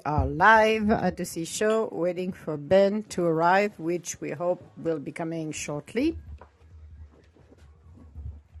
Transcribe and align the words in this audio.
we 0.00 0.10
are 0.10 0.26
live 0.26 0.90
at 0.90 1.18
the 1.18 1.26
Sea 1.26 1.44
Show 1.44 1.90
waiting 1.92 2.32
for 2.32 2.56
Ben 2.56 3.02
to 3.10 3.22
arrive, 3.22 3.72
which 3.78 4.18
we 4.18 4.30
hope 4.30 4.62
will 4.78 4.98
be 4.98 5.12
coming 5.12 5.52
shortly. 5.52 6.16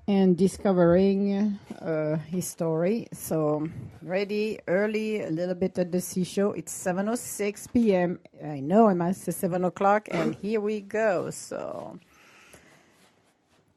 And 0.06 0.36
discovering 0.36 1.58
uh, 1.80 2.16
his 2.28 2.46
story. 2.46 3.08
So, 3.12 3.66
ready 4.02 4.58
early, 4.68 5.22
a 5.22 5.30
little 5.30 5.54
bit 5.54 5.78
at 5.78 5.92
the 5.92 6.02
Sea 6.02 6.24
Show. 6.24 6.52
It's 6.52 6.74
7.06 6.74 7.72
p.m. 7.72 8.18
I 8.44 8.60
know 8.60 8.88
I'm 8.88 9.00
at 9.00 9.16
7 9.16 9.64
o'clock, 9.64 10.08
and 10.10 10.34
here 10.34 10.60
we 10.60 10.82
go. 10.82 11.30
So, 11.30 11.98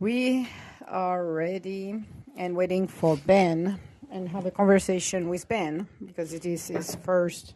we 0.01 0.49
are 0.85 1.25
ready 1.25 2.03
and 2.35 2.57
waiting 2.57 2.87
for 2.87 3.15
Ben 3.15 3.79
and 4.13 4.29
have 4.29 4.45
a 4.45 4.51
conversation 4.51 5.27
with 5.27 5.49
Ben 5.49 5.87
because 6.05 6.33
it 6.33 6.45
is 6.45 6.67
his 6.67 6.95
first 6.95 7.55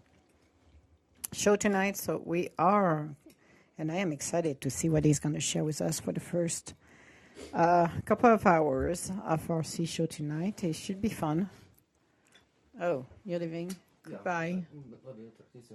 show 1.32 1.56
tonight. 1.56 1.96
So 1.96 2.22
we 2.26 2.50
are, 2.58 3.10
and 3.78 3.92
I 3.92 3.98
am 3.98 4.12
excited 4.12 4.60
to 4.62 4.70
see 4.72 4.90
what 4.90 5.06
he's 5.06 5.20
going 5.20 5.36
to 5.36 5.40
share 5.40 5.64
with 5.64 5.82
us 5.82 6.00
for 6.00 6.12
the 6.12 6.20
first 6.20 6.74
uh, 7.54 7.88
couple 8.06 8.32
of 8.32 8.46
hours 8.48 9.12
of 9.24 9.50
our 9.52 9.64
sea 9.64 9.86
show 9.86 10.08
tonight. 10.08 10.64
It 10.64 10.76
should 10.76 11.00
be 11.00 11.10
fun. 11.10 11.48
Oh, 12.82 13.06
you're 13.24 13.40
leaving? 13.40 13.76
Goodbye. 14.02 14.66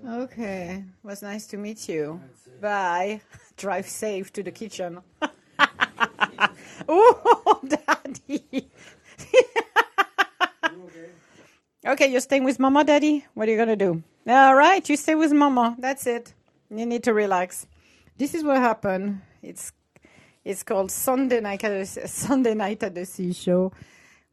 Okay, 0.09 0.85
was 1.05 1.23
nice 1.23 1.47
to 1.49 1.57
meet 1.59 1.89
you. 1.89 2.21
Bye. 2.61 3.21
Drive 3.57 3.89
safe 3.89 4.33
to 4.33 4.43
the 4.43 4.51
kitchen. 4.51 5.01
oh, 6.89 7.61
daddy. 7.69 8.71
Okay, 11.87 12.07
you're 12.07 12.21
staying 12.21 12.45
with 12.45 12.59
mama, 12.59 12.85
daddy? 12.85 13.25
What 13.35 13.49
are 13.49 13.51
you 13.51 13.57
going 13.57 13.69
to 13.69 13.77
do? 13.77 14.03
All 14.27 14.55
right, 14.55 14.89
you 14.89 14.97
stay 14.97 15.15
with 15.15 15.33
mama. 15.33 15.77
That's 15.79 16.07
it. 16.07 16.33
You 16.71 16.87
need 16.87 17.05
to 17.05 17.15
relax. 17.15 17.67
This 18.17 18.35
is 18.35 18.45
what 18.45 18.59
happened. 18.59 19.21
It's 19.43 19.73
it's 20.45 20.63
called 20.63 20.91
Sunday 20.91 21.41
night 21.41 21.63
at 21.65 21.71
the, 21.71 21.87
Sunday 22.09 22.55
night 22.55 22.83
at 22.83 22.95
the 22.95 23.05
sea 23.05 23.33
show. 23.33 23.73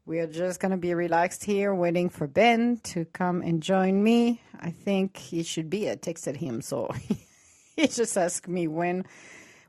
We 0.05 0.19
are 0.19 0.27
just 0.27 0.59
gonna 0.59 0.77
be 0.77 0.93
relaxed 0.93 1.43
here, 1.43 1.73
waiting 1.73 2.09
for 2.09 2.27
Ben 2.27 2.79
to 2.85 3.05
come 3.05 3.41
and 3.41 3.61
join 3.61 4.03
me. 4.03 4.41
I 4.59 4.71
think 4.71 5.17
he 5.17 5.43
should 5.43 5.69
be. 5.69 5.89
I 5.89 5.95
texted 5.95 6.37
him, 6.37 6.61
so 6.61 6.89
he 7.75 7.87
just 7.87 8.17
asked 8.17 8.47
me 8.47 8.67
when 8.67 9.05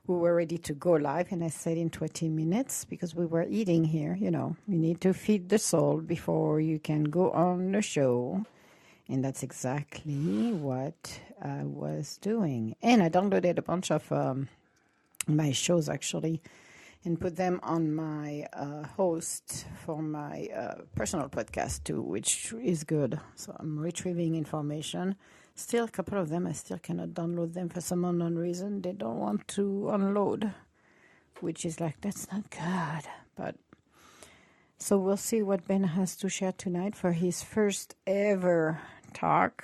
we 0.07 0.15
were 0.15 0.35
ready 0.35 0.57
to 0.57 0.73
go 0.73 0.93
live, 0.93 1.31
and 1.31 1.43
I 1.43 1.49
said 1.49 1.77
in 1.77 1.89
20 1.89 2.27
minutes 2.29 2.85
because 2.85 3.13
we 3.15 3.25
were 3.25 3.45
eating 3.49 3.85
here. 3.85 4.17
You 4.19 4.31
know, 4.31 4.55
you 4.67 4.77
need 4.77 4.99
to 5.01 5.13
feed 5.13 5.49
the 5.49 5.59
soul 5.59 6.01
before 6.01 6.59
you 6.59 6.79
can 6.79 7.03
go 7.05 7.31
on 7.31 7.71
the 7.71 7.81
show. 7.81 8.45
And 9.07 9.23
that's 9.23 9.43
exactly 9.43 10.53
what 10.53 11.19
I 11.41 11.63
was 11.63 12.17
doing. 12.17 12.75
And 12.81 13.03
I 13.03 13.09
downloaded 13.09 13.57
a 13.57 13.61
bunch 13.61 13.91
of 13.91 14.09
um, 14.11 14.47
my 15.27 15.51
shows 15.51 15.89
actually 15.89 16.41
and 17.03 17.19
put 17.19 17.35
them 17.35 17.59
on 17.63 17.93
my 17.93 18.45
uh, 18.53 18.83
host 18.83 19.65
for 19.85 20.01
my 20.01 20.47
uh, 20.55 20.81
personal 20.95 21.29
podcast 21.29 21.83
too, 21.83 22.01
which 22.01 22.53
is 22.61 22.83
good. 22.83 23.19
So 23.35 23.55
I'm 23.59 23.77
retrieving 23.77 24.35
information. 24.35 25.15
Still, 25.55 25.85
a 25.85 25.89
couple 25.89 26.17
of 26.17 26.29
them, 26.29 26.47
I 26.47 26.53
still 26.53 26.79
cannot 26.79 27.09
download 27.09 27.53
them 27.53 27.69
for 27.69 27.81
some 27.81 28.05
unknown 28.05 28.35
reason. 28.35 28.81
They 28.81 28.93
don't 28.93 29.19
want 29.19 29.47
to 29.49 29.89
unload, 29.89 30.53
which 31.39 31.65
is 31.65 31.79
like, 31.79 32.01
that's 32.01 32.31
not 32.31 32.49
good. 32.49 33.09
But 33.35 33.55
so 34.77 34.97
we'll 34.97 35.17
see 35.17 35.43
what 35.43 35.67
Ben 35.67 35.83
has 35.83 36.15
to 36.17 36.29
share 36.29 36.53
tonight 36.53 36.95
for 36.95 37.11
his 37.11 37.43
first 37.43 37.95
ever 38.07 38.81
talk. 39.13 39.63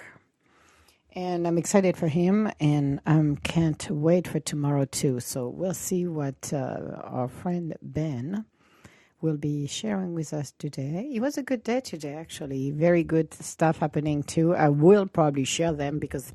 And 1.14 1.48
I'm 1.48 1.58
excited 1.58 1.98
for 1.98 2.08
him, 2.08 2.52
and 2.60 3.00
I 3.04 3.14
um, 3.14 3.38
can't 3.38 3.90
wait 3.90 4.28
for 4.28 4.40
tomorrow 4.40 4.86
too. 4.86 5.20
So 5.20 5.50
we'll 5.50 5.74
see 5.74 6.06
what 6.06 6.54
uh, 6.54 7.02
our 7.04 7.28
friend 7.28 7.76
Ben 7.82 8.46
will 9.22 9.38
be 9.38 9.68
sharing 9.68 10.14
with 10.14 10.34
us 10.34 10.54
today. 10.60 11.10
It 11.14 11.22
was 11.22 11.38
a 11.38 11.44
good 11.44 11.64
day 11.64 11.80
today, 11.82 12.14
actually. 12.14 12.72
Very 12.72 13.04
good 13.04 13.34
stuff 13.34 13.80
happening 13.80 14.24
too. 14.24 14.56
I 14.56 14.70
will 14.70 15.06
probably 15.06 15.44
share 15.44 15.74
them 15.74 16.00
because 16.00 16.34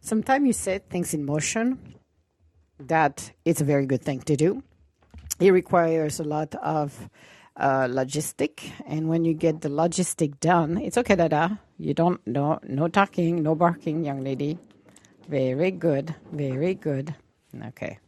sometimes 0.00 0.46
you 0.46 0.52
set 0.52 0.88
things 0.90 1.14
in 1.14 1.24
motion 1.24 1.96
that 2.78 3.32
it's 3.44 3.60
a 3.60 3.64
very 3.64 3.86
good 3.86 4.02
thing 4.02 4.20
to 4.22 4.36
do. 4.36 4.62
It 5.40 5.50
requires 5.52 6.20
a 6.20 6.24
lot 6.24 6.54
of 6.56 7.08
uh, 7.56 7.84
logistic, 7.84 8.70
and 8.86 9.08
when 9.08 9.24
you 9.24 9.34
get 9.34 9.60
the 9.60 9.68
logistic 9.68 10.40
done, 10.40 10.78
it's 10.78 10.98
okay, 10.98 11.16
Dada. 11.16 11.60
You 11.78 11.94
don't 11.94 12.24
no 12.26 12.58
no 12.64 12.88
talking, 12.88 13.42
no 13.42 13.54
barking, 13.54 14.04
young 14.04 14.22
lady. 14.22 14.58
Very 15.28 15.70
good, 15.70 16.14
very 16.32 16.74
good. 16.74 17.14
Okay 17.68 17.98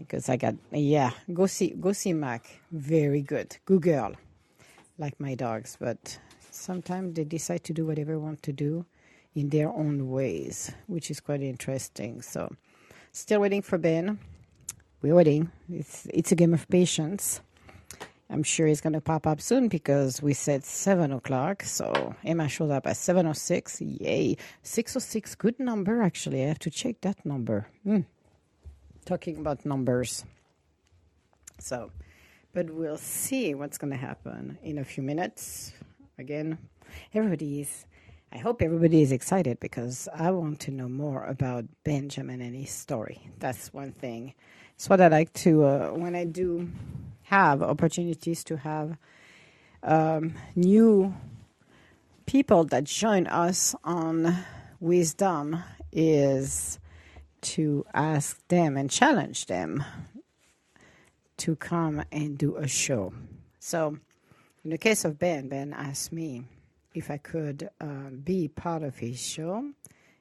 because 0.00 0.28
I 0.28 0.36
got 0.36 0.54
yeah. 0.72 1.10
Go 1.32 1.46
see 1.46 1.70
go 1.70 1.92
see 1.92 2.12
Mac. 2.12 2.44
Very 2.72 3.22
good, 3.22 3.56
good 3.64 3.82
girl, 3.82 4.12
like 4.98 5.18
my 5.20 5.34
dogs. 5.34 5.76
But 5.80 6.18
sometimes 6.50 7.14
they 7.14 7.24
decide 7.24 7.64
to 7.64 7.72
do 7.72 7.86
whatever 7.86 8.12
they 8.12 8.18
want 8.18 8.42
to 8.44 8.52
do 8.52 8.84
in 9.34 9.50
their 9.50 9.68
own 9.68 10.10
ways, 10.10 10.72
which 10.86 11.10
is 11.10 11.20
quite 11.20 11.42
interesting. 11.42 12.22
So, 12.22 12.52
still 13.12 13.40
waiting 13.40 13.62
for 13.62 13.78
Ben. 13.78 14.18
We're 15.02 15.14
waiting. 15.14 15.50
It's 15.68 16.06
it's 16.12 16.32
a 16.32 16.36
game 16.36 16.54
of 16.54 16.68
patience. 16.68 17.40
I'm 18.32 18.44
sure 18.44 18.68
he's 18.68 18.80
going 18.80 18.92
to 18.92 19.00
pop 19.00 19.26
up 19.26 19.40
soon 19.40 19.66
because 19.66 20.22
we 20.22 20.34
said 20.34 20.64
7 20.64 21.10
o'clock. 21.10 21.64
So 21.64 22.14
Emma 22.24 22.48
showed 22.48 22.70
up 22.70 22.86
at 22.86 22.94
7.06. 22.94 23.98
Yay. 24.00 24.36
6.06, 24.62 25.36
good 25.36 25.58
number, 25.58 26.00
actually. 26.00 26.44
I 26.44 26.46
have 26.46 26.60
to 26.60 26.70
check 26.70 27.00
that 27.00 27.26
number. 27.26 27.66
Mm 27.84 28.04
talking 29.10 29.38
about 29.38 29.66
numbers. 29.66 30.24
So, 31.58 31.90
but 32.54 32.70
we'll 32.70 32.96
see 32.96 33.56
what's 33.56 33.76
going 33.76 33.90
to 33.90 33.96
happen 33.96 34.56
in 34.62 34.78
a 34.78 34.84
few 34.84 35.02
minutes. 35.02 35.72
Again, 36.16 36.58
everybody 37.12 37.62
is, 37.62 37.86
I 38.32 38.38
hope 38.38 38.62
everybody 38.62 39.02
is 39.02 39.10
excited 39.10 39.58
because 39.58 40.08
I 40.14 40.30
want 40.30 40.60
to 40.60 40.70
know 40.70 40.88
more 40.88 41.24
about 41.24 41.64
Benjamin 41.82 42.40
and 42.40 42.54
his 42.54 42.70
story. 42.70 43.18
That's 43.40 43.72
one 43.72 43.90
thing. 43.90 44.34
It's 44.76 44.88
what 44.88 45.00
I 45.00 45.08
like 45.08 45.32
to, 45.42 45.64
uh, 45.64 45.88
when 45.88 46.14
I 46.14 46.24
do 46.24 46.70
have 47.22 47.64
opportunities 47.64 48.44
to 48.44 48.58
have 48.58 48.96
um, 49.82 50.34
new 50.54 51.12
people 52.26 52.62
that 52.66 52.84
join 52.84 53.26
us 53.26 53.74
on 53.82 54.36
Wisdom 54.78 55.64
is 55.90 56.78
to 57.42 57.84
ask 57.94 58.46
them 58.48 58.76
and 58.76 58.90
challenge 58.90 59.46
them 59.46 59.84
to 61.38 61.56
come 61.56 62.02
and 62.12 62.36
do 62.36 62.56
a 62.56 62.68
show. 62.68 63.12
So, 63.58 63.96
in 64.64 64.70
the 64.70 64.78
case 64.78 65.04
of 65.04 65.18
Ben, 65.18 65.48
Ben 65.48 65.72
asked 65.72 66.12
me 66.12 66.44
if 66.94 67.10
I 67.10 67.16
could 67.16 67.70
uh, 67.80 68.10
be 68.22 68.48
part 68.48 68.82
of 68.82 68.98
his 68.98 69.18
show, 69.20 69.64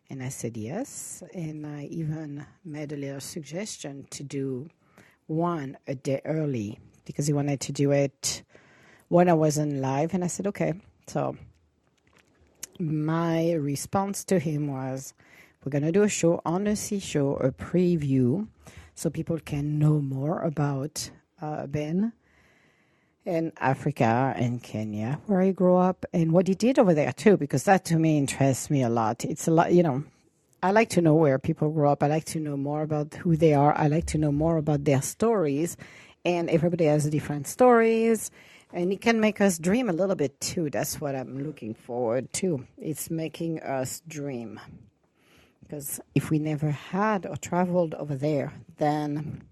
and 0.10 0.24
I 0.24 0.30
said 0.30 0.56
yes. 0.56 1.22
And 1.34 1.66
I 1.68 1.86
even 1.92 2.46
made 2.64 2.92
a 2.94 2.98
little 2.98 3.20
suggestion 3.20 4.08
to 4.12 4.24
do 4.24 4.70
one 5.28 5.78
a 5.88 5.96
day 5.96 6.22
early 6.26 6.80
because 7.06 7.28
he 7.28 7.34
wanted 7.34 7.60
to 7.62 7.72
do 7.72 7.92
it 7.92 8.44
when 9.10 9.28
I 9.28 9.34
wasn't 9.34 9.82
live, 9.82 10.14
and 10.14 10.24
I 10.24 10.28
said 10.28 10.48
okay. 10.48 10.74
So, 11.08 11.36
my 12.80 13.54
response 13.54 14.24
to 14.26 14.40
him 14.40 14.68
was, 14.68 15.14
we're 15.64 15.72
going 15.72 15.84
to 15.84 15.92
do 15.92 16.04
a 16.04 16.10
show 16.10 16.42
on 16.46 16.64
the 16.64 16.76
Sea 16.76 17.00
Show, 17.00 17.36
a 17.36 17.52
preview, 17.52 18.48
so 18.96 19.10
people 19.10 19.40
can 19.40 19.78
know 19.78 20.00
more 20.00 20.42
about 20.42 21.12
uh, 21.42 21.68
Ben 21.68 22.14
in 23.26 23.52
Africa 23.58 24.34
and 24.38 24.64
Kenya, 24.64 25.20
where 25.26 25.42
he 25.42 25.52
grew 25.52 25.76
up, 25.76 26.06
and 26.14 26.32
what 26.32 26.48
he 26.48 26.56
did 26.56 26.80
over 26.80 26.94
there 26.94 27.12
too, 27.12 27.38
because 27.38 27.64
that 27.64 27.86
to 27.86 27.98
me 27.98 28.18
interests 28.18 28.70
me 28.70 28.84
a 28.84 28.90
lot. 28.90 29.26
It's 29.26 29.48
a 29.48 29.52
lot, 29.52 29.74
you 29.74 29.84
know. 29.84 30.04
I 30.64 30.72
like 30.72 30.90
to 30.90 31.02
know 31.02 31.16
where 31.16 31.40
people 31.40 31.70
grow 31.70 31.92
up. 31.92 32.04
I 32.04 32.08
like 32.08 32.26
to 32.26 32.40
know 32.40 32.58
more 32.58 32.82
about 32.82 33.14
who 33.14 33.38
they 33.38 33.54
are. 33.54 33.74
I 33.78 33.88
like 33.88 34.06
to 34.08 34.18
know 34.18 34.32
more 34.32 34.58
about 34.58 34.84
their 34.86 35.02
stories, 35.02 35.78
and 36.26 36.50
everybody 36.50 36.86
has 36.86 37.10
different 37.10 37.48
stories, 37.48 38.32
and 38.74 38.92
it 38.92 39.02
can 39.02 39.20
make 39.20 39.42
us 39.42 39.58
dream 39.58 39.90
a 39.90 39.94
little 39.94 40.16
bit 40.16 40.40
too. 40.40 40.70
That's 40.70 41.00
what 41.00 41.16
I'm 41.16 41.44
looking 41.44 41.74
forward 41.74 42.32
to. 42.34 42.66
It's 42.78 43.10
making 43.10 43.60
us 43.62 44.02
dream. 44.08 44.60
Because 45.70 46.00
if 46.16 46.32
we 46.32 46.40
never 46.40 46.72
had 46.72 47.28
or 47.28 47.38
traveled 47.38 47.94
over 47.94 48.16
there, 48.16 48.54
then 48.78 49.44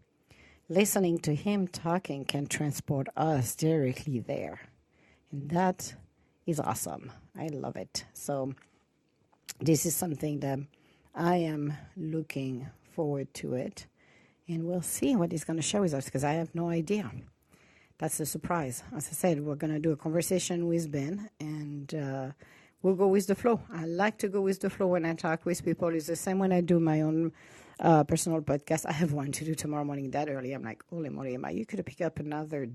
listening 0.68 1.20
to 1.20 1.36
him 1.36 1.68
talking 1.68 2.26
can 2.26 2.48
transport 2.48 3.08
us 3.16 3.54
directly 3.56 4.20
there. 4.20 4.62
And 5.32 5.48
that 5.52 5.94
is 6.48 6.60
awesome. 6.60 7.12
I 7.38 7.50
love 7.50 7.76
it. 7.76 8.06
So, 8.14 8.56
this 9.60 9.86
is 9.86 9.96
something 9.96 10.40
that 10.40 10.58
I 11.14 11.36
am 11.36 11.74
looking 11.96 12.68
forward 12.96 13.32
to 13.36 13.54
it. 13.54 13.86
And 14.48 14.64
we'll 14.64 14.82
see 14.82 15.16
what 15.16 15.32
he's 15.32 15.44
going 15.44 15.58
to 15.58 15.64
share 15.64 15.82
with 15.82 15.94
us 15.94 16.06
because 16.06 16.24
I 16.24 16.34
have 16.34 16.56
no 16.56 16.70
idea. 16.70 17.12
That's 18.00 18.20
a 18.20 18.26
surprise. 18.26 18.82
As 18.96 19.08
I 19.08 19.14
said, 19.14 19.46
we're 19.46 19.54
going 19.54 19.74
to 19.74 19.80
do 19.80 19.92
a 19.92 19.96
conversation 19.96 20.66
with 20.68 20.92
Ben 20.92 21.30
and 21.40 21.94
uh, 21.94 22.32
we'll 22.82 22.96
go 22.96 23.08
with 23.08 23.28
the 23.28 23.36
flow. 23.36 23.62
I 23.74 23.86
like 23.86 24.18
to 24.20 24.28
go 24.28 24.42
with 24.42 24.60
the 24.60 24.70
flow 24.70 24.88
when 24.88 25.06
I 25.06 25.14
talk 25.14 25.46
with 25.46 25.64
people. 25.64 25.90
It's 25.90 26.08
the 26.08 26.16
same 26.16 26.40
when 26.40 26.52
I 26.52 26.62
do 26.62 26.80
my 26.80 27.02
own 27.02 27.32
uh, 27.80 28.04
personal 28.04 28.42
podcast. 28.42 28.86
I 28.86 28.94
have 28.94 29.14
one 29.14 29.32
to 29.34 29.46
do 29.46 29.56
tomorrow 29.56 29.84
morning 29.84 30.12
that 30.12 30.30
early. 30.30 30.54
I'm 30.54 30.64
like, 30.64 30.84
holy 30.90 31.10
moly, 31.10 31.38
you 31.54 31.66
could 31.66 31.86
picked 31.86 32.02
up 32.02 32.20
another 32.20 32.70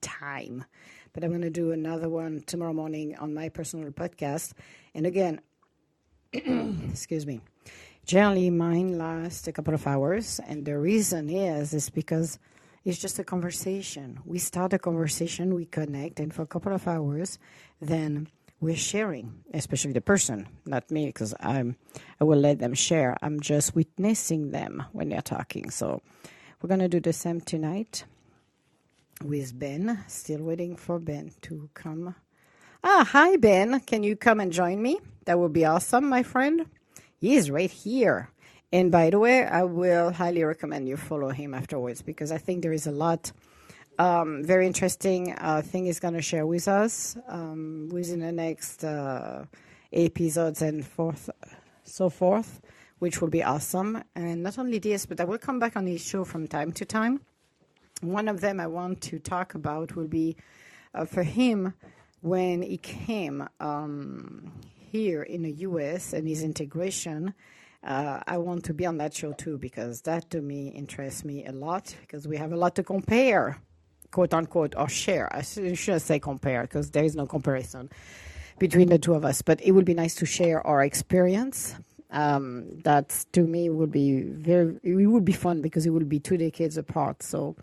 time. 0.00 0.64
But 1.12 1.24
I'm 1.24 1.30
going 1.30 1.42
to 1.42 1.50
do 1.50 1.72
another 1.72 2.08
one 2.08 2.42
tomorrow 2.46 2.72
morning 2.72 3.16
on 3.18 3.34
my 3.34 3.48
personal 3.48 3.90
podcast. 3.92 4.52
And 4.94 5.06
again, 5.06 5.40
excuse 6.32 7.26
me, 7.26 7.40
generally 8.06 8.50
mine 8.50 8.98
lasts 8.98 9.46
a 9.46 9.52
couple 9.52 9.74
of 9.74 9.86
hours. 9.86 10.40
And 10.46 10.64
the 10.64 10.78
reason 10.78 11.28
is, 11.30 11.74
is 11.74 11.90
because 11.90 12.38
it's 12.84 12.98
just 12.98 13.18
a 13.18 13.24
conversation. 13.24 14.18
We 14.24 14.38
start 14.38 14.72
a 14.72 14.78
conversation, 14.78 15.54
we 15.54 15.66
connect, 15.66 16.18
and 16.18 16.34
for 16.34 16.42
a 16.42 16.46
couple 16.46 16.72
of 16.72 16.88
hours, 16.88 17.38
then 17.80 18.28
we're 18.62 18.76
sharing, 18.76 19.42
especially 19.52 19.92
the 19.92 20.00
person, 20.00 20.48
not 20.64 20.90
me, 20.90 21.06
because 21.06 21.34
I'm 21.40 21.76
I 22.20 22.24
will 22.24 22.38
let 22.38 22.60
them 22.60 22.74
share. 22.74 23.16
I'm 23.20 23.40
just 23.40 23.74
witnessing 23.74 24.52
them 24.52 24.84
when 24.92 25.08
they're 25.08 25.20
talking. 25.20 25.70
So 25.70 26.00
we're 26.62 26.68
gonna 26.68 26.88
do 26.88 27.00
the 27.00 27.12
same 27.12 27.40
tonight 27.40 28.04
with 29.22 29.58
Ben. 29.58 30.04
Still 30.06 30.44
waiting 30.44 30.76
for 30.76 31.00
Ben 31.00 31.32
to 31.42 31.68
come. 31.74 32.14
Ah, 32.84 33.04
hi 33.10 33.36
Ben. 33.36 33.80
Can 33.80 34.04
you 34.04 34.16
come 34.16 34.38
and 34.40 34.52
join 34.52 34.80
me? 34.80 35.00
That 35.26 35.40
would 35.40 35.52
be 35.52 35.64
awesome, 35.64 36.08
my 36.08 36.22
friend. 36.22 36.66
He 37.20 37.34
is 37.34 37.50
right 37.50 37.70
here. 37.70 38.30
And 38.72 38.92
by 38.92 39.10
the 39.10 39.18
way, 39.18 39.44
I 39.44 39.64
will 39.64 40.12
highly 40.12 40.44
recommend 40.44 40.88
you 40.88 40.96
follow 40.96 41.30
him 41.30 41.52
afterwards 41.52 42.00
because 42.00 42.30
I 42.30 42.38
think 42.38 42.62
there 42.62 42.72
is 42.72 42.86
a 42.86 42.92
lot 42.92 43.32
um, 43.98 44.42
very 44.44 44.66
interesting 44.66 45.34
uh, 45.38 45.62
thing 45.62 45.84
he's 45.84 46.00
going 46.00 46.14
to 46.14 46.22
share 46.22 46.46
with 46.46 46.68
us 46.68 47.16
um, 47.28 47.88
within 47.92 48.20
the 48.20 48.32
next 48.32 48.84
uh, 48.84 49.44
episodes 49.92 50.62
and 50.62 50.86
forth, 50.86 51.28
so 51.84 52.08
forth, 52.08 52.60
which 52.98 53.20
will 53.20 53.28
be 53.28 53.42
awesome. 53.42 54.02
And 54.14 54.42
not 54.42 54.58
only 54.58 54.78
this, 54.78 55.06
but 55.06 55.20
I 55.20 55.24
will 55.24 55.38
come 55.38 55.58
back 55.58 55.76
on 55.76 55.86
his 55.86 56.04
show 56.04 56.24
from 56.24 56.46
time 56.46 56.72
to 56.72 56.84
time. 56.84 57.20
One 58.00 58.28
of 58.28 58.40
them 58.40 58.60
I 58.60 58.66
want 58.66 59.00
to 59.02 59.18
talk 59.18 59.54
about 59.54 59.94
will 59.94 60.08
be 60.08 60.36
uh, 60.94 61.04
for 61.04 61.22
him 61.22 61.74
when 62.20 62.62
he 62.62 62.78
came 62.78 63.46
um, 63.60 64.52
here 64.74 65.22
in 65.22 65.42
the 65.42 65.52
US 65.52 66.12
and 66.12 66.26
his 66.26 66.42
integration. 66.42 67.34
Uh, 67.84 68.20
I 68.26 68.38
want 68.38 68.64
to 68.64 68.74
be 68.74 68.86
on 68.86 68.98
that 68.98 69.12
show 69.12 69.32
too 69.32 69.58
because 69.58 70.02
that 70.02 70.30
to 70.30 70.40
me 70.40 70.68
interests 70.68 71.24
me 71.24 71.44
a 71.44 71.52
lot 71.52 71.94
because 72.00 72.26
we 72.28 72.36
have 72.36 72.52
a 72.52 72.56
lot 72.56 72.76
to 72.76 72.82
compare 72.82 73.58
quote 74.12 74.32
unquote, 74.32 74.74
or 74.76 74.88
share. 74.88 75.34
I 75.34 75.42
shouldn't 75.42 76.02
say 76.02 76.20
compare 76.20 76.62
because 76.62 76.90
there 76.92 77.04
is 77.04 77.16
no 77.16 77.26
comparison 77.26 77.90
between 78.58 78.88
the 78.88 78.98
two 78.98 79.14
of 79.14 79.24
us, 79.24 79.42
but 79.42 79.60
it 79.60 79.72
would 79.72 79.84
be 79.84 79.94
nice 79.94 80.14
to 80.16 80.26
share 80.26 80.64
our 80.64 80.84
experience. 80.84 81.74
Um, 82.10 82.78
that 82.84 83.24
to 83.32 83.40
me 83.40 83.70
would 83.70 83.90
be 83.90 84.20
very, 84.22 84.78
it 84.82 85.06
would 85.06 85.24
be 85.24 85.32
fun 85.32 85.62
because 85.62 85.86
it 85.86 85.90
would 85.90 86.08
be 86.10 86.20
two 86.20 86.36
decades 86.36 86.76
apart. 86.76 87.22
So 87.22 87.56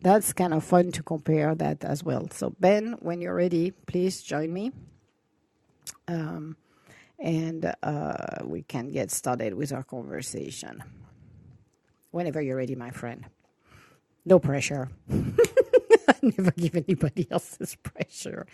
that's 0.00 0.32
kind 0.32 0.54
of 0.54 0.62
fun 0.64 0.92
to 0.92 1.02
compare 1.02 1.54
that 1.56 1.84
as 1.84 2.04
well. 2.04 2.28
So, 2.30 2.54
Ben, 2.60 2.96
when 3.00 3.20
you're 3.20 3.34
ready, 3.34 3.72
please 3.72 4.22
join 4.22 4.52
me. 4.52 4.72
Um, 6.06 6.56
and 7.18 7.72
uh, 7.82 8.44
we 8.44 8.62
can 8.62 8.90
get 8.90 9.10
started 9.10 9.54
with 9.54 9.72
our 9.72 9.82
conversation. 9.82 10.84
Whenever 12.12 12.40
you're 12.40 12.56
ready, 12.56 12.76
my 12.76 12.90
friend. 12.90 13.24
No 14.24 14.38
pressure. 14.38 14.88
I 16.08 16.14
never 16.22 16.50
give 16.52 16.76
anybody 16.76 17.26
else's 17.30 17.76
pressure. 17.76 18.46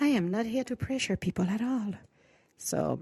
I 0.00 0.08
am 0.08 0.30
not 0.30 0.46
here 0.46 0.64
to 0.64 0.76
pressure 0.76 1.16
people 1.16 1.46
at 1.46 1.62
all. 1.62 1.94
So 2.58 3.00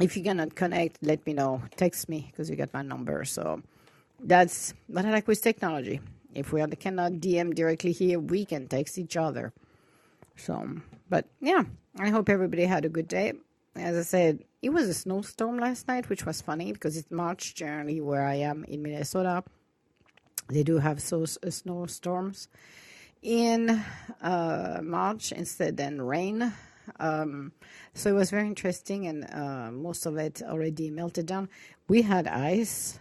if 0.00 0.16
you 0.16 0.22
cannot 0.22 0.54
connect, 0.54 0.98
let 1.02 1.26
me 1.26 1.34
know. 1.34 1.62
Text 1.76 2.08
me 2.08 2.28
because 2.30 2.50
you 2.50 2.56
got 2.56 2.72
my 2.74 2.82
number. 2.82 3.24
So 3.24 3.62
that's 4.20 4.74
what 4.88 5.04
I 5.04 5.10
like 5.10 5.28
with 5.28 5.42
technology. 5.42 6.00
If 6.34 6.52
we 6.52 6.64
cannot 6.76 7.12
DM 7.12 7.54
directly 7.54 7.92
here, 7.92 8.18
we 8.18 8.44
can 8.44 8.66
text 8.66 8.98
each 8.98 9.16
other. 9.16 9.52
So, 10.36 10.68
but 11.08 11.26
yeah, 11.40 11.64
I 11.98 12.10
hope 12.10 12.28
everybody 12.28 12.64
had 12.64 12.84
a 12.84 12.88
good 12.88 13.06
day. 13.06 13.34
As 13.76 13.96
I 13.96 14.02
said, 14.02 14.40
it 14.62 14.70
was 14.70 14.88
a 14.88 14.94
snowstorm 14.94 15.58
last 15.58 15.86
night, 15.86 16.08
which 16.08 16.26
was 16.26 16.40
funny 16.40 16.72
because 16.72 16.96
it's 16.96 17.10
March 17.10 17.54
generally 17.54 18.00
where 18.00 18.26
I 18.26 18.36
am 18.36 18.64
in 18.64 18.82
Minnesota. 18.82 19.44
They 20.48 20.62
do 20.62 20.78
have 20.78 21.00
so 21.00 21.22
uh, 21.24 21.50
snowstorms 21.50 22.48
in 23.22 23.70
uh, 24.22 24.80
March 24.82 25.32
instead 25.32 25.76
than 25.76 26.02
rain. 26.02 26.52
Um, 27.00 27.52
so 27.94 28.10
it 28.10 28.14
was 28.14 28.30
very 28.30 28.46
interesting, 28.46 29.06
and 29.06 29.26
uh, 29.32 29.70
most 29.72 30.06
of 30.06 30.16
it 30.18 30.42
already 30.42 30.90
melted 30.90 31.26
down. 31.26 31.48
We 31.88 32.02
had 32.02 32.26
ice 32.28 32.98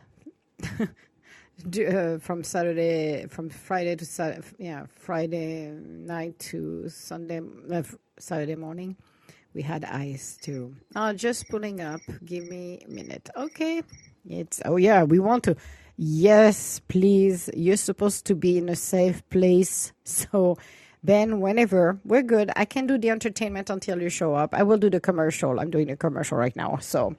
uh, 0.81 2.17
from 2.19 2.43
Saturday, 2.43 3.27
from 3.29 3.49
Friday 3.49 3.95
to 3.97 4.05
Saturday, 4.05 4.47
yeah, 4.59 4.85
Friday 4.95 5.71
night 5.71 6.39
to 6.39 6.89
Sunday, 6.89 7.41
uh, 7.71 7.83
Saturday 8.19 8.55
morning. 8.55 8.95
We 9.53 9.61
had 9.61 9.85
ice 9.85 10.37
too. 10.41 10.75
Oh, 10.95 11.13
just 11.13 11.49
pulling 11.49 11.81
up. 11.81 12.01
Give 12.25 12.47
me 12.49 12.83
a 12.87 12.89
minute. 12.89 13.29
Okay. 13.35 13.83
It's 14.27 14.61
oh 14.65 14.77
yeah, 14.77 15.03
we 15.03 15.19
want 15.19 15.43
to 15.43 15.55
Yes, 15.97 16.81
please. 16.89 17.49
You're 17.55 17.77
supposed 17.77 18.25
to 18.27 18.35
be 18.35 18.57
in 18.57 18.69
a 18.69 18.75
safe 18.77 19.27
place. 19.29 19.93
So, 20.05 20.57
Ben, 21.03 21.41
whenever 21.41 21.99
we're 22.05 22.23
good, 22.23 22.51
I 22.55 22.65
can 22.65 22.87
do 22.87 22.97
the 22.97 23.09
entertainment 23.11 23.69
until 23.69 24.01
you 24.01 24.09
show 24.09 24.35
up. 24.35 24.53
I 24.55 24.63
will 24.63 24.77
do 24.77 24.89
the 24.89 24.99
commercial. 25.01 25.59
I'm 25.59 25.71
doing 25.71 25.91
a 25.91 25.97
commercial 25.97 26.37
right 26.37 26.55
now. 26.55 26.77
So, 26.81 27.15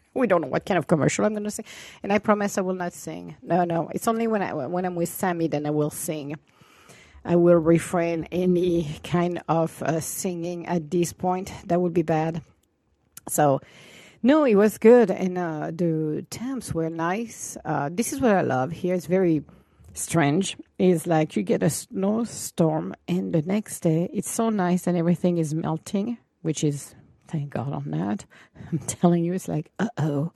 we 0.14 0.26
don't 0.28 0.42
know 0.42 0.48
what 0.48 0.66
kind 0.66 0.78
of 0.78 0.86
commercial 0.88 1.24
I'm 1.24 1.34
going 1.34 1.44
to 1.44 1.50
sing. 1.52 1.66
And 2.02 2.12
I 2.12 2.18
promise 2.18 2.58
I 2.58 2.62
will 2.62 2.74
not 2.74 2.92
sing. 2.94 3.36
No, 3.42 3.64
no. 3.64 3.90
It's 3.94 4.08
only 4.08 4.26
when, 4.28 4.42
I, 4.42 4.54
when 4.54 4.84
I'm 4.86 4.96
with 4.96 5.08
Sammy 5.10 5.48
then 5.48 5.66
I 5.66 5.70
will 5.70 5.90
sing. 5.90 6.36
I 7.24 7.36
will 7.36 7.56
refrain 7.58 8.28
any 8.32 9.00
kind 9.04 9.42
of 9.48 9.82
uh, 9.82 10.00
singing 10.00 10.66
at 10.66 10.90
this 10.90 11.12
point. 11.12 11.52
That 11.66 11.80
would 11.80 11.94
be 11.94 12.02
bad. 12.02 12.42
So, 13.28 13.60
no, 14.22 14.44
it 14.44 14.54
was 14.54 14.78
good, 14.78 15.10
and 15.10 15.38
uh, 15.38 15.70
the 15.72 16.26
temps 16.30 16.74
were 16.74 16.90
nice. 16.90 17.56
Uh, 17.64 17.88
this 17.92 18.12
is 18.12 18.20
what 18.20 18.32
I 18.32 18.42
love 18.42 18.70
here. 18.70 18.94
It's 18.94 19.06
very 19.06 19.42
strange. 19.94 20.56
It's 20.78 21.06
like 21.06 21.36
you 21.36 21.42
get 21.42 21.62
a 21.62 21.70
snowstorm, 21.70 22.94
and 23.08 23.32
the 23.32 23.42
next 23.42 23.80
day 23.80 24.10
it's 24.12 24.30
so 24.30 24.50
nice, 24.50 24.86
and 24.86 24.96
everything 24.96 25.38
is 25.38 25.54
melting, 25.54 26.18
which 26.42 26.62
is 26.64 26.94
thank 27.28 27.50
God 27.50 27.72
on 27.72 27.90
that. 27.92 28.26
I'm 28.72 28.78
telling 28.80 29.24
you, 29.24 29.32
it's 29.32 29.48
like 29.48 29.70
uh 29.78 29.88
oh, 29.96 30.32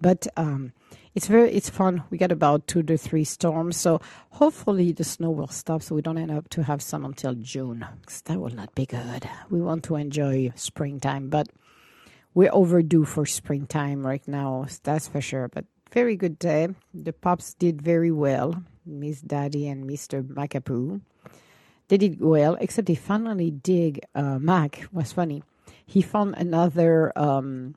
but 0.00 0.26
um, 0.36 0.72
it's 1.14 1.26
very 1.26 1.52
it's 1.52 1.70
fun. 1.70 2.02
We 2.10 2.18
got 2.18 2.32
about 2.32 2.66
two 2.66 2.82
to 2.84 2.96
three 2.96 3.24
storms, 3.24 3.76
so 3.76 4.00
hopefully 4.30 4.92
the 4.92 5.04
snow 5.04 5.30
will 5.30 5.48
stop, 5.48 5.82
so 5.82 5.94
we 5.94 6.02
don't 6.02 6.18
end 6.18 6.30
up 6.30 6.48
to 6.50 6.64
have 6.64 6.82
some 6.82 7.04
until 7.04 7.34
June. 7.34 7.86
Cause 8.06 8.22
that 8.22 8.40
will 8.40 8.54
not 8.54 8.74
be 8.74 8.86
good. 8.86 9.28
We 9.50 9.60
want 9.60 9.84
to 9.84 9.96
enjoy 9.96 10.52
springtime, 10.56 11.28
but 11.28 11.48
we're 12.34 12.52
overdue 12.52 13.04
for 13.04 13.26
springtime 13.26 14.06
right 14.06 14.26
now, 14.26 14.66
that's 14.82 15.08
for 15.08 15.20
sure. 15.20 15.48
But 15.48 15.64
very 15.90 16.16
good 16.16 16.38
day. 16.38 16.68
The 16.94 17.12
pups 17.12 17.54
did 17.54 17.82
very 17.82 18.10
well, 18.12 18.62
Miss 18.86 19.20
Daddy 19.20 19.68
and 19.68 19.88
Mr. 19.88 20.22
Macapoo. 20.22 21.00
They 21.88 21.98
did 21.98 22.20
well, 22.20 22.56
except 22.60 22.86
they 22.86 22.94
finally 22.94 23.50
dig. 23.50 24.00
Uh, 24.14 24.38
Mac 24.38 24.86
was 24.92 25.12
funny. 25.12 25.42
He 25.84 26.02
found 26.02 26.36
another 26.36 27.12
um, 27.18 27.74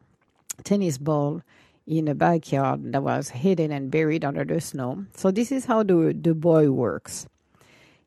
tennis 0.64 1.00
ball 1.00 1.42
in 1.88 2.08
a 2.08 2.14
backyard 2.14 2.92
that 2.94 3.02
was 3.02 3.30
hidden 3.30 3.72
and 3.72 3.90
buried 3.90 4.24
under 4.24 4.46
the 4.46 4.62
snow. 4.62 5.06
So 5.16 5.32
this 5.32 5.52
is 5.52 5.66
how 5.66 5.82
the 5.82 6.14
the 6.14 6.36
boy 6.36 6.70
works. 6.70 7.26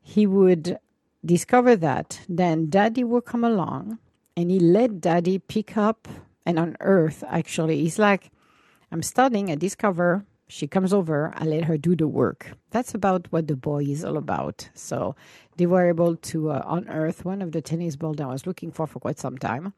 He 0.01 0.25
would 0.25 0.79
discover 1.25 1.75
that, 1.75 2.21
then 2.29 2.69
Daddy 2.69 3.03
would 3.03 3.25
come 3.25 3.43
along, 3.43 3.99
and 4.37 4.49
he 4.49 4.59
let 4.59 5.01
Daddy 5.01 5.39
pick 5.39 5.75
up 5.75 6.07
and 6.47 6.57
on 6.57 6.77
earth 6.79 7.23
actually 7.27 7.85
it's 7.85 7.99
like 7.99 8.31
i'm 8.91 9.03
studying 9.03 9.51
i 9.51 9.55
discover 9.55 10.25
she 10.47 10.65
comes 10.65 10.93
over 10.93 11.33
i 11.35 11.43
let 11.43 11.65
her 11.65 11.77
do 11.77 11.95
the 11.95 12.07
work. 12.07 12.53
That's 12.71 12.93
about 12.95 13.27
what 13.31 13.47
the 13.47 13.55
boy 13.55 13.83
is 13.83 14.05
all 14.05 14.17
about. 14.17 14.69
So 14.73 15.15
they 15.57 15.65
were 15.65 15.89
able 15.89 16.15
to 16.15 16.51
uh, 16.51 16.63
unearth 16.67 17.25
one 17.25 17.41
of 17.41 17.51
the 17.51 17.61
tennis 17.61 17.95
balls 17.95 18.19
i 18.21 18.25
was 18.25 18.47
looking 18.47 18.71
for 18.71 18.87
for 18.87 18.99
quite 18.99 19.19
some 19.19 19.37
time. 19.37 19.73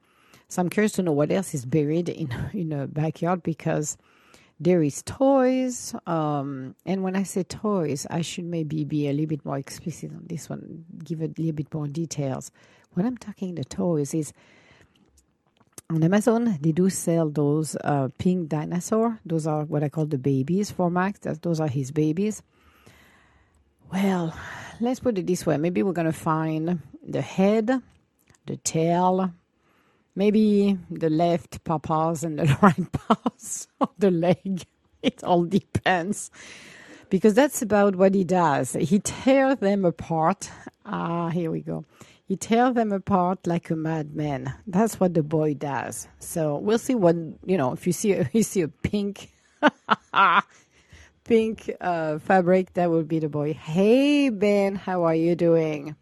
So 0.47 0.61
i'm 0.61 0.69
curious 0.69 0.93
to 0.93 1.03
know 1.03 1.11
what 1.11 1.31
else 1.31 1.53
is 1.53 1.65
buried 1.65 2.09
in 2.09 2.29
in 2.53 2.71
a 2.71 2.87
backyard 2.87 3.43
because 3.43 3.97
there 4.59 4.83
is 4.83 5.01
toys 5.03 5.95
um, 6.05 6.75
and 6.85 7.01
when 7.01 7.15
i 7.15 7.23
say 7.23 7.43
toys 7.43 8.05
i 8.09 8.21
should 8.21 8.43
maybe 8.45 8.83
be 8.83 9.07
a 9.07 9.13
little 9.13 9.25
bit 9.27 9.45
more 9.45 9.57
explicit 9.57 10.11
on 10.11 10.23
this 10.27 10.49
one 10.49 10.85
give 11.03 11.21
a 11.21 11.31
little 11.37 11.53
bit 11.53 11.73
more 11.73 11.87
details. 11.87 12.51
What 12.93 13.05
i'm 13.07 13.17
talking 13.17 13.55
the 13.55 13.63
toys 13.63 14.13
is 14.13 14.33
on 15.89 16.03
Amazon, 16.03 16.57
they 16.61 16.71
do 16.71 16.89
sell 16.89 17.29
those 17.29 17.75
uh, 17.83 18.09
pink 18.17 18.49
dinosaur. 18.49 19.19
Those 19.25 19.47
are 19.47 19.63
what 19.65 19.83
I 19.83 19.89
call 19.89 20.05
the 20.05 20.17
babies 20.17 20.71
for 20.71 20.91
Max. 20.91 21.19
That, 21.19 21.41
those 21.41 21.59
are 21.59 21.67
his 21.67 21.91
babies. 21.91 22.43
Well, 23.91 24.35
let's 24.79 24.99
put 24.99 25.17
it 25.17 25.27
this 25.27 25.45
way. 25.45 25.57
Maybe 25.57 25.81
we're 25.83 25.93
going 25.93 26.05
to 26.05 26.13
find 26.13 26.81
the 27.03 27.21
head, 27.21 27.81
the 28.45 28.57
tail, 28.57 29.33
Maybe 30.19 30.77
the 30.91 31.09
left 31.09 31.63
paws 31.63 32.25
and 32.25 32.39
the 32.39 32.57
right 32.61 32.91
paws, 32.91 33.67
of 33.79 33.89
the 33.97 34.11
leg. 34.11 34.63
It 35.01 35.23
all 35.23 35.45
depends. 35.45 36.29
Because 37.09 37.33
that's 37.33 37.61
about 37.61 37.95
what 37.95 38.13
he 38.13 38.25
does. 38.25 38.73
He 38.73 38.99
tears 38.99 39.55
them 39.59 39.85
apart. 39.85 40.51
Ah, 40.85 41.29
here 41.29 41.49
we 41.49 41.61
go. 41.61 41.85
He 42.29 42.35
tears 42.35 42.75
them 42.75 42.91
apart 42.91 43.47
like 43.47 43.71
a 43.71 43.75
madman. 43.75 44.53
That's 44.67 44.99
what 44.99 45.15
the 45.15 45.23
boy 45.23 45.55
does. 45.55 46.07
So 46.19 46.57
we'll 46.57 46.77
see 46.77 46.93
what 46.93 47.15
you 47.43 47.57
know. 47.57 47.71
If 47.71 47.87
you 47.87 47.91
see 47.91 48.11
a, 48.19 48.29
you 48.31 48.43
see 48.43 48.61
a 48.61 48.67
pink, 48.67 49.31
pink 51.23 51.71
uh, 51.81 52.19
fabric, 52.19 52.73
that 52.73 52.91
will 52.91 53.01
be 53.01 53.17
the 53.17 53.29
boy. 53.29 53.53
Hey 53.53 54.29
Ben, 54.29 54.75
how 54.75 55.05
are 55.05 55.15
you 55.15 55.35
doing? 55.35 55.95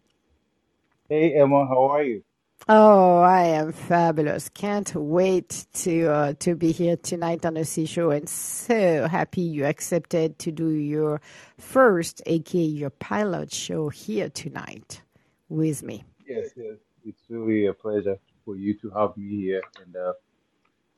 Hey 1.08 1.32
Emma, 1.32 1.66
how 1.66 1.84
are 1.92 2.02
you? 2.02 2.22
Oh, 2.68 3.20
I 3.20 3.44
am 3.44 3.72
fabulous. 3.72 4.50
Can't 4.50 4.94
wait 4.94 5.64
to 5.76 6.08
uh, 6.08 6.32
to 6.40 6.54
be 6.54 6.72
here 6.72 6.96
tonight 6.96 7.46
on 7.46 7.54
the 7.54 7.64
Sea 7.64 7.86
Show 7.86 8.10
and 8.10 8.28
so 8.28 9.08
happy 9.08 9.40
you 9.40 9.64
accepted 9.64 10.38
to 10.40 10.52
do 10.52 10.68
your 10.68 11.22
first, 11.56 12.20
aka 12.26 12.60
your 12.60 12.90
pilot 12.90 13.50
show 13.50 13.88
here 13.88 14.28
tonight 14.28 15.00
with 15.48 15.82
me. 15.82 16.04
Yes, 16.28 16.50
yes. 16.56 16.78
It's 17.06 17.22
really 17.30 17.66
a 17.68 17.74
pleasure 17.74 18.18
for 18.44 18.56
you 18.56 18.74
to 18.80 18.90
have 18.92 19.16
me 19.18 19.36
here. 19.36 19.62
And 19.84 19.96
uh, 19.96 20.14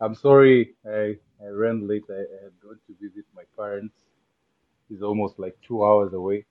I'm 0.00 0.14
sorry 0.16 0.74
I, 0.86 1.16
I 1.44 1.48
ran 1.50 1.88
late. 1.88 2.04
I, 2.10 2.14
I 2.14 2.44
had 2.44 2.60
gone 2.62 2.78
to 2.88 2.94
visit 3.00 3.24
my 3.36 3.44
parents. 3.56 3.94
It's 4.90 5.02
almost 5.02 5.38
like 5.38 5.56
two 5.66 5.84
hours 5.84 6.12
away. 6.14 6.46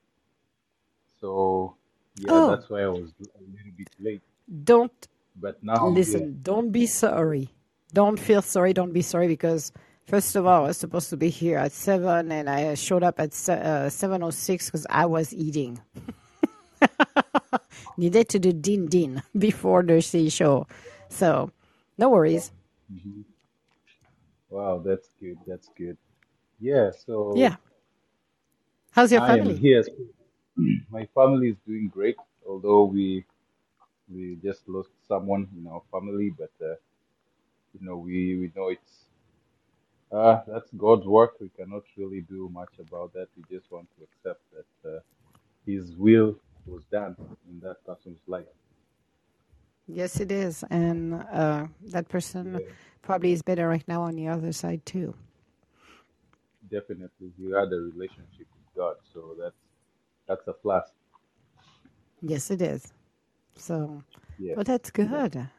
So, 1.21 1.75
yeah, 2.17 2.31
Oh, 2.31 2.47
that's 2.47 2.69
why 2.69 2.83
I 2.83 2.87
was 2.87 3.11
a 3.21 3.41
little 3.41 3.73
bit 3.77 3.89
late. 3.99 4.21
don't 4.63 5.07
But 5.35 5.63
now 5.63 5.87
I'm 5.87 6.03
here. 6.05 6.25
listen, 6.25 6.39
don't 6.43 6.71
be 6.71 6.87
sorry. 6.87 7.49
Don't 7.93 8.19
feel 8.19 8.41
sorry, 8.41 8.73
don't 8.73 8.93
be 8.93 9.01
sorry 9.03 9.27
because 9.27 9.71
first 10.07 10.35
of 10.35 10.45
all, 10.47 10.63
I 10.65 10.67
was 10.69 10.77
supposed 10.77 11.09
to 11.11 11.17
be 11.17 11.29
here 11.29 11.57
at 11.57 11.71
7 11.73 12.31
and 12.31 12.49
I 12.49 12.75
showed 12.75 13.03
up 13.03 13.19
at 13.19 13.33
se- 13.33 13.61
uh, 13.61 13.89
7:06 13.89 14.71
cuz 14.71 14.85
I 14.89 15.05
was 15.07 15.33
eating. 15.33 15.79
Needed 17.99 18.29
to 18.31 18.39
do 18.39 18.53
din 18.53 18.87
din 18.87 19.21
before 19.37 19.83
the 19.83 19.99
sea 20.01 20.29
show. 20.31 20.67
So, 21.09 21.51
no 21.99 22.09
worries. 22.09 22.51
Mhm. 22.89 23.25
Wow, 24.49 24.79
that's 24.79 25.09
good. 25.19 25.37
That's 25.47 25.69
good. 25.77 25.97
Yeah, 26.59 26.91
so 26.91 27.51
Yeah. 27.51 27.57
How's 28.91 29.11
your 29.11 29.21
I 29.21 29.35
am 29.35 29.49
family? 29.49 29.55
here. 29.55 29.83
My 30.89 31.05
family 31.15 31.49
is 31.49 31.57
doing 31.67 31.89
great, 31.89 32.17
although 32.47 32.85
we 32.85 33.25
we 34.13 34.37
just 34.43 34.67
lost 34.67 34.91
someone 35.07 35.47
in 35.57 35.67
our 35.67 35.81
family, 35.91 36.29
but 36.31 36.51
uh, 36.61 36.75
you 37.73 37.81
know 37.85 37.97
we 37.97 38.37
we 38.37 38.51
know 38.55 38.69
it's 38.69 39.05
uh 40.11 40.41
that's 40.47 40.69
God's 40.77 41.05
work. 41.05 41.33
We 41.39 41.49
cannot 41.49 41.83
really 41.97 42.21
do 42.21 42.49
much 42.49 42.73
about 42.79 43.13
that. 43.13 43.27
We 43.37 43.43
just 43.55 43.71
want 43.71 43.87
to 43.97 44.03
accept 44.07 44.41
that 44.55 44.89
uh, 44.89 44.99
His 45.65 45.95
will 45.95 46.35
was 46.65 46.83
done 46.91 47.15
in 47.49 47.59
that 47.61 47.83
person's 47.85 48.21
life. 48.27 48.45
Yes, 49.87 50.19
it 50.19 50.31
is. 50.31 50.63
And 50.69 51.15
uh, 51.15 51.67
that 51.87 52.07
person 52.09 52.61
Yeah, 52.61 52.73
probably 53.01 53.33
is 53.33 53.41
better 53.41 53.67
right 53.67 53.87
now 53.87 54.03
on 54.03 54.15
the 54.15 54.27
other 54.27 54.53
side 54.53 54.85
too. 54.85 55.15
definitely. 56.69 57.31
You 57.37 57.55
had 57.55 57.71
a 57.73 57.77
relationship 57.93 58.47
with 58.55 58.67
God, 58.75 58.95
so 59.13 59.35
that's 59.39 59.55
that's 60.27 60.47
a 60.47 60.53
plus. 60.53 60.85
Yes, 62.21 62.51
it 62.51 62.61
is. 62.61 62.93
So, 63.55 64.03
Yeah, 64.37 64.55
well, 64.55 64.63
that's 64.65 64.91
yeah, 64.99 65.19
good. 65.19 65.49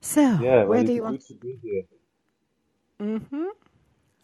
So, 0.00 0.38
yeah. 0.38 0.64
where 0.66 0.82
Well, 0.82 0.84
do 0.84 0.92
you 0.92 1.02
want? 1.02 1.22
to 1.28 1.34
be 1.34 1.58
here. 1.62 1.84
Mm-hmm. 3.00 3.46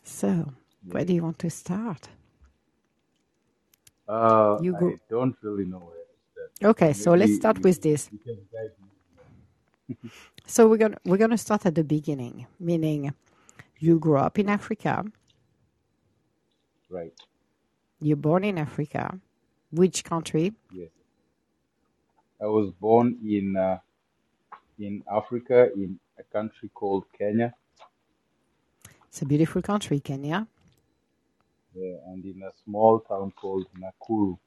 So, 0.04 0.54
where 0.84 1.04
do 1.04 1.12
you 1.14 1.22
want 1.22 1.38
to 1.40 1.50
start? 1.50 2.08
Uh, 4.08 4.58
You 4.60 4.76
I 4.76 4.80
go. 4.80 4.98
don't 5.08 5.36
really 5.42 5.64
know 5.64 5.78
where 5.78 5.96
to 5.96 6.14
start. 6.58 6.70
Okay, 6.70 6.92
so 6.92 7.14
let's 7.14 7.34
start 7.36 7.58
with 7.62 7.80
this. 7.80 8.10
you 8.12 8.18
can 8.18 8.36
guide 8.52 8.72
me. 8.80 10.10
So 10.46 10.68
we're 10.68 10.76
gonna 10.76 10.98
we're 11.06 11.16
gonna 11.16 11.38
start 11.38 11.64
at 11.66 11.74
the 11.74 11.84
beginning, 11.84 12.46
meaning 12.60 13.12
you 13.78 13.98
grew 13.98 14.18
up 14.18 14.38
in 14.38 14.48
Africa, 14.50 15.04
Right. 16.90 17.12
you're 18.00 18.16
born 18.18 18.44
in 18.44 18.58
Africa. 18.58 19.18
Which 19.72 20.04
country? 20.04 20.52
Yes. 20.70 20.90
I 22.40 22.46
was 22.46 22.70
born 22.78 23.16
in 23.24 23.56
uh, 23.56 23.78
in 24.78 25.02
Africa 25.10 25.70
in 25.74 25.98
a 26.18 26.22
country 26.24 26.68
called 26.74 27.04
Kenya, 27.18 27.54
It's 29.08 29.22
a 29.22 29.26
beautiful 29.26 29.62
country, 29.62 29.98
Kenya. 30.00 30.46
Yeah, 31.74 31.96
and 32.06 32.24
in 32.24 32.42
a 32.42 32.52
small 32.64 33.00
town 33.00 33.32
called 33.32 33.66
Nakuru. 33.78 34.38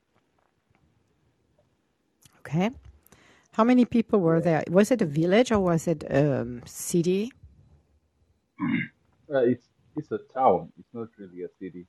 Okay. 2.40 2.72
How 3.54 3.64
many 3.64 3.86
people 3.86 4.20
were 4.22 4.42
there? 4.42 4.64
Was 4.70 4.92
it 4.92 5.02
a 5.02 5.06
village 5.06 5.52
or 5.52 5.60
was 5.60 5.88
it 5.88 6.04
a 6.06 6.42
um, 6.42 6.62
city? 6.66 7.32
Uh, 9.30 9.40
it's 9.40 9.68
it's 9.96 10.12
a 10.12 10.20
town. 10.34 10.72
It's 10.80 10.94
not 10.94 11.10
really 11.18 11.44
a 11.44 11.50
city. 11.60 11.86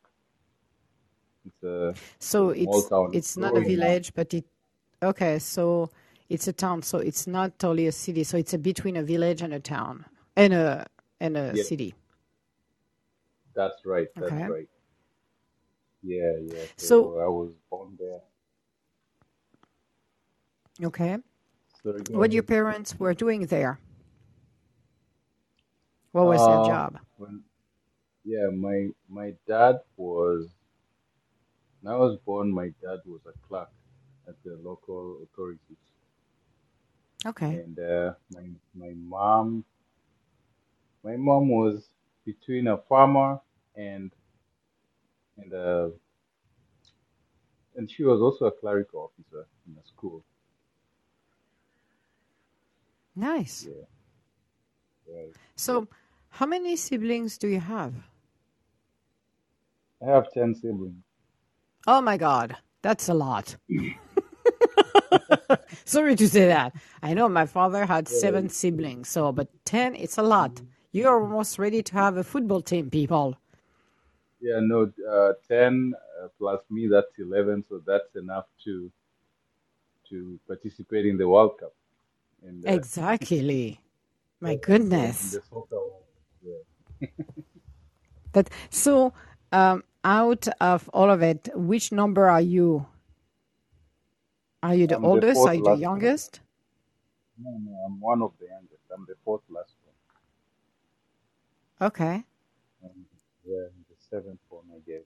It's 1.45 1.63
a 1.65 1.97
So 2.19 2.51
small 2.57 2.83
it's 2.83 2.89
town. 2.89 3.15
It's 3.17 3.37
it's 3.37 3.37
not 3.37 3.57
a 3.57 3.61
village, 3.61 4.15
but 4.15 4.33
it 4.35 4.45
okay. 5.03 5.39
So 5.39 5.91
it's 6.29 6.49
a 6.49 6.53
town. 6.53 6.83
So 6.83 6.99
it's 6.99 7.27
not 7.27 7.59
totally 7.59 7.87
a 7.87 7.93
city. 7.93 8.25
So 8.25 8.37
it's 8.37 8.55
a 8.55 8.59
between 8.59 8.97
a 8.97 9.03
village 9.03 9.43
and 9.43 9.55
a 9.55 9.61
town 9.61 10.05
and 10.37 10.53
a 10.55 10.87
and 11.21 11.37
a 11.37 11.57
Yes, 11.57 11.69
city. 11.69 11.95
that's 13.55 13.85
right. 13.85 14.09
That's 14.19 14.37
Okay. 14.37 14.47
right. 14.47 14.69
Yeah, 16.09 16.33
yeah. 16.43 16.67
So 16.79 16.97
So 16.97 17.19
I 17.21 17.29
was 17.29 17.53
born 17.71 17.97
there. 18.01 18.23
okay, 20.85 21.19
what 22.13 22.33
your 22.33 22.43
parents 22.43 22.99
were 22.99 23.15
doing 23.15 23.47
there? 23.47 23.79
What 26.13 26.27
was 26.27 26.47
their 26.47 26.59
Uh, 26.59 26.59
job? 26.59 26.99
when 27.19 27.43
yeah, 28.25 28.49
my 28.55 28.89
my 29.09 29.35
dad 29.49 29.81
was 29.97 30.49
when 31.83 31.95
I 31.95 31.97
was 31.97 32.19
born. 32.27 32.53
My 32.53 32.69
dad 32.83 33.01
was 33.07 33.23
a 33.27 33.35
clerk 33.49 33.71
at 34.29 34.37
the 34.45 34.59
local 34.63 35.21
authorities, 35.25 35.85
Okay. 37.27 37.61
and 37.61 37.79
uh, 37.79 38.15
my 38.33 38.49
my 38.75 38.93
mom 38.97 39.65
my 41.05 41.17
mom 41.17 41.49
was 41.51 41.91
between 42.27 42.69
a 42.69 42.79
farmer 42.79 43.41
and 43.77 44.13
and 45.39 45.55
uh 45.55 45.89
and 47.77 47.91
she 47.91 48.05
was 48.05 48.21
also 48.21 48.47
a 48.47 48.53
clerical 48.53 49.11
officer 49.13 49.47
in 49.69 49.77
a 49.83 49.89
school. 49.89 50.25
Nice. 53.17 53.67
Yeah, 53.67 53.85
right. 55.09 55.35
So, 55.57 55.89
how 56.31 56.47
many 56.47 56.77
siblings 56.77 57.39
do 57.39 57.49
you 57.49 57.61
have? 57.61 57.95
I 60.03 60.11
have 60.13 60.31
ten 60.33 60.55
siblings. 60.55 61.03
Oh 61.87 62.01
my 62.01 62.17
God, 62.19 62.57
that's 62.83 63.09
a 63.09 63.15
lot. 63.15 63.57
Sorry 65.85 66.17
to 66.17 66.29
say 66.29 66.47
that. 66.49 66.75
I 67.03 67.15
know 67.15 67.29
my 67.29 67.47
father 67.47 67.87
had 67.87 68.09
Yeah, 68.11 68.17
seven 68.21 68.49
siblings, 68.49 69.09
so 69.09 69.33
but 69.33 69.49
ten, 69.65 69.95
it's 69.97 70.19
a 70.19 70.23
lot. 70.23 70.61
You're 70.93 71.21
almost 71.23 71.59
ready 71.59 71.83
to 71.83 71.93
have 71.95 72.17
a 72.17 72.25
football 72.25 72.61
team, 72.63 72.91
people. 72.91 73.37
Yeah. 74.41 74.61
No, 74.61 74.93
uh, 75.11 75.33
ten 75.49 75.95
uh, 76.23 76.29
plus 76.39 76.61
me. 76.71 76.89
That's 76.89 77.19
eleven. 77.19 77.65
So 77.69 77.83
that's 77.87 78.15
enough 78.17 78.47
to 78.65 78.91
to 80.11 80.41
participate 80.47 81.07
in 81.07 81.19
the 81.19 81.29
World 81.29 81.59
Cup 81.59 81.75
and 82.43 82.67
uh, 82.67 82.71
Exactly. 82.73 83.81
My 84.41 84.57
goodness. 84.57 85.41
the. 85.51 85.91
Yeah. 86.43 87.09
But 88.33 88.51
so, 88.71 89.13
um, 89.53 89.85
out 90.05 90.49
of 90.61 90.89
all 90.95 91.11
of 91.11 91.23
it, 91.23 91.49
which 91.55 91.93
number 91.93 92.29
are 92.29 92.41
you? 92.41 92.87
Are 94.63 94.75
you 94.75 94.87
the 94.87 94.97
I'm 94.97 95.05
oldest? 95.05 95.35
fourth 95.35 95.47
Are 95.47 95.55
you 95.55 95.63
the 95.63 95.71
one. 95.71 95.81
youngest? 95.81 96.41
No, 97.39 97.51
no, 97.59 97.73
I'm 97.87 98.01
one 98.01 98.23
of 98.23 98.33
the 98.39 98.47
youngest. 98.47 98.83
I'm 98.95 99.05
the 99.07 99.17
fourth 99.25 99.43
last 99.49 99.75
Okay. 101.81 102.25
one. 102.81 102.91
And 102.93 103.05
yeah, 103.45 103.67
I'm 104.13 104.19
the 104.21 104.25
seventh 104.39 104.41
one, 104.49 104.65
I 104.75 104.81
guess. 104.91 105.05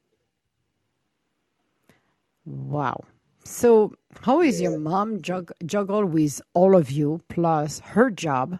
Wow. 2.44 3.04
So, 3.44 3.94
how 4.20 4.40
is 4.40 4.60
your 4.60 4.72
mom 4.72 5.22
jug- 5.22 5.52
juggle 5.66 6.04
with 6.06 6.40
all 6.54 6.76
of 6.76 6.90
you 6.90 7.20
plus 7.28 7.80
her 7.80 8.10
job 8.10 8.58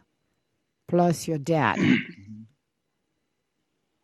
plus 0.89 1.29
your 1.29 1.39
dad? 1.39 1.77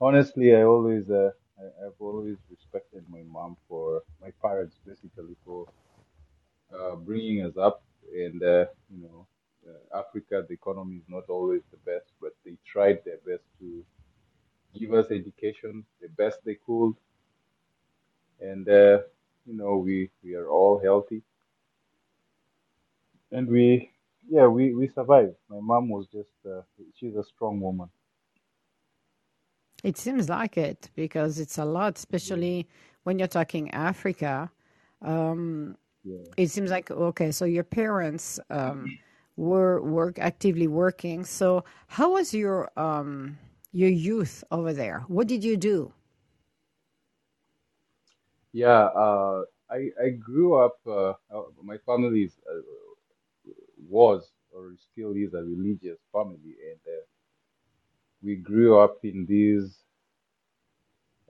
Honestly, 0.00 0.54
I 0.56 0.62
always, 0.62 1.08
uh, 1.10 1.30
I, 1.58 1.86
I've 1.86 2.00
always 2.00 2.36
respected 2.50 3.04
my 3.08 3.22
mom 3.22 3.56
for 3.68 4.02
my 4.20 4.30
parents, 4.42 4.76
basically 4.84 5.36
for 5.44 5.68
uh, 6.74 6.96
bringing 6.96 7.44
us 7.44 7.56
up, 7.56 7.82
and 8.12 8.42
uh, 8.42 8.66
you 8.90 9.02
know, 9.02 9.26
uh, 9.68 9.98
Africa 9.98 10.44
the 10.46 10.54
economy 10.54 10.96
is 10.96 11.08
not 11.08 11.24
always 11.28 11.62
the 11.70 11.76
best, 11.78 12.12
but 12.20 12.32
they 12.44 12.56
tried 12.66 13.04
their 13.04 13.18
best 13.26 13.44
give 14.78 14.94
us 14.94 15.10
education 15.10 15.84
the 16.00 16.08
best 16.08 16.44
they 16.44 16.56
could, 16.66 16.94
and 18.40 18.68
uh, 18.68 18.98
you 19.46 19.54
know 19.54 19.76
we 19.78 20.10
we 20.22 20.34
are 20.34 20.48
all 20.48 20.78
healthy, 20.78 21.22
and 23.32 23.48
we 23.48 23.90
yeah 24.28 24.46
we 24.46 24.74
we 24.74 24.86
survived. 24.88 25.34
My 25.48 25.60
mom 25.60 25.88
was 25.88 26.06
just 26.08 26.32
uh, 26.46 26.62
she's 26.94 27.16
a 27.16 27.24
strong 27.24 27.60
woman. 27.60 27.88
It 29.84 29.96
seems 29.96 30.28
like 30.28 30.56
it 30.58 30.90
because 30.94 31.38
it's 31.38 31.58
a 31.58 31.64
lot, 31.64 31.96
especially 31.98 32.66
when 33.04 33.18
you're 33.18 33.28
talking 33.28 33.70
Africa. 33.70 34.50
Um, 35.02 35.76
Yeah. 36.04 36.34
it 36.36 36.48
seems 36.48 36.70
like 36.70 36.90
okay, 36.90 37.30
so 37.32 37.44
your 37.44 37.64
parents 37.64 38.40
um, 38.50 38.92
were 39.36 39.80
work 39.82 40.18
actively 40.18 40.66
working. 40.68 41.24
So 41.24 41.64
how 41.88 42.12
was 42.12 42.34
your 42.34 42.70
um, 42.78 43.38
your 43.72 43.90
youth 43.90 44.44
over 44.50 44.72
there? 44.72 45.00
What 45.08 45.28
did 45.28 45.44
you 45.44 45.56
do? 45.56 45.92
Yeah, 48.52 48.86
uh, 48.94 49.44
I 49.70 49.90
I 50.02 50.10
grew 50.10 50.54
up. 50.54 50.78
Uh, 50.86 51.14
uh, 51.30 51.44
my 51.62 51.78
family 51.78 52.22
is, 52.24 52.38
uh, 52.50 52.60
was 53.88 54.32
or 54.50 54.74
still 54.76 55.12
is 55.14 55.34
a 55.34 55.42
religious 55.42 55.98
family, 56.12 56.56
and 56.70 56.80
uh, 56.86 57.04
we 58.22 58.36
grew 58.36 58.78
up 58.78 59.04
in 59.04 59.26
these. 59.26 59.82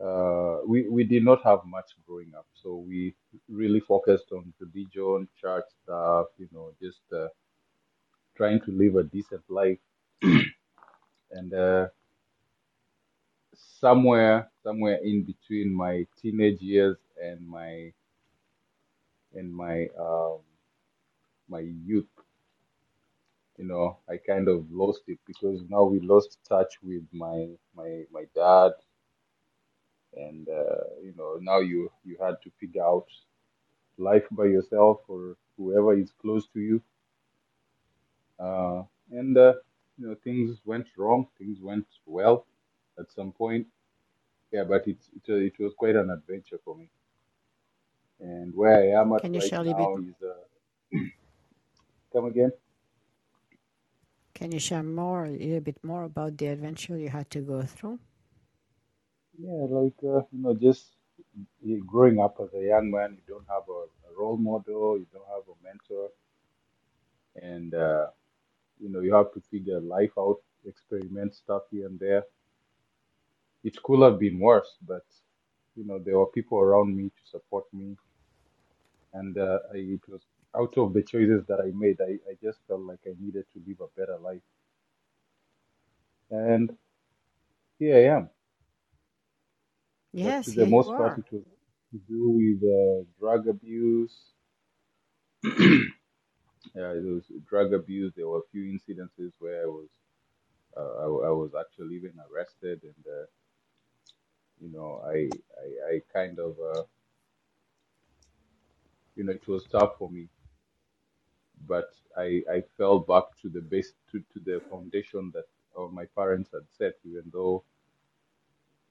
Uh, 0.00 0.60
we 0.66 0.88
we 0.88 1.02
did 1.04 1.24
not 1.24 1.42
have 1.42 1.64
much 1.64 1.90
growing 2.06 2.32
up, 2.34 2.46
so 2.52 2.76
we 2.76 3.16
really 3.48 3.80
focused 3.80 4.30
on 4.32 4.52
religion, 4.60 5.28
church 5.36 5.64
stuff. 5.82 6.28
You 6.38 6.48
know, 6.52 6.72
just 6.80 7.02
trying 8.36 8.60
to 8.62 8.70
live 8.72 8.96
a 8.96 9.02
decent 9.04 9.42
life, 9.50 9.78
and 11.30 11.52
somewhere 13.80 14.50
somewhere 14.62 14.98
in 15.02 15.24
between 15.24 15.74
my 15.74 16.06
teenage 16.20 16.60
years 16.62 16.98
and 17.22 17.46
my 17.46 17.92
and 19.34 19.52
my 19.54 19.88
um, 19.98 20.40
my 21.48 21.60
youth. 21.60 22.08
You 23.58 23.64
know, 23.66 23.98
I 24.08 24.16
kind 24.16 24.48
of 24.48 24.70
lost 24.72 25.02
it 25.08 25.18
because 25.26 25.62
now 25.68 25.84
we 25.84 26.00
lost 26.00 26.38
touch 26.48 26.80
with 26.82 27.06
my 27.12 27.48
my 27.74 28.04
my 28.10 28.24
dad, 28.34 28.72
and 30.14 30.48
uh, 30.48 30.84
you 31.02 31.14
know, 31.16 31.38
now 31.40 31.60
you 31.60 31.90
you 32.04 32.16
had 32.20 32.36
to 32.42 32.50
figure 32.60 32.84
out 32.84 33.06
life 33.98 34.26
by 34.32 34.44
yourself 34.46 35.00
or 35.08 35.36
whoever 35.56 35.94
is 35.98 36.12
close 36.20 36.46
to 36.54 36.60
you, 36.60 36.82
uh, 38.38 38.82
and 39.10 39.36
uh, 39.36 39.52
you 39.98 40.08
know, 40.08 40.16
things 40.24 40.58
went 40.64 40.86
wrong, 40.96 41.26
things 41.38 41.58
went 41.60 41.86
well 42.06 42.46
at 42.98 43.10
some 43.12 43.32
point, 43.32 43.66
yeah, 44.52 44.64
but 44.64 44.86
it's 44.88 45.10
it, 45.16 45.30
uh, 45.30 45.36
it 45.36 45.58
was 45.60 45.74
quite 45.74 45.96
an 45.96 46.10
adventure 46.10 46.58
for 46.64 46.76
me, 46.76 46.90
and 48.20 48.54
where 48.54 48.76
I 48.82 49.00
am 49.00 49.12
at 49.14 49.22
Can 49.22 49.34
you 49.34 49.40
right 49.40 49.42
share 49.42 49.60
a 49.60 49.64
little 49.64 49.76
bit? 49.76 49.90
now 49.90 49.98
is 49.98 50.16
uh, 50.22 50.98
come 52.12 52.26
again. 52.26 52.52
Can 54.34 54.52
you 54.52 54.58
share 54.58 54.82
more, 54.82 55.26
a 55.26 55.30
little 55.30 55.60
bit 55.60 55.84
more 55.84 56.04
about 56.04 56.38
the 56.38 56.46
adventure 56.46 56.96
you 56.98 57.10
had 57.10 57.30
to 57.32 57.40
go 57.40 57.62
through? 57.62 58.00
Yeah, 59.38 59.66
like 59.70 59.96
uh, 60.04 60.22
you 60.32 60.42
know, 60.42 60.54
just 60.54 60.96
growing 61.86 62.20
up 62.20 62.36
as 62.42 62.52
a 62.54 62.64
young 62.64 62.90
man, 62.90 63.16
you 63.16 63.22
don't 63.34 63.46
have 63.48 63.64
a, 63.68 63.82
a 64.10 64.14
role 64.18 64.36
model, 64.36 64.98
you 64.98 65.06
don't 65.12 65.28
have 65.28 65.44
a 65.48 65.64
mentor, 65.64 66.10
and 67.36 67.74
uh, 67.74 68.08
you 68.80 68.88
know, 68.90 69.00
you 69.00 69.14
have 69.14 69.32
to 69.34 69.40
figure 69.50 69.80
life 69.80 70.12
out, 70.18 70.38
experiment 70.66 71.34
stuff 71.34 71.62
here 71.70 71.86
and 71.86 71.98
there. 72.00 72.24
It 73.64 73.82
could 73.82 74.02
have 74.02 74.18
been 74.18 74.38
worse, 74.40 74.76
but 74.86 75.04
you 75.76 75.84
know, 75.86 75.98
there 75.98 76.18
were 76.18 76.26
people 76.26 76.58
around 76.58 76.96
me 76.96 77.04
to 77.10 77.30
support 77.30 77.64
me, 77.72 77.96
and 79.14 79.36
uh, 79.38 79.58
I, 79.72 79.78
it 79.78 80.00
was 80.08 80.22
out 80.56 80.76
of 80.78 80.92
the 80.94 81.02
choices 81.02 81.44
that 81.48 81.60
I 81.60 81.70
made, 81.74 82.00
I, 82.00 82.18
I 82.30 82.34
just 82.42 82.58
felt 82.68 82.80
like 82.82 83.00
I 83.06 83.14
needed 83.20 83.46
to 83.54 83.62
live 83.66 83.80
a 83.80 84.00
better 84.00 84.18
life, 84.18 84.42
and 86.30 86.70
here 87.78 87.96
I 87.96 88.16
am. 88.16 88.30
But 90.22 90.34
Yes, 90.34 90.44
to 90.44 90.52
the 90.52 90.66
most 90.66 90.96
part, 90.96 91.18
it 91.18 91.26
was 91.32 91.44
to 91.92 91.98
do 92.08 92.30
with 92.30 92.62
uh, 92.62 93.04
drug 93.20 93.48
abuse. 93.48 94.32
Yeah, 96.74 96.92
it 96.92 97.04
was 97.04 97.24
drug 97.48 97.72
abuse. 97.74 98.12
There 98.16 98.28
were 98.28 98.38
a 98.38 98.50
few 98.52 98.62
incidences 98.64 99.32
where 99.40 99.62
I 99.62 99.66
was, 99.66 99.88
uh, 100.76 100.80
I, 101.02 101.28
I 101.28 101.32
was 101.32 101.52
actually 101.58 101.96
even 101.96 102.14
arrested, 102.30 102.80
and 102.82 103.04
uh, 103.06 103.26
you 104.60 104.70
know, 104.72 105.02
I, 105.06 105.28
I, 105.62 105.94
I 105.96 106.02
kind 106.12 106.38
of, 106.38 106.56
uh, 106.76 106.82
you 109.16 109.24
know, 109.24 109.32
it 109.32 109.48
was 109.48 109.64
tough 109.66 109.98
for 109.98 110.10
me. 110.10 110.28
But 111.66 111.90
I, 112.16 112.42
I 112.52 112.62
fell 112.78 113.00
back 113.00 113.24
to 113.42 113.48
the 113.50 113.60
base, 113.62 113.92
to, 114.12 114.20
to 114.34 114.40
the 114.44 114.62
foundation 114.70 115.32
that 115.34 115.46
uh, 115.78 115.88
my 115.88 116.06
parents 116.16 116.50
had 116.52 116.64
set, 116.78 116.94
even 117.06 117.24
though 117.32 117.64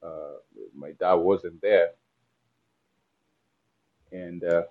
uh, 0.04 0.38
my 0.76 0.92
dad 0.94 1.16
wasn't 1.16 1.62
there, 1.62 1.92
and 4.12 4.44
uh, 4.44 4.64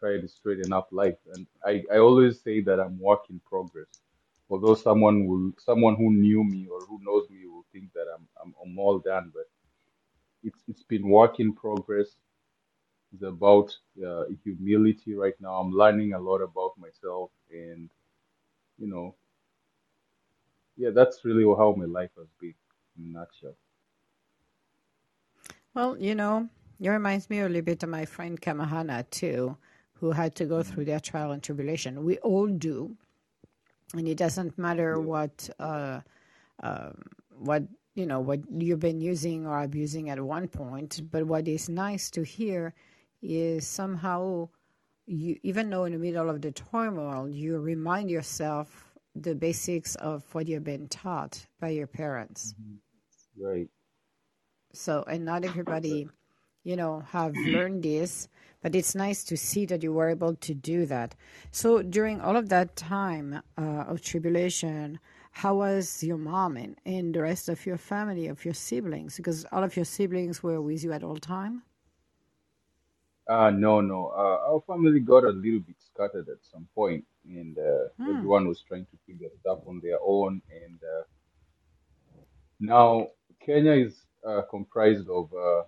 tried 0.00 0.22
to 0.22 0.28
straighten 0.28 0.72
up 0.72 0.88
life. 0.92 1.18
And 1.34 1.46
I, 1.64 1.84
I 1.92 1.98
always 1.98 2.40
say 2.40 2.60
that 2.62 2.80
I'm 2.80 2.98
work 3.00 3.24
in 3.30 3.40
progress. 3.48 3.88
Although 4.50 4.74
someone 4.76 5.26
will, 5.26 5.52
someone 5.58 5.96
who 5.96 6.12
knew 6.12 6.44
me 6.44 6.68
or 6.70 6.80
who 6.86 7.00
knows 7.02 7.28
me 7.30 7.46
will 7.46 7.66
think 7.72 7.92
that 7.94 8.06
I'm, 8.14 8.26
I'm, 8.42 8.54
I'm 8.64 8.78
all 8.78 8.98
done, 9.00 9.32
but 9.34 9.48
it's 10.42 10.62
it's 10.68 10.82
been 10.84 11.08
work 11.08 11.40
in 11.40 11.54
progress. 11.54 12.16
It's 13.12 13.22
about 13.22 13.76
uh, 14.04 14.24
humility 14.44 15.14
right 15.14 15.34
now. 15.40 15.54
I'm 15.60 15.72
learning 15.72 16.12
a 16.14 16.18
lot 16.20 16.38
about 16.40 16.78
myself, 16.78 17.30
and 17.50 17.90
you 18.78 18.88
know, 18.88 19.14
yeah, 20.76 20.90
that's 20.94 21.24
really 21.24 21.44
how 21.44 21.74
my 21.76 21.84
life 21.86 22.10
has 22.16 22.28
been 22.40 22.54
in 22.98 23.04
a 23.14 23.18
nutshell. 23.18 23.56
Well, 25.74 25.96
you 25.98 26.14
know, 26.14 26.48
it 26.80 26.88
reminds 26.88 27.30
me 27.30 27.40
a 27.40 27.46
little 27.48 27.62
bit 27.62 27.82
of 27.82 27.88
my 27.88 28.04
friend 28.04 28.40
Kamahana 28.40 29.08
too, 29.10 29.56
who 29.94 30.12
had 30.12 30.34
to 30.36 30.44
go 30.44 30.62
through 30.62 30.84
Mhm. 30.84 30.86
their 30.86 31.00
trial 31.00 31.30
and 31.32 31.42
tribulation. 31.42 32.04
We 32.04 32.18
all 32.18 32.46
do, 32.48 32.96
and 33.94 34.06
it 34.08 34.16
doesn't 34.16 34.58
matter 34.58 35.00
what 35.00 35.50
uh, 35.58 36.00
what 37.38 37.64
you 37.94 38.06
know 38.06 38.20
what 38.20 38.40
you've 38.50 38.80
been 38.80 39.00
using 39.00 39.46
or 39.46 39.62
abusing 39.62 40.10
at 40.10 40.20
one 40.20 40.48
point. 40.48 41.00
But 41.10 41.26
what 41.26 41.48
is 41.48 41.68
nice 41.68 42.10
to 42.12 42.22
hear 42.22 42.74
is 43.22 43.66
somehow 43.66 44.48
you, 45.06 45.38
even 45.42 45.70
though 45.70 45.84
in 45.84 45.92
the 45.92 45.98
middle 45.98 46.30
of 46.30 46.40
the 46.42 46.52
turmoil, 46.52 47.28
you 47.28 47.58
remind 47.58 48.10
yourself 48.10 48.94
the 49.14 49.34
basics 49.34 49.94
of 49.96 50.24
what 50.34 50.48
you've 50.48 50.64
been 50.64 50.88
taught 50.88 51.46
by 51.60 51.70
your 51.70 51.86
parents. 51.88 52.54
hmm 52.56 52.76
right, 53.38 53.68
So, 54.72 55.04
and 55.06 55.24
not 55.24 55.44
everybody, 55.44 56.08
you 56.64 56.76
know, 56.76 57.00
have 57.00 57.36
learned 57.46 57.82
this, 57.82 58.28
but 58.62 58.74
it's 58.74 58.94
nice 58.94 59.24
to 59.24 59.36
see 59.36 59.64
that 59.66 59.82
you 59.82 59.92
were 59.92 60.08
able 60.10 60.34
to 60.36 60.54
do 60.54 60.86
that. 60.86 61.14
So, 61.52 61.82
during 61.82 62.20
all 62.20 62.36
of 62.36 62.48
that 62.50 62.76
time 62.76 63.42
uh, 63.58 63.60
of 63.88 64.02
tribulation, 64.02 64.98
how 65.32 65.56
was 65.56 66.02
your 66.02 66.18
mom 66.18 66.56
and, 66.56 66.76
and 66.84 67.14
the 67.14 67.22
rest 67.22 67.48
of 67.48 67.66
your 67.66 67.78
family, 67.78 68.26
of 68.28 68.44
your 68.44 68.54
siblings? 68.54 69.16
Because 69.16 69.44
all 69.52 69.62
of 69.64 69.76
your 69.76 69.84
siblings 69.84 70.42
were 70.42 70.60
with 70.60 70.84
you 70.84 70.92
at 70.92 71.02
all 71.04 71.16
time. 71.18 71.62
Uh, 73.28 73.50
no, 73.50 73.80
no. 73.80 74.08
Uh, 74.08 74.52
our 74.52 74.60
family 74.66 75.00
got 75.00 75.24
a 75.24 75.30
little 75.30 75.60
bit 75.60 75.76
scattered 75.80 76.28
at 76.28 76.44
some 76.44 76.68
point, 76.74 77.04
and 77.24 77.56
uh, 77.58 77.88
Hmm. 77.98 78.10
everyone 78.10 78.48
was 78.48 78.62
trying 78.62 78.86
to 78.86 78.98
figure 79.06 79.28
stuff 79.40 79.60
on 79.66 79.80
their 79.82 79.98
own. 80.04 80.42
And 80.50 80.80
uh, 80.82 81.02
now 82.60 83.08
Kenya 83.44 83.72
is 83.72 84.04
uh, 84.26 84.42
comprised 84.50 85.08
of 85.08 85.32
uh, 85.34 85.62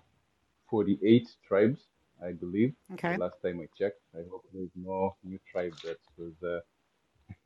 48 0.71 1.29
tribes, 1.47 1.89
I 2.23 2.33
believe. 2.33 2.75
The 3.09 3.15
Okay. 3.15 3.19
last 3.19 3.37
time 3.43 3.61
I 3.61 3.69
checked, 3.77 4.01
I 4.15 4.23
hope 4.31 4.45
there's 4.53 4.71
no 4.75 5.17
new 5.25 5.39
tribe 5.51 5.75
that 5.85 5.99
was 6.17 6.35
uh, 6.43 6.61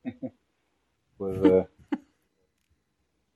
was 1.18 1.42
uh, 1.42 1.64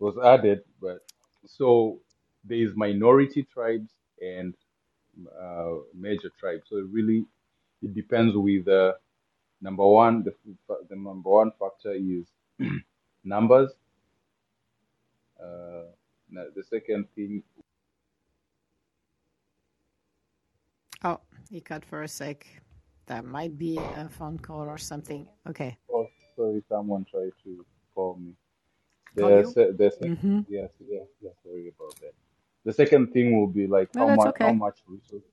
was 0.01 0.17
added. 0.25 0.63
But 0.83 1.01
so 1.47 2.01
there 2.45 2.59
is 2.59 2.73
minority 2.77 3.45
tribes 3.45 3.91
and 4.21 4.55
uh, 5.41 5.77
major 5.95 6.31
tribes. 6.41 6.65
So 6.71 6.79
it 6.79 6.87
really 6.91 7.27
it 7.83 7.95
depends 7.95 8.37
with 8.37 8.69
uh, 8.69 8.95
number 9.61 9.87
one. 9.87 10.25
The 10.25 10.35
the 10.91 10.97
number 10.97 11.31
one 11.31 11.53
factor 11.61 11.95
is 11.95 12.27
numbers. 13.25 13.73
Uh, 15.41 15.93
the 16.33 16.65
second 16.65 17.07
thing, 17.17 17.43
Oh, 21.05 21.21
you 21.51 21.63
cut 21.63 21.85
for 21.85 22.03
a 22.03 22.09
sec. 22.09 22.47
That 23.07 23.25
might 23.25 23.59
be 23.59 23.79
a 23.97 24.09
phone 24.09 24.39
call 24.39 24.69
or 24.69 24.79
something. 24.79 25.27
Okay. 25.49 25.79
oh 25.93 26.07
sorry, 26.37 26.63
someone 26.69 27.07
tried 27.11 27.33
to. 27.45 27.65
call 27.95 28.17
me. 28.17 28.35
Call 29.19 29.33
The 29.33 29.43
you? 29.43 29.55
se- 29.55 29.73
the 29.73 29.91
sec- 29.91 30.13
Mm-hmm. 30.13 30.41
yes 30.49 30.71
yes 30.81 31.07
yes 31.21 31.35
sorry 31.45 31.69
about 31.69 31.99
that. 32.01 32.15
The 32.65 32.73
second 32.73 33.13
thing 33.13 33.39
will 33.39 33.49
be 33.49 33.67
like 33.67 33.91
No, 33.95 33.99
how 33.99 34.09
much 34.11 34.35
how 34.41 34.53
much 34.53 34.79
resource 34.89 35.25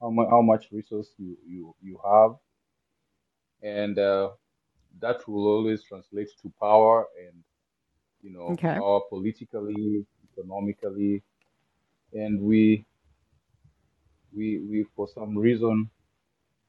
how 0.00 0.10
much 0.10 0.28
how 0.30 0.42
much 0.42 0.70
resource 0.72 1.14
you 1.18 1.36
you 1.46 1.74
you 1.82 1.98
have, 2.04 2.36
and 3.62 3.98
uh, 3.98 4.30
that 5.00 5.26
will 5.28 5.46
always 5.46 5.82
translate 5.84 6.28
to 6.42 6.52
power 6.60 7.06
and 7.26 7.42
you 8.22 8.30
know 8.32 8.60
Okay. 8.60 8.78
power 8.78 9.00
politically, 9.10 10.04
economically, 10.32 11.22
and 12.12 12.40
we 12.40 12.84
we 14.34 14.58
we 14.70 14.84
for 14.96 15.08
some 15.08 15.36
reason 15.36 15.88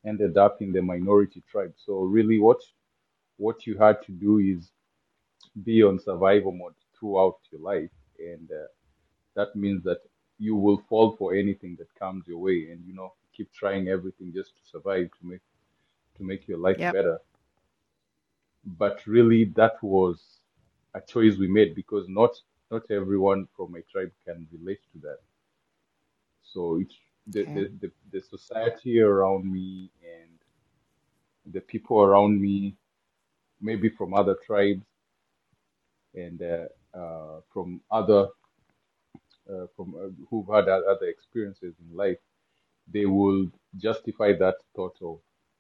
ended 0.06 0.38
up 0.38 0.62
in 0.62 0.72
the 0.72 0.82
minority 0.82 1.42
tribe. 1.50 1.74
So 1.78 2.02
really, 2.04 2.40
what 2.40 2.60
what 3.38 3.66
you 3.68 3.78
had 3.78 4.02
to 4.04 4.12
do 4.12 4.40
is 4.40 4.72
be 5.64 5.84
on 5.84 6.00
survival 6.00 6.52
mode 6.52 6.74
throughout 7.00 7.38
your 7.52 7.62
life, 7.62 7.92
and 8.20 8.50
uh, 8.52 8.68
that 9.36 9.56
means 9.56 9.84
that 9.84 10.00
you 10.38 10.56
will 10.56 10.78
fall 10.90 11.16
for 11.18 11.34
anything 11.34 11.76
that 11.80 11.94
comes 12.00 12.28
your 12.28 12.40
way, 12.40 12.70
and 12.72 12.86
you 12.86 12.94
know 12.94 13.14
keep 13.36 13.52
trying 13.54 13.88
everything 13.88 14.32
just 14.34 14.56
to 14.58 14.64
survive 14.72 15.10
to 15.20 15.28
make 15.28 15.42
to 16.18 16.24
make 16.24 16.48
your 16.48 16.60
life 16.60 16.80
Yep. 16.80 16.92
better. 16.92 17.20
But 18.66 19.06
really, 19.08 19.46
that 19.56 19.82
was 19.84 20.42
a 20.94 21.02
choice 21.02 21.38
we 21.38 21.48
made 21.48 21.76
because 21.76 22.08
not 22.10 22.32
not 22.72 22.90
everyone 22.92 23.48
from 23.56 23.72
my 23.72 23.82
tribe 23.92 24.12
can 24.26 24.48
relate 24.52 24.82
to 24.94 25.00
that. 25.00 25.20
So 26.44 26.78
it's 26.80 26.98
the 27.28 27.46
Okay. 27.48 27.54
the, 27.54 27.72
the, 27.82 27.92
the 28.12 28.22
society 28.22 29.00
around 29.00 29.52
me 29.52 29.92
and 30.04 30.40
the 31.54 31.62
people 31.62 32.02
around 32.02 32.42
me, 32.42 32.76
maybe 33.62 33.90
from 33.90 34.14
other 34.14 34.36
tribes 34.46 34.86
and 36.18 36.42
uh, 36.42 36.98
uh, 36.98 37.42
from 37.54 37.82
other 37.92 38.28
uh, 39.50 39.68
from 39.76 39.96
uh, 39.96 40.10
who've 40.30 40.48
had 40.48 40.68
other 40.68 41.08
experiences 41.08 41.74
in 41.80 41.96
life, 41.96 42.18
they 42.92 43.06
will 43.06 43.48
justify 43.78 44.34
that 44.34 44.56
thought 44.76 44.98
of 45.02 45.20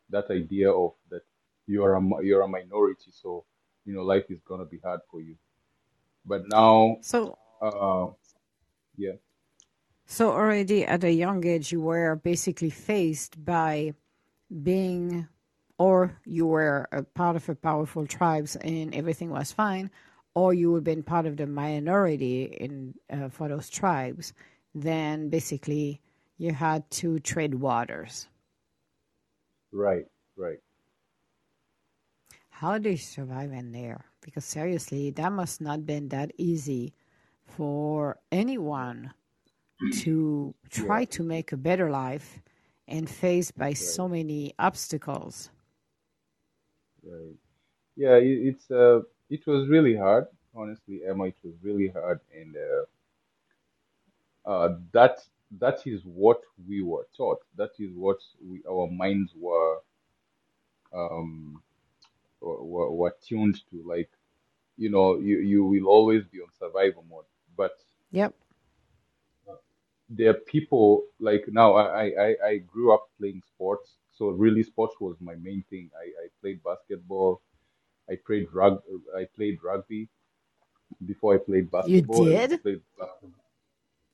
that 0.10 0.30
idea 0.32 0.72
of 0.72 0.93
that 1.10 1.24
you're 1.67 1.96
a 1.96 2.24
you're 2.24 2.41
a 2.41 2.48
minority, 2.48 3.12
so 3.12 3.46
you 3.86 3.93
know 3.93 4.04
life 4.04 4.26
is 4.30 4.41
gonna 4.48 4.65
be 4.65 4.80
hard 4.80 5.02
for 5.12 5.22
you. 5.22 5.36
But 6.26 6.43
now, 6.50 6.98
So, 7.02 7.38
uh, 7.62 8.08
yeah, 8.98 9.13
so 10.08 10.32
already 10.32 10.86
at 10.86 11.04
a 11.04 11.12
young 11.12 11.46
age, 11.46 11.72
you 11.72 11.82
were 11.82 12.15
basically 12.15 12.70
faced 12.70 13.43
by 13.43 13.93
being, 14.63 15.28
or 15.78 16.17
you 16.26 16.48
were 16.48 16.88
a 16.91 17.04
part 17.04 17.36
of 17.36 17.48
a 17.50 17.56
powerful 17.56 18.08
tribes 18.08 18.56
and 18.58 18.96
everything 18.96 19.30
was 19.30 19.52
fine, 19.52 19.91
or 20.38 20.54
you 20.54 20.76
had 20.76 20.84
been 20.84 21.04
part 21.04 21.26
of 21.26 21.38
the 21.38 21.47
minority 21.47 22.43
in 22.65 22.95
uh, 23.10 23.30
for 23.30 23.50
those 23.50 23.69
tribes. 23.69 24.34
Then 24.76 25.30
basically, 25.30 26.02
you 26.38 26.54
had 26.54 26.89
to 27.02 27.19
trade 27.19 27.56
waters. 27.56 28.30
right, 29.71 30.08
right. 30.36 30.60
How 32.50 32.78
do 32.78 32.89
you 32.89 32.97
survive 32.97 33.54
in 33.54 33.71
there? 33.71 34.06
Because 34.21 34.45
seriously, 34.45 35.12
that 35.12 35.32
must 35.32 35.62
not 35.62 35.86
been 35.86 36.10
that 36.10 36.32
easy 36.38 36.93
for 37.45 38.19
anyone 38.32 39.13
to 39.89 40.56
Yeah, 40.76 40.86
try 40.86 41.06
to 41.06 41.23
make 41.23 41.52
a 41.54 41.58
better 41.58 41.89
life 41.91 42.41
and 42.88 43.10
faced 43.10 43.58
by 43.58 43.73
right, 43.80 44.02
so 44.02 44.08
many 44.10 44.54
obstacles. 44.60 45.52
right. 47.04 47.36
Yeah, 47.97 48.15
it, 48.17 48.56
it's 48.56 48.71
uh, 48.71 49.02
it 49.30 49.46
was 49.48 49.68
really 49.70 49.96
hard. 49.96 50.28
Honestly, 50.56 51.02
Emma, 51.08 51.26
it 51.26 51.38
was 51.44 51.54
really 51.63 51.88
hard, 51.90 52.20
and 52.36 52.56
uh, 52.56 52.86
uh, 54.50 54.78
that 54.94 55.18
that 55.60 55.86
is 55.86 56.02
what 56.06 56.42
we 56.68 56.82
were 56.82 57.08
taught. 57.16 57.40
That 57.56 57.72
is 57.80 57.92
what 57.96 58.20
we 58.44 58.62
our 58.70 58.88
minds 58.90 59.34
were 59.36 59.78
um 60.94 61.62
were, 62.42 62.92
were 62.92 63.16
tuned 63.28 63.60
to. 63.70 63.84
Like, 63.86 64.10
you 64.78 64.90
know, 64.90 65.18
you 65.18 65.40
you 65.40 65.66
will 65.66 65.88
always 65.88 66.24
be 66.26 66.40
on 66.40 66.50
survival 66.60 67.06
mode. 67.10 67.26
But 67.56 67.74
Yep. 68.12 68.34
there 70.10 70.30
are 70.32 70.42
people 70.54 71.04
like 71.20 71.46
now. 71.48 71.74
I 71.76 71.86
I 72.06 72.06
I 72.28 72.36
I 72.50 72.58
grew 72.58 72.94
up 72.94 73.08
playing 73.20 73.42
sports, 73.48 73.98
so 74.13 74.30
really 74.30 74.63
sports 74.63 74.96
was 75.00 75.16
my 75.20 75.36
main 75.36 75.63
thing. 75.70 75.90
I 75.96 76.06
I 76.24 76.28
played 76.42 76.62
basketball. 76.63 77.42
I 78.10 78.15
played 78.26 78.48
rug. 78.54 78.82
I 79.15 79.26
played 79.36 79.63
rugby 79.63 80.10
before 81.06 81.36
I 81.36 81.38
played 81.38 81.70
You 81.82 82.02
basketball. 82.02 82.28
I 82.38 82.48
did? 82.48 82.62
played 82.63 82.82
basketball. 83.00 83.46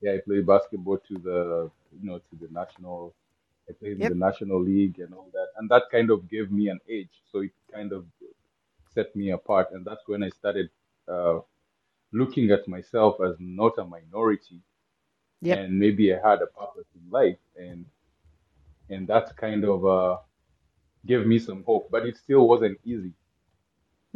Yeah, 0.02 0.14
I 0.14 0.20
played 0.20 0.46
basketball 0.46 0.98
to 1.10 1.16
the 1.20 1.72
you 2.02 2.08
know 2.10 2.20
to 2.20 2.36
the 2.42 2.50
national. 2.52 3.14
I 3.70 3.74
played 3.74 4.00
in 4.00 4.08
the 4.08 4.16
national 4.16 4.62
league 4.62 5.00
and 5.00 5.14
all 5.14 5.30
that, 5.34 5.48
and 5.58 5.70
that 5.70 5.84
kind 5.92 6.12
of 6.12 6.30
gave 6.30 6.52
me 6.52 6.70
an 6.70 6.80
edge. 6.90 7.14
So 7.32 7.40
it 7.42 7.52
kind 7.74 7.94
of 7.94 8.06
set 8.94 9.16
me 9.16 9.32
apart, 9.32 9.72
and 9.72 9.86
that's 9.86 10.08
when 10.08 10.24
I 10.24 10.30
started 10.30 10.70
uh, 11.08 11.40
looking 12.12 12.52
at 12.52 12.68
myself 12.68 13.22
as 13.22 13.36
not 13.40 13.78
a 13.80 13.86
minority, 13.86 14.62
Yep. 15.42 15.60
and 15.60 15.80
maybe 15.80 16.14
I 16.14 16.20
had 16.30 16.42
a 16.42 16.48
purpose 16.48 16.88
in 16.96 17.10
life, 17.12 17.40
and 17.58 17.86
and 18.90 19.08
that 19.08 19.36
kind 19.38 19.64
of 19.66 19.86
uh, 19.86 20.18
gave 21.06 21.26
me 21.26 21.40
some 21.40 21.64
hope. 21.64 21.90
But 21.92 22.06
it 22.06 22.18
still 22.18 22.48
wasn't 22.48 22.80
easy. 22.86 23.14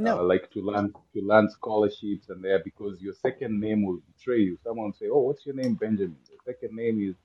Uh, 0.06 0.22
No. 0.22 0.24
like 0.24 0.52
to 0.52 0.62
land 0.62 0.96
to 1.14 1.22
land 1.26 1.52
scholarships 1.52 2.30
and 2.30 2.44
there 2.44 2.62
because 2.64 3.02
your 3.02 3.14
second 3.14 3.60
name 3.60 3.86
will 3.86 4.00
betray 4.16 4.40
you. 4.40 4.58
Someone 4.64 4.94
say, 4.94 5.08
"Oh, 5.12 5.22
what's 5.22 5.46
your 5.46 5.56
name, 5.56 5.76
Benjamin?" 5.76 6.18
Your 6.30 6.40
second 6.46 6.76
name 6.76 7.02
is 7.02 7.16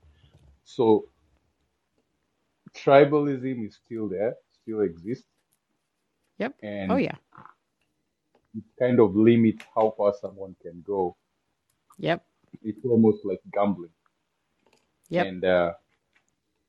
so 0.63 1.05
tribalism 2.75 3.65
is 3.67 3.75
still 3.85 4.07
there, 4.09 4.35
still 4.61 4.81
exists, 4.81 5.27
Yep. 6.37 6.55
Oh 6.89 6.97
yeah. 6.97 7.15
it 8.55 8.63
kind 8.79 8.99
of 8.99 9.15
limits 9.15 9.63
how 9.75 9.93
far 9.97 10.13
someone 10.21 10.55
can 10.61 10.81
go. 10.85 11.15
Yep. 11.97 12.23
It's 12.63 12.85
almost 12.85 13.25
like 13.25 13.41
gambling, 13.53 13.91
Yep. 15.09 15.27
and 15.27 15.43
uh, 15.45 15.73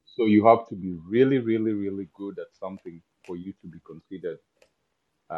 so 0.05 0.27
you 0.27 0.47
have 0.47 0.69
to 0.69 0.75
be 0.77 0.93
really, 1.07 1.39
really, 1.39 1.73
really 1.73 2.09
good 2.15 2.39
at 2.39 2.55
something 2.59 3.01
for 3.27 3.37
you 3.37 3.53
to 3.63 3.69
be 3.69 3.79
considered 3.87 4.39
uh, 4.54 4.54
uh, 4.54 4.54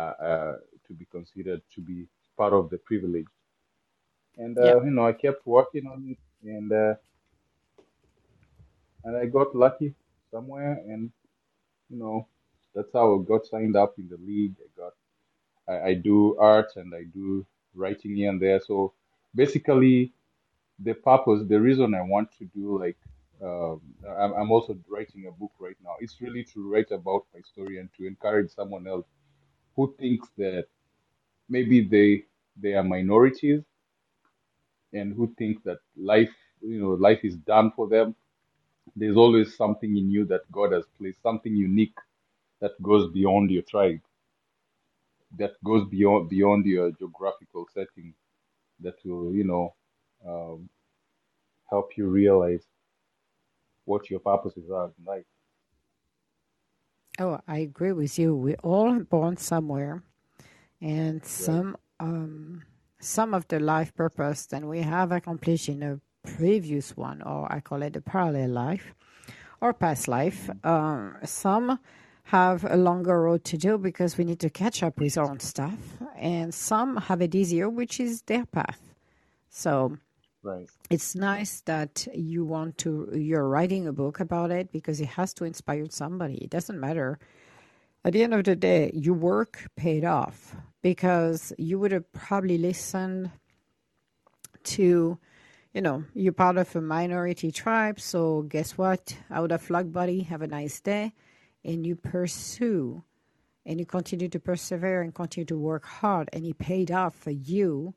to 0.04 0.58
be 0.66 0.70
considered 0.80 1.24
to 1.40 1.50
be 1.50 1.80
part 2.36 2.52
of 2.52 2.70
the 2.70 2.78
privilege. 2.78 3.26
And 4.36 4.56
uh, 4.58 4.60
Yep. 4.60 4.84
you 4.84 4.90
know, 4.90 5.06
I 5.06 5.12
kept 5.12 5.46
working 5.46 5.86
on 5.86 6.04
it, 6.08 6.18
and 6.48 6.72
uh, 6.72 6.94
and 9.04 9.16
I 9.16 9.26
got 9.26 9.54
lucky 9.54 9.94
somewhere, 10.30 10.72
and 10.88 11.10
you 11.88 11.98
know, 11.98 12.26
that's 12.74 12.92
how 12.92 13.18
I 13.20 13.24
got 13.24 13.46
signed 13.46 13.76
up 13.76 13.94
in 13.98 14.08
the 14.08 14.16
league. 14.18 14.54
I 14.60 14.68
got 14.80 14.92
I, 15.68 15.88
I 15.90 15.94
do 15.94 16.36
art 16.38 16.76
and 16.76 16.94
I 16.94 17.04
do 17.04 17.46
writing 17.74 18.16
here 18.16 18.30
and 18.30 18.40
there. 18.40 18.60
So 18.60 18.92
basically, 19.34 20.12
the 20.78 20.94
purpose, 20.94 21.42
the 21.46 21.60
reason 21.60 21.94
I 21.94 22.02
want 22.02 22.30
to 22.38 22.44
do 22.46 22.78
like 22.78 22.96
um, 23.42 23.80
I'm, 24.08 24.32
I'm 24.34 24.50
also 24.50 24.76
writing 24.88 25.26
a 25.26 25.32
book 25.32 25.52
right 25.58 25.76
now. 25.82 25.94
It's 26.00 26.20
really 26.20 26.44
to 26.54 26.68
write 26.70 26.90
about 26.90 27.24
my 27.34 27.40
story 27.40 27.78
and 27.78 27.88
to 27.96 28.06
encourage 28.06 28.50
someone 28.50 28.86
else 28.86 29.06
who 29.76 29.94
thinks 29.98 30.28
that 30.38 30.66
maybe 31.48 31.82
they 31.82 32.24
they 32.62 32.74
are 32.74 32.84
minorities 32.84 33.62
and 34.92 35.14
who 35.14 35.32
think 35.38 35.62
that 35.64 35.78
life 35.96 36.34
you 36.62 36.80
know 36.80 36.90
life 37.08 37.20
is 37.24 37.36
done 37.36 37.70
for 37.76 37.88
them 37.88 38.14
there's 38.96 39.16
always 39.16 39.56
something 39.56 39.96
in 39.96 40.10
you 40.10 40.24
that 40.26 40.50
god 40.52 40.72
has 40.72 40.84
placed 40.98 41.22
something 41.22 41.56
unique 41.56 41.98
that 42.60 42.80
goes 42.82 43.10
beyond 43.12 43.50
your 43.50 43.62
tribe 43.62 44.00
that 45.38 45.52
goes 45.64 45.86
beyond 45.88 46.28
beyond 46.30 46.66
your 46.66 46.90
geographical 46.92 47.66
setting 47.74 48.14
that 48.80 48.96
will 49.04 49.32
you 49.34 49.44
know 49.44 49.74
um, 50.26 50.68
help 51.70 51.96
you 51.96 52.06
realize 52.08 52.64
what 53.84 54.10
your 54.10 54.20
purposes 54.20 54.70
are 54.70 54.86
in 54.98 55.04
life 55.06 55.26
Oh, 57.18 57.40
I 57.48 57.58
agree 57.58 57.92
with 57.92 58.18
you. 58.18 58.34
We 58.34 58.54
all 58.56 58.88
are 58.92 59.00
born 59.00 59.36
somewhere, 59.38 60.02
and 60.80 61.24
some 61.24 61.76
um 61.98 62.62
some 62.98 63.32
of 63.32 63.48
the 63.48 63.58
life 63.58 63.94
purpose 63.94 64.46
that 64.46 64.62
we 64.62 64.80
have 64.80 65.12
accomplished 65.12 65.68
in 65.68 65.82
a 65.82 66.00
previous 66.22 66.96
one, 66.96 67.22
or 67.22 67.50
I 67.50 67.60
call 67.60 67.82
it 67.82 67.96
a 67.96 68.00
parallel 68.00 68.50
life 68.50 68.94
or 69.60 69.72
past 69.72 70.08
life. 70.08 70.50
Um, 70.64 71.16
some 71.24 71.78
have 72.24 72.64
a 72.64 72.76
longer 72.76 73.22
road 73.22 73.44
to 73.44 73.56
do 73.56 73.78
because 73.78 74.18
we 74.18 74.24
need 74.24 74.40
to 74.40 74.50
catch 74.50 74.82
up 74.82 74.98
with 74.98 75.16
our 75.16 75.30
own 75.30 75.40
stuff, 75.40 75.78
and 76.16 76.52
some 76.52 76.96
have 76.96 77.22
it 77.22 77.34
easier, 77.34 77.68
which 77.70 77.98
is 78.00 78.22
their 78.22 78.44
path. 78.44 78.94
So 79.48 79.96
right 80.46 80.70
it's 80.88 81.14
nice 81.14 81.60
that 81.62 82.06
you 82.14 82.44
want 82.44 82.78
to 82.78 83.10
you're 83.12 83.48
writing 83.48 83.86
a 83.86 83.92
book 83.92 84.20
about 84.20 84.50
it 84.50 84.70
because 84.72 85.00
it 85.00 85.08
has 85.08 85.34
to 85.34 85.44
inspire 85.44 85.86
somebody. 85.90 86.36
It 86.36 86.50
doesn't 86.50 86.78
matter. 86.78 87.18
At 88.04 88.12
the 88.12 88.22
end 88.22 88.34
of 88.34 88.44
the 88.44 88.54
day, 88.54 88.92
your 88.94 89.14
work 89.14 89.68
paid 89.76 90.04
off 90.04 90.54
because 90.82 91.52
you 91.58 91.78
would 91.80 91.90
have 91.90 92.10
probably 92.12 92.56
listened 92.56 93.32
to, 94.64 95.18
you 95.74 95.80
know, 95.80 96.04
you're 96.14 96.32
part 96.32 96.56
of 96.56 96.74
a 96.76 96.80
minority 96.80 97.50
tribe. 97.50 97.98
So 97.98 98.42
guess 98.42 98.78
what? 98.78 99.16
Out 99.30 99.50
of 99.50 99.68
luck, 99.70 99.86
buddy. 99.90 100.20
Have 100.20 100.42
a 100.42 100.46
nice 100.46 100.80
day. 100.80 101.14
And 101.64 101.84
you 101.84 101.96
pursue 101.96 103.02
and 103.64 103.80
you 103.80 103.86
continue 103.86 104.28
to 104.28 104.38
persevere 104.38 105.02
and 105.02 105.12
continue 105.12 105.46
to 105.46 105.58
work 105.58 105.84
hard. 105.84 106.30
And 106.32 106.46
it 106.46 106.58
paid 106.58 106.92
off 106.92 107.16
for 107.16 107.32
you 107.32 107.94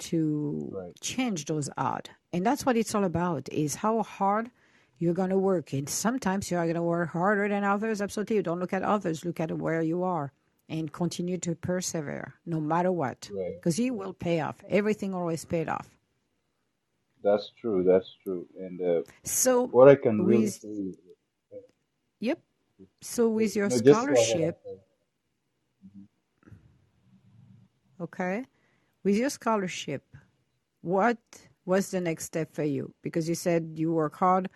to 0.00 0.68
Right. 0.72 1.00
change 1.00 1.46
those 1.46 1.70
odds. 1.76 2.10
And 2.32 2.44
that's 2.46 2.64
what 2.66 2.76
it's 2.76 2.94
all 2.94 3.04
about 3.04 3.48
is 3.52 3.76
how 3.76 4.02
hard 4.02 4.50
you're 4.98 5.14
going 5.14 5.30
to 5.30 5.38
work. 5.38 5.72
And 5.72 5.88
sometimes 5.88 6.50
you 6.50 6.56
are 6.58 6.64
going 6.64 6.76
to 6.76 6.82
work 6.82 7.10
harder 7.10 7.48
than 7.48 7.64
others. 7.64 8.00
Absolutely. 8.02 8.36
You 8.36 8.42
don't 8.42 8.60
look 8.60 8.72
at 8.72 8.82
others. 8.82 9.24
Look 9.24 9.40
at 9.40 9.52
where 9.52 9.82
you 9.82 10.02
are 10.04 10.32
and 10.68 10.92
continue 10.92 11.38
to 11.38 11.54
persevere 11.56 12.34
no 12.46 12.60
matter 12.60 12.92
what. 12.92 13.28
Right. 13.32 13.54
Because 13.56 13.78
it 13.78 13.90
will 13.90 14.12
pay 14.14 14.40
off. 14.40 14.62
Everything 14.68 15.14
always 15.14 15.44
paid 15.44 15.68
off. 15.68 15.88
That's 17.22 17.52
true. 17.60 17.82
That's 17.84 18.14
true. 18.22 18.46
And 18.58 18.80
uh, 18.80 19.02
So 19.24 19.66
what 19.68 19.88
I 19.88 19.96
can 19.96 20.24
really 20.24 20.44
with 20.44 20.54
say 20.54 20.68
is, 20.68 20.96
yep. 22.20 22.40
So 23.00 23.28
with 23.28 23.56
your 23.56 23.68
no, 23.68 23.80
just 23.80 23.84
go 23.84 23.92
ahead. 23.92 24.16
scholarship, 24.16 24.60
okay, 28.00 28.44
with 29.04 29.16
your 29.16 29.30
scholarship, 29.30 30.04
what 30.82 31.18
was 31.64 31.90
the 31.90 32.00
next 32.00 32.24
step 32.26 32.54
for 32.54 32.64
you? 32.64 32.94
Because 33.02 33.28
you 33.28 33.34
said 33.34 33.72
you 33.76 33.92
work 33.92 34.16
hard. 34.16 34.48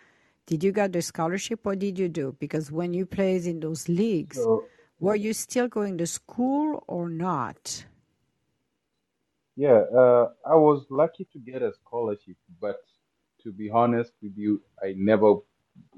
Did 0.47 0.63
you 0.63 0.71
get 0.71 0.93
the 0.93 1.01
scholarship? 1.01 1.61
What 1.63 1.79
did 1.79 1.97
you 1.99 2.09
do? 2.09 2.35
Because 2.39 2.71
when 2.71 2.93
you 2.93 3.05
played 3.05 3.45
in 3.45 3.59
those 3.59 3.89
leagues, 3.89 4.37
So 4.37 4.69
were 4.99 5.15
you 5.15 5.33
still 5.33 5.67
going 5.67 5.97
to 5.99 6.07
school 6.07 6.83
or 6.87 7.09
not? 7.09 7.85
yeah, 9.55 9.83
uh, 9.95 10.33
I 10.45 10.55
was 10.55 10.85
lucky 10.89 11.25
to 11.33 11.39
get 11.39 11.61
a 11.61 11.73
scholarship, 11.73 12.35
but 12.59 12.77
to 13.43 13.51
be 13.51 13.69
honest 13.69 14.11
with 14.21 14.33
you, 14.37 14.61
I 14.81 14.93
never 14.97 15.35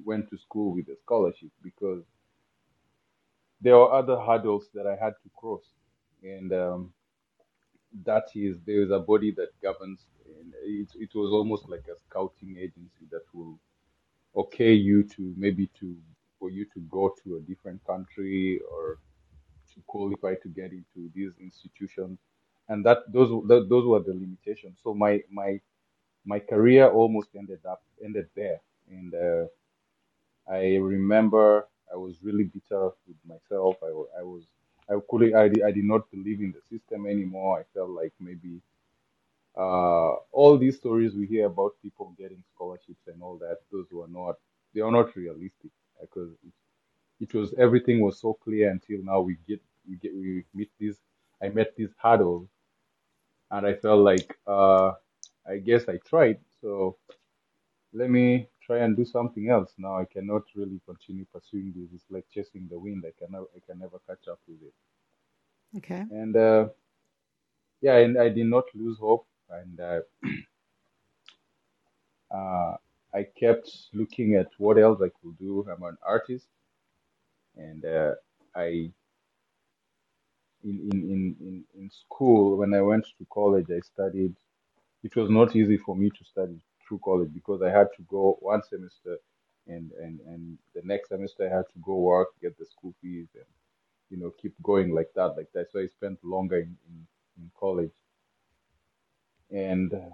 went 0.04 0.30
to 0.30 0.38
school 0.38 0.74
with 0.76 0.88
a 0.90 0.96
scholarship 1.04 1.50
because 1.64 2.04
there 3.62 3.76
are 3.76 3.92
other 3.92 4.20
hurdles 4.20 4.70
that 4.74 4.86
I 4.88 4.96
had 4.96 5.14
to 5.24 5.30
cross, 5.36 5.64
and 6.24 6.52
um, 6.54 6.94
that 8.06 8.26
is 8.36 8.58
there 8.66 8.82
is 8.82 8.92
a 8.92 9.00
body 9.00 9.32
that 9.32 9.50
governs, 9.62 10.06
and 10.40 10.54
it 10.64 10.90
it 10.96 11.16
was 11.16 11.32
almost 11.32 11.70
like 11.70 11.86
a 11.88 11.98
scouting 12.10 12.58
agency 12.58 13.06
that 13.12 13.24
will 13.34 13.60
okay 14.36 14.74
you 14.74 15.04
to 15.04 15.34
maybe 15.38 15.68
to 15.80 15.98
for 16.40 16.50
you 16.52 16.66
to 16.74 16.80
go 16.92 17.14
to 17.24 17.38
a 17.38 17.42
different 17.42 17.84
country 17.86 18.60
or 18.72 19.00
to 19.74 19.82
qualify 19.88 20.36
to 20.36 20.50
get 20.50 20.72
into 20.72 21.12
these 21.14 21.32
institutions. 21.42 22.20
And 22.70 22.86
that 22.86 23.00
those 23.12 23.30
th- 23.48 23.70
those 23.70 23.86
were 23.86 24.02
the 24.02 24.14
limitations. 24.14 24.80
So 24.84 24.94
my 24.94 25.22
my 25.32 25.60
my 26.26 26.40
career 26.40 26.90
almost 26.90 27.30
ended 27.36 27.66
up 27.66 27.84
ended 28.04 28.30
there. 28.36 28.62
And 28.90 29.14
uh, 29.16 29.46
i 30.50 30.76
remember 30.78 31.68
i 31.94 31.96
was 31.96 32.16
really 32.24 32.44
bitter 32.46 32.90
with 33.08 33.18
myself. 33.26 33.76
I, 33.84 33.88
I 34.20 34.24
was 34.24 34.44
i 34.90 34.96
couldn't 35.10 35.36
I, 35.36 35.46
I 35.68 35.72
did 35.72 35.86
not 35.86 36.10
believe 36.12 36.42
in 36.42 36.54
the 36.54 36.62
system 36.78 37.08
anymore. 37.08 37.60
I 37.60 37.64
felt 37.74 37.92
like 37.92 38.14
maybe 38.20 38.62
uh, 39.58 40.14
all 40.32 40.58
these 40.58 40.78
stories 40.78 41.16
we 41.16 41.28
hear 41.28 41.48
about 41.48 41.74
people 41.82 42.14
getting 42.18 42.44
scholarships 42.56 43.08
and 43.08 43.22
all 43.22 43.38
that, 43.40 43.60
those 43.72 43.88
were 43.92 44.08
not, 44.08 44.36
they 44.74 44.82
are 44.82 44.92
not 44.92 45.16
realistic 45.16 45.72
because 46.02 46.32
it, 46.46 46.54
it 47.22 47.34
was 47.34 47.54
everything 47.58 48.02
was 48.02 48.20
so 48.20 48.34
clear 48.34 48.70
until 48.72 49.00
now 49.04 49.22
we 49.22 49.38
get 49.48 49.62
we 49.90 49.98
get 49.98 50.14
we 50.16 50.46
meet 50.54 50.72
these 50.80 50.98
I 51.44 51.50
met 51.50 51.76
these 51.78 51.92
hurdles 52.02 52.50
and 53.52 53.66
I 53.68 53.74
felt 53.76 54.02
like 54.02 54.38
uh, 54.48 54.94
I 55.48 55.58
guess 55.64 55.88
I 55.90 55.98
tried. 55.98 56.40
So 56.62 56.98
let 57.94 58.10
me 58.10 58.48
try 58.68 58.80
and 58.80 58.98
do 58.98 59.06
something 59.06 59.50
else. 59.50 59.74
Now 59.80 60.00
I 60.00 60.06
cannot 60.06 60.44
really 60.56 60.82
continue 60.86 61.26
pursuing 61.34 61.74
this. 61.76 61.90
It's 61.96 62.06
like 62.12 62.26
chasing 62.34 62.68
the 62.70 62.80
wind. 62.80 63.06
I 63.08 63.14
can 63.20 63.32
never 63.32 63.48
I 63.56 63.62
can 63.68 63.80
never 63.80 64.00
catch 64.08 64.28
up 64.30 64.40
with 64.48 64.62
it. 64.62 64.74
Okay. 65.78 66.06
and 66.12 66.36
uh, 66.36 66.68
yeah 67.82 67.98
and 67.98 68.20
I 68.20 68.30
did 68.30 68.48
not 68.48 68.66
lose 68.76 69.00
hope. 69.00 69.28
And 69.50 69.80
uh, 69.80 70.00
uh, 72.36 72.76
I 73.14 73.26
kept 73.40 73.70
looking 73.94 74.36
at 74.36 74.50
what 74.58 74.78
else 74.78 75.00
I 75.02 75.10
could 75.22 75.38
do. 75.40 75.66
I'm 75.72 75.84
an 75.84 75.98
artist, 76.06 76.48
and 77.56 77.86
uh, 77.86 78.14
I 78.56 78.92
in, 80.64 80.78
in 80.92 81.00
in 81.14 81.36
in 81.42 81.66
in 81.80 81.90
school 81.92 82.58
when 82.58 82.74
I 82.74 82.82
went 82.82 83.06
to 83.18 83.26
college, 83.34 83.68
I 83.70 83.80
studied. 83.82 84.36
It 85.04 85.16
was 85.16 85.30
not 85.30 85.56
easy 85.56 85.78
for 85.78 85.96
me 85.96 86.10
to 86.10 86.26
study 86.26 86.60
through 86.88 87.02
college 87.04 87.34
because 87.34 87.62
I 87.62 87.70
had 87.70 87.88
to 87.98 88.04
go 88.10 88.38
one 88.42 88.64
semester, 88.64 89.18
and 89.68 89.92
and 89.94 90.20
and 90.22 90.58
the 90.76 90.82
next 90.84 91.10
semester 91.10 91.46
I 91.48 91.56
had 91.58 91.66
to 91.74 91.80
go 91.84 91.96
work, 91.98 92.30
get 92.42 92.58
the 92.58 92.66
school 92.66 92.94
fees, 93.02 93.28
and 93.36 93.46
you 94.10 94.18
know 94.18 94.32
keep 94.42 94.54
going 94.64 94.92
like 94.94 95.12
that, 95.16 95.36
like 95.38 95.52
that. 95.54 95.72
So 95.72 95.80
I 95.80 95.88
spent 95.88 96.24
longer 96.24 96.58
in 96.58 96.78
in, 96.90 97.08
in 97.38 97.52
college, 97.60 97.96
and 99.52 99.94
uh, 99.94 100.10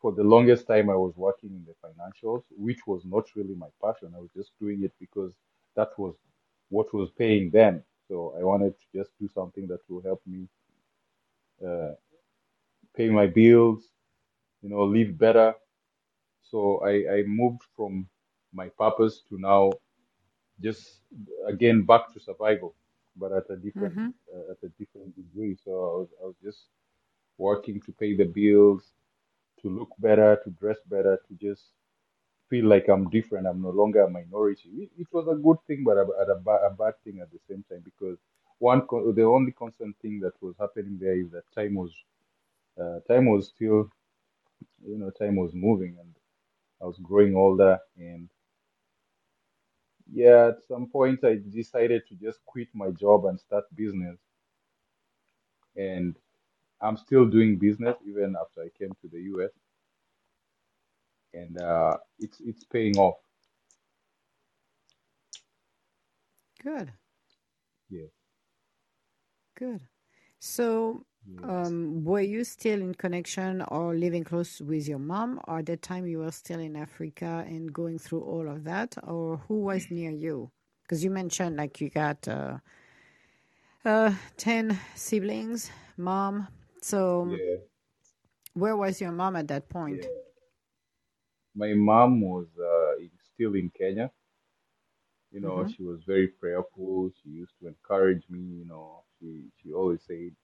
for 0.00 0.12
the 0.12 0.22
longest 0.24 0.66
time 0.66 0.90
I 0.90 0.96
was 0.96 1.14
working 1.16 1.50
in 1.50 1.64
the 1.66 1.74
financials, 1.86 2.42
which 2.56 2.86
was 2.86 3.02
not 3.04 3.24
really 3.36 3.54
my 3.54 3.68
passion. 3.82 4.12
I 4.16 4.20
was 4.20 4.30
just 4.36 4.52
doing 4.60 4.82
it 4.84 4.92
because 5.00 5.32
that 5.76 5.90
was 5.98 6.14
what 6.70 6.92
was 6.94 7.10
paying 7.18 7.50
then. 7.52 7.82
So 8.08 8.34
I 8.38 8.44
wanted 8.44 8.74
to 8.78 8.98
just 8.98 9.10
do 9.20 9.28
something 9.34 9.66
that 9.68 9.80
will 9.88 10.02
help 10.02 10.22
me 10.26 10.48
uh, 11.66 11.92
pay 12.96 13.08
my 13.10 13.26
bills, 13.26 13.84
you 14.62 14.70
know, 14.70 14.84
live 14.84 15.18
better. 15.18 15.54
So 16.50 16.80
I, 16.84 17.18
I 17.18 17.24
moved 17.26 17.62
from 17.76 18.08
my 18.54 18.68
purpose 18.78 19.22
to 19.30 19.38
now 19.38 19.78
just 20.62 21.02
again 21.48 21.84
back 21.84 22.12
to 22.14 22.20
survival, 22.20 22.74
but 23.16 23.32
at 23.32 23.50
a 23.50 23.56
different 23.56 23.98
Mm-hmm. 23.98 24.08
uh, 24.34 24.52
at 24.52 24.58
a 24.64 24.70
different 24.78 25.14
degree. 25.16 25.56
So 25.64 25.70
I 25.72 25.94
was 26.00 26.08
I 26.22 26.26
was 26.26 26.36
just 26.42 26.66
working 27.38 27.80
to 27.82 27.92
pay 27.92 28.16
the 28.16 28.24
bills, 28.26 28.92
to 29.62 29.68
look 29.70 29.90
better, 29.98 30.38
to 30.44 30.50
dress 30.52 30.78
better, 30.90 31.18
to 31.28 31.34
just 31.34 31.64
feel 32.50 32.66
like 32.66 32.88
I'm 32.88 33.10
different. 33.10 33.46
I'm 33.46 33.62
no 33.62 33.70
longer 33.70 34.02
a 34.02 34.10
minority. 34.10 34.70
It, 34.84 34.90
it 34.98 35.06
was 35.12 35.28
a 35.28 35.36
good 35.36 35.58
thing, 35.66 35.84
but 35.84 35.98
a, 35.98 36.02
a, 36.02 36.32
a 36.34 36.40
ba- 36.40 36.66
a 36.66 36.70
bad 36.74 36.94
thing 37.04 37.20
at 37.22 37.30
the 37.32 37.40
same 37.48 37.64
time 37.70 37.82
because 37.84 38.18
one 38.58 38.82
the 39.14 39.24
only 39.24 39.52
constant 39.52 39.96
thing 40.02 40.20
that 40.20 40.34
was 40.42 40.54
happening 40.60 40.98
there 41.00 41.18
is 41.18 41.30
that 41.32 41.44
time 41.54 41.74
was 41.74 41.92
uh, 42.80 43.00
time 43.08 43.26
was 43.30 43.48
still 43.48 43.90
you 44.86 44.98
know 44.98 45.10
time 45.10 45.36
was 45.36 45.52
moving 45.54 45.96
and 46.00 46.14
I 46.82 46.86
was 46.86 46.98
growing 47.02 47.36
older 47.36 47.78
and 47.98 48.28
yeah 50.12 50.48
at 50.48 50.62
some 50.68 50.88
point 50.88 51.24
I 51.24 51.38
decided 51.50 52.02
to 52.08 52.14
just 52.16 52.40
quit 52.46 52.68
my 52.74 52.90
job 52.90 53.26
and 53.26 53.38
start 53.40 53.64
business 53.76 54.18
and 55.76 56.16
I'm 56.82 56.96
still 56.96 57.26
doing 57.26 57.58
business 57.58 57.96
even 58.06 58.36
after 58.40 58.62
I 58.62 58.70
came 58.78 58.92
to 59.02 59.08
the 59.08 59.20
US 59.34 59.50
and 61.34 61.60
uh, 61.60 61.96
it's 62.18 62.40
it's 62.40 62.64
paying 62.64 62.96
off. 62.98 63.18
Good. 66.62 66.92
Yeah. 67.90 68.06
Good. 69.58 69.80
So. 70.40 71.04
Um, 71.42 72.04
were 72.04 72.20
you 72.20 72.44
still 72.44 72.80
in 72.80 72.94
connection 72.94 73.62
or 73.68 73.94
living 73.94 74.24
close 74.24 74.60
with 74.60 74.88
your 74.88 74.98
mom, 74.98 75.40
or 75.46 75.58
at 75.58 75.66
that 75.66 75.82
time 75.82 76.06
you 76.06 76.18
were 76.20 76.32
still 76.32 76.60
in 76.60 76.76
Africa 76.76 77.44
and 77.46 77.72
going 77.72 77.98
through 77.98 78.22
all 78.22 78.48
of 78.48 78.64
that, 78.64 78.96
or 79.04 79.38
who 79.48 79.60
was 79.62 79.90
near 79.90 80.10
you? 80.10 80.50
Because 80.82 81.04
you 81.04 81.10
mentioned 81.10 81.56
like 81.56 81.80
you 81.80 81.90
got 81.90 82.26
uh, 82.28 82.58
uh, 83.84 84.14
10 84.36 84.78
siblings, 84.94 85.70
mom. 85.96 86.48
So, 86.82 87.40
Yeah, 87.40 87.56
where 88.54 88.76
was 88.76 89.00
your 89.00 89.12
mom 89.12 89.36
at 89.36 89.48
that 89.48 89.68
point? 89.68 90.08
yeah. 90.08 90.10
My 91.56 91.74
mom 91.74 92.20
was 92.20 92.46
uh, 92.56 93.02
still 93.34 93.54
in 93.56 93.70
Kenya. 93.70 94.12
You 95.30 95.40
know, 95.40 95.64
Mm-hmm. 95.64 95.70
she 95.76 95.82
was 95.82 96.02
very 96.04 96.28
prayerful. 96.28 97.10
She 97.22 97.28
used 97.30 97.54
to 97.60 97.68
encourage 97.68 98.28
me. 98.28 98.40
You 98.40 98.64
know, 98.66 99.04
she 99.18 99.50
she 99.62 99.72
always 99.72 100.02
said, 100.06 100.34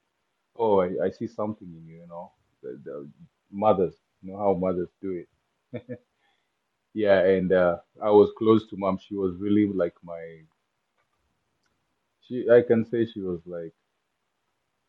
"Oh, 0.57 0.81
I, 0.81 0.91
I 1.07 1.11
see 1.11 1.27
something 1.27 1.69
in 1.69 1.87
you." 1.87 2.01
You 2.03 2.07
know, 2.09 2.33
the, 2.63 2.81
the 2.85 3.09
mothers. 3.51 3.97
You 4.23 4.33
know 4.33 4.39
how 4.39 4.55
mothers 4.55 4.91
do 5.01 5.25
it. 5.73 5.89
Yeah, 6.95 7.21
and 7.21 7.53
uh, 7.53 7.79
I 8.03 8.11
was 8.11 8.33
close 8.39 8.67
to 8.71 8.77
mom. 8.77 8.99
She 8.99 9.15
was 9.15 9.37
really 9.37 9.67
like 9.73 9.95
my. 10.03 10.43
She 12.23 12.49
I 12.49 12.63
can 12.63 12.87
say 12.87 13.05
she 13.05 13.21
was 13.21 13.47
like 13.47 13.75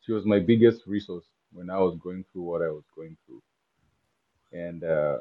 she 0.02 0.12
was 0.12 0.23
my 0.26 0.39
biggest 0.39 0.86
resource 0.86 1.26
when 1.52 1.69
I 1.71 1.80
was 1.80 1.97
going 1.97 2.23
through 2.32 2.43
what 2.43 2.62
I 2.62 2.69
was 2.69 2.84
going 2.95 3.17
through. 3.26 3.41
And 4.54 4.84
uh, 4.84 5.17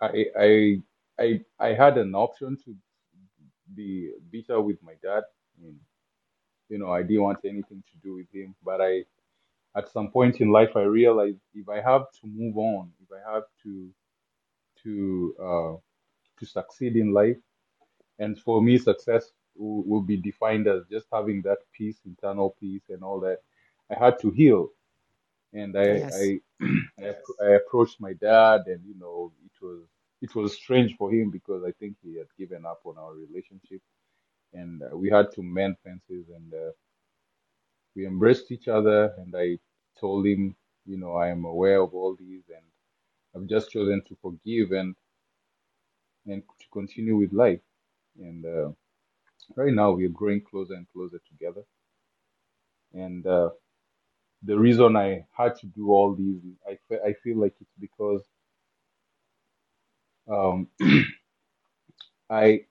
I 0.00 0.26
I 0.38 0.82
I 1.18 1.44
I 1.58 1.68
had 1.74 1.98
an 1.98 2.14
option 2.14 2.56
to 2.64 2.76
be 3.74 4.12
bitter 4.30 4.60
with 4.60 4.82
my 4.82 4.94
dad, 5.02 5.24
you 6.68 6.78
know, 6.78 6.90
I 6.90 7.02
didn't 7.02 7.22
want 7.22 7.40
anything 7.44 7.82
to 7.90 7.96
do 8.02 8.16
with 8.16 8.30
him. 8.32 8.54
But 8.64 8.80
I, 8.80 9.04
at 9.76 9.88
some 9.90 10.10
point 10.10 10.40
in 10.40 10.50
life, 10.50 10.70
I 10.76 10.82
realized 10.82 11.38
if 11.54 11.68
I 11.68 11.80
have 11.80 12.10
to 12.20 12.26
move 12.26 12.56
on, 12.56 12.92
if 13.02 13.08
I 13.12 13.32
have 13.32 13.44
to 13.64 13.90
to 14.82 15.34
uh, 15.40 15.76
to 16.38 16.46
succeed 16.46 16.96
in 16.96 17.12
life, 17.12 17.38
and 18.18 18.38
for 18.38 18.62
me, 18.62 18.78
success 18.78 19.32
will, 19.56 19.82
will 19.84 20.02
be 20.02 20.16
defined 20.16 20.66
as 20.68 20.82
just 20.90 21.06
having 21.12 21.42
that 21.42 21.58
peace, 21.72 21.98
internal 22.06 22.56
peace, 22.60 22.82
and 22.88 23.02
all 23.02 23.20
that. 23.20 23.38
I 23.90 23.98
had 23.98 24.18
to 24.20 24.30
heal, 24.30 24.70
and 25.52 25.76
I 25.76 26.02
Yes. 26.02 26.12
I 26.12 26.40
I, 27.00 27.14
I 27.42 27.50
approached 27.56 28.00
my 28.00 28.12
dad, 28.14 28.62
and 28.66 28.80
you 28.86 28.94
know, 28.98 29.32
it 29.44 29.64
was 29.64 29.80
it 30.22 30.34
was 30.34 30.54
strange 30.54 30.96
for 30.96 31.10
him 31.10 31.30
because 31.30 31.62
I 31.64 31.72
think 31.72 31.96
he 32.02 32.16
had 32.16 32.28
given 32.38 32.66
up 32.66 32.80
on 32.84 32.98
our 32.98 33.14
relationship, 33.14 33.80
and 34.52 34.82
uh, 34.82 34.96
we 34.96 35.10
had 35.10 35.32
to 35.32 35.42
mend 35.42 35.76
fences, 35.84 36.26
and 36.34 36.52
uh, 36.54 36.72
we 37.94 38.06
embraced 38.06 38.50
each 38.50 38.68
other, 38.68 39.14
and 39.18 39.34
I 39.36 39.58
told 40.00 40.26
him, 40.26 40.56
you 40.86 40.98
know, 40.98 41.14
I 41.14 41.28
am 41.28 41.44
aware 41.44 41.80
of 41.82 41.94
all 41.94 42.16
these, 42.16 42.44
and 42.48 42.64
I've 43.34 43.48
just 43.48 43.70
chosen 43.70 44.02
to 44.08 44.16
forgive 44.22 44.72
and 44.72 44.94
and 46.26 46.42
to 46.60 46.66
continue 46.72 47.16
with 47.16 47.32
life. 47.32 47.60
And 48.18 48.44
uh, 48.46 48.70
right 49.56 49.72
now, 49.74 49.92
we 49.92 50.06
are 50.06 50.10
growing 50.10 50.42
closer 50.42 50.74
and 50.74 50.88
closer 50.92 51.20
together. 51.28 51.62
And 52.94 53.26
uh, 53.26 53.50
the 54.42 54.58
reason 54.58 54.96
I 54.96 55.26
had 55.36 55.56
to 55.56 55.66
do 55.66 55.90
all 55.90 56.14
these, 56.14 56.40
I 56.68 56.78
I 57.08 57.12
feel 57.24 57.38
like 57.38 57.54
it's 57.60 57.74
because 57.80 58.22
um, 60.28 60.68
I 62.30 62.66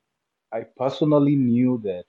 I 0.54 0.62
personally 0.78 1.36
knew 1.36 1.80
that 1.84 2.06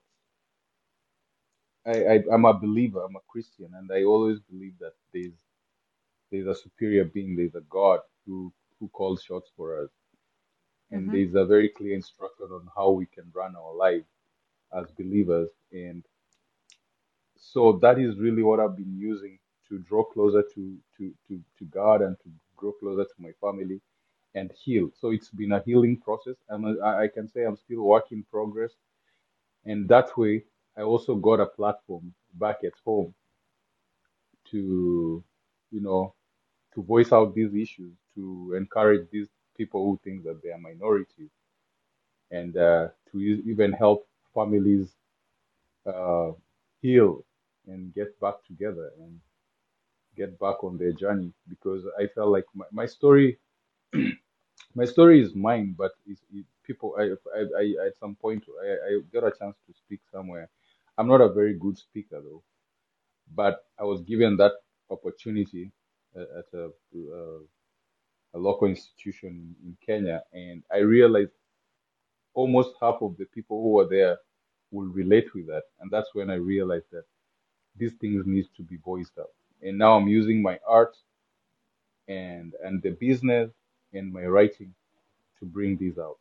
I, 1.86 2.04
I 2.14 2.24
I'm 2.32 2.44
a 2.46 2.54
believer, 2.54 3.02
I'm 3.04 3.16
a 3.16 3.20
Christian, 3.28 3.70
and 3.74 3.90
I 3.92 4.04
always 4.04 4.40
believe 4.40 4.74
that 4.80 4.94
there's 5.14 5.34
there's 6.32 6.46
a 6.48 6.54
superior 6.54 7.04
being, 7.04 7.36
there's 7.36 7.54
a 7.56 7.62
God 7.70 8.00
who 8.26 8.52
who 8.80 8.88
calls 8.90 9.22
shots 9.22 9.50
for 9.56 9.82
us, 9.84 9.90
and 10.92 11.10
Mm-hmm. 11.10 11.12
there's 11.12 11.34
a 11.34 11.46
very 11.46 11.70
clear 11.70 11.94
instruction 11.94 12.46
on 12.52 12.68
how 12.76 12.90
we 12.90 13.06
can 13.06 13.30
run 13.34 13.56
our 13.56 13.74
life 13.76 14.04
as 14.78 14.86
believers, 14.98 15.50
and 15.72 16.04
so 17.36 17.78
that 17.82 17.98
is 17.98 18.18
really 18.18 18.42
what 18.42 18.60
I've 18.60 18.76
been 18.76 18.96
using 18.98 19.38
to 19.68 19.78
draw 19.80 20.04
closer 20.04 20.42
to 20.54 20.78
to 20.98 21.14
to 21.28 21.40
to 21.58 21.64
God 21.66 22.02
and 22.02 22.16
to 22.24 22.30
grow 22.56 22.72
closer 22.72 23.04
to 23.04 23.22
my 23.22 23.32
family 23.40 23.80
and 24.34 24.52
heal. 24.52 24.90
So 25.00 25.10
it's 25.10 25.30
been 25.30 25.52
a 25.52 25.62
healing 25.62 25.96
process, 25.98 26.36
and 26.48 26.82
I, 26.82 27.08
can 27.08 27.28
say 27.28 27.44
I'm 27.44 27.56
still 27.56 27.82
work 27.82 28.12
in 28.12 28.24
progress. 28.30 28.72
And 29.64 29.88
that 29.88 30.16
way, 30.16 30.44
I 30.76 30.82
also 30.82 31.16
got 31.16 31.40
a 31.40 31.46
platform 31.46 32.14
back 32.34 32.58
at 32.64 32.74
home 32.84 33.14
to, 34.50 35.22
you 35.70 35.80
know, 35.80 36.14
to 36.74 36.82
voice 36.82 37.12
out 37.12 37.34
these 37.34 37.54
issues, 37.54 37.92
to 38.14 38.54
encourage 38.56 39.08
these 39.10 39.28
people 39.56 39.84
who 39.84 40.00
think 40.04 40.24
that 40.24 40.42
they 40.42 40.50
are 40.50 40.58
minorities, 40.58 41.30
and 42.30 42.56
uh, 42.56 42.88
to 43.10 43.20
even 43.20 43.72
help 43.72 44.06
families 44.34 44.94
uh, 45.86 46.32
heal 46.80 47.24
and 47.66 47.94
get 47.94 48.18
back 48.20 48.34
together 48.46 48.90
and 49.00 49.18
get 50.16 50.38
back 50.38 50.62
on 50.64 50.78
their 50.78 50.92
journey. 50.92 51.32
Because 51.48 51.84
I 51.98 52.06
felt 52.08 52.28
like 52.30 52.44
my, 52.54 52.66
my 52.72 52.86
story, 52.86 53.38
my 54.74 54.84
story 54.84 55.22
is 55.22 55.34
mine, 55.34 55.74
but 55.76 55.92
it's, 56.06 56.22
it, 56.34 56.44
people, 56.64 56.96
I, 56.98 57.04
I, 57.38 57.42
I, 57.60 57.86
at 57.88 57.98
some 57.98 58.16
point, 58.16 58.44
I, 58.62 58.68
I 58.68 59.00
got 59.12 59.26
a 59.26 59.32
chance 59.38 59.56
to 59.66 59.74
speak 59.74 60.00
somewhere. 60.12 60.48
I'm 60.98 61.08
not 61.08 61.20
a 61.20 61.28
very 61.32 61.54
good 61.54 61.78
speaker 61.78 62.20
though, 62.22 62.42
but 63.34 63.64
I 63.78 63.84
was 63.84 64.02
given 64.02 64.36
that 64.38 64.52
opportunity 64.90 65.72
at, 66.16 66.22
at 66.22 66.46
a, 66.54 66.66
uh, 66.96 67.40
a 68.34 68.38
local 68.38 68.68
institution 68.68 69.54
in 69.64 69.76
Kenya, 69.84 70.22
and 70.32 70.62
I 70.72 70.78
realized 70.78 71.32
almost 72.34 72.70
half 72.80 72.96
of 73.02 73.16
the 73.18 73.26
people 73.26 73.62
who 73.62 73.70
were 73.70 73.88
there 73.88 74.18
will 74.72 74.86
relate 74.88 75.34
with 75.34 75.46
that, 75.48 75.64
and 75.80 75.90
that's 75.90 76.14
when 76.14 76.30
I 76.30 76.34
realized 76.34 76.86
that 76.92 77.04
these 77.76 77.94
things 77.94 78.24
need 78.26 78.46
to 78.56 78.62
be 78.62 78.76
voiced 78.78 79.18
out. 79.18 79.30
And 79.62 79.78
now 79.78 79.96
I'm 79.96 80.08
using 80.08 80.42
my 80.42 80.58
art 80.68 80.96
and 82.08 82.54
and 82.64 82.82
the 82.82 82.90
business 82.90 83.50
and 83.92 84.12
my 84.12 84.24
writing 84.26 84.74
to 85.40 85.46
bring 85.46 85.76
these 85.78 85.98
out. 85.98 86.18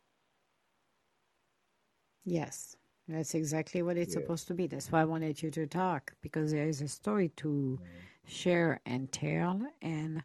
Yes. 2.24 2.76
That's 3.08 3.34
exactly 3.34 3.82
what 3.82 3.96
it's 3.96 4.12
Yeah. 4.12 4.20
supposed 4.20 4.46
to 4.48 4.54
be. 4.54 4.66
That's 4.66 4.92
why 4.92 5.02
I 5.02 5.04
wanted 5.06 5.42
you 5.42 5.50
to 5.52 5.66
talk 5.66 6.14
because 6.22 6.52
there 6.52 6.68
is 6.68 6.80
a 6.82 6.88
story 6.88 7.30
to 7.36 7.80
share 8.26 8.80
and 8.86 9.10
tell. 9.10 9.62
And 9.82 10.22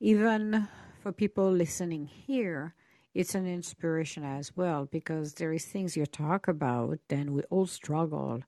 even 0.00 0.68
for 1.02 1.12
people 1.12 1.50
listening 1.50 2.06
here, 2.06 2.74
it's 3.14 3.34
an 3.34 3.46
inspiration 3.46 4.24
as 4.24 4.56
well 4.56 4.86
because 4.86 5.34
there 5.34 5.52
is 5.52 5.64
things 5.66 5.96
you 5.96 6.06
talk 6.06 6.48
about 6.48 6.98
and 7.10 7.30
we 7.34 7.42
all 7.50 7.66
struggle 7.66 8.42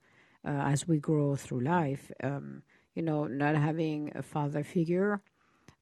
uh, 0.45 0.49
as 0.51 0.87
we 0.89 0.99
grow 0.99 1.37
through 1.37 1.61
life. 1.63 2.11
Um, 2.23 2.63
you 2.95 3.03
know, 3.03 3.27
not 3.27 3.57
having 3.57 4.13
a 4.15 4.23
father 4.23 4.65
figure, 4.65 5.23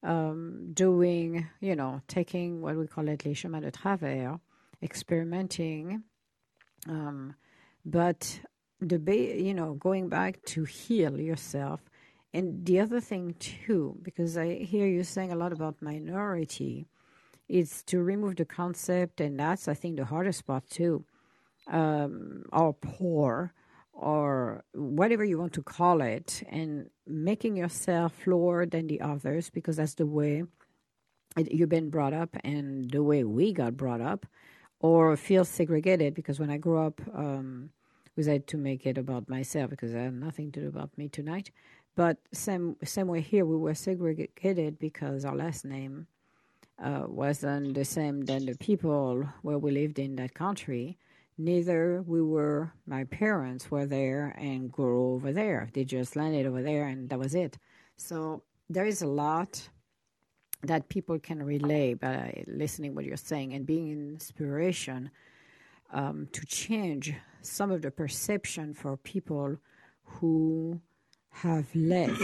um, 0.03 0.71
doing, 0.73 1.47
you 1.59 1.75
know, 1.75 2.01
taking 2.07 2.61
what 2.61 2.75
we 2.75 2.87
call 2.87 3.07
it 3.07 3.25
les 3.25 3.33
chemins 3.33 3.61
de 3.61 3.71
travers, 3.71 4.39
experimenting, 4.81 6.03
um, 6.87 7.35
but 7.85 8.39
the 8.79 8.99
ba- 8.99 9.41
you 9.41 9.53
know 9.53 9.73
going 9.73 10.07
back 10.09 10.41
to 10.45 10.63
heal 10.63 11.19
yourself. 11.19 11.81
And 12.33 12.65
the 12.65 12.79
other 12.79 13.01
thing 13.01 13.35
too 13.39 13.97
because 14.03 14.37
i 14.37 14.53
hear 14.53 14.85
you 14.85 15.03
saying 15.03 15.31
a 15.31 15.35
lot 15.35 15.51
about 15.51 15.81
minority 15.81 16.85
is 17.47 17.81
to 17.87 18.03
remove 18.03 18.35
the 18.35 18.45
concept 18.45 19.19
and 19.19 19.39
that's 19.39 19.67
i 19.67 19.73
think 19.73 19.97
the 19.97 20.05
hardest 20.05 20.45
part 20.45 20.69
too 20.69 21.03
um, 21.71 22.45
or 22.53 22.73
poor 22.73 23.51
or 23.99 24.63
whatever 24.73 25.25
you 25.25 25.37
want 25.37 25.51
to 25.53 25.61
call 25.61 26.01
it 26.01 26.41
and 26.49 26.89
making 27.05 27.57
yourself 27.57 28.13
lower 28.25 28.65
than 28.65 28.87
the 28.87 29.01
others 29.01 29.49
because 29.49 29.75
that's 29.75 29.95
the 29.95 30.05
way 30.05 30.43
you've 31.51 31.69
been 31.69 31.89
brought 31.89 32.13
up 32.13 32.35
and 32.43 32.89
the 32.91 33.03
way 33.03 33.23
we 33.25 33.51
got 33.51 33.75
brought 33.75 33.99
up 33.99 34.25
or 34.79 35.17
feel 35.17 35.43
segregated 35.43 36.13
because 36.13 36.39
when 36.39 36.49
I 36.49 36.57
grew 36.57 36.79
up, 36.79 37.01
um, 37.13 37.71
I 38.17 38.37
to 38.37 38.57
make 38.57 38.85
it 38.85 38.97
about 38.97 39.29
myself 39.29 39.69
because 39.69 39.95
I 39.95 39.99
have 39.99 40.13
nothing 40.13 40.51
to 40.51 40.61
do 40.61 40.67
about 40.67 40.97
me 40.97 41.07
tonight. 41.07 41.51
But 41.95 42.17
same 42.33 42.75
same 42.83 43.07
way 43.07 43.21
here, 43.21 43.45
we 43.45 43.55
were 43.55 43.73
segregated 43.73 44.77
because 44.77 45.23
our 45.23 45.35
last 45.35 45.63
name 45.63 46.07
uh, 46.83 47.03
wasn't 47.07 47.75
the 47.75 47.85
same 47.85 48.21
than 48.21 48.45
the 48.45 48.55
people 48.55 49.25
where 49.41 49.57
we 49.57 49.71
lived 49.71 49.99
in 49.99 50.17
that 50.17 50.33
country. 50.33 50.97
Neither 51.39 52.03
we 52.05 52.21
were. 52.21 52.73
My 52.85 53.05
parents 53.05 53.71
were 53.71 53.85
there 53.85 54.35
and 54.37 54.69
grew 54.69 55.13
over 55.13 55.31
there. 55.31 55.69
They 55.73 55.85
just 55.85 56.17
landed 56.17 56.45
over 56.45 56.61
there, 56.61 56.85
and 56.87 57.09
that 57.09 57.17
was 57.17 57.33
it. 57.33 57.57
So 57.95 58.43
there 58.69 58.85
is 58.85 59.01
a 59.01 59.07
lot 59.07 59.69
that 60.63 60.89
people 60.89 61.17
can 61.17 61.41
relay 61.41 61.93
by 61.93 62.43
listening 62.45 62.93
what 62.93 63.05
you're 63.05 63.15
saying 63.15 63.53
and 63.53 63.65
being 63.65 63.89
inspiration 63.89 65.11
um, 65.93 66.27
to 66.33 66.45
change 66.45 67.13
some 67.41 67.71
of 67.71 67.83
the 67.83 67.91
perception 67.91 68.73
for 68.73 68.97
people 68.97 69.55
who 70.03 70.81
have 71.29 71.73
less 71.73 72.19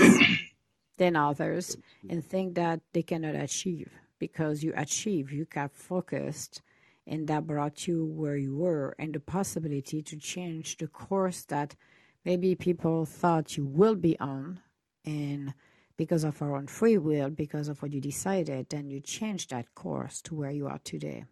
than 0.97 1.15
others 1.15 1.77
and 2.09 2.25
think 2.25 2.55
that 2.55 2.81
they 2.91 3.01
cannot 3.01 3.35
achieve 3.35 3.89
because 4.19 4.61
you 4.61 4.73
achieve, 4.75 5.31
you 5.31 5.45
got 5.45 5.71
focused, 5.71 6.61
and 7.07 7.27
that 7.27 7.45
brought 7.45 7.87
you 7.87 8.05
where 8.05 8.37
you 8.37 8.55
were, 8.55 8.95
and 8.97 9.13
the 9.13 9.19
possibility 9.19 10.01
to 10.01 10.17
change 10.17 10.77
the 10.77 10.87
course 10.87 11.43
that 11.43 11.75
maybe 12.23 12.55
people 12.55 13.05
thought 13.05 13.57
you 13.57 13.65
will 13.65 13.95
be 13.95 14.19
on, 14.19 14.59
and 15.05 15.53
because 15.97 16.23
of 16.23 16.41
our 16.41 16.55
own 16.55 16.67
free 16.67 16.97
will, 16.97 17.29
because 17.29 17.67
of 17.67 17.81
what 17.81 17.93
you 17.93 18.01
decided, 18.01 18.69
then 18.69 18.89
you 18.89 18.99
change 18.99 19.47
that 19.47 19.73
course 19.75 20.21
to 20.21 20.35
where 20.35 20.51
you 20.51 20.67
are 20.67 20.79
today. 20.83 21.25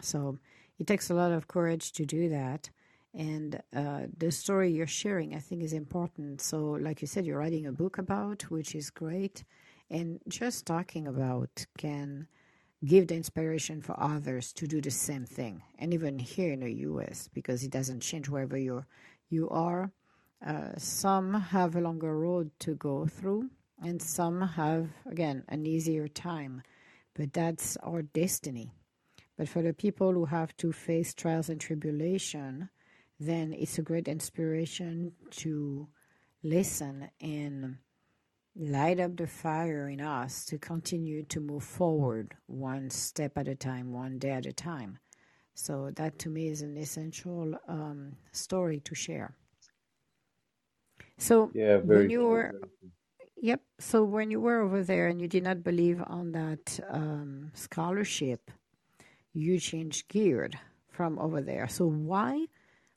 So 0.00 0.38
it 0.78 0.86
takes 0.86 1.10
a 1.10 1.14
lot 1.14 1.32
of 1.32 1.48
courage 1.48 1.92
to 1.92 2.04
do 2.04 2.28
that. 2.28 2.70
And 3.14 3.62
uh, 3.74 4.02
the 4.16 4.32
story 4.32 4.72
you're 4.72 4.86
sharing, 4.86 5.34
I 5.34 5.38
think, 5.38 5.62
is 5.62 5.72
important. 5.72 6.40
So, 6.40 6.72
like 6.72 7.02
you 7.02 7.06
said, 7.06 7.26
you're 7.26 7.38
writing 7.38 7.66
a 7.66 7.72
book 7.72 7.98
about, 7.98 8.42
which 8.50 8.74
is 8.74 8.90
great. 8.90 9.44
And 9.90 10.20
just 10.28 10.66
talking 10.66 11.06
about 11.06 11.66
can 11.76 12.26
give 12.84 13.06
the 13.06 13.14
inspiration 13.14 13.80
for 13.80 13.98
others 14.00 14.52
to 14.54 14.66
do 14.66 14.80
the 14.80 14.90
same 14.90 15.24
thing. 15.24 15.62
And 15.78 15.94
even 15.94 16.18
here 16.18 16.52
in 16.52 16.60
the 16.60 16.72
US, 16.72 17.28
because 17.32 17.62
it 17.62 17.70
doesn't 17.70 18.00
change 18.00 18.28
wherever 18.28 18.56
you're, 18.56 18.86
you 19.28 19.48
are. 19.50 19.92
Uh, 20.44 20.76
some 20.76 21.34
have 21.34 21.76
a 21.76 21.80
longer 21.80 22.18
road 22.18 22.50
to 22.58 22.74
go 22.74 23.06
through, 23.06 23.48
and 23.80 24.02
some 24.02 24.40
have, 24.40 24.88
again, 25.06 25.44
an 25.48 25.66
easier 25.66 26.08
time. 26.08 26.62
But 27.14 27.32
that's 27.32 27.76
our 27.78 28.02
destiny. 28.02 28.72
But 29.36 29.48
for 29.48 29.62
the 29.62 29.72
people 29.72 30.12
who 30.12 30.24
have 30.26 30.56
to 30.58 30.72
face 30.72 31.14
trials 31.14 31.48
and 31.48 31.60
tribulation, 31.60 32.68
then 33.20 33.52
it's 33.52 33.78
a 33.78 33.82
great 33.82 34.08
inspiration 34.08 35.12
to 35.30 35.88
listen 36.42 37.08
and 37.20 37.76
light 38.56 39.00
up 39.00 39.16
the 39.16 39.26
fire 39.26 39.88
in 39.88 40.00
us 40.00 40.44
to 40.46 40.58
continue 40.58 41.22
to 41.24 41.40
move 41.40 41.64
forward 41.64 42.36
one 42.46 42.90
step 42.90 43.36
at 43.36 43.48
a 43.48 43.54
time, 43.54 43.92
one 43.92 44.18
day 44.18 44.30
at 44.30 44.46
a 44.46 44.52
time. 44.52 44.98
So, 45.54 45.90
that 45.96 46.18
to 46.20 46.30
me 46.30 46.48
is 46.48 46.62
an 46.62 46.76
essential 46.76 47.54
um, 47.68 48.16
story 48.32 48.80
to 48.80 48.94
share. 48.94 49.36
So, 51.18 51.50
Yeah, 51.54 51.76
when 51.78 52.10
you 52.10 52.24
were 52.24 52.54
Yep. 53.42 53.60
So 53.80 54.04
when 54.04 54.30
you 54.30 54.40
were 54.40 54.60
over 54.60 54.84
there 54.84 55.08
and 55.08 55.20
you 55.20 55.26
did 55.26 55.42
not 55.42 55.64
believe 55.64 56.00
on 56.06 56.30
that 56.30 56.78
um, 56.88 57.50
scholarship, 57.54 58.52
you 59.32 59.58
changed 59.58 60.08
geared 60.08 60.56
from 60.88 61.18
over 61.18 61.40
there. 61.40 61.66
So 61.66 61.86
why 61.86 62.46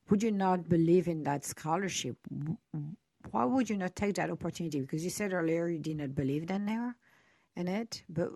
would 0.10 0.22
you 0.22 0.32
not 0.32 0.70
believe 0.70 1.08
in 1.08 1.24
that 1.24 1.46
scholarship? 1.46 2.18
Why 3.32 3.46
would 3.46 3.70
you 3.70 3.78
not 3.78 3.96
take 3.96 4.16
that 4.16 4.30
opportunity? 4.32 4.82
Because 4.82 5.04
you 5.04 5.10
said 5.10 5.34
earlier 5.34 5.68
you 5.68 5.80
did 5.80 5.98
not 5.98 6.16
believe 6.16 6.50
in 6.50 6.66
there 6.66 6.98
in 7.56 7.68
it, 7.68 8.04
but 8.10 8.32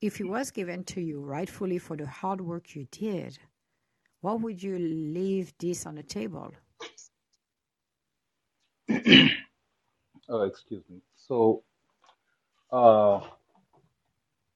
if 0.00 0.20
it 0.20 0.24
was 0.24 0.50
given 0.50 0.84
to 0.84 1.00
you 1.00 1.20
rightfully 1.20 1.78
for 1.78 1.96
the 1.96 2.06
hard 2.06 2.40
work 2.40 2.74
you 2.74 2.86
did, 2.90 3.38
why 4.20 4.34
would 4.34 4.62
you 4.62 4.78
leave 4.78 5.54
this 5.58 5.86
on 5.86 5.96
the 5.96 6.02
table? 6.02 6.54
Oh, 10.28 10.42
excuse 10.42 10.84
me. 10.88 11.00
So, 11.16 11.64
uh, 12.72 13.20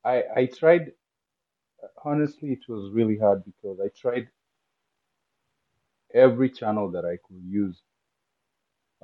I 0.04 0.24
I 0.36 0.46
tried. 0.46 0.92
Honestly, 2.04 2.52
it 2.52 2.68
was 2.68 2.92
really 2.92 3.18
hard 3.18 3.44
because 3.44 3.80
I 3.80 3.88
tried 3.88 4.28
every 6.14 6.50
channel 6.50 6.90
that 6.92 7.04
I 7.04 7.16
could 7.26 7.42
use 7.44 7.82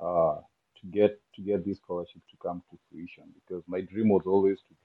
uh, 0.01 0.37
to 0.81 0.87
get 0.91 1.19
to 1.35 1.41
get 1.41 1.65
this 1.65 1.77
scholarship 1.77 2.21
to 2.31 2.37
come 2.41 2.63
to 2.71 2.77
fruition. 2.89 3.25
Because 3.35 3.63
my 3.67 3.81
dream 3.81 4.09
was 4.09 4.23
always 4.25 4.59
to 4.69 4.75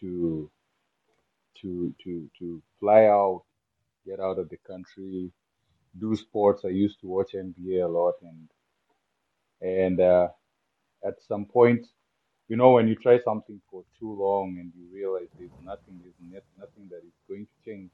to 0.00 0.50
to 1.60 1.94
to 2.04 2.30
to 2.38 2.62
fly 2.80 3.06
out, 3.06 3.44
get 4.06 4.20
out 4.20 4.38
of 4.38 4.48
the 4.48 4.58
country, 4.58 5.32
do 5.98 6.16
sports. 6.16 6.64
I 6.64 6.68
used 6.68 7.00
to 7.00 7.08
watch 7.08 7.34
NBA 7.34 7.82
a 7.82 7.88
lot, 7.88 8.14
and 8.22 8.48
and 9.60 10.00
uh, 10.00 10.28
at 11.04 11.20
some 11.28 11.46
point, 11.46 11.86
you 12.48 12.56
know, 12.56 12.72
when 12.72 12.88
you 12.88 12.96
try 12.96 13.18
something 13.20 13.60
for 13.70 13.84
too 13.98 14.12
long 14.14 14.58
and 14.58 14.72
you 14.76 14.86
realize 14.94 15.28
there's 15.38 15.50
nothing, 15.62 16.00
there's 16.02 16.44
nothing 16.58 16.88
that 16.90 17.02
is 17.06 17.14
going 17.28 17.46
to 17.46 17.70
change, 17.70 17.90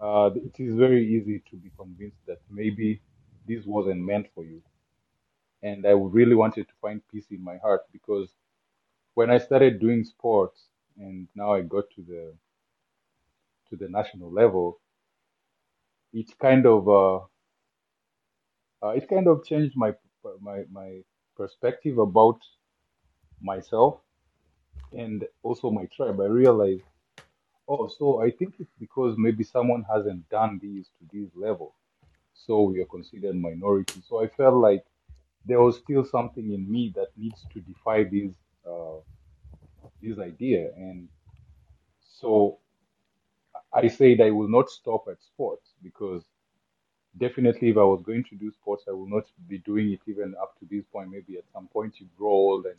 uh, 0.00 0.30
it 0.36 0.60
is 0.60 0.74
very 0.76 1.06
easy 1.06 1.42
to 1.50 1.56
be 1.56 1.70
convinced 1.78 2.18
that 2.26 2.38
maybe 2.50 3.00
this 3.46 3.64
wasn't 3.64 4.00
meant 4.00 4.26
for 4.34 4.44
you. 4.44 4.62
And 5.64 5.86
I 5.86 5.92
really 5.92 6.36
wanted 6.36 6.68
to 6.68 6.74
find 6.80 7.02
peace 7.08 7.26
in 7.32 7.42
my 7.44 7.58
heart 7.58 7.82
because 7.92 8.32
when 9.14 9.30
I 9.30 9.38
started 9.38 9.80
doing 9.80 10.04
sports 10.04 10.68
and 10.98 11.28
now 11.34 11.54
I 11.54 11.62
got 11.62 11.90
to 11.96 12.02
the 12.02 12.34
to 13.68 13.76
the 13.76 13.88
national 13.90 14.30
level, 14.32 14.80
it 16.14 16.38
kind 16.38 16.66
of 16.66 16.88
uh, 16.88 17.18
uh, 18.82 18.90
it 18.90 19.08
kind 19.08 19.26
of 19.28 19.44
changed 19.44 19.76
my 19.76 19.92
my 20.40 20.64
my 20.70 21.02
perspective 21.36 21.98
about 21.98 22.40
myself 23.40 24.00
and 24.92 25.26
also 25.42 25.70
my 25.70 25.86
tribe. 25.86 26.20
I 26.20 26.26
realized, 26.26 26.84
oh, 27.68 27.88
so 27.88 28.22
I 28.22 28.30
think 28.30 28.56
it's 28.60 28.72
because 28.80 29.16
maybe 29.18 29.44
someone 29.44 29.84
hasn't 29.92 30.28
done 30.30 30.60
these 30.62 30.88
to 30.98 31.04
this 31.12 31.30
level, 31.36 31.74
so 32.34 32.62
we 32.62 32.80
are 32.82 32.86
considered 32.86 33.36
minority. 33.36 34.02
So 34.08 34.22
I 34.22 34.28
felt 34.28 34.56
like 34.56 34.84
there 35.44 35.60
was 35.60 35.78
still 35.78 36.04
something 36.04 36.52
in 36.52 36.70
me 36.70 36.92
that 36.96 37.08
needs 37.16 37.46
to 37.52 37.60
defy 37.60 38.04
this 38.04 38.32
uh, 38.68 38.98
this 40.00 40.18
idea, 40.18 40.70
and 40.76 41.08
so 42.00 42.60
I 43.74 43.88
said 43.88 44.22
I 44.22 44.30
will 44.30 44.48
not 44.48 44.70
stop 44.70 45.06
at 45.08 45.22
sports 45.22 45.74
because 45.82 46.24
definitely 47.18 47.70
if 47.70 47.76
I 47.78 47.84
was 47.84 48.02
going 48.02 48.24
to 48.24 48.36
do 48.36 48.50
sports, 48.52 48.84
I 48.88 48.92
will 48.92 49.08
not 49.08 49.24
be 49.48 49.58
doing 49.58 49.92
it 49.92 50.00
even 50.06 50.34
up 50.40 50.58
to 50.60 50.66
this 50.66 50.84
point. 50.92 51.10
Maybe 51.10 51.36
at 51.38 51.50
some 51.52 51.68
point 51.68 52.00
you 52.00 52.08
grow 52.16 52.30
old 52.30 52.66
and 52.66 52.78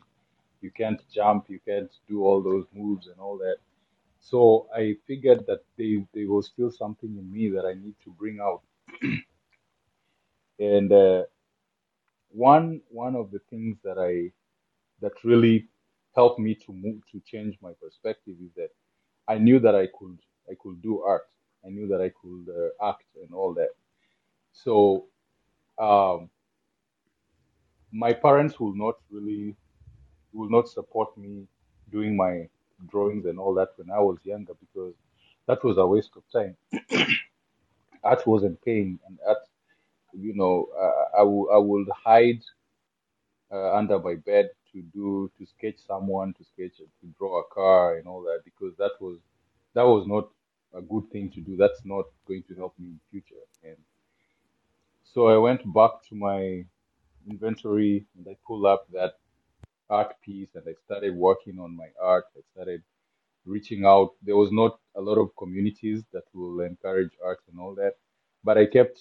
you 0.61 0.72
can't 0.72 1.01
jump, 1.09 1.49
you 1.49 1.59
can't 1.59 1.91
do 2.07 2.24
all 2.26 2.41
those 2.41 2.66
moves 2.74 3.07
and 3.07 3.20
all 3.20 3.38
that. 3.39 3.57
So 4.20 4.68
I 4.76 4.95
figured 5.07 5.45
that 5.47 5.63
there, 5.78 6.05
there 6.13 6.30
was 6.32 6.47
still 6.47 6.72
something 6.72 7.18
in 7.18 7.32
me 7.32 7.49
that 7.51 7.66
I 7.66 7.74
need 7.76 7.95
to 8.05 8.11
bring 8.11 8.39
out. 8.41 8.63
And 10.59 10.91
uh, 10.91 11.24
one 12.36 12.81
one 12.89 13.15
of 13.15 13.31
the 13.31 13.39
things 13.49 13.77
that 13.83 13.97
I 13.97 14.31
that 15.01 15.13
really 15.23 15.67
helped 16.15 16.39
me 16.39 16.55
to 16.55 16.73
move 16.73 17.01
to 17.11 17.19
change 17.21 17.57
my 17.61 17.71
perspective 17.81 18.36
is 18.43 18.51
that 18.55 18.69
I 19.27 19.38
knew 19.38 19.59
that 19.59 19.75
I 19.75 19.88
could 19.97 20.19
I 20.49 20.55
could 20.61 20.81
do 20.81 21.01
art. 21.01 21.27
I 21.65 21.69
knew 21.69 21.88
that 21.88 22.01
I 22.01 22.11
could 22.21 22.45
uh, 22.49 22.89
act 22.89 23.05
and 23.23 23.33
all 23.33 23.53
that. 23.55 23.69
So 24.53 25.05
um, 25.79 26.29
my 27.91 28.13
parents 28.13 28.59
will 28.59 28.75
not 28.75 28.95
really 29.11 29.55
will 30.33 30.49
not 30.49 30.67
support 30.67 31.17
me 31.17 31.47
doing 31.91 32.15
my 32.15 32.47
drawings 32.89 33.25
and 33.25 33.39
all 33.39 33.53
that 33.55 33.69
when 33.77 33.89
I 33.91 33.99
was 33.99 34.17
younger 34.23 34.53
because 34.59 34.93
that 35.47 35.63
was 35.63 35.77
a 35.77 35.86
waste 35.86 36.11
of 36.17 36.23
time. 36.31 36.55
Art 38.03 38.25
wasn't 38.27 38.61
paying, 38.63 38.99
and 39.07 39.17
art, 39.27 39.39
you 40.18 40.34
know, 40.36 40.68
uh, 40.78 41.20
I 41.20 41.22
I 41.55 41.59
would 41.59 41.88
hide 42.05 42.41
uh, 43.51 43.74
under 43.76 43.99
my 43.99 44.16
bed 44.16 44.49
to 44.72 44.82
do 44.82 45.32
to 45.38 45.45
sketch 45.45 45.78
someone, 45.80 46.34
to 46.34 46.43
sketch 46.43 46.78
to 46.78 47.07
draw 47.18 47.39
a 47.41 47.43
car 47.53 47.97
and 47.97 48.07
all 48.07 48.22
that 48.24 48.41
because 48.45 48.76
that 48.78 48.91
was 48.99 49.20
that 49.74 49.84
was 49.84 50.07
not 50.07 50.30
a 50.74 50.82
good 50.82 51.09
thing 51.11 51.32
to 51.32 51.41
do. 51.41 51.55
That's 51.57 51.84
not 51.86 52.05
going 52.28 52.43
to 52.49 52.55
help 52.55 52.78
me 52.80 52.88
in 52.88 52.99
the 52.99 53.09
future. 53.11 53.43
And 53.63 53.78
so 55.03 55.28
I 55.28 55.38
went 55.38 55.61
back 55.74 55.91
to 56.09 56.16
my 56.16 56.66
inventory 57.30 58.05
and 58.16 58.28
I 58.30 58.36
pulled 58.45 58.66
up 58.66 58.88
that 58.93 59.13
art 59.89 60.16
piece 60.22 60.55
and 60.55 60.63
I 60.68 60.74
started 60.86 61.16
working 61.16 61.59
on 61.59 61.76
my 61.76 61.89
art. 62.01 62.26
I 62.38 62.41
started 62.53 62.84
reaching 63.45 63.86
out. 63.86 64.11
There 64.24 64.38
was 64.38 64.51
not 64.51 64.80
a 64.95 65.01
lot 65.01 65.18
of 65.20 65.36
communities 65.38 66.03
that 66.13 66.24
will 66.34 66.61
encourage 66.61 67.11
art 67.24 67.39
and 67.51 67.59
all 67.59 67.76
that, 67.76 67.95
but 68.43 68.57
I 68.57 68.66
kept 68.66 68.99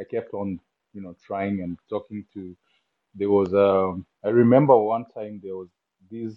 I 0.00 0.04
kept 0.04 0.34
on 0.34 0.60
you 0.94 1.02
know 1.02 1.16
trying 1.26 1.62
and 1.62 1.78
talking 1.90 2.24
to. 2.34 2.56
There 3.14 3.30
was 3.30 3.54
um 3.54 4.06
I 4.24 4.28
remember 4.30 4.76
one 4.78 5.06
time 5.06 5.40
there 5.42 5.56
was 5.56 5.68
this. 6.10 6.34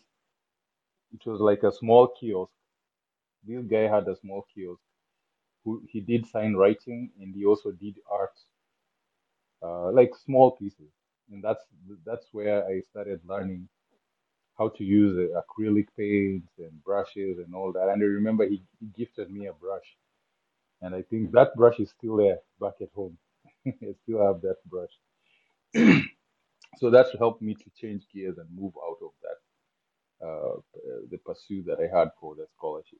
It 1.13 1.25
was 1.25 1.41
like 1.41 1.63
a 1.63 1.71
small 1.71 2.07
kiosk. 2.19 2.53
This 3.45 3.65
guy 3.65 3.87
had 3.87 4.07
a 4.07 4.15
small 4.17 4.45
kiosk. 4.53 4.81
Who 5.65 5.83
he 5.89 6.01
did 6.01 6.25
sign 6.27 6.55
writing 6.55 7.11
and 7.19 7.35
he 7.35 7.45
also 7.45 7.71
did 7.71 7.99
art, 8.11 8.37
uh, 9.63 9.91
like 9.91 10.13
small 10.15 10.51
pieces. 10.51 10.91
And 11.31 11.43
that's 11.43 11.65
that's 12.05 12.27
where 12.33 12.65
I 12.67 12.81
started 12.81 13.21
learning 13.27 13.67
how 14.57 14.69
to 14.69 14.83
use 14.83 15.17
acrylic 15.43 15.87
paints 15.97 16.49
and 16.59 16.83
brushes 16.83 17.39
and 17.39 17.55
all 17.55 17.71
that. 17.73 17.89
And 17.89 18.01
I 18.01 18.05
remember 18.05 18.45
he, 18.47 18.63
he 18.79 18.87
gifted 18.97 19.31
me 19.31 19.47
a 19.47 19.53
brush, 19.53 19.97
and 20.81 20.95
I 20.95 21.03
think 21.03 21.31
that 21.33 21.55
brush 21.55 21.79
is 21.79 21.91
still 21.91 22.17
there 22.17 22.39
back 22.61 22.75
at 22.81 22.89
home. 22.95 23.17
I 23.83 23.93
still 24.03 24.21
have 24.25 24.41
that 24.41 24.57
brush. 24.65 24.95
So 26.77 26.89
that's 26.91 27.11
helped 27.19 27.41
me 27.41 27.55
to 27.55 27.71
change 27.81 28.03
gears 28.13 28.37
and 28.37 28.47
move 28.55 28.73
out 28.87 28.97
of 29.03 29.11
that 29.23 29.39
uh, 30.27 30.57
uh, 30.57 31.01
the 31.11 31.17
pursuit 31.19 31.65
that 31.67 31.79
I 31.79 31.87
had 31.99 32.09
for 32.19 32.35
the 32.35 32.47
scholarship. 32.57 32.99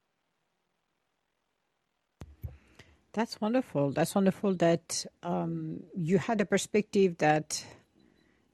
That's 3.13 3.41
wonderful. 3.41 3.91
That's 3.91 4.13
wonderful 4.15 4.53
that 4.55 5.05
um, 5.23 5.83
you 5.95 6.19
had 6.19 6.41
a 6.41 6.45
perspective 6.45 7.17
that 7.17 7.65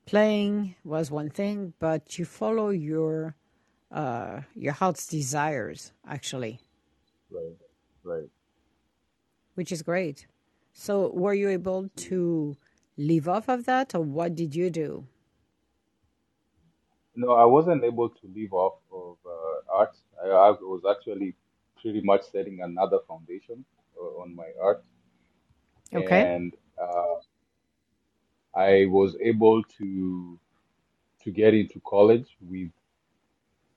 playing 0.06 0.76
was 0.84 1.12
one 1.12 1.30
thing, 1.30 1.74
but 1.80 2.18
you 2.20 2.26
follow 2.26 2.70
your 2.70 3.36
uh, 3.92 4.42
your 4.56 4.74
heart's 4.74 5.08
desires 5.08 5.94
actually, 6.08 6.60
Right, 7.30 7.58
right. 8.04 8.30
which 9.56 9.72
is 9.72 9.82
great. 9.82 10.28
So, 10.74 11.10
were 11.14 11.34
you 11.34 11.50
able 11.50 11.88
to 11.88 12.58
live 12.98 13.28
off 13.30 13.48
of 13.50 13.66
that, 13.66 13.96
or 13.96 14.02
what 14.02 14.36
did 14.36 14.56
you 14.56 14.70
do? 14.70 15.08
No, 17.16 17.34
I 17.34 17.46
wasn't 17.46 17.84
able 17.84 18.10
to 18.10 18.28
live 18.28 18.54
off 18.54 18.80
of 18.92 19.18
uh, 19.26 19.72
art. 19.72 19.96
I, 20.24 20.28
I 20.30 20.50
was 20.52 20.84
actually 20.90 21.36
pretty 21.80 22.02
much 22.02 22.24
setting 22.24 22.62
another 22.62 23.00
foundation 23.08 23.66
uh, 23.98 24.22
on 24.22 24.34
my 24.36 24.52
art, 24.60 24.84
Okay, 25.94 26.32
and 26.32 26.56
uh, 26.78 27.16
I 28.56 28.86
was 28.88 29.16
able 29.22 29.62
to 29.64 30.40
to 31.22 31.32
get 31.32 31.54
into 31.56 31.80
college 31.82 32.38
with 32.42 32.72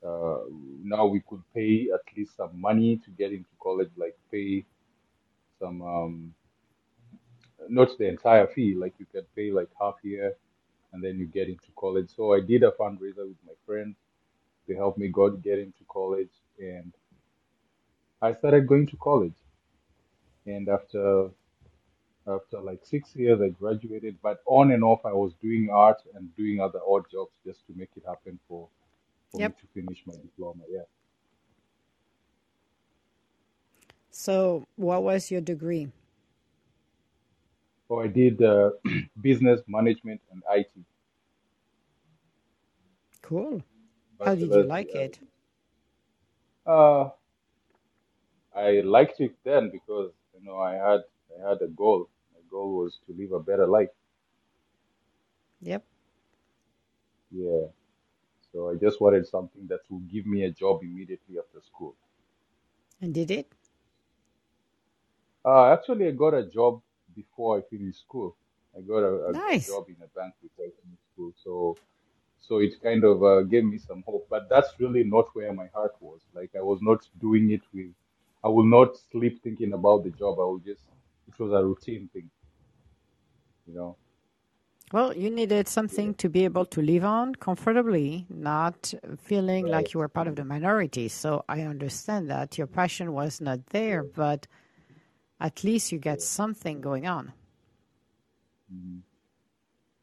uh, 0.05 0.45
now 0.83 1.07
we 1.07 1.21
could 1.21 1.43
pay 1.53 1.89
at 1.91 2.01
least 2.17 2.37
some 2.37 2.61
money 2.61 2.97
to 2.99 3.11
get 3.11 3.33
into 3.33 3.51
college, 3.61 3.91
like 3.97 4.17
pay 4.31 4.65
some 5.61 5.83
um, 5.83 6.36
not 7.71 7.97
the 7.99 8.09
entire 8.09 8.47
fee. 8.47 8.75
Like 8.75 8.95
you 8.99 9.07
can 9.07 9.25
pay 9.37 9.51
like 9.53 9.71
half 9.81 9.97
year, 10.03 10.37
and 10.93 11.03
then 11.03 11.19
you 11.19 11.27
get 11.27 11.49
into 11.49 11.71
college. 11.77 12.11
So 12.17 12.33
I 12.35 12.41
did 12.41 12.63
a 12.65 12.73
fundraiser 12.73 13.27
with 13.29 13.43
my 13.47 13.55
friends. 13.67 13.97
to 14.69 14.77
help 14.77 14.99
me 14.99 15.09
go 15.09 15.31
get 15.31 15.59
into 15.61 15.85
college, 15.89 16.35
and 16.61 16.93
I 18.21 18.35
started 18.35 18.67
going 18.67 18.87
to 18.89 18.97
college. 18.99 19.37
And 20.47 20.67
after 20.71 21.31
after 22.27 22.61
like 22.61 22.85
six 22.85 23.17
years, 23.17 23.41
I 23.41 23.49
graduated. 23.49 24.19
But 24.23 24.43
on 24.47 24.73
and 24.73 24.85
off, 24.85 25.05
I 25.07 25.13
was 25.13 25.35
doing 25.35 25.71
art 25.71 26.03
and 26.15 26.35
doing 26.37 26.61
other 26.61 26.81
odd 26.87 27.11
jobs 27.11 27.33
just 27.45 27.67
to 27.67 27.75
make 27.75 27.91
it 27.97 28.05
happen 28.07 28.39
for 28.49 28.69
for 29.31 29.43
me 29.43 29.53
to 29.53 29.67
finish 29.75 30.05
my 30.07 30.15
diploma. 30.17 30.65
Yeah. 30.69 30.85
So, 34.11 34.65
what 34.77 35.03
was 35.05 35.31
your 35.31 35.41
degree? 35.41 35.93
So 37.89 38.01
I 38.01 38.07
did 38.09 38.43
uh, 38.43 38.73
business 39.21 39.61
management 39.67 40.21
and 40.31 40.43
IT, 40.49 40.85
Cool. 43.21 43.63
How 44.21 44.35
did 44.35 44.55
you 44.55 44.63
like 44.63 44.95
it? 44.95 45.21
Uh, 46.67 46.71
uh, 46.71 47.11
I 48.57 48.81
liked 48.81 49.21
it 49.21 49.37
then 49.45 49.71
because 49.71 50.13
you 50.35 50.41
know 50.45 50.59
I 50.59 50.75
had 50.75 51.05
I 51.37 51.49
had 51.49 51.63
a 51.63 51.69
goal. 51.69 52.09
My 52.35 52.41
goal 52.51 52.77
was 52.79 52.99
to 53.07 53.13
live 53.13 53.31
a 53.33 53.39
better 53.41 53.69
life. 53.69 53.91
Yep. 55.61 55.87
Yeah. 57.31 57.67
So 58.53 58.71
I 58.71 58.77
just 58.77 59.01
wanted 59.01 59.27
something 59.27 59.67
that 59.69 59.81
would 59.91 60.09
give 60.11 60.27
me 60.27 60.45
a 60.45 60.51
job 60.53 60.83
immediately 60.83 61.39
after 61.39 61.61
school. 61.63 61.97
And 63.01 63.15
did 63.15 63.31
it? 63.31 63.55
Uh, 65.45 65.73
actually, 65.73 66.09
I 66.09 66.11
got 66.11 66.35
a 66.35 66.45
job 66.47 66.83
before 67.17 67.59
I 67.59 67.63
finished 67.63 68.01
school. 68.03 68.37
I 68.77 68.81
got 68.83 68.99
a, 69.03 69.15
a, 69.31 69.35
Nice. 69.35 69.67
job 69.67 69.87
in 69.89 69.97
a 70.03 70.09
bank 70.19 70.35
before 70.43 70.67
I 70.67 70.71
finished 70.83 71.07
school. 71.13 71.33
So 71.45 71.79
so 72.41 72.59
it 72.59 72.81
kind 72.83 73.05
of 73.05 73.23
uh, 73.25 73.43
gave 73.43 73.65
me 73.65 73.79
some 73.79 74.03
hope. 74.07 74.27
But 74.31 74.49
that's 74.49 74.79
really 74.81 75.05
not 75.05 75.35
where 75.35 75.53
my 75.53 75.69
heart 75.69 75.97
was. 76.01 76.23
Like 76.35 76.53
I 76.57 76.63
was 76.63 76.81
not 76.83 77.09
doing 77.21 77.51
it 77.51 77.63
with. 77.75 77.95
I 78.45 78.49
will 78.49 78.67
not 78.79 78.97
sleep 78.97 79.43
thinking 79.43 79.73
about 79.75 80.05
the 80.05 80.11
job. 80.11 80.39
I 80.41 80.45
will 80.45 80.61
just. 80.61 80.85
It 81.29 81.39
was 81.41 81.53
a 81.53 81.65
routine 81.65 82.09
thing, 82.13 82.31
you 83.67 83.75
know. 83.75 83.97
Well, 84.93 85.17
you 85.17 85.31
needed 85.31 85.67
something 85.69 86.15
to 86.15 86.29
be 86.29 86.45
able 86.45 86.65
to 86.67 86.81
live 86.83 87.05
on 87.05 87.35
comfortably, 87.37 88.27
not 88.29 88.95
feeling 89.19 89.67
Right. 89.67 89.71
like 89.71 89.93
you 89.93 89.99
were 90.01 90.09
part 90.09 90.29
of 90.29 90.37
the 90.37 90.45
minority. 90.45 91.09
So 91.09 91.45
I 91.49 91.63
understand 91.63 92.31
that 92.31 92.57
your 92.57 92.67
passion 92.69 93.13
was 93.13 93.41
not 93.41 93.67
there, 93.67 94.05
but 94.05 94.47
at 95.41 95.65
least 95.65 95.93
you 95.93 95.99
get 95.99 96.21
something 96.23 96.81
going 96.81 97.07
on. 97.07 97.33
hmm 98.69 98.99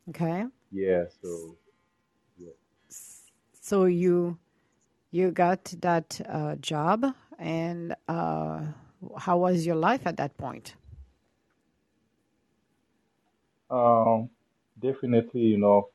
Okay. 0.09 0.45
Yeah. 0.71 1.05
So 1.21 1.57
yeah. 2.37 2.51
So 3.61 3.85
you 3.85 4.37
you 5.11 5.31
got 5.31 5.65
that 5.81 6.21
uh, 6.27 6.55
job, 6.57 7.05
and 7.39 7.95
uh, 8.07 8.67
how 9.17 9.39
was 9.39 9.65
your 9.65 9.75
life 9.75 10.07
at 10.07 10.17
that 10.17 10.37
point? 10.37 10.75
Um, 13.69 14.29
definitely, 14.79 15.41
you 15.41 15.57
know, 15.57 15.89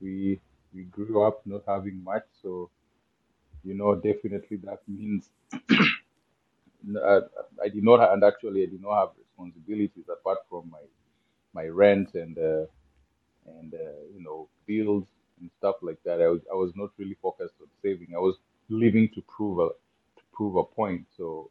we 0.00 0.40
we 0.74 0.84
grew 0.84 1.22
up 1.22 1.46
not 1.46 1.64
having 1.66 2.02
much, 2.04 2.24
so 2.42 2.70
you 3.64 3.74
know, 3.74 3.94
definitely 3.96 4.58
that 4.58 4.80
means 4.88 5.30
uh, 7.02 7.20
I 7.62 7.68
did 7.68 7.84
not, 7.84 8.12
and 8.12 8.24
actually 8.24 8.62
I 8.62 8.66
did 8.66 8.82
not 8.82 8.98
have 9.00 9.10
responsibilities 9.18 10.04
apart 10.10 10.38
from 10.48 10.70
my 10.70 10.82
my 11.54 11.66
rent 11.68 12.14
and 12.14 12.38
uh, 12.38 12.66
and 13.58 13.74
uh, 13.74 14.00
you 14.14 14.22
know 14.22 14.48
bills 14.66 15.06
and 15.40 15.50
stuff 15.58 15.76
like 15.82 15.98
that. 16.04 16.20
I 16.22 16.28
was 16.28 16.40
I 16.50 16.54
was 16.54 16.72
not 16.76 16.90
really 16.98 17.16
focused 17.22 17.54
on 17.60 17.68
saving. 17.82 18.08
I 18.14 18.18
was 18.20 18.36
living 18.68 19.08
to 19.14 19.22
prove 19.22 19.58
a 19.58 19.68
to 19.70 20.22
prove 20.32 20.56
a 20.56 20.64
point. 20.64 21.06
So 21.16 21.50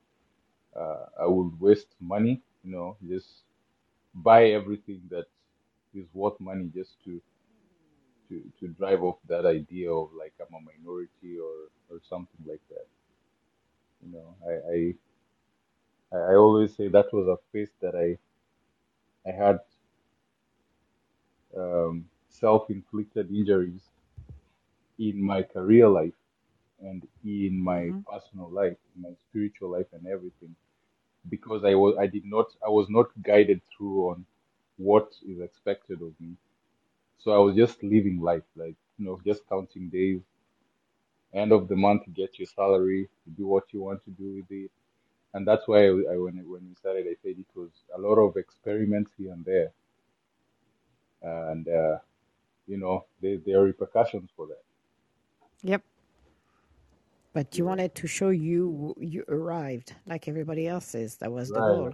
uh, 0.76 1.06
I 1.22 1.28
would 1.28 1.60
waste 1.60 1.96
money, 2.00 2.42
you 2.64 2.72
know, 2.72 2.98
just 3.08 3.44
buy 4.16 4.46
everything 4.52 5.02
that 5.10 5.26
is 5.94 6.06
worth 6.14 6.40
money 6.40 6.70
just 6.74 7.04
to 7.06 7.22
to 8.28 8.36
to 8.60 8.68
drive 8.80 9.04
off 9.04 9.20
that 9.28 9.46
idea 9.46 9.92
of 9.92 10.10
like 10.18 10.34
I'm 10.42 10.54
a 10.56 10.62
minority 10.72 11.38
or 11.40 11.56
or 11.90 12.00
something 12.10 12.44
like 12.48 12.62
that. 12.70 12.88
You 14.02 14.12
know, 14.14 14.36
I 14.48 14.54
I 14.74 14.94
I 16.12 16.18
I 16.18 16.36
always 16.36 16.76
say 16.76 16.88
that 16.90 17.12
was 17.14 17.28
a 17.28 17.38
phase 17.52 17.72
that 17.82 17.96
I 17.96 18.18
I 19.26 19.32
had 19.32 19.60
um, 21.58 22.10
self-inflicted 22.30 23.30
injuries 23.32 23.90
in 25.00 25.22
my 25.22 25.42
career 25.44 25.88
life 25.88 26.14
and 26.82 27.08
in 27.24 27.62
my 27.64 27.92
hmm 27.92 28.02
personal 28.10 28.50
life, 28.50 28.78
in 28.96 29.02
my 29.02 29.14
spiritual 29.30 29.70
life 29.72 29.88
and 29.94 30.06
everything 30.08 30.56
because 31.30 31.64
I 31.66 31.76
was 31.76 31.96
I 32.00 32.08
did 32.08 32.26
not 32.26 32.48
I 32.66 32.70
was 32.70 32.88
not 32.90 33.08
guided 33.24 33.62
through 33.76 34.10
on 34.12 34.26
what 34.78 35.10
is 35.28 35.40
expected 35.42 36.02
of 36.02 36.14
me. 36.20 36.36
So 37.20 37.32
I 37.32 37.40
was 37.40 37.56
just 37.56 37.84
living 37.84 38.20
life, 38.22 38.44
like 38.56 38.76
you 38.98 39.06
know, 39.06 39.20
just 39.26 39.48
counting 39.50 39.90
days. 39.90 40.22
End 41.34 41.52
of 41.52 41.68
the 41.68 41.76
month, 41.76 42.04
get 42.14 42.40
your 42.40 42.46
salary, 42.48 43.10
do 43.38 43.46
what 43.48 43.74
you 43.74 43.82
want 43.82 44.04
to 44.06 44.12
do 44.12 44.36
with 44.36 44.52
it, 44.52 44.72
and 45.34 45.48
that's 45.48 45.68
why 45.68 45.86
I, 45.86 45.90
I 46.14 46.18
when 46.18 46.38
when 46.50 46.68
we 46.70 46.76
started, 46.76 47.08
I 47.08 47.16
said 47.22 47.38
it 47.40 47.48
was 47.56 47.72
a 47.96 48.00
lot 48.00 48.16
of 48.20 48.38
experiments 48.38 49.12
here 49.18 49.34
and 49.34 49.46
there, 49.46 49.74
and 51.22 51.68
uh, 51.68 52.00
you 52.68 52.78
know, 52.78 53.06
there 53.22 53.38
there 53.40 53.60
are 53.62 53.66
repercussions 53.66 54.30
for 54.36 54.48
that. 54.48 54.64
Yep. 55.64 55.84
But 57.34 57.58
you 57.58 57.66
Yeah, 57.66 57.66
wanted 57.66 57.94
to 57.96 58.08
show 58.08 58.30
you 58.30 58.96
you 58.98 59.26
arrived 59.28 59.96
like 60.06 60.30
everybody 60.30 60.66
else 60.66 60.96
is. 60.96 61.18
That 61.18 61.34
was 61.34 61.52
the 61.52 61.62
goal. 61.62 61.94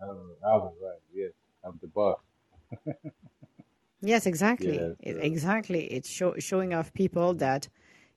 I 0.00 0.06
was, 0.06 0.36
I 0.44 0.56
was 0.56 0.74
right. 0.82 1.00
Yes, 1.12 1.32
I'm 1.64 1.78
the 1.80 1.88
boss. 1.88 2.20
Yes, 4.02 4.26
exactly. 4.26 4.90
It- 5.00 5.16
So 5.16 5.18
Exactly. 5.18 5.84
It's 5.92 6.08
show, 6.10 6.34
showing 6.38 6.74
off 6.74 6.92
people 6.92 7.34
that 7.34 7.68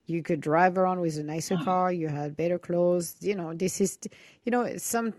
you 0.07 0.21
could 0.23 0.41
drive 0.41 0.77
around 0.77 0.99
with 1.01 1.17
a 1.17 1.23
nicer 1.23 1.57
car, 1.57 1.91
you 1.91 2.07
had 2.07 2.35
better 2.35 2.59
clothes. 2.59 3.15
You 3.21 3.35
know, 3.35 3.53
this 3.53 3.81
is, 3.81 3.97
you 4.43 4.51
know, 4.51 4.77
some 4.77 5.13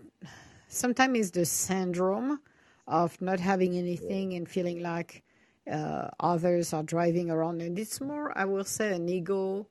sometimes 0.67 1.19
it's 1.19 1.31
the 1.31 1.45
syndrome 1.45 2.39
of 2.87 3.19
not 3.21 3.39
having 3.39 3.77
anything 3.77 4.33
and 4.33 4.47
feeling 4.47 4.81
like 4.81 5.23
uh, 5.71 6.09
others 6.19 6.73
are 6.73 6.83
driving 6.83 7.29
around. 7.29 7.61
And 7.61 7.77
it's 7.79 8.01
more, 8.01 8.37
I 8.37 8.45
will 8.45 8.63
say, 8.63 8.93
an 8.95 9.07
ego 9.09 9.67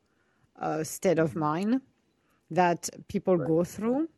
uh, 0.61 0.85
state 0.85 1.19
of 1.19 1.35
hmm 1.35 1.37
mind 1.37 1.81
that 2.51 2.89
people 3.09 3.37
right. 3.37 3.47
go 3.49 3.65
through. 3.65 4.09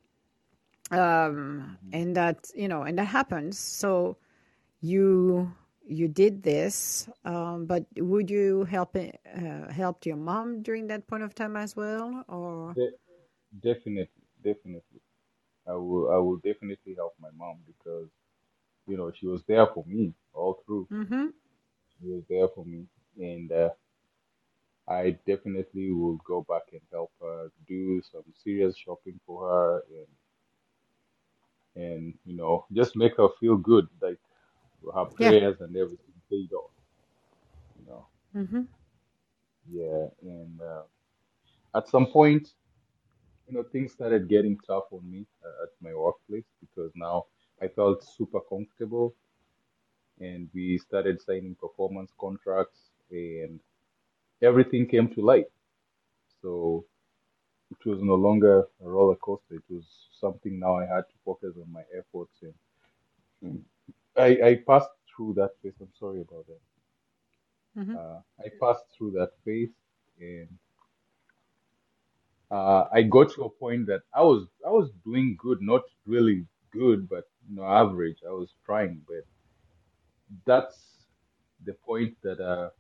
Um, 0.90 1.78
and 1.92 2.16
that, 2.16 2.51
you 2.55 2.68
know, 2.68 2.82
and 2.82 2.99
that 2.99 3.05
happens. 3.07 3.59
So 3.59 4.16
you 4.80 5.53
you 5.89 6.09
did 6.09 6.43
this, 6.43 7.09
um, 7.24 7.66
but 7.66 7.86
would 7.97 8.30
you 8.30 8.64
help 8.64 8.97
uh, 8.97 9.72
helped 9.72 10.07
your 10.07 10.16
mom 10.16 10.62
during 10.62 10.86
that 10.89 11.07
point 11.09 11.22
of 11.22 11.34
time 11.34 11.57
as 11.57 11.76
well, 11.76 12.24
or? 12.28 12.76
De- 12.76 12.97
definitely, 13.61 14.24
definitely. 14.43 15.01
I 15.66 15.74
will 15.74 16.11
I 16.11 16.16
will 16.18 16.39
definitely 16.39 16.95
help 16.95 17.14
my 17.20 17.30
mom 17.36 17.59
because 17.66 18.09
you 18.86 18.97
know 18.97 19.11
she 19.12 19.26
was 19.26 19.43
there 19.45 19.66
for 19.66 19.84
me 19.86 20.14
all 20.34 20.62
through. 20.66 20.89
Mm-hmm. 20.93 21.26
She 21.99 22.07
was 22.07 22.24
there 22.28 22.49
for 22.49 22.64
me, 22.64 22.86
and 23.18 23.53
uh, 23.53 23.70
I 24.89 25.11
definitely 25.26 25.93
will 25.93 26.16
go 26.16 26.43
back 26.43 26.72
and 26.72 26.82
help 26.91 27.12
her 27.20 27.53
do 27.66 28.03
some 28.03 28.24
serious 28.34 28.76
shopping 28.76 29.20
for 29.26 29.49
her, 29.49 29.82
and 29.91 31.84
and 31.84 32.14
you 32.24 32.36
know 32.36 32.66
just 32.72 32.97
make 32.97 33.16
her 33.16 33.28
feel 33.41 33.57
good, 33.57 33.89
like 34.01 34.18
her 34.95 35.05
Yeah. 35.18 35.33
prayers 35.33 35.61
and 35.61 35.76
everything 35.76 36.14
paid 36.31 36.53
off. 36.53 36.70
You 37.76 37.85
know, 37.87 38.09
Mm-hmm. 38.37 38.62
yeah. 39.68 40.09
And 40.22 40.61
uh, 40.61 40.83
at 41.76 41.89
some 41.89 42.07
point, 42.07 42.49
you 43.47 43.55
know, 43.55 43.64
things 43.72 43.93
started 43.93 44.29
getting 44.29 44.59
tough 44.66 44.85
on 44.93 45.11
me 45.11 45.26
uh, 45.45 45.64
at 45.64 45.70
my 45.81 45.95
workplace 45.95 46.45
because 46.61 46.93
now 46.95 47.24
I 47.62 47.68
felt 47.68 48.03
super 48.05 48.41
comfortable, 48.49 49.14
and 50.20 50.49
we 50.55 50.79
started 50.79 51.20
signing 51.20 51.57
performance 51.61 52.12
contracts, 52.20 52.91
and 53.11 53.61
everything 54.43 54.87
came 54.87 55.09
to 55.14 55.20
light. 55.22 55.47
So 56.43 56.85
it 57.70 57.85
was 57.89 58.03
no 58.03 58.14
longer 58.14 58.61
a 58.85 58.89
roller 58.89 59.16
coaster. 59.16 59.55
It 59.57 59.68
was 59.70 59.87
something 60.20 60.59
now 60.59 60.76
I 60.76 60.83
had 60.87 61.05
to 61.11 61.16
focus 61.24 61.55
on 61.61 61.72
my 61.72 61.83
efforts, 61.99 62.37
and, 62.43 62.55
and 63.43 63.64
I, 64.19 64.39
I 64.45 64.62
passed 64.66 64.91
through 65.14 65.35
that 65.35 65.51
phase. 65.62 65.75
I'm 65.81 65.89
sorry 65.99 66.21
about 66.21 66.47
that. 66.47 67.81
Mm-hmm. 67.81 67.97
Uh, 67.97 68.21
I 68.41 68.49
passed 68.61 68.85
through 68.97 69.12
that 69.12 69.31
phase, 69.45 69.71
and 70.21 70.49
uh, 72.51 72.85
I 72.93 73.03
got 73.03 73.33
to 73.35 73.45
a 73.45 73.51
point 73.51 73.87
that 73.87 74.03
I 74.14 74.23
was 74.23 74.47
I 74.66 74.71
was 74.71 74.91
doing 75.05 75.37
good, 75.39 75.59
not 75.62 75.83
really 76.07 76.47
good, 76.73 77.09
but 77.09 77.25
you 77.49 77.57
know, 77.57 77.64
average. 77.64 78.19
I 78.27 78.33
was 78.33 78.51
trying, 78.64 79.03
but 79.07 79.25
that's 80.47 80.77
the 81.64 81.75
point 81.75 82.16
that 82.23 82.41
uh, 82.41 82.71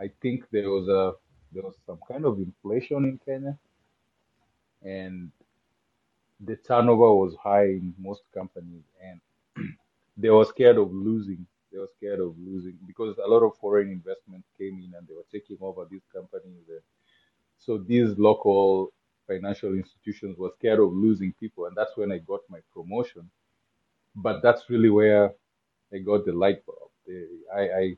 I 0.00 0.10
think 0.20 0.44
there 0.50 0.70
was 0.70 0.88
a 0.88 1.14
there 1.52 1.62
was 1.62 1.76
some 1.86 1.98
kind 2.08 2.24
of 2.24 2.38
inflation 2.38 3.04
in 3.04 3.18
Kenya, 3.24 3.58
and 4.82 5.30
the 6.44 6.56
turnover 6.56 7.14
was 7.14 7.34
high 7.42 7.64
in 7.66 7.94
most 7.98 8.22
companies, 8.34 8.84
and 9.02 9.20
they 10.22 10.30
were 10.30 10.46
scared 10.46 10.78
of 10.78 10.92
losing. 10.92 11.46
They 11.72 11.80
were 11.80 11.90
scared 11.98 12.20
of 12.20 12.36
losing 12.38 12.78
because 12.86 13.16
a 13.24 13.28
lot 13.28 13.44
of 13.44 13.56
foreign 13.60 13.90
investment 13.90 14.44
came 14.58 14.80
in 14.80 14.92
and 14.98 15.08
they 15.08 15.14
were 15.14 15.26
taking 15.32 15.58
over 15.62 15.86
these 15.90 16.04
companies. 16.14 16.64
And 16.70 16.82
so 17.58 17.78
these 17.78 18.18
local 18.18 18.92
financial 19.28 19.74
institutions 19.74 20.38
were 20.38 20.52
scared 20.58 20.80
of 20.80 20.92
losing 20.92 21.34
people, 21.40 21.66
and 21.66 21.76
that's 21.76 21.96
when 21.96 22.12
I 22.12 22.18
got 22.18 22.40
my 22.50 22.60
promotion. 22.74 23.30
But 24.16 24.42
that's 24.42 24.70
really 24.70 24.90
where 24.90 25.32
I 25.94 25.98
got 25.98 26.26
the 26.26 26.32
light 26.32 26.64
bulb. 26.66 26.90
I, 27.56 27.60
I 27.62 27.96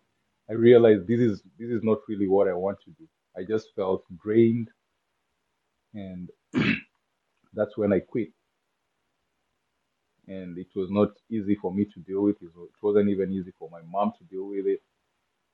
I 0.51 0.55
realized 0.55 1.09
this 1.09 1.21
is 1.21 1.43
this 1.59 1.71
is 1.71 1.83
not 1.85 2.01
really 2.09 2.29
what 2.29 2.49
I 2.49 2.55
want 2.55 2.79
to 2.85 2.91
do. 2.93 3.09
I 3.37 3.45
just 3.45 3.69
felt 3.77 4.05
drained, 4.23 4.69
and 5.95 6.31
that's 7.55 7.79
when 7.79 7.93
I 7.95 8.01
quit. 8.01 8.34
And 10.27 10.59
it 10.59 10.69
was 10.75 10.91
not 10.91 11.11
easy 11.31 11.55
for 11.57 11.73
me 11.73 11.85
to 11.87 12.01
deal 12.01 12.23
with. 12.23 12.43
It 12.43 12.51
wasn't 12.83 13.11
even 13.11 13.31
easy 13.33 13.53
for 13.59 13.71
my 13.71 13.83
mom 13.83 14.13
to 14.19 14.25
deal 14.25 14.47
with 14.47 14.67
it. 14.67 14.83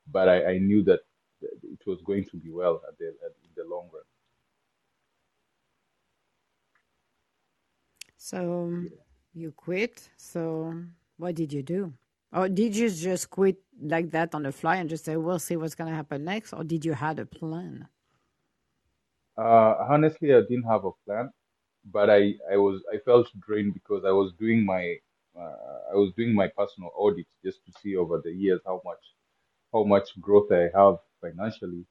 But 0.06 0.28
I, 0.28 0.54
I 0.54 0.58
knew 0.58 0.84
that 0.84 1.00
it 1.42 1.86
was 1.86 2.02
going 2.02 2.26
to 2.26 2.36
be 2.38 2.50
well 2.50 2.82
at 2.88 2.98
the 2.98 3.08
at, 3.24 3.32
in 3.44 3.50
the 3.56 3.64
long 3.64 3.90
run. 3.92 4.04
So 8.16 8.70
Yeah. 8.80 9.04
you 9.32 9.52
quit. 9.52 10.10
So 10.16 10.84
what 11.16 11.34
did 11.34 11.52
you 11.52 11.62
do? 11.62 11.94
Or 12.32 12.48
did 12.48 12.76
you 12.76 12.88
just 12.90 13.30
quit 13.30 13.62
like 13.80 14.10
that 14.10 14.34
on 14.34 14.44
the 14.44 14.52
fly 14.52 14.76
and 14.76 14.88
just 14.88 15.04
say, 15.04 15.16
"We'll 15.16 15.40
see 15.40 15.56
what's 15.56 15.74
going 15.74 15.90
to 15.90 15.96
happen 15.96 16.24
next"? 16.24 16.52
Or 16.52 16.62
did 16.62 16.84
you 16.84 16.92
had 16.92 17.18
a 17.18 17.26
plan? 17.26 17.88
Uh, 19.36 19.74
honestly, 19.88 20.32
I 20.32 20.40
didn't 20.42 20.64
have 20.68 20.84
a 20.84 20.92
plan, 21.04 21.32
but 21.85 22.11
I, 22.11 22.35
I 22.53 22.57
was 22.57 22.83
I 22.93 22.99
felt 22.99 23.28
drained 23.41 23.74
because 23.74 24.05
I 24.05 24.11
was 24.12 24.33
doing 24.39 24.64
my 24.64 24.97
uh, 25.39 25.81
I 25.93 25.95
was 25.95 26.12
doing 26.16 26.35
my 26.35 26.49
personal 26.49 26.91
audit 26.97 27.26
just 27.45 27.64
to 27.66 27.72
see 27.81 27.97
over 27.97 28.20
the 28.22 28.33
years 28.33 28.61
how 28.66 28.81
much 28.85 29.05
how 29.72 29.85
much 29.85 30.18
growth 30.20 30.51
I 30.53 30.70
have 30.76 30.97
financially. 31.20 31.85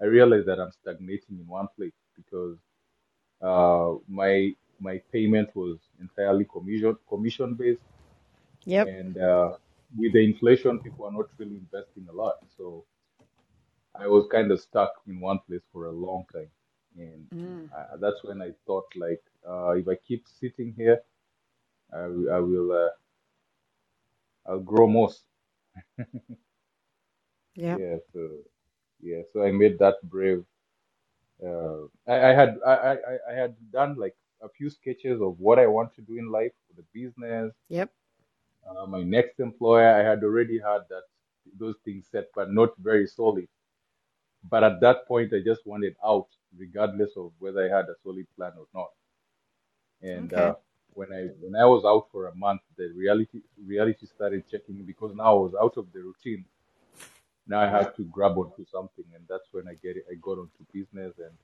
I 0.00 0.06
realized 0.06 0.46
that 0.48 0.60
I'm 0.60 0.72
stagnating 0.72 1.38
in 1.40 1.46
one 1.46 1.68
place 1.76 1.98
because 2.16 2.58
uh, 3.42 3.94
my 4.08 4.52
my 4.80 5.00
payment 5.12 5.54
was 5.54 5.78
entirely 6.00 6.46
commission 6.52 6.96
commission 7.08 7.54
based, 7.54 7.82
Yep. 8.66 8.92
and 8.98 9.16
uh, 9.18 9.52
with 9.96 10.12
the 10.12 10.24
inflation, 10.24 10.80
people 10.80 11.06
are 11.06 11.12
not 11.12 11.26
really 11.38 11.56
investing 11.56 12.06
a 12.10 12.12
lot. 12.12 12.34
So 12.56 12.84
I 13.94 14.06
was 14.06 14.26
kind 14.28 14.50
of 14.52 14.60
stuck 14.60 14.92
in 15.06 15.20
one 15.20 15.40
place 15.46 15.62
for 15.72 15.86
a 15.86 15.92
long 15.92 16.24
time, 16.32 16.50
and 16.96 17.26
Mm. 17.34 17.70
uh, 17.76 17.96
that's 18.00 18.22
when 18.24 18.42
I 18.42 18.50
thought 18.66 18.86
like, 18.96 19.22
uh, 19.48 19.70
if 19.72 19.88
I 19.88 19.96
keep 20.06 20.24
sitting 20.28 20.74
here, 20.76 21.00
I, 21.92 22.06
will- 22.06 22.32
I 22.32 22.38
will 22.40 22.72
uh, 22.72 22.88
I'll 24.46 24.60
grow 24.60 24.86
most. 24.88 25.24
Yep. 27.56 27.82
Yeah, 27.82 27.96
so 28.12 28.28
yeah, 29.00 29.22
so 29.32 29.42
I 29.42 29.50
made 29.52 29.78
that 29.78 29.96
brave. 30.04 30.44
Uh, 31.44 31.84
I, 32.06 32.30
I 32.30 32.32
had 32.34 32.58
I, 32.66 32.72
I, 32.72 32.92
I 32.92 33.16
I 33.30 33.34
had 33.34 33.54
done 33.72 33.96
like 33.96 34.14
a 34.42 34.48
few 34.48 34.70
sketches 34.70 35.20
of 35.20 35.38
what 35.40 35.58
I 35.58 35.66
want 35.66 35.94
to 35.94 36.02
do 36.02 36.16
in 36.18 36.30
life, 36.30 36.52
the 36.76 36.84
business, 36.94 37.52
Yep. 37.68 37.90
uh, 38.68 38.86
my 38.86 39.02
next 39.02 39.40
employer. 39.40 39.88
I 39.88 40.02
had 40.02 40.22
already 40.24 40.58
had 40.58 40.80
that 40.90 41.04
those 41.58 41.76
things 41.84 42.06
set, 42.10 42.26
but 42.34 42.52
not 42.52 42.70
very 42.78 43.06
solid. 43.06 43.48
But 44.50 44.64
at 44.64 44.80
that 44.82 45.06
point, 45.08 45.32
I 45.34 45.40
just 45.44 45.66
wanted 45.66 45.96
out, 46.04 46.28
regardless 46.56 47.12
of 47.16 47.32
whether 47.38 47.60
I 47.66 47.76
had 47.76 47.86
a 47.86 47.96
solid 48.04 48.26
plan 48.36 48.52
or 48.58 48.66
not. 48.74 48.90
And 50.02 50.32
Okay. 50.32 50.34
uh, 50.34 50.56
when 50.94 51.12
I 51.12 51.28
when 51.40 51.56
I 51.56 51.66
was 51.66 51.84
out 51.84 52.08
for 52.12 52.28
a 52.28 52.36
month, 52.36 52.62
the 52.76 52.92
reality 52.96 53.42
reality 53.66 54.06
started 54.06 54.44
checking 54.50 54.84
because 54.84 55.14
now 55.16 55.36
I 55.36 55.40
was 55.40 55.54
out 55.60 55.76
of 55.78 55.92
the 55.92 56.00
routine. 56.00 56.46
Now 57.46 57.60
I 57.60 57.68
had 57.70 57.94
to 57.96 58.04
grab 58.04 58.38
onto 58.38 58.64
something, 58.66 59.04
and 59.14 59.24
that's 59.28 59.48
when 59.52 59.68
I 59.68 59.74
get 59.74 59.96
it. 59.96 60.04
I 60.10 60.14
got 60.22 60.38
onto 60.38 60.64
business, 60.72 61.14
and 61.18 61.36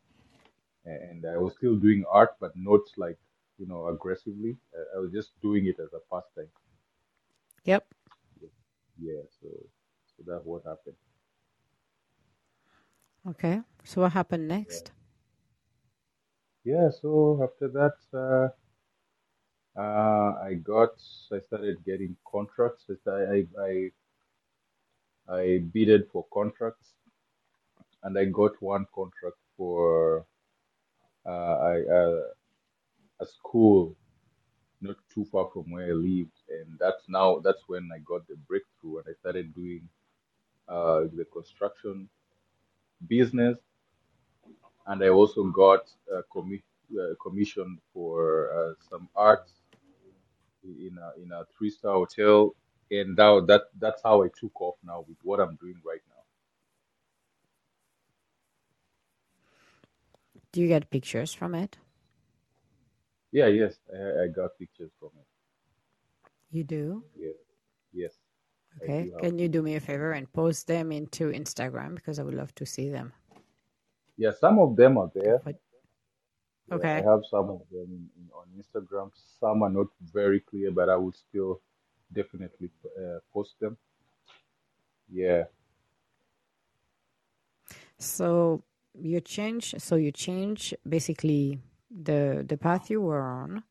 and 0.86 1.26
I 1.26 1.38
was 1.38 1.54
still 1.56 1.76
doing 1.76 2.04
art, 2.10 2.36
but 2.40 2.52
not 2.56 2.82
like 2.96 3.18
you 3.58 3.66
know 3.66 3.88
aggressively. 3.88 4.56
I 4.96 5.00
was 5.00 5.12
just 5.12 5.30
doing 5.42 5.66
it 5.66 5.78
as 5.80 5.90
a 5.94 6.00
pastime. 6.12 6.50
Yep. 7.64 7.84
Yeah, 9.00 9.22
so 9.40 9.48
so 10.16 10.24
that's 10.26 10.44
what 10.46 10.64
happened. 10.64 10.96
Okay. 13.26 13.62
So 13.82 14.02
what 14.02 14.12
happened 14.12 14.46
next? 14.46 14.92
yeah. 16.64 16.90
So 16.90 17.42
after 17.42 17.68
that, 17.68 17.96
uh, 18.12 18.48
uh, 19.76 20.34
I 20.42 20.54
got 20.54 20.94
I 21.32 21.40
started 21.40 21.84
getting 21.84 22.16
contracts. 22.26 22.90
I 23.06 23.10
I 23.10 23.46
I 23.60 23.90
I 25.28 25.58
bidded 25.58 26.08
for 26.12 26.28
contracts, 26.32 26.94
and 28.02 28.18
I 28.18 28.26
got 28.26 28.60
one 28.60 28.86
contract 28.94 29.38
for 29.56 30.26
uh, 31.26 31.30
I, 31.72 31.80
uh, 31.82 32.22
a 33.20 33.26
school 33.26 33.96
not 34.80 34.96
too 35.10 35.24
far 35.26 35.50
from 35.52 35.70
where 35.70 35.88
I 35.90 35.92
lived, 35.92 36.38
and 36.48 36.78
that's 36.78 37.08
now 37.08 37.40
that's 37.40 37.68
when 37.68 37.90
I 37.94 37.98
got 38.00 38.26
the 38.28 38.36
breakthrough, 38.36 38.98
and 38.98 39.08
I 39.10 39.14
started 39.14 39.54
doing 39.54 39.88
uh, 40.68 41.02
the 41.12 41.26
construction 41.32 42.10
business, 43.08 43.58
and 44.86 45.02
I 45.02 45.08
also 45.08 45.44
got 45.44 45.90
a 46.10 46.22
commi- 46.34 46.62
uh, 46.98 47.14
commission 47.22 47.80
for 47.92 48.50
uh, 48.52 48.74
some 48.88 49.08
art 49.14 49.50
in 50.64 50.98
a 50.98 51.20
in 51.22 51.30
a 51.32 51.44
three 51.56 51.70
star 51.70 51.94
hotel, 51.94 52.54
and 52.90 53.16
now 53.16 53.40
that 53.40 53.62
that's 53.78 54.02
how 54.02 54.22
I 54.22 54.28
took 54.28 54.60
off 54.60 54.76
now 54.82 55.04
with 55.08 55.18
what 55.22 55.40
I'm 55.40 55.56
doing 55.56 55.80
right 55.84 56.02
now. 56.08 56.22
Do 60.52 60.60
you 60.60 60.68
get 60.68 60.88
pictures 60.90 61.34
from 61.34 61.54
it? 61.54 61.78
Yeah, 63.32 63.48
yes, 63.48 63.80
I, 63.92 64.24
I 64.24 64.28
got 64.28 64.56
pictures 64.58 64.92
from 65.00 65.10
it. 65.18 65.26
You 66.50 66.62
do? 66.62 67.04
Yes, 67.14 67.36
yes, 67.92 68.12
Okay. 68.80 69.10
have 69.10 69.20
Can 69.20 69.38
you 69.38 69.48
do 69.48 69.62
me 69.62 69.76
a 69.76 69.80
favor 69.80 70.12
and 70.12 70.32
post 70.32 70.66
them 70.66 70.92
into 70.92 71.30
Instagram 71.30 71.94
because 71.94 72.18
I 72.18 72.22
would 72.22 72.34
love 72.34 72.54
to 72.56 72.66
see 72.66 72.88
them. 72.88 73.12
Yeah, 74.16 74.32
some 74.32 74.58
of 74.58 74.76
them 74.76 74.98
are 74.98 75.10
there. 75.14 75.40
Okay. 76.70 76.96
Yeah, 76.96 77.08
I 77.08 77.10
have 77.10 77.22
some 77.30 77.50
of 77.50 77.62
them 77.70 77.88
in, 77.90 78.08
in, 78.16 78.30
on 78.34 78.46
Instagram. 78.56 79.10
Some 79.40 79.62
are 79.62 79.70
not 79.70 79.88
very 80.12 80.40
clear, 80.40 80.70
but 80.70 80.88
I 80.88 80.96
would 80.96 81.16
still 81.16 81.60
definitely 82.12 82.70
uh, 82.98 83.18
post 83.32 83.58
them. 83.60 83.76
Yeah, 85.10 85.44
So 88.02 88.64
you 88.94 89.20
change. 89.20 89.74
So 89.78 89.96
you 89.96 90.10
change 90.10 90.74
basically 90.88 91.60
the 91.90 92.44
the 92.46 92.56
path 92.56 92.90
you 92.90 93.00
were 93.00 93.22
on. 93.22 93.62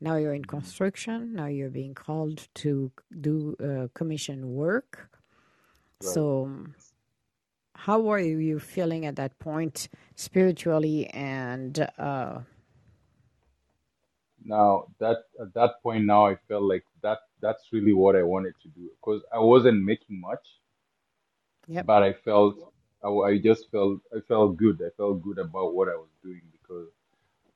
Now 0.00 0.16
you're 0.16 0.34
in 0.34 0.44
construction. 0.44 1.34
Now 1.34 1.46
you're 1.46 1.70
being 1.70 1.94
called 1.94 2.48
to 2.56 2.90
do 3.20 3.56
uh, 3.62 3.88
commission 3.94 4.54
work. 4.54 5.10
right. 6.02 6.12
So 6.14 6.50
how 7.74 8.00
were 8.00 8.18
you 8.18 8.58
feeling 8.58 9.06
at 9.06 9.16
that 9.16 9.38
point 9.38 9.88
spiritually 10.14 11.06
and 11.08 11.88
uh, 11.98 12.40
Now 14.44 14.88
that 14.98 15.18
at 15.40 15.54
that 15.54 15.82
point 15.82 16.04
now 16.06 16.26
I 16.26 16.36
felt 16.48 16.62
like 16.64 16.84
that 17.02 17.18
that's 17.40 17.64
really 17.72 17.92
what 17.94 18.16
I 18.16 18.22
wanted 18.22 18.54
to 18.62 18.68
do 18.68 18.90
because 19.00 19.22
I 19.32 19.38
wasn't 19.38 19.82
making 19.84 20.20
much, 20.20 20.46
yep. 21.68 21.86
but 21.86 22.02
I 22.02 22.12
felt 22.12 22.72
I 23.02 23.38
just 23.38 23.70
felt 23.70 24.00
I 24.14 24.20
felt 24.20 24.56
good. 24.56 24.80
I 24.84 24.90
felt 24.96 25.22
good 25.22 25.38
about 25.38 25.74
what 25.74 25.88
I 25.88 25.96
was 25.96 26.10
doing 26.22 26.42
because 26.52 26.88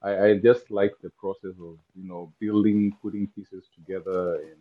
I, 0.05 0.27
I 0.29 0.39
just 0.39 0.71
like 0.71 0.95
the 1.03 1.11
process 1.11 1.57
of 1.61 1.79
you 1.97 2.09
know 2.09 2.35
building, 2.41 2.97
putting 3.03 3.29
pieces 3.29 3.69
together, 3.75 4.37
and 4.37 4.61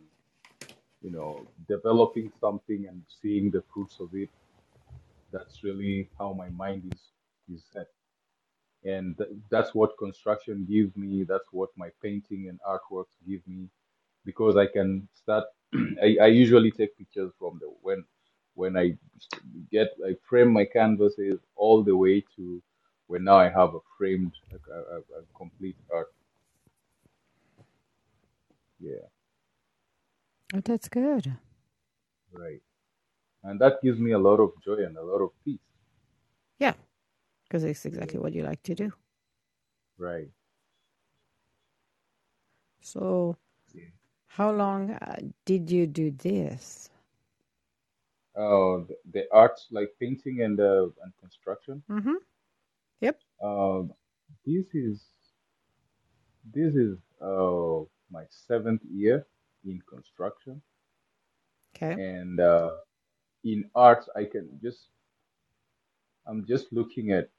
you 1.02 1.12
know 1.12 1.48
developing 1.70 2.32
something 2.42 2.88
and 2.90 3.04
seeing 3.22 3.52
the 3.52 3.64
fruits 3.74 3.98
of 4.02 4.10
it. 4.14 4.30
That's 5.32 5.64
really 5.64 6.10
how 6.20 6.34
my 6.34 6.50
mind 6.50 6.84
is 6.94 7.02
is 7.54 7.64
set. 7.74 7.88
and 8.84 9.18
th- 9.18 9.30
that's 9.50 9.76
what 9.76 9.98
construction 9.98 10.66
gives 10.70 10.96
me 10.96 11.24
that's 11.24 11.50
what 11.52 11.70
my 11.76 11.90
painting 12.02 12.48
and 12.50 12.60
artworks 12.68 13.14
give 13.28 13.42
me 13.48 13.68
because 14.26 14.56
i 14.58 14.66
can 14.68 15.08
start 15.14 15.46
I, 16.04 16.18
I 16.22 16.28
usually 16.28 16.72
take 16.72 16.98
pictures 16.98 17.32
from 17.40 17.60
the 17.62 17.68
when 17.82 18.06
when 18.56 18.78
i 18.78 18.94
get 19.72 19.90
i 20.08 20.16
frame 20.30 20.52
my 20.54 20.66
canvases 20.66 21.40
all 21.56 21.84
the 21.84 21.96
way 21.98 22.24
to 22.38 22.62
when 23.14 23.24
now 23.24 23.38
i 23.38 23.50
have 23.60 23.76
a 23.76 23.84
framed 23.98 24.34
a, 24.52 24.58
a, 24.96 24.98
a 25.20 25.24
complete 25.38 25.78
art 25.94 26.14
yeah 28.80 29.08
Oh, 30.54 30.62
that's 30.62 30.88
good. 30.90 31.38
right. 32.34 32.62
And 33.44 33.60
that 33.62 33.82
gives 33.84 34.00
me 34.00 34.12
a 34.14 34.20
lot 34.20 34.40
of 34.40 34.52
joy 34.64 34.84
and 34.86 34.98
a 34.98 35.04
lot 35.04 35.22
of 35.22 35.32
peace. 35.46 35.60
Yeah, 36.60 36.74
because 37.44 37.64
it's 37.64 37.86
exactly 37.86 38.20
what 38.20 38.34
you 38.34 38.44
like 38.44 38.64
to 38.64 38.76
do. 38.76 38.94
right. 39.98 40.30
So, 42.82 43.38
Yeah. 43.74 43.90
how 44.28 44.52
long 44.52 44.92
uh, 44.92 45.22
did 45.46 45.72
you 45.72 45.88
do 45.88 46.12
this? 46.12 46.92
Uh, 48.36 48.86
the, 48.88 48.98
the 49.12 49.28
arts 49.32 49.68
like 49.72 49.96
painting 50.00 50.42
and 50.42 50.60
uh, 50.60 50.84
and 51.04 51.14
construction. 51.20 51.84
Mm-hmm. 51.90 52.18
Uh, 53.44 53.84
this 54.46 54.74
is 54.74 55.04
this 56.54 56.76
is 56.76 56.98
uh 57.22 57.82
my 58.10 58.24
seventh 58.30 58.82
year 58.86 59.26
in 59.66 59.82
construction, 59.90 60.62
Okay. 61.76 61.98
and 61.98 62.40
uh, 62.40 62.72
in 63.44 63.70
arts 63.76 64.10
I 64.16 64.26
can 64.26 64.60
just 64.62 64.90
I'm 66.28 66.46
just 66.46 66.72
looking 66.74 67.12
at 67.12 67.30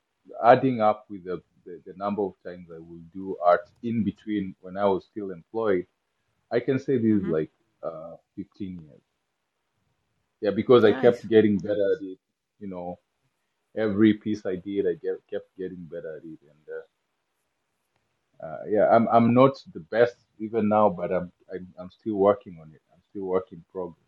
adding 0.44 0.80
up 0.80 1.07
with 1.11 1.24
the, 1.24 1.42
the 1.64 1.82
the 1.86 1.94
number 1.96 2.22
of 2.22 2.34
times 2.44 2.68
I 2.70 2.78
will 2.78 3.05
do 3.12 3.36
art 3.44 3.68
in 3.82 4.05
between 4.05 4.57
when 4.61 4.76
I 4.76 4.86
was 4.86 5.07
still 5.07 5.30
employed. 5.30 5.86
I 6.50 6.61
can 6.61 6.78
say 6.78 6.98
this 6.98 7.22
is 7.22 7.26
Mm-hmm. 7.26 7.32
like 7.38 7.52
uh 7.82 8.16
15 8.36 8.80
years. 8.82 9.02
Yeah, 10.40 10.50
because 10.50 10.84
I 10.84 10.92
kept 10.92 11.28
getting 11.28 11.59
better 11.61 11.92
at 11.96 12.02
it. 12.02 12.18
You 12.59 12.68
know, 12.68 12.98
every 13.77 14.14
piece 14.14 14.47
I 14.47 14.57
did, 14.57 14.87
I 14.87 14.95
get, 14.95 15.27
kept 15.29 15.57
getting 15.57 15.85
better 15.85 16.16
at 16.18 16.25
it, 16.25 16.41
and 16.43 16.64
uh, 18.43 18.47
uh, 18.47 18.59
yeah, 18.68 18.89
I'm 18.91 19.09
I'm 19.09 19.35
not 19.35 19.53
the 19.72 19.81
best 19.81 20.16
even 20.39 20.68
now, 20.68 20.89
but 20.91 21.12
I'm 21.12 21.33
I'm, 21.53 21.75
I'm 21.79 21.91
still 21.91 22.16
working 22.16 22.59
on 22.61 22.72
it. 22.75 22.83
I'm 22.93 23.01
still 23.11 23.25
work 23.25 23.53
in 23.53 23.64
progress. 23.70 23.99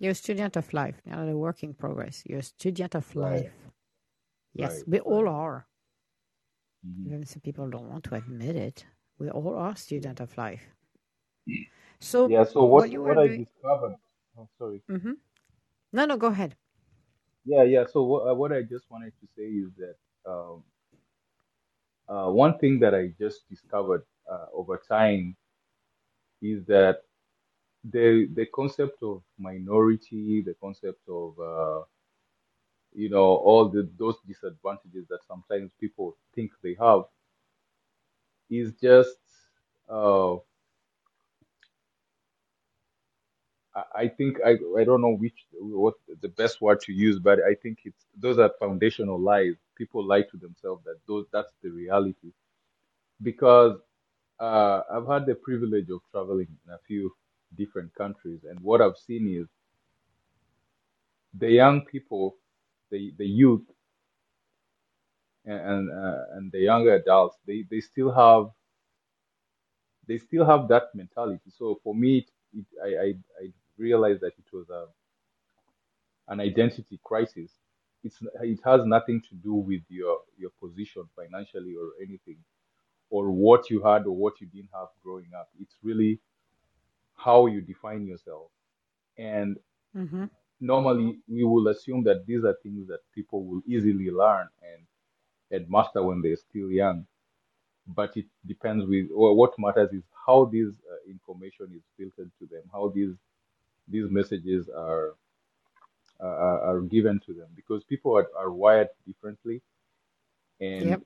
You're 0.00 0.10
a 0.10 0.14
student 0.16 0.56
of 0.56 0.72
life, 0.72 1.00
not 1.06 1.28
a 1.28 1.36
work 1.38 1.62
in 1.62 1.74
progress. 1.74 2.24
You're 2.26 2.40
a 2.40 2.42
student 2.42 2.96
of 2.96 3.14
Right, 3.14 3.44
life. 3.44 3.52
Yes, 4.52 4.84
right, 4.84 4.86
we 4.86 5.00
all 5.00 5.28
are. 5.28 5.66
hmm 6.82 7.10
Even 7.10 7.26
some 7.26 7.42
people 7.42 7.68
don't 7.68 7.90
want 7.90 8.04
to 8.04 8.14
admit 8.14 8.56
it. 8.56 8.86
We 9.18 9.28
all 9.28 9.54
are 9.58 9.76
student 9.76 10.18
of 10.18 10.38
life. 10.38 10.70
So, 12.00 12.32
Yeah. 12.32 12.44
So 12.44 12.64
what 12.64 12.88
what 12.88 12.90
what 12.98 13.18
I 13.18 13.28
doing? 13.28 13.36
discovered? 13.36 13.96
Oh, 14.36 14.48
sorry. 14.58 14.82
Mm-hmm. 14.90 15.12
No, 15.92 16.06
no, 16.06 16.16
go 16.18 16.28
ahead. 16.28 16.56
Yeah, 17.44 17.62
yeah. 17.64 17.84
So 17.86 18.02
what 18.04 18.28
uh, 18.30 18.34
what 18.34 18.52
I 18.52 18.62
just 18.62 18.90
wanted 18.90 19.12
to 19.20 19.26
say 19.36 19.44
is 19.44 19.70
that 19.78 19.96
um, 20.30 20.62
uh, 22.08 22.30
one 22.30 22.58
thing 22.58 22.78
that 22.80 22.94
I 22.94 23.08
just 23.18 23.48
discovered 23.48 24.04
uh, 24.30 24.46
over 24.52 24.76
time 24.88 25.36
is 26.42 26.64
that 26.66 27.02
the 27.84 28.28
the 28.34 28.46
concept 28.54 29.02
of 29.02 29.22
minority, 29.38 30.42
the 30.42 30.54
concept 30.60 31.02
of 31.08 31.38
uh, 31.40 31.84
you 32.92 33.08
know 33.08 33.26
all 33.48 33.68
the 33.68 33.88
those 33.98 34.16
disadvantages 34.26 35.06
that 35.08 35.20
sometimes 35.26 35.70
people 35.80 36.16
think 36.34 36.50
they 36.62 36.74
have 36.78 37.02
is 38.50 38.72
just 38.82 39.16
uh, 39.88 40.36
I 43.74 44.08
think 44.08 44.38
I 44.44 44.52
I 44.78 44.84
don't 44.84 45.02
know 45.02 45.16
which 45.16 45.46
what 45.52 45.94
the 46.22 46.28
best 46.28 46.60
word 46.60 46.80
to 46.82 46.92
use, 46.92 47.18
but 47.20 47.40
I 47.40 47.54
think 47.54 47.80
it's 47.84 48.06
those 48.16 48.38
are 48.38 48.50
foundational 48.60 49.20
lies. 49.20 49.54
People 49.76 50.04
lie 50.06 50.22
to 50.22 50.36
themselves 50.38 50.84
that 50.84 50.96
those 51.08 51.26
that's 51.32 51.52
the 51.62 51.70
reality 51.70 52.32
because 53.22 53.78
uh, 54.40 54.82
I've 54.92 55.08
had 55.08 55.26
the 55.26 55.36
privilege 55.36 55.90
of 55.90 56.00
traveling 56.12 56.48
in 56.66 56.74
a 56.74 56.78
few 56.86 57.12
different 57.56 57.94
countries, 57.94 58.40
and 58.48 58.60
what 58.60 58.82
I've 58.82 58.98
seen 58.98 59.28
is 59.42 59.48
the 61.34 61.50
young 61.50 61.82
people, 61.86 62.36
the 62.90 63.12
the 63.18 63.26
youth, 63.26 63.64
and 65.46 65.60
and, 65.60 65.90
uh, 65.92 66.24
and 66.34 66.52
the 66.52 66.60
younger 66.60 66.94
adults, 66.94 67.38
they 67.46 67.64
they 67.70 67.80
still 67.80 68.12
have 68.12 68.50
they 70.08 70.18
still 70.18 70.44
have 70.46 70.68
that 70.68 70.84
mentality. 70.94 71.50
So 71.50 71.80
for 71.84 71.94
me, 71.94 72.18
it, 72.18 72.30
it, 72.60 72.66
I, 72.82 72.88
I 72.88 73.08
I 73.44 73.52
realized 73.80 74.22
that 74.22 74.34
it 74.38 74.52
was 74.52 74.70
a, 74.70 74.86
an 76.28 76.40
identity 76.40 77.00
crisis. 77.04 77.50
It's 78.04 78.18
it 78.42 78.60
has 78.64 78.84
nothing 78.86 79.22
to 79.28 79.34
do 79.36 79.54
with 79.54 79.82
your 79.88 80.18
your 80.38 80.50
position 80.62 81.04
financially 81.16 81.74
or 81.76 81.90
anything, 82.02 82.38
or 83.10 83.30
what 83.30 83.70
you 83.70 83.82
had 83.82 84.06
or 84.06 84.16
what 84.16 84.40
you 84.40 84.46
didn't 84.48 84.70
have 84.74 84.88
growing 85.02 85.30
up. 85.38 85.50
It's 85.60 85.76
really 85.82 86.20
how 87.16 87.46
you 87.46 87.60
define 87.62 88.06
yourself. 88.06 88.50
And 89.18 89.58
Mm-hmm. 89.96 90.24
normally 90.60 91.20
we 91.28 91.44
will 91.44 91.68
assume 91.68 92.04
that 92.04 92.24
these 92.26 92.44
are 92.44 92.56
things 92.62 92.88
that 92.88 93.00
people 93.14 93.44
will 93.44 93.62
easily 93.66 94.10
learn 94.10 94.48
and, 94.72 94.86
and 95.50 95.70
master 95.70 96.02
when 96.02 96.22
they're 96.22 96.36
still 96.36 96.70
young. 96.70 97.06
But 97.86 98.16
it 98.16 98.26
depends 98.46 98.86
with, 98.86 99.06
or 99.14 99.34
what 99.36 99.54
matters 99.58 99.92
is 99.92 100.04
how 100.26 100.46
this 100.46 100.68
uh, 100.90 101.10
information 101.10 101.68
is 101.74 101.82
filtered 101.98 102.30
to 102.38 102.46
them, 102.46 102.62
how 102.72 102.90
these 102.94 103.14
these 103.90 104.10
messages 104.10 104.70
are 104.70 105.14
are, 106.20 106.60
are 106.62 106.80
given 106.82 107.20
to 107.26 107.34
them, 107.34 107.48
because 107.56 107.84
people 107.84 108.16
are, 108.16 108.28
are 108.38 108.50
wired 108.52 108.88
differently, 109.06 109.62
and 110.60 110.90
Yep. 110.90 111.02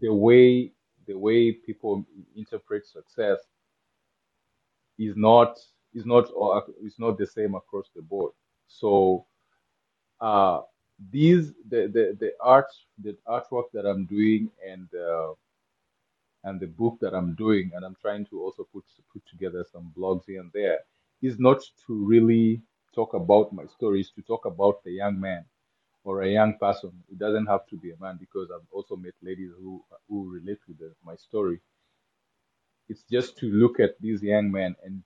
the 0.00 0.12
way 0.12 0.72
the 1.06 1.18
way 1.18 1.52
people 1.52 2.06
interpret 2.36 2.86
success 2.86 3.38
is 4.98 5.16
not 5.16 5.58
is 5.94 6.06
not 6.06 6.28
is 6.84 6.98
not 6.98 7.18
the 7.18 7.26
same 7.26 7.54
across 7.54 7.88
the 7.96 8.02
board. 8.02 8.32
So 8.68 9.26
uh, 10.20 10.62
these 11.10 11.52
the, 11.68 11.88
the 11.92 12.16
the 12.20 12.32
art 12.40 12.66
the 13.02 13.16
artwork 13.28 13.66
that 13.74 13.86
I'm 13.86 14.06
doing 14.06 14.50
and 14.68 14.88
uh, 14.94 15.34
and 16.44 16.60
the 16.60 16.66
book 16.68 16.98
that 17.00 17.14
I'm 17.14 17.34
doing 17.34 17.72
and 17.74 17.84
I'm 17.84 17.96
trying 18.00 18.26
to 18.26 18.42
also 18.42 18.66
put 18.72 18.84
put 19.12 19.22
together 19.30 19.66
some 19.72 19.92
blogs 19.96 20.24
here 20.26 20.40
and 20.40 20.50
there 20.54 20.80
is 21.22 21.38
not 21.38 21.62
to 21.86 22.06
really 22.06 22.62
talk 22.94 23.14
about 23.14 23.52
my 23.52 23.64
story, 23.66 24.02
stories 24.04 24.10
to 24.12 24.22
talk 24.22 24.44
about 24.46 24.82
the 24.84 24.92
young 24.92 25.20
man 25.20 25.44
or 26.04 26.22
a 26.22 26.28
young 26.30 26.58
person. 26.58 26.92
It 27.10 27.18
doesn't 27.18 27.46
have 27.46 27.66
to 27.68 27.76
be 27.76 27.92
a 27.92 27.96
man 28.00 28.18
because 28.20 28.48
I've 28.54 28.66
also 28.72 28.96
met 28.96 29.14
ladies 29.22 29.52
who 29.58 29.84
who 30.08 30.30
relate 30.32 30.58
the, 30.68 30.94
my 31.04 31.16
story. 31.16 31.60
It's 32.88 33.04
just 33.10 33.38
to 33.38 33.46
look 33.46 33.80
at 33.80 33.98
these 34.00 34.22
young 34.22 34.50
men 34.52 34.76
and 34.84 35.02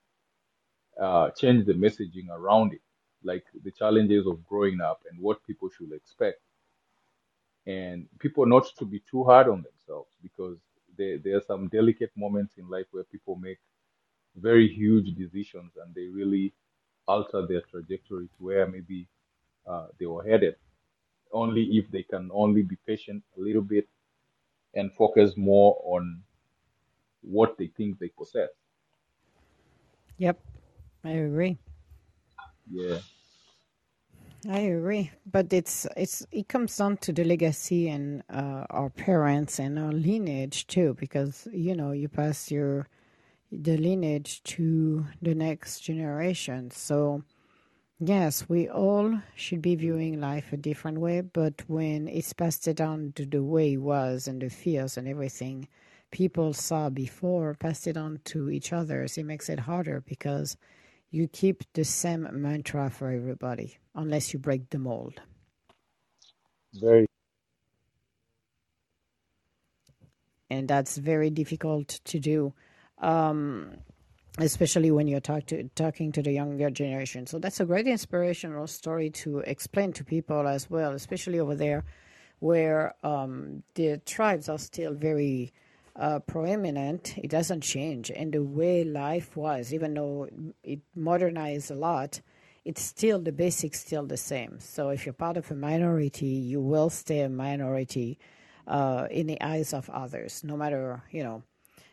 uh, 1.00 1.30
change 1.30 1.66
the 1.66 1.74
messaging 1.74 2.28
around 2.30 2.72
it, 2.74 2.82
like 3.24 3.44
the 3.64 3.70
challenges 3.72 4.26
of 4.26 4.44
growing 4.46 4.80
up 4.80 5.00
and 5.10 5.20
what 5.20 5.44
people 5.46 5.68
should 5.70 5.92
expect, 5.92 6.40
and 7.66 8.08
people 8.18 8.46
not 8.46 8.66
to 8.78 8.84
be 8.84 9.00
too 9.10 9.24
hard 9.24 9.48
on 9.48 9.62
themselves 9.62 10.10
because 10.22 10.58
there 10.96 11.18
there 11.18 11.36
are 11.36 11.42
some 11.52 11.68
delicate 11.68 12.12
moments 12.16 12.54
in 12.58 12.68
life 12.68 12.86
where 12.92 13.04
people 13.04 13.36
make 13.36 13.58
very 14.36 14.68
huge 14.68 15.14
decisions 15.16 15.76
and 15.76 15.94
they 15.94 16.06
really 16.08 16.54
alter 17.08 17.46
their 17.46 17.62
trajectory 17.62 18.28
to 18.28 18.44
where 18.44 18.66
maybe 18.68 19.08
uh, 19.66 19.88
they 19.98 20.06
were 20.06 20.24
headed. 20.24 20.56
Only 21.32 21.64
if 21.78 21.90
they 21.90 22.02
can 22.04 22.30
only 22.32 22.62
be 22.62 22.76
patient 22.86 23.24
a 23.36 23.40
little 23.40 23.62
bit 23.62 23.88
and 24.74 24.92
focus 24.94 25.36
more 25.36 25.80
on 25.84 26.24
what 27.22 27.58
they 27.58 27.68
think 27.68 27.98
they 27.98 28.08
possess. 28.08 28.50
Yep. 30.18 30.38
I 31.04 31.10
agree. 31.12 31.58
Yeah, 32.70 33.00
I 34.48 34.60
agree. 34.60 35.10
But 35.24 35.52
it's 35.52 35.86
it's 35.96 36.26
it 36.30 36.48
comes 36.48 36.76
down 36.76 36.98
to 36.98 37.12
the 37.12 37.24
legacy 37.24 37.88
and 37.88 38.22
uh, 38.30 38.66
our 38.70 38.90
parents 38.90 39.58
and 39.58 39.78
our 39.78 39.92
lineage 39.92 40.66
too, 40.66 40.94
because 40.94 41.48
you 41.52 41.74
know 41.74 41.92
you 41.92 42.08
pass 42.08 42.50
your 42.50 42.86
the 43.50 43.76
lineage 43.76 44.42
to 44.44 45.06
the 45.22 45.34
next 45.34 45.80
generation. 45.80 46.70
So 46.70 47.24
yes, 48.00 48.48
we 48.48 48.68
all 48.68 49.20
should 49.36 49.62
be 49.62 49.76
viewing 49.76 50.20
life 50.20 50.52
a 50.52 50.56
different 50.56 50.98
way. 51.00 51.20
But 51.22 51.62
when 51.68 52.08
it's 52.08 52.32
passed 52.32 52.72
down 52.76 53.12
to 53.16 53.26
the 53.26 53.42
way 53.44 53.74
it 53.74 53.78
was 53.78 54.28
and 54.28 54.42
the 54.42 54.50
fears 54.50 54.96
and 54.96 55.08
everything 55.08 55.68
people 56.10 56.52
saw 56.52 56.90
before, 56.90 57.54
passed 57.54 57.86
it 57.86 57.96
on 57.96 58.20
to 58.26 58.50
each 58.50 58.72
other, 58.72 59.04
it 59.04 59.24
makes 59.24 59.48
it 59.48 59.60
harder 59.60 60.00
because 60.00 60.56
you 61.10 61.28
keep 61.28 61.64
the 61.74 61.84
same 61.84 62.28
mantra 62.32 62.90
for 62.90 63.10
everybody 63.10 63.78
unless 63.94 64.32
you 64.32 64.38
break 64.38 64.70
the 64.70 64.78
mold. 64.78 65.20
very. 66.74 67.06
And 70.50 70.68
that's 70.68 70.96
very 70.96 71.30
difficult 71.30 72.00
to 72.04 72.18
do, 72.20 72.52
um, 72.98 73.76
especially 74.38 74.90
when 74.90 75.08
you're 75.08 75.20
talk 75.20 75.46
to, 75.46 75.64
talking 75.74 76.12
to 76.12 76.22
the 76.22 76.32
younger 76.32 76.70
generation. 76.70 77.26
So 77.26 77.38
that's 77.38 77.60
a 77.60 77.64
great 77.64 77.86
inspirational 77.86 78.66
story 78.66 79.10
to 79.10 79.38
explain 79.38 79.92
to 79.94 80.04
people 80.04 80.46
as 80.46 80.68
well, 80.70 80.92
especially 80.92 81.40
over 81.40 81.54
there 81.54 81.84
where 82.38 82.94
um, 83.02 83.62
the 83.74 83.98
tribes 84.04 84.48
are 84.48 84.58
still 84.58 84.94
very 84.94 85.52
uh, 85.98 86.18
proeminent, 86.20 87.16
it 87.16 87.30
doesn't 87.30 87.62
change. 87.62 88.10
And 88.10 88.32
the 88.32 88.42
way 88.42 88.84
life 88.84 89.36
was, 89.36 89.72
even 89.72 89.94
though 89.94 90.28
it 90.62 90.80
modernized 90.94 91.70
a 91.70 91.74
lot, 91.74 92.20
it's 92.64 92.82
still 92.82 93.20
the 93.20 93.32
basics 93.32 93.80
still 93.80 94.06
the 94.06 94.16
same. 94.16 94.58
So 94.60 94.90
if 94.90 95.06
you're 95.06 95.12
part 95.12 95.36
of 95.36 95.50
a 95.50 95.54
minority, 95.54 96.26
you 96.26 96.60
will 96.60 96.90
stay 96.90 97.20
a 97.20 97.28
minority 97.28 98.18
uh, 98.66 99.06
in 99.10 99.28
the 99.28 99.40
eyes 99.40 99.72
of 99.72 99.88
others, 99.88 100.42
no 100.44 100.56
matter 100.56 101.02
you 101.12 101.22
know, 101.22 101.44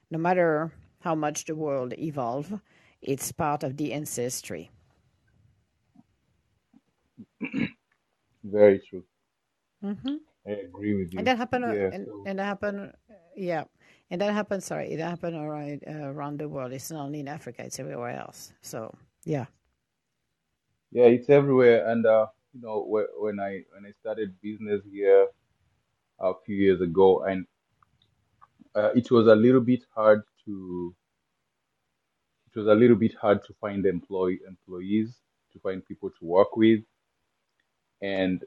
no 0.10 0.18
matter 0.18 0.74
how 1.04 1.16
much 1.16 1.46
the 1.46 1.56
world 1.56 1.94
evolve, 2.00 2.62
it's 3.02 3.32
part 3.32 3.64
of 3.64 3.78
the 3.78 3.94
ancestry. 3.94 4.72
Very 8.44 8.80
true. 8.80 9.06
hmm 9.82 10.18
I 10.46 10.52
agree 10.52 10.96
with 10.96 11.14
you. 11.14 11.20
And 11.20 11.28
that 11.28 11.38
happened, 11.38 11.66
uh, 11.66 11.76
Yeah. 11.76 11.90
and, 11.92 12.06
So 12.06 12.26
and 12.26 12.40
that 12.40 12.46
happened, 12.46 12.94
uh, 13.10 13.14
yeah. 13.36 13.66
And 14.10 14.22
that 14.22 14.34
happened, 14.34 14.64
sorry, 14.64 14.92
it 14.92 15.00
happened 15.00 15.36
around, 15.38 15.84
uh, 15.88 16.10
around 16.14 16.40
the 16.40 16.50
world. 16.50 16.74
It's 16.74 16.92
not 16.92 17.06
only 17.06 17.20
in 17.22 17.28
Africa, 17.28 17.64
it's 17.66 17.80
everywhere 17.80 18.18
else. 18.18 18.54
So, 18.62 18.96
yeah. 19.26 19.48
yeah, 20.92 21.06
it's 21.06 21.30
everywhere. 21.30 21.88
And 21.90 22.06
uh, 22.06 22.28
you 22.54 22.62
know, 22.62 22.86
when 23.18 23.40
I 23.40 23.64
when 23.74 23.86
I 23.86 23.92
started 24.00 24.40
business 24.42 24.82
here 24.92 25.28
a 26.20 26.34
few 26.46 26.56
years 26.56 26.82
ago, 26.82 27.24
and 27.24 27.48
uh, 28.76 28.92
it 28.96 29.10
was 29.12 29.28
a 29.28 29.36
little 29.36 29.62
bit 29.62 29.84
hard 29.94 30.24
to 30.46 30.96
it 32.48 32.58
was 32.60 32.68
a 32.68 32.74
little 32.76 32.96
bit 32.96 33.16
hard 33.16 33.44
to 33.46 33.54
find 33.62 33.86
employee 33.86 34.40
employees 34.48 35.20
to 35.54 35.60
find 35.60 35.86
people 35.86 36.10
to 36.10 36.26
work 36.26 36.56
with, 36.58 36.82
and 38.02 38.44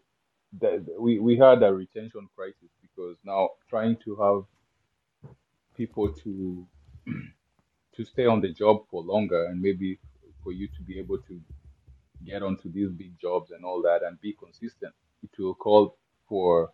the, 0.58 0.84
we 0.98 1.18
we 1.18 1.36
had 1.36 1.62
a 1.62 1.72
retention 1.74 2.28
crisis 2.36 2.70
because 2.82 3.16
now 3.24 3.50
trying 3.68 3.96
to 4.04 4.16
have 4.16 4.44
people 5.76 6.12
to 6.12 6.66
to 7.96 8.04
stay 8.04 8.26
on 8.26 8.40
the 8.40 8.52
job 8.52 8.84
for 8.90 9.02
longer 9.02 9.46
and 9.46 9.60
maybe 9.60 9.98
for 10.42 10.52
you 10.52 10.68
to 10.68 10.82
be 10.82 10.98
able 10.98 11.18
to 11.18 11.40
get 12.24 12.42
onto 12.42 12.70
these 12.72 12.90
big 12.90 13.18
jobs 13.20 13.50
and 13.52 13.64
all 13.64 13.82
that 13.82 14.02
and 14.02 14.20
be 14.20 14.34
consistent. 14.34 14.94
It 15.22 15.30
will 15.38 15.54
call 15.54 15.96
for 16.28 16.72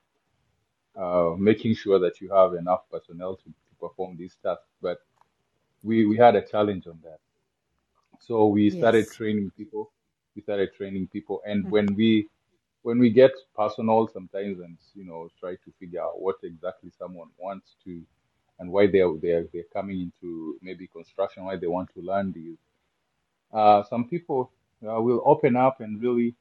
uh, 0.97 1.35
making 1.39 1.75
sure 1.75 1.99
that 2.01 2.21
you 2.21 2.33
have 2.35 2.55
enough 2.55 2.83
personnel 2.91 3.37
to, 3.37 3.45
to 3.45 3.75
perform 3.81 4.17
these 4.17 4.37
tasks. 4.45 4.67
But 4.81 4.99
we, 5.83 6.07
we 6.07 6.17
had 6.17 6.37
a 6.37 6.43
challenge 6.43 6.87
on 6.87 6.99
that. 7.05 7.19
So 8.21 8.47
we 8.47 8.71
started 8.71 9.11
Yes. 9.11 9.13
training 9.13 9.53
people. 9.57 9.91
We 10.37 10.43
started 10.43 10.75
training 10.75 11.09
people, 11.09 11.43
and 11.47 11.67
Mm. 11.67 11.71
when 11.71 11.95
we 11.95 12.29
when 12.83 12.99
we 12.99 13.11
get 13.11 13.33
personal 13.57 14.09
sometimes 14.09 14.61
and 14.61 14.77
you 14.95 15.05
know 15.05 15.29
try 15.41 15.55
to 15.57 15.73
figure 15.81 16.03
out 16.03 16.21
what 16.21 16.37
exactly 16.45 16.91
someone 16.99 17.29
wants 17.39 17.77
to 17.85 18.03
and 18.59 18.71
why 18.73 18.87
they're 18.87 19.13
they're 19.23 19.47
they're 19.53 19.71
coming 19.73 20.01
into 20.01 20.59
maybe 20.63 20.87
construction, 20.89 21.45
why 21.45 21.57
they 21.57 21.67
want 21.69 21.91
to 21.95 22.01
learn 22.03 22.33
these. 22.33 22.59
Uh, 23.53 23.83
some 23.85 24.09
people 24.09 24.51
uh, 24.89 25.01
will 25.01 25.23
open 25.27 25.57
up 25.57 25.81
and 25.81 26.03
really 26.03 26.35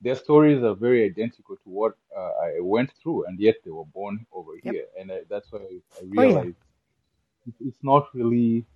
their 0.00 0.16
stories 0.16 0.62
are 0.62 0.74
very 0.74 1.04
identical 1.04 1.56
to 1.56 1.70
what 1.70 1.94
uh, 2.16 2.32
I 2.42 2.60
went 2.60 2.92
through, 3.02 3.26
and 3.26 3.38
yet 3.40 3.56
they 3.64 3.70
were 3.70 3.84
born 3.86 4.26
over 4.32 4.52
Yep. 4.62 4.64
here, 4.64 4.86
and 4.98 5.10
I, 5.12 5.20
that's 5.28 5.52
why 5.52 5.60
I 6.00 6.06
Oh, 6.16 6.22
yeah. 6.22 6.44
It's 7.60 7.82
not 7.82 8.08
really. 8.14 8.66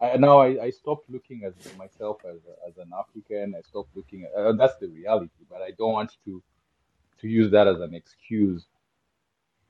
I, 0.00 0.16
now 0.16 0.40
I, 0.40 0.64
I 0.64 0.70
stopped 0.70 1.10
looking 1.10 1.44
at 1.44 1.54
myself 1.76 2.18
as 2.24 2.36
a, 2.36 2.68
as 2.68 2.78
an 2.78 2.90
African. 2.98 3.54
I 3.56 3.60
stopped 3.62 3.94
looking 3.94 4.24
at 4.24 4.40
uh, 4.40 4.52
that's 4.52 4.76
the 4.80 4.88
reality, 4.88 5.44
but 5.48 5.60
I 5.62 5.72
don't 5.78 5.92
want 5.92 6.12
to 6.24 6.42
to 7.20 7.28
use 7.28 7.50
that 7.52 7.68
as 7.68 7.80
an 7.80 7.94
excuse. 7.94 8.66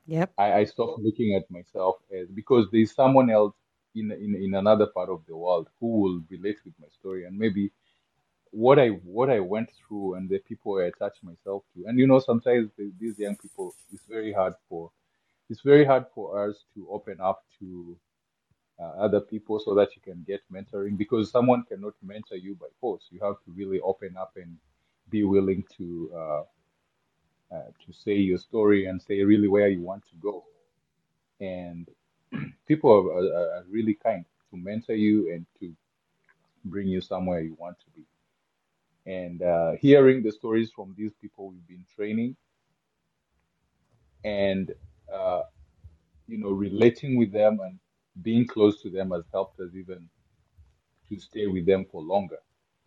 Yep. 0.07 0.33
I, 0.39 0.53
I 0.53 0.65
stopped 0.65 1.01
looking 1.01 1.35
at 1.35 1.51
myself 1.51 1.97
as 2.17 2.29
because 2.29 2.67
there's 2.73 2.93
someone 2.93 3.31
else 3.31 3.55
in, 3.95 4.13
in 4.13 4.37
in 4.37 4.55
another 4.55 4.87
part 4.87 5.09
of 5.09 5.23
the 5.27 5.37
world 5.37 5.69
who 5.81 6.01
will 6.01 6.23
relate 6.31 6.59
with 6.65 6.75
my 6.81 6.89
story, 6.89 7.25
and 7.25 7.37
maybe 7.37 7.73
what 8.51 8.79
I 8.79 8.89
what 8.89 9.31
I 9.31 9.41
went 9.41 9.71
through 9.71 10.15
and 10.15 10.29
the 10.29 10.39
people 10.39 10.79
I 10.79 10.85
attached 10.85 11.23
myself 11.23 11.65
to. 11.75 11.85
And 11.87 11.99
you 11.99 12.07
know, 12.07 12.19
sometimes 12.19 12.71
the, 12.77 12.93
these 12.99 13.19
young 13.19 13.37
people, 13.37 13.75
it's 13.93 14.05
very 14.09 14.33
hard 14.33 14.55
for 14.69 14.91
it's 15.49 15.61
very 15.63 15.85
hard 15.85 16.07
for 16.15 16.49
us 16.49 16.65
to 16.75 16.89
open 16.91 17.19
up 17.21 17.45
to 17.59 17.97
uh, 18.81 18.85
other 18.99 19.21
people 19.21 19.61
so 19.61 19.75
that 19.75 19.95
you 19.97 20.03
can 20.03 20.25
get 20.27 20.41
mentoring 20.53 20.97
because 20.97 21.31
someone 21.31 21.65
cannot 21.65 21.95
mentor 22.03 22.37
you 22.37 22.55
by 22.55 22.67
force. 22.81 23.07
You 23.11 23.21
have 23.21 23.37
to 23.45 23.51
really 23.53 23.81
open 23.81 24.17
up 24.17 24.33
and 24.37 24.57
be 25.11 25.25
willing 25.25 25.65
to 25.77 26.11
uh, 26.17 26.43
uh, 27.55 27.71
to 27.85 27.93
say 27.93 28.15
your 28.15 28.39
story 28.39 28.87
and 28.87 29.03
say 29.03 29.23
really 29.23 29.49
where 29.49 29.69
you 29.69 29.83
want 29.83 30.05
to 30.09 30.17
go. 30.23 30.45
And 31.41 31.89
people 32.69 32.91
are, 32.93 33.19
are, 33.19 33.59
are 33.59 33.65
really 33.69 33.95
kind 33.95 34.25
to 34.51 34.57
mentor 34.57 34.95
you 34.95 35.33
and 35.33 35.47
to 35.61 35.75
bring 36.65 36.89
you 36.89 37.01
somewhere 37.01 37.41
you 37.41 37.57
want 37.59 37.79
to 37.81 37.87
be. 37.97 38.05
And 39.07 39.43
uh, 39.43 39.73
hearing 39.81 40.23
the 40.23 40.31
stories 40.33 40.71
from 40.71 40.95
these 40.97 41.13
people 41.21 41.49
we've 41.51 41.67
been 41.67 41.85
training 41.97 42.37
and 44.25 44.73
uh, 45.13 45.43
you 46.29 46.39
know 46.39 46.51
relating 46.51 47.17
with 47.17 47.33
them 47.33 47.59
and 47.63 47.79
being 48.23 48.47
close 48.47 48.83
to 48.83 48.91
them 48.91 49.11
has 49.13 49.25
helped 49.33 49.61
us 49.61 49.75
even 49.75 50.09
to 51.09 51.19
stay 51.19 51.47
with 51.47 51.67
them 51.67 51.85
for 51.85 52.03
longer 52.03 52.39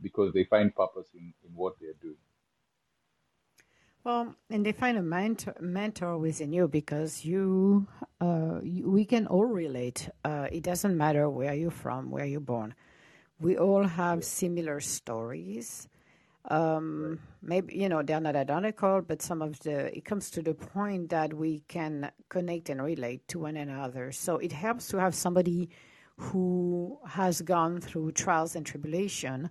because 0.01 0.33
they 0.33 0.43
find 0.45 0.75
purpose 0.75 1.09
in, 1.13 1.33
in 1.45 1.53
what 1.55 1.79
they're 1.79 1.93
doing. 2.01 2.17
Well, 4.03 4.35
and 4.49 4.65
they 4.65 4.73
find 4.73 4.97
a 4.97 5.01
mentor, 5.01 5.55
mentor 5.61 6.17
within 6.17 6.51
you 6.51 6.67
because 6.67 7.23
you, 7.25 7.87
uh, 8.19 8.59
you, 8.61 8.89
we 8.89 9.05
can 9.05 9.27
all 9.27 9.45
relate. 9.45 10.09
Uh, 10.25 10.47
it 10.51 10.63
doesn't 10.63 10.97
matter 10.97 11.29
where 11.29 11.53
you're 11.53 11.71
from, 11.71 12.11
where 12.11 12.25
you're 12.25 12.41
born. 12.41 12.75
We 13.39 13.57
all 13.57 13.83
have 13.85 14.23
Yeah, 14.23 14.25
similar 14.25 14.79
stories. 14.81 15.87
Um, 16.49 17.19
maybe 17.41 17.75
you 17.75 17.87
know 17.87 18.03
they're 18.03 18.19
not 18.19 18.35
identical, 18.35 19.01
but 19.01 19.21
some 19.21 19.41
of 19.41 19.59
the 19.61 19.95
it 19.95 20.03
comes 20.03 20.29
to 20.31 20.41
the 20.41 20.53
point 20.53 21.09
that 21.09 21.33
we 21.33 21.61
can 21.67 22.11
connect 22.29 22.69
and 22.69 22.81
relate 22.81 23.27
to 23.29 23.39
one 23.39 23.55
another. 23.55 24.11
So 24.11 24.37
it 24.37 24.51
helps 24.51 24.89
to 24.89 24.97
have 24.99 25.15
somebody 25.15 25.69
who 26.17 26.99
has 27.07 27.41
gone 27.41 27.79
through 27.79 28.11
trials 28.11 28.55
and 28.55 28.65
tribulation, 28.65 29.49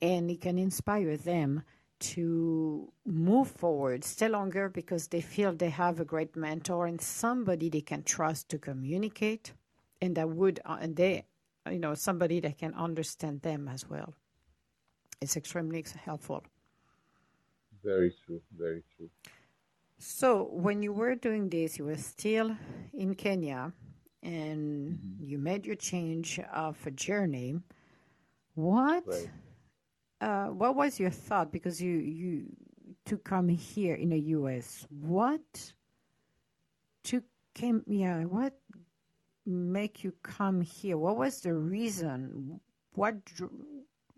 and 0.00 0.30
it 0.30 0.40
can 0.40 0.58
inspire 0.58 1.16
them 1.16 1.62
to 2.00 2.90
move 3.04 3.48
forward, 3.48 4.02
stay 4.02 4.28
longer 4.28 4.70
because 4.70 5.08
they 5.08 5.20
feel 5.20 5.52
they 5.52 5.68
have 5.68 6.00
a 6.00 6.04
great 6.04 6.34
mentor 6.34 6.86
and 6.86 7.00
somebody 7.00 7.68
they 7.68 7.82
can 7.82 8.02
trust 8.02 8.48
to 8.48 8.58
communicate, 8.58 9.52
and 10.00 10.16
that 10.16 10.30
would 10.30 10.60
uh, 10.64 10.78
and 10.80 10.96
they 10.96 11.26
you 11.70 11.78
know 11.78 11.94
somebody 11.94 12.40
that 12.40 12.56
can 12.56 12.72
understand 12.74 13.42
them 13.42 13.68
as 13.68 13.88
well. 13.88 14.14
It's 15.20 15.36
extremely 15.36 15.84
helpful. 16.04 16.44
Very 17.82 18.12
true. 18.24 18.42
Very 18.56 18.82
true. 18.96 19.10
So, 19.98 20.44
when 20.52 20.82
you 20.82 20.92
were 20.92 21.14
doing 21.14 21.48
this, 21.48 21.78
you 21.78 21.84
were 21.84 21.96
still 21.96 22.56
in 22.92 23.14
Kenya 23.14 23.72
and 24.22 24.98
hmm 24.98 25.20
you 25.20 25.38
made 25.38 25.66
your 25.66 25.76
change 25.76 26.38
of 26.52 26.78
a 26.86 26.90
journey. 26.90 27.60
What 28.54 29.04
Right. 29.04 29.30
uh, 30.20 30.46
what 30.46 30.74
was 30.76 30.98
your 31.00 31.10
thought? 31.10 31.52
Because 31.52 31.80
you 31.80 31.92
you 31.98 32.46
to 33.06 33.18
come 33.18 33.48
here 33.48 33.94
in 33.94 34.10
the 34.10 34.20
US, 34.36 34.86
what 34.90 35.72
to 37.04 37.22
came 37.54 37.82
yeah, 37.86 38.24
what 38.24 38.54
make 39.46 40.02
you 40.04 40.12
come 40.22 40.60
here? 40.60 40.96
What 40.98 41.16
was 41.16 41.40
the 41.40 41.54
reason? 41.54 42.60
What 42.94 43.14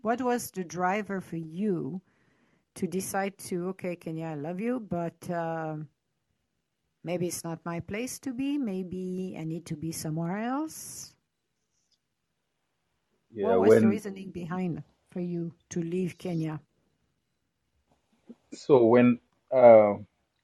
what 0.03 0.21
was 0.21 0.51
the 0.51 0.63
driver 0.63 1.19
for 1.19 1.37
you 1.37 1.99
to 2.75 2.85
decide 2.85 3.37
to 3.49 3.69
okay, 3.69 3.95
Kenya, 3.95 4.27
I 4.27 4.35
love 4.35 4.59
you, 4.59 4.79
but 4.79 5.17
um 5.31 5.89
Maybe 7.03 7.27
it's 7.27 7.43
not 7.43 7.59
my 7.65 7.81
place 7.81 8.17
to 8.19 8.33
be. 8.33 8.57
Maybe 8.57 9.35
I 9.37 9.43
need 9.43 9.65
to 9.65 9.75
be 9.75 9.91
somewhere 9.91 10.37
else. 10.37 11.13
Yeah. 13.29 13.47
What 13.47 13.67
was 13.67 13.81
the 13.81 13.87
reasoning 13.87 14.31
behind 14.31 14.83
for 15.11 15.19
you 15.19 15.53
to 15.69 15.81
leave 15.81 16.17
Kenya? 16.17 16.61
so 18.53 18.85
when 18.85 19.19
uh, 19.51 19.95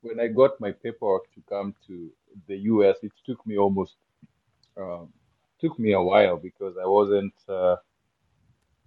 when 0.01 0.19
I 0.19 0.27
got 0.27 0.59
my 0.59 0.71
paperwork 0.71 1.31
to 1.35 1.41
come 1.47 1.75
to 1.87 2.11
the 2.47 2.57
U.S., 2.73 2.97
it 3.03 3.11
took 3.25 3.45
me 3.45 3.57
almost 3.57 3.95
um, 4.75 5.13
took 5.61 5.77
me 5.79 5.93
a 5.93 6.01
while 6.01 6.37
because 6.37 6.75
I 6.81 6.87
wasn't 6.87 7.33
uh, 7.47 7.77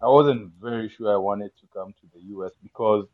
I 0.02 0.08
wasn't 0.08 0.52
very 0.60 0.88
sure 0.90 1.12
I 1.12 1.16
wanted 1.18 1.52
to 1.60 1.66
come 1.74 1.92
to 1.94 2.06
the 2.14 2.22
U.S. 2.36 2.52
because 2.62 3.06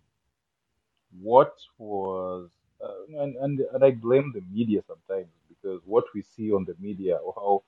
what 1.21 1.55
was 1.79 2.51
uh, 2.85 3.23
and, 3.23 3.37
and 3.37 3.61
and 3.73 3.85
I 3.85 3.93
blame 3.93 4.33
the 4.35 4.43
media 4.53 4.83
sometimes 4.87 5.29
because 5.49 5.81
what 5.87 6.05
we 6.15 6.23
see 6.23 6.53
on 6.53 6.65
the 6.67 6.77
media 6.81 7.17
or 7.17 7.35
how 7.37 7.63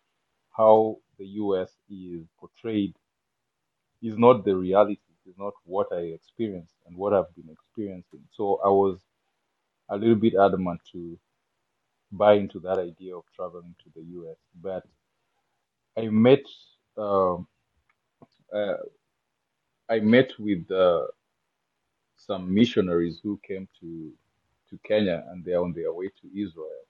how 0.56 0.98
the 1.18 1.26
U.S. 1.44 1.70
is 1.90 2.26
portrayed 2.40 2.94
is 4.02 4.18
not 4.18 4.44
the 4.44 4.56
reality. 4.56 5.00
Is 5.26 5.34
not 5.38 5.54
what 5.64 5.88
I 5.92 5.98
experienced 6.18 6.74
and 6.86 6.96
what 6.96 7.14
I've 7.14 7.34
been 7.36 7.50
experiencing. 7.50 8.22
So 8.32 8.60
I 8.64 8.68
was 8.68 8.98
a 9.90 9.96
little 9.96 10.16
bit 10.16 10.34
adamant 10.34 10.80
to 10.92 11.18
buy 12.12 12.34
into 12.34 12.60
that 12.60 12.78
idea 12.78 13.16
of 13.16 13.24
traveling 13.36 13.74
to 13.84 13.90
the 13.96 14.04
U.S. 14.14 14.36
But 14.62 14.84
I 15.98 16.08
met 16.08 16.42
um 16.98 17.48
uh, 18.54 18.74
I 19.90 20.00
met 20.00 20.32
with 20.40 20.70
uh, 20.70 21.06
some 22.16 22.52
missionaries 22.54 23.20
who 23.22 23.40
came 23.46 23.68
to 23.80 24.12
to 24.70 24.78
Kenya 24.86 25.24
and 25.30 25.44
they're 25.44 25.60
on 25.62 25.74
their 25.74 25.92
way 25.92 26.08
to 26.22 26.28
Israel, 26.42 26.84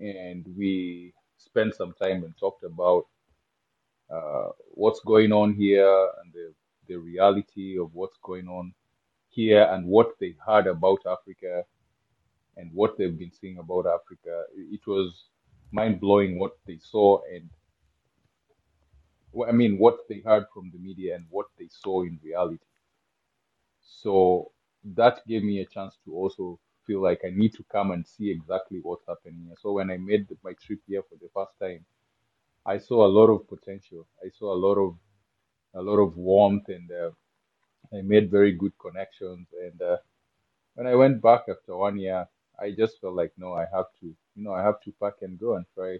and 0.00 0.46
we 0.56 1.14
spent 1.38 1.74
some 1.76 1.94
time 2.02 2.24
and 2.24 2.34
talked 2.38 2.64
about 2.64 3.06
uh, 4.14 4.50
what's 4.72 5.00
going 5.00 5.32
on 5.32 5.54
here 5.54 6.08
and 6.22 6.32
the 6.32 6.54
the 6.88 6.96
reality 6.96 7.78
of 7.78 7.94
what's 7.94 8.18
going 8.22 8.48
on 8.48 8.74
here 9.30 9.64
and 9.72 9.86
what 9.86 10.12
they 10.20 10.34
heard 10.46 10.66
about 10.68 11.00
Africa 11.06 11.64
and 12.56 12.70
what 12.74 12.98
they've 12.98 13.18
been 13.18 13.32
seeing 13.32 13.58
about 13.58 13.86
Africa. 13.86 14.44
It 14.56 14.86
was 14.86 15.26
mind 15.72 16.00
blowing 16.00 16.38
what 16.38 16.52
they 16.66 16.78
saw 16.80 17.20
and 17.34 17.50
I 19.46 19.52
mean 19.52 19.78
what 19.78 19.98
they 20.08 20.20
heard 20.20 20.46
from 20.54 20.70
the 20.72 20.78
media 20.78 21.16
and 21.16 21.26
what 21.30 21.46
they 21.58 21.68
saw 21.70 22.02
in 22.02 22.18
reality. 22.22 22.64
So 23.82 24.52
that 24.84 25.26
gave 25.26 25.42
me 25.42 25.60
a 25.60 25.66
chance 25.66 25.96
to 26.04 26.14
also 26.14 26.58
feel 26.86 27.02
like 27.02 27.20
I 27.24 27.30
need 27.30 27.54
to 27.54 27.64
come 27.64 27.90
and 27.90 28.06
see 28.06 28.30
exactly 28.30 28.80
what's 28.82 29.06
happening 29.06 29.44
here. 29.46 29.56
So 29.60 29.72
when 29.72 29.90
I 29.90 29.98
made 29.98 30.26
my 30.42 30.54
trip 30.54 30.80
here 30.86 31.02
for 31.02 31.16
the 31.16 31.28
first 31.34 31.52
time, 31.60 31.84
I 32.66 32.78
saw 32.78 33.06
a 33.06 33.14
lot 33.18 33.28
of 33.28 33.48
potential. 33.48 34.06
I 34.24 34.30
saw 34.30 34.54
a 34.54 34.60
lot 34.66 34.76
of 34.78 34.96
a 35.74 35.82
lot 35.82 35.98
of 35.98 36.16
warmth 36.16 36.68
and 36.68 36.90
uh, 36.90 37.10
I 37.96 38.02
made 38.02 38.30
very 38.30 38.52
good 38.52 38.72
connections. 38.78 39.48
And 39.62 39.80
uh, 39.82 39.98
when 40.74 40.86
I 40.86 40.94
went 40.96 41.22
back 41.22 41.42
after 41.48 41.76
one 41.76 41.98
year, 41.98 42.28
I 42.60 42.72
just 42.72 43.00
felt 43.00 43.14
like 43.14 43.32
no, 43.38 43.54
I 43.54 43.66
have 43.74 43.86
to, 44.00 44.06
you 44.06 44.44
know, 44.44 44.52
I 44.52 44.62
have 44.62 44.80
to 44.82 44.92
pack 45.02 45.14
and 45.22 45.38
go 45.38 45.56
and 45.56 45.66
try 45.74 45.98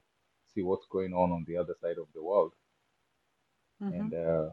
see 0.54 0.62
what's 0.62 0.86
going 0.88 1.12
on 1.14 1.32
on 1.32 1.44
the 1.46 1.56
other 1.58 1.76
side 1.82 1.98
of 1.98 2.08
the 2.14 2.22
world. 2.22 2.52
Hmm 3.80 4.08
And 4.08 4.14
uh, 4.14 4.50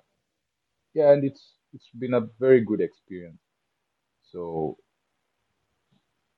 yeah, 0.94 1.12
and 1.14 1.24
it's 1.24 1.56
it's 1.74 1.90
been 1.98 2.14
a 2.14 2.22
very 2.40 2.62
good 2.64 2.82
experience. 2.82 3.42
So 4.32 4.78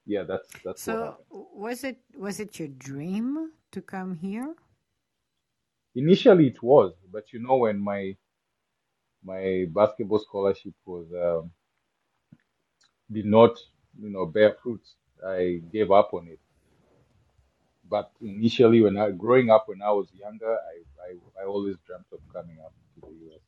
yeah, 0.06 0.24
that's 0.24 0.60
that's 0.64 0.88
So 0.88 1.18
was 1.30 1.84
it 1.84 2.02
was 2.16 2.40
it 2.40 2.58
your 2.60 2.70
dream 2.70 3.52
to 3.72 3.82
come 3.82 4.16
here? 4.16 4.56
Initially, 5.96 6.48
it 6.48 6.64
was, 6.64 6.94
but 7.12 7.34
you 7.34 7.40
know, 7.40 7.58
when 7.58 7.78
my 7.80 8.16
my 9.24 9.66
basketball 9.70 10.20
scholarship 10.20 10.74
was 10.86 11.08
um, 11.14 11.52
did 13.12 13.26
not, 13.26 13.58
you 14.00 14.10
know, 14.10 14.26
bear 14.26 14.54
fruits, 14.62 14.96
I 15.26 15.62
gave 15.72 15.92
up 15.92 16.14
on 16.14 16.28
it. 16.28 16.40
But 17.90 18.12
initially, 18.22 18.82
when 18.82 18.98
I 18.98 19.12
growing 19.12 19.50
up 19.50 19.68
when 19.68 19.82
I 19.82 19.92
was 19.92 20.08
younger, 20.14 20.54
I 20.58 20.76
I, 21.10 21.44
I 21.44 21.46
always 21.46 21.78
dreamt 21.86 22.08
of 22.14 22.20
coming 22.34 22.58
up 22.60 22.74
to 22.96 23.02
the 23.02 23.14
US. 23.36 23.42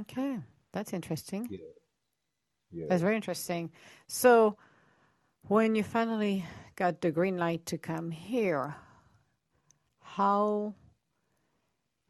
Okay, 0.00 0.38
that's 0.72 0.92
interesting. 0.92 1.48
Yeah, 1.50 1.58
yeah. 2.72 2.86
That's 2.88 3.02
very 3.02 3.16
interesting. 3.16 3.70
So 4.06 4.56
when 5.48 5.74
you 5.74 5.82
finally 5.82 6.44
got 6.76 7.00
the 7.00 7.10
green 7.10 7.38
light 7.38 7.66
to 7.66 7.78
come 7.78 8.10
here, 8.10 8.76
how 10.02 10.74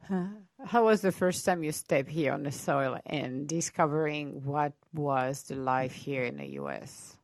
huh, 0.09 0.27
how 0.67 0.85
was 0.85 1.03
the 1.03 1.13
first 1.13 1.45
time 1.45 1.63
you 1.65 1.73
stepped 1.73 2.11
here 2.11 2.33
on 2.33 2.45
the 2.45 2.53
soil 2.53 2.99
and 3.07 3.49
discovering 3.49 4.45
what 4.45 4.75
was 4.95 5.45
the 5.45 5.57
life 5.57 5.93
here 5.93 6.25
in 6.25 6.39
the 6.39 6.49
US? 6.61 7.17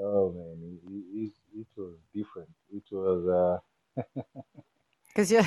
Oh 0.00 0.32
man, 0.32 0.78
it, 0.88 1.04
it, 1.24 1.32
it 1.60 1.66
was 1.76 1.94
different. 2.14 2.50
It 2.72 2.84
was 2.92 3.60
Because 5.08 5.32
you 5.32 5.42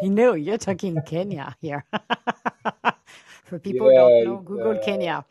you 0.00 0.10
know 0.10 0.34
you're 0.34 0.58
talking 0.58 1.02
Kenya 1.02 1.56
here. 1.60 1.84
For 3.44 3.58
uh, 3.70 3.72
people 3.72 3.86
who 3.88 3.92
don't 3.94 4.18
know, 4.20 4.42
Google 4.44 4.78
uh, 4.78 4.78
Kenya. 4.78 5.24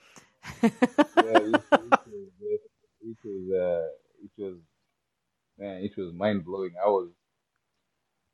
yeah, 1.15 1.37
it, 1.39 1.61
it 1.77 1.97
was 2.05 2.29
it 3.01 3.17
was 3.23 3.51
uh, 3.53 3.89
it 4.23 4.31
was 4.37 4.57
man, 5.59 5.83
it 5.83 5.97
was 5.97 6.13
mind 6.13 6.45
blowing. 6.45 6.73
I 6.83 6.87
was 6.87 7.09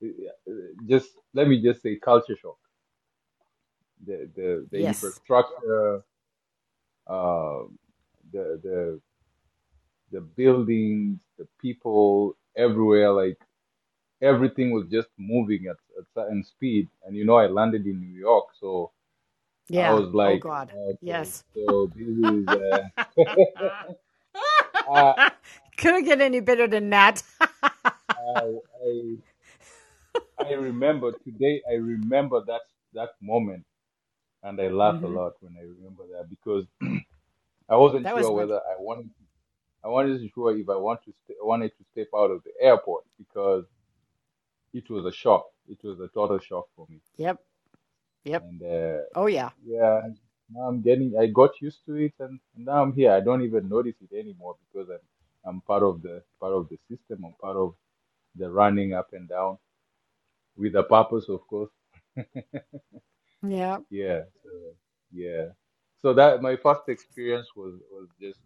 uh, 0.04 0.08
just 0.88 1.10
let 1.34 1.48
me 1.48 1.62
just 1.62 1.82
say 1.82 1.98
culture 1.98 2.38
shock. 2.42 2.58
The 4.06 4.30
the 4.36 4.68
the 4.72 4.78
Yes. 4.78 5.22
infrastructure, 5.24 6.04
uh, 7.08 7.60
the 8.32 8.60
the 8.64 9.02
the 10.12 10.22
buildings, 10.22 11.20
the 11.38 11.48
people 11.62 12.38
everywhere, 12.58 13.12
like 13.12 13.38
everything 14.22 14.72
was 14.72 14.86
just 14.92 15.10
moving 15.18 15.68
at 15.68 15.78
a 16.00 16.04
certain 16.16 16.44
speed. 16.44 16.90
And 17.06 17.16
you 17.16 17.26
know, 17.26 17.38
I 17.38 17.48
landed 17.48 17.86
in 17.86 18.00
New 18.02 18.20
York, 18.20 18.46
so 18.60 18.92
I 19.78 19.90
Yeah. 19.90 19.92
was 19.92 20.14
Oh 20.24 20.36
like, 20.36 20.46
God. 20.46 20.74
okay, 20.92 21.20
Yes. 21.20 21.44
so 21.56 21.92
this 21.96 22.08
is 22.08 22.52
uh, 22.54 22.84
I 24.88 25.16
Couldn't 25.78 26.06
get 26.06 26.22
any 26.22 26.40
better 26.42 26.68
than 26.68 26.90
that. 26.92 27.24
I 28.18 28.60
I 28.86 29.18
I 30.50 30.54
remember 30.54 31.14
today. 31.26 31.62
I 31.70 31.76
remember 31.76 32.42
that 32.48 32.62
that 32.94 33.12
moment, 33.22 33.66
and 34.44 34.62
I 34.62 34.70
laugh 34.70 34.98
a 35.04 35.08
hmm 35.08 35.18
lot 35.20 35.34
when 35.42 35.56
I 35.60 35.64
remember 35.64 36.04
that 36.14 36.30
because 36.30 36.66
I 37.70 37.78
wasn't 37.78 38.10
That 38.10 38.16
sure 38.16 38.34
good. 38.34 38.34
whether 38.34 38.58
I 38.58 38.76
wanted. 38.80 39.12
I 39.84 39.88
wasn't 39.88 40.32
sure 40.34 40.58
if 40.58 40.70
I 40.70 40.76
want 40.78 41.04
to 41.06 41.14
st- 41.26 41.38
wanted 41.44 41.72
to 41.78 41.84
step 41.92 42.08
out 42.16 42.32
of 42.32 42.44
the 42.44 42.52
airport 42.62 43.06
because 43.18 43.66
it 44.74 44.90
was 44.90 45.06
a 45.06 45.12
shock. 45.12 45.46
It 45.68 45.80
was 45.84 46.00
a 46.00 46.08
total 46.10 46.40
shock 46.40 46.68
for 46.76 46.86
me, 46.90 47.02
Yep. 47.18 47.40
Yep. 48.26 48.46
and 48.46 48.62
uh, 48.64 49.02
Oh 49.16 49.28
yeah. 49.28 49.52
yeah, 49.66 50.02
now 50.52 50.68
I'm 50.68 50.82
getting. 50.82 51.14
I 51.20 51.28
got 51.28 51.62
used 51.62 51.86
to 51.86 51.96
it, 51.96 52.14
and, 52.20 52.40
and 52.56 52.66
now 52.66 52.82
I'm 52.84 52.94
here. 52.94 53.12
I 53.12 53.20
don't 53.22 53.44
even 53.44 53.70
notice 53.70 53.96
it 54.02 54.16
anymore 54.18 54.56
because 54.66 54.90
I'm 54.90 55.06
I'm 55.56 55.62
part 55.62 55.84
of 55.84 56.02
the 56.02 56.24
part 56.40 56.54
of 56.54 56.70
the 56.70 56.78
system. 56.90 57.24
I'm 57.26 57.34
part 57.42 57.58
of 57.58 57.76
the 58.36 58.50
running 58.52 58.94
up 58.94 59.10
and 59.14 59.28
down 59.30 59.58
with 60.58 60.76
a 60.76 60.84
purpose, 60.84 61.30
of 61.30 61.42
course. 61.48 61.72
Yeah. 63.44 63.80
Yeah, 63.90 64.22
so, 64.44 64.50
yeah. 65.12 65.48
So 66.02 66.14
that 66.14 66.42
my 66.42 66.56
first 66.58 66.88
experience 66.88 67.48
was 67.56 67.74
was 67.92 68.08
just 68.20 68.40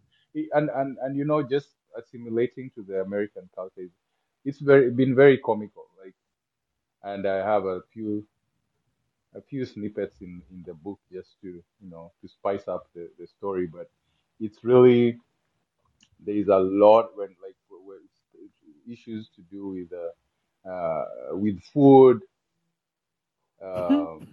and 0.52 0.70
and 0.74 0.98
and 1.02 1.16
you 1.16 1.24
know 1.24 1.42
just 1.42 1.70
assimilating 1.96 2.70
to 2.74 2.82
the 2.82 3.00
American 3.02 3.48
culture. 3.54 3.82
is- 3.88 4.00
It's 4.48 4.60
very 4.70 4.90
been 5.00 5.14
very 5.14 5.38
comical. 5.48 5.86
Like, 6.02 6.14
and 7.10 7.22
I 7.26 7.38
have 7.52 7.64
a 7.66 7.78
few 7.92 8.26
a 9.34 9.40
few 9.40 9.64
snippets 9.64 10.20
in 10.20 10.42
in 10.50 10.62
the 10.66 10.74
book 10.74 10.98
just 11.12 11.40
to 11.40 11.48
you 11.80 11.90
know 11.90 12.12
to 12.20 12.28
spice 12.28 12.66
up 12.68 12.84
the 12.94 13.10
the 13.18 13.26
story. 13.26 13.66
But 13.66 13.88
it's 14.40 14.62
really 14.64 15.18
there 16.24 16.36
is 16.36 16.48
a 16.48 16.58
lot 16.58 17.16
when 17.16 17.28
like 17.42 17.56
where 17.84 17.98
it's, 17.98 18.20
it's 18.34 18.90
issues 18.90 19.28
to 19.36 19.42
do 19.42 19.68
with 19.68 19.92
uh, 19.92 20.68
uh 20.68 21.36
with 21.36 21.60
food. 21.72 22.20
Um, 23.62 24.28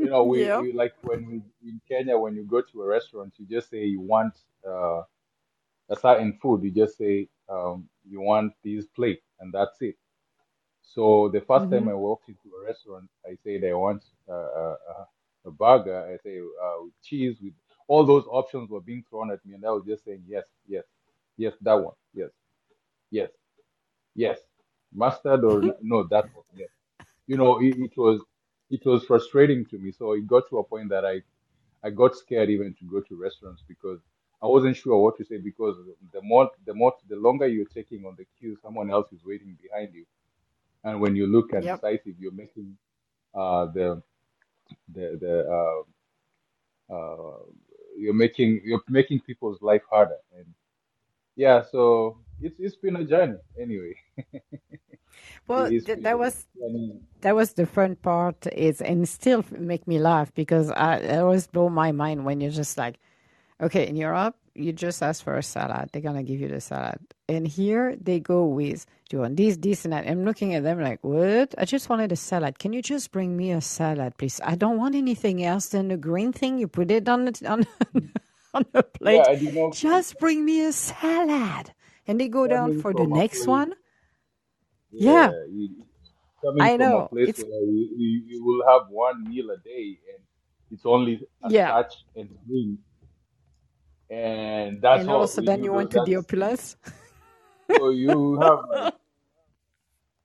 you 0.00 0.10
know, 0.10 0.24
we, 0.24 0.48
Yeah. 0.48 0.56
we 0.56 0.72
like 0.72 0.92
when 1.02 1.26
we 1.26 1.42
in 1.68 1.80
Kenya, 1.88 2.16
when 2.18 2.34
you 2.34 2.44
go 2.44 2.60
to 2.62 2.82
a 2.82 2.86
restaurant, 2.86 3.32
you 3.38 3.46
just 3.46 3.70
say 3.70 3.84
you 3.84 4.00
want 4.00 4.34
uh, 4.66 5.02
a 5.90 5.96
certain 6.00 6.38
food. 6.42 6.62
You 6.62 6.70
just 6.70 6.96
say 6.98 7.28
um, 7.48 7.88
you 8.08 8.20
want 8.20 8.52
this 8.64 8.86
plate, 8.86 9.20
and 9.40 9.52
that's 9.52 9.76
it. 9.80 9.96
So 10.82 11.30
the 11.32 11.40
first 11.40 11.68
time 11.70 11.88
hmm 11.88 11.88
I 11.88 11.94
walked 11.94 12.28
into 12.28 12.48
a 12.60 12.66
restaurant, 12.66 13.08
I 13.26 13.36
said 13.42 13.62
I 13.68 13.74
want 13.74 14.04
uh, 14.28 14.34
a, 14.34 14.70
a, 14.72 15.08
a 15.46 15.50
burger. 15.50 16.06
I 16.12 16.16
say 16.22 16.38
uh, 16.38 16.84
with 16.84 16.94
cheese, 17.02 17.36
with 17.42 17.54
all 17.88 18.04
those 18.04 18.24
options 18.30 18.70
were 18.70 18.80
being 18.80 19.04
thrown 19.08 19.30
at 19.32 19.44
me, 19.44 19.54
and 19.54 19.64
I 19.64 19.70
was 19.70 19.84
just 19.86 20.04
saying 20.04 20.22
yes, 20.26 20.44
yes, 20.68 20.84
yes, 21.36 21.54
that 21.62 21.74
one, 21.74 21.94
yes, 22.14 22.30
yes, 23.10 23.30
yes, 24.14 24.38
mustard 24.92 25.44
or 25.44 25.62
no, 25.82 26.04
that 26.10 26.26
one, 26.32 26.44
yes 26.54 26.68
you 27.26 27.36
know, 27.36 27.60
it, 27.60 27.74
it 27.78 27.92
was 27.96 28.20
it 28.70 28.84
was 28.86 29.04
frustrating 29.04 29.66
to 29.66 29.78
me. 29.78 29.92
So 29.92 30.12
it 30.14 30.26
got 30.26 30.44
to 30.50 30.58
a 30.58 30.64
point 30.64 30.90
that 30.90 31.04
I 31.04 31.22
I 31.84 31.90
got 31.90 32.14
scared 32.16 32.50
even 32.50 32.74
to 32.74 32.84
go 32.90 33.00
to 33.00 33.16
restaurants 33.20 33.62
because 33.66 34.00
I 34.42 34.46
wasn't 34.46 34.76
sure 34.76 34.98
what 35.02 35.16
to 35.18 35.24
say 35.24 35.38
because 35.38 35.76
the 36.12 36.22
more 36.22 36.50
the 36.66 36.74
more 36.74 36.94
the 37.08 37.16
longer 37.16 37.46
you're 37.46 37.74
taking 37.78 38.04
on 38.06 38.16
the 38.16 38.26
queue, 38.38 38.56
someone 38.62 38.90
else 38.90 39.12
is 39.12 39.24
waiting 39.24 39.56
behind 39.62 39.94
you, 39.94 40.06
and 40.84 41.00
when 41.00 41.16
you 41.16 41.26
look 41.26 41.52
at 41.54 41.68
Yep. 41.68 41.68
decisive, 41.68 42.14
you're 42.18 42.32
making 42.44 42.76
uh 43.34 43.66
the 43.66 44.02
the 44.92 45.18
the 45.20 45.34
uh, 45.58 46.94
uh 46.94 47.38
you're 47.96 48.14
making 48.14 48.60
you're 48.64 48.82
making 48.88 49.20
people's 49.20 49.60
life 49.62 49.82
harder 49.90 50.18
and 50.36 50.46
yeah 51.36 51.62
so 51.62 52.16
it's 52.42 52.58
it's 52.58 52.76
been 52.76 52.96
a 52.96 53.04
journey 53.04 53.36
anyway 53.60 53.94
Well, 55.48 55.68
th- 55.68 55.84
that 56.02 56.18
was 56.18 56.46
that 57.22 57.34
was 57.34 57.54
the 57.54 57.66
fun 57.66 57.96
part. 57.96 58.46
Is 58.52 58.80
and 58.80 59.08
still 59.08 59.44
make 59.50 59.86
me 59.86 59.98
laugh 59.98 60.32
because 60.34 60.70
I 60.70 60.96
it 60.96 61.18
always 61.18 61.46
blow 61.46 61.68
my 61.68 61.92
mind 61.92 62.24
when 62.24 62.40
you're 62.40 62.50
just 62.52 62.78
like, 62.78 62.98
okay, 63.60 63.86
in 63.88 63.96
Europe, 63.96 64.36
you 64.54 64.72
just 64.72 65.02
ask 65.02 65.24
for 65.24 65.36
a 65.36 65.42
salad. 65.42 65.90
They're 65.92 66.02
gonna 66.02 66.22
give 66.22 66.40
you 66.40 66.48
the 66.48 66.60
salad. 66.60 67.00
And 67.28 67.46
here 67.46 67.96
they 68.00 68.20
go 68.20 68.46
with 68.46 68.86
do 69.08 69.16
you 69.16 69.20
want 69.22 69.36
this, 69.36 69.56
this, 69.56 69.84
and 69.84 69.92
that. 69.92 70.06
I'm 70.06 70.24
looking 70.24 70.54
at 70.54 70.62
them 70.62 70.80
like, 70.80 71.02
what? 71.02 71.52
I 71.58 71.64
just 71.64 71.88
wanted 71.88 72.12
a 72.12 72.16
salad. 72.16 72.60
Can 72.60 72.72
you 72.72 72.80
just 72.80 73.10
bring 73.10 73.36
me 73.36 73.50
a 73.50 73.60
salad, 73.60 74.16
please? 74.18 74.40
I 74.44 74.54
don't 74.54 74.78
want 74.78 74.94
anything 74.94 75.42
else 75.42 75.70
than 75.70 75.88
the 75.88 75.96
green 75.96 76.32
thing. 76.32 76.58
You 76.58 76.68
put 76.68 76.92
it 76.92 77.08
on 77.08 77.24
the 77.24 77.32
on, 77.48 77.66
on 78.54 78.64
the 78.72 78.84
plate. 78.84 79.16
Yeah, 79.16 79.32
I 79.32 79.34
do 79.34 79.50
know. 79.50 79.70
Just 79.72 80.20
bring 80.20 80.44
me 80.44 80.64
a 80.64 80.72
salad. 80.72 81.72
And 82.10 82.18
they 82.20 82.26
go 82.26 82.48
down 82.48 82.80
for 82.80 82.92
the 82.92 83.06
next 83.06 83.46
one. 83.46 83.72
Yeah. 84.90 85.30
you- 85.48 85.86
I 86.60 86.76
know, 86.76 87.08
it's- 87.16 87.38
you, 87.38 87.88
you, 88.02 88.10
you 88.30 88.44
will 88.44 88.62
have 88.66 88.88
one 88.90 89.28
meal 89.28 89.50
a 89.50 89.58
day 89.58 89.96
and 90.12 90.20
it's 90.72 90.84
only 90.84 91.14
a 91.44 91.50
Yeah. 91.50 91.68
touch 91.70 91.94
and 92.16 92.28
drink. 92.48 92.80
And 94.10 94.82
that's 94.82 95.02
and 95.02 95.10
all. 95.10 95.20
also 95.20 95.40
then 95.40 95.62
you 95.62 95.72
went 95.72 95.92
to 95.92 96.02
the 96.04 96.16
opulence. 96.16 96.76
So 97.78 97.90
you 97.90 98.40
have 98.40 98.60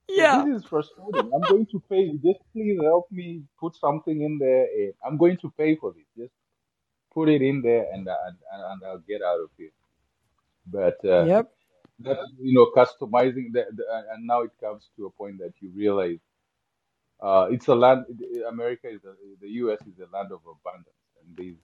Yeah. 0.10 0.44
this 0.46 0.62
is 0.62 0.66
frustrating. 0.66 1.30
I'm 1.34 1.42
going 1.42 1.68
to 1.74 1.80
pay. 1.92 2.04
Just 2.28 2.40
please 2.54 2.80
help 2.82 3.06
me 3.12 3.44
put 3.60 3.76
something 3.76 4.18
in 4.28 4.40
there. 4.40 4.66
And 4.80 4.94
I'm 5.06 5.18
going 5.18 5.38
to 5.44 5.52
pay 5.52 5.76
for 5.76 5.94
this. 5.94 6.08
Just 6.18 6.34
put 7.14 7.30
it 7.30 7.44
in 7.44 7.62
there 7.62 7.86
and 7.94 8.08
and, 8.08 8.38
and 8.72 8.84
I'll 8.88 9.04
get 9.12 9.22
out 9.22 9.42
of 9.46 9.50
here. 9.60 9.76
But 10.66 10.98
uh, 11.06 11.26
Yep. 11.26 11.52
That 12.00 12.18
you 12.40 12.54
know 12.54 12.68
customizing 12.76 13.54
the 13.54 13.66
and 14.14 14.28
now 14.28 14.42
it 14.42 14.52
comes 14.62 14.90
to 14.98 15.08
a 15.08 15.12
point 15.12 15.40
that 15.40 15.54
you 15.62 15.72
realize 15.76 16.20
uh, 17.22 17.48
it's 17.52 17.68
a 17.70 17.76
land 17.76 18.06
america 18.50 18.88
is 18.90 19.02
a, 19.06 19.14
the 19.42 19.50
us 19.50 19.80
is 19.88 20.00
a 20.00 20.16
land 20.16 20.32
of 20.32 20.42
abundance 20.48 21.04
and 21.22 21.38
there's 21.38 21.58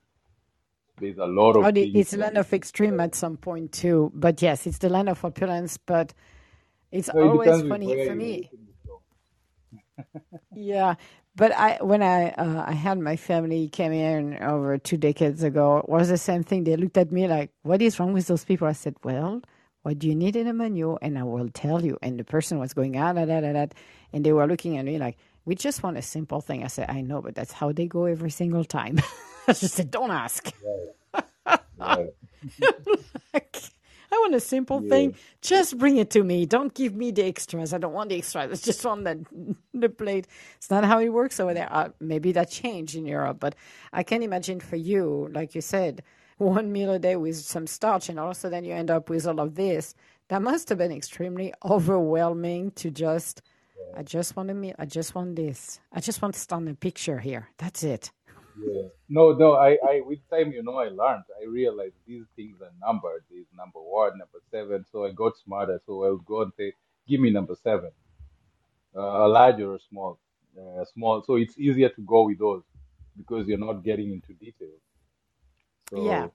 there's 1.00 1.18
a 1.18 1.26
lot 1.26 1.56
of 1.56 1.66
Oh, 1.66 1.70
it's 1.94 2.14
a 2.14 2.18
land 2.18 2.38
of 2.38 2.52
extreme 2.52 3.00
at 3.00 3.14
some 3.14 3.36
point 3.38 3.72
too. 3.72 4.12
But 4.14 4.42
yes, 4.42 4.66
it's 4.66 4.78
the 4.78 4.90
land 4.90 5.08
of 5.08 5.24
opulence. 5.24 5.78
But 5.78 6.14
it's 6.92 7.10
so 7.10 7.18
always 7.20 7.62
funny 7.62 7.96
for 7.96 8.14
me. 8.16 8.50
listen 8.50 8.66
to 8.66 8.74
song. 8.86 9.00
Yeah, 10.54 10.96
but 11.36 11.52
I 11.56 11.78
when 11.82 12.02
I 12.02 12.30
uh, 12.32 12.64
I 12.68 12.72
had 12.72 12.98
my 12.98 13.16
family 13.16 13.68
came 13.68 13.92
in 13.92 14.42
over 14.42 14.78
two 14.78 14.98
decades 14.98 15.42
ago, 15.44 15.78
it 15.78 15.88
was 15.88 16.08
the 16.10 16.18
same 16.18 16.44
thing. 16.44 16.64
They 16.64 16.76
looked 16.76 16.98
at 16.98 17.12
me 17.12 17.28
like, 17.28 17.50
"What 17.62 17.82
is 17.82 18.00
wrong 18.00 18.12
with 18.14 18.28
those 18.28 18.44
people?" 18.44 18.68
I 18.68 18.72
said, 18.72 18.96
"Well, 19.04 19.42
what 19.82 19.98
do 19.98 20.08
you 20.08 20.14
need 20.14 20.36
in 20.36 20.46
a 20.46 20.52
menu?" 20.52 20.96
And 21.02 21.18
I 21.18 21.22
will 21.24 21.48
tell 21.48 21.84
you. 21.84 21.98
And 22.02 22.18
the 22.18 22.24
person 22.24 22.58
was 22.58 22.72
going 22.74 22.96
ah 22.96 23.12
da 23.12 23.24
da 23.24 23.40
da 23.40 23.52
da, 23.52 23.66
and 24.12 24.24
they 24.24 24.32
were 24.32 24.46
looking 24.46 24.76
at 24.78 24.84
me 24.84 24.98
like, 24.98 25.16
"We 25.44 25.54
just 25.54 25.82
want 25.82 25.96
a 25.98 26.02
simple 26.02 26.40
thing." 26.40 26.64
I 26.64 26.68
said, 26.68 26.90
"I 26.90 27.00
know, 27.02 27.20
but 27.22 27.34
that's 27.34 27.52
how 27.52 27.72
they 27.72 27.86
go 27.86 28.04
every 28.06 28.30
single 28.30 28.64
time." 28.64 28.98
I 29.48 29.52
just 29.52 29.74
said, 29.74 29.90
"Don't 29.90 30.10
ask." 30.10 30.52
Right. 31.78 32.08
Like, 33.34 33.56
I 34.12 34.16
want 34.16 34.34
a 34.34 34.40
simple 34.40 34.82
Yeah. 34.82 34.88
thing. 34.90 35.16
Just 35.40 35.78
bring 35.78 35.96
it 35.96 36.10
to 36.10 36.22
me. 36.22 36.44
Don't 36.46 36.74
give 36.74 36.94
me 36.94 37.10
the 37.12 37.24
extras. 37.24 37.72
I 37.72 37.78
don't 37.78 37.94
want 37.94 38.10
the 38.10 38.16
extras. 38.18 38.60
I 38.62 38.66
just 38.66 38.84
want 38.84 39.04
the 39.04 39.24
the 39.74 39.88
plate. 39.88 40.26
It's 40.56 40.70
not 40.70 40.84
how 40.84 40.98
it 41.00 41.08
works 41.08 41.40
over 41.40 41.54
there. 41.54 41.68
Uh, 41.72 41.88
maybe 42.00 42.32
that 42.32 42.50
changed 42.50 42.94
in 42.94 43.06
Europe, 43.06 43.38
but 43.40 43.54
I 43.92 44.02
can 44.02 44.22
imagine 44.22 44.60
for 44.60 44.76
you, 44.76 45.28
like 45.32 45.54
you 45.54 45.60
said, 45.62 46.02
one 46.38 46.72
meal 46.72 46.92
a 46.92 46.98
day 46.98 47.16
with 47.16 47.36
some 47.36 47.66
starch, 47.66 48.08
and 48.08 48.18
all 48.18 48.30
of 48.30 48.36
a 48.36 48.40
sudden 48.40 48.64
you 48.64 48.74
end 48.74 48.90
up 48.90 49.10
with 49.10 49.26
all 49.26 49.40
of 49.40 49.54
this. 49.54 49.94
That 50.28 50.42
must 50.42 50.68
have 50.70 50.78
been 50.78 50.92
extremely 50.92 51.52
overwhelming 51.64 52.72
to 52.72 52.90
just. 52.90 53.42
I 53.94 54.02
just 54.02 54.36
want 54.36 54.50
a 54.50 54.54
meal. 54.54 54.74
I 54.78 54.86
just 54.86 55.14
want 55.14 55.36
this. 55.36 55.78
I 55.92 56.00
just 56.00 56.22
want 56.22 56.34
to 56.34 56.40
stand 56.40 56.68
a 56.68 56.74
picture 56.74 57.18
here. 57.18 57.48
That's 57.58 57.82
it. 57.82 58.10
Yeah. 58.58 58.88
No, 59.08 59.32
no. 59.32 59.54
I, 59.54 59.78
I, 59.86 60.00
with 60.04 60.20
time, 60.30 60.52
you 60.52 60.62
know, 60.62 60.76
I 60.76 60.88
learned. 60.88 61.24
I 61.40 61.46
realized 61.48 61.94
these 62.06 62.24
things 62.36 62.56
are 62.62 62.72
numbered. 62.80 63.24
There's 63.30 63.46
number 63.56 63.80
one, 63.80 64.18
number 64.18 64.40
seven. 64.50 64.84
So 64.90 65.04
I 65.04 65.12
got 65.12 65.36
smarter. 65.36 65.80
So 65.86 66.04
I 66.04 66.10
would 66.10 66.24
go 66.24 66.42
and 66.42 66.52
say, 66.56 66.72
"Give 67.08 67.20
me 67.20 67.30
number 67.30 67.54
seven, 67.62 67.90
uh, 68.96 69.00
a 69.00 69.28
large 69.28 69.60
or 69.60 69.74
a 69.74 69.80
small, 69.80 70.18
uh, 70.58 70.84
small." 70.94 71.22
So 71.22 71.36
it's 71.36 71.58
easier 71.58 71.88
to 71.90 72.02
go 72.02 72.24
with 72.24 72.38
those 72.38 72.62
because 73.16 73.46
you're 73.46 73.58
not 73.58 73.84
getting 73.84 74.12
into 74.12 74.32
details. 74.34 74.80
So 75.92 76.00
Yeah. 76.00 76.30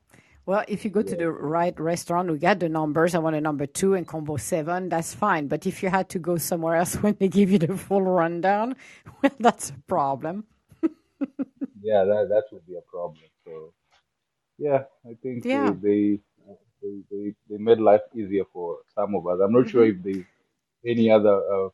Well, 0.45 0.63
if 0.67 0.85
you 0.85 0.91
go 0.91 1.03
to 1.03 1.15
the 1.15 1.29
right 1.31 1.77
restaurant, 1.79 2.31
we 2.31 2.37
got 2.39 2.59
the 2.59 2.69
numbers. 2.69 3.15
I 3.15 3.19
want 3.19 3.35
a 3.35 3.41
number 3.41 3.65
two 3.65 3.95
and 3.95 4.07
combo 4.07 4.37
seven. 4.37 4.89
That's 4.89 5.13
fine. 5.13 5.47
But 5.47 5.65
if 5.67 5.83
you 5.83 5.89
had 5.89 6.09
to 6.09 6.19
go 6.19 6.37
somewhere 6.37 6.75
else 6.75 6.95
when 7.03 7.17
they 7.19 7.27
give 7.27 7.51
you 7.51 7.59
the 7.59 7.77
full 7.77 8.01
rundown, 8.01 8.75
well, 9.21 9.33
that's 9.39 9.71
a 9.71 9.73
problem. 9.87 10.45
yeah, 11.81 12.03
that 12.05 12.27
that 12.29 12.45
would 12.51 12.65
be 12.67 12.75
a 12.77 12.81
problem. 12.91 13.29
So 13.45 13.73
yeah, 14.57 14.83
I 15.05 15.15
think 15.23 15.45
they 15.51 15.71
Yeah. 15.71 15.75
they 15.81 16.19
they, 16.81 17.01
they, 17.11 17.35
they 17.49 17.57
made 17.57 17.79
life 17.79 18.01
easier 18.15 18.43
for 18.53 18.79
some 18.95 19.15
of 19.15 19.27
us. 19.27 19.39
I'm 19.43 19.53
not 19.53 19.69
sure 19.69 19.85
hmm 19.85 19.87
if 19.87 20.01
there's 20.03 20.25
any 20.85 21.09
other 21.11 21.35
uh, 21.35 21.69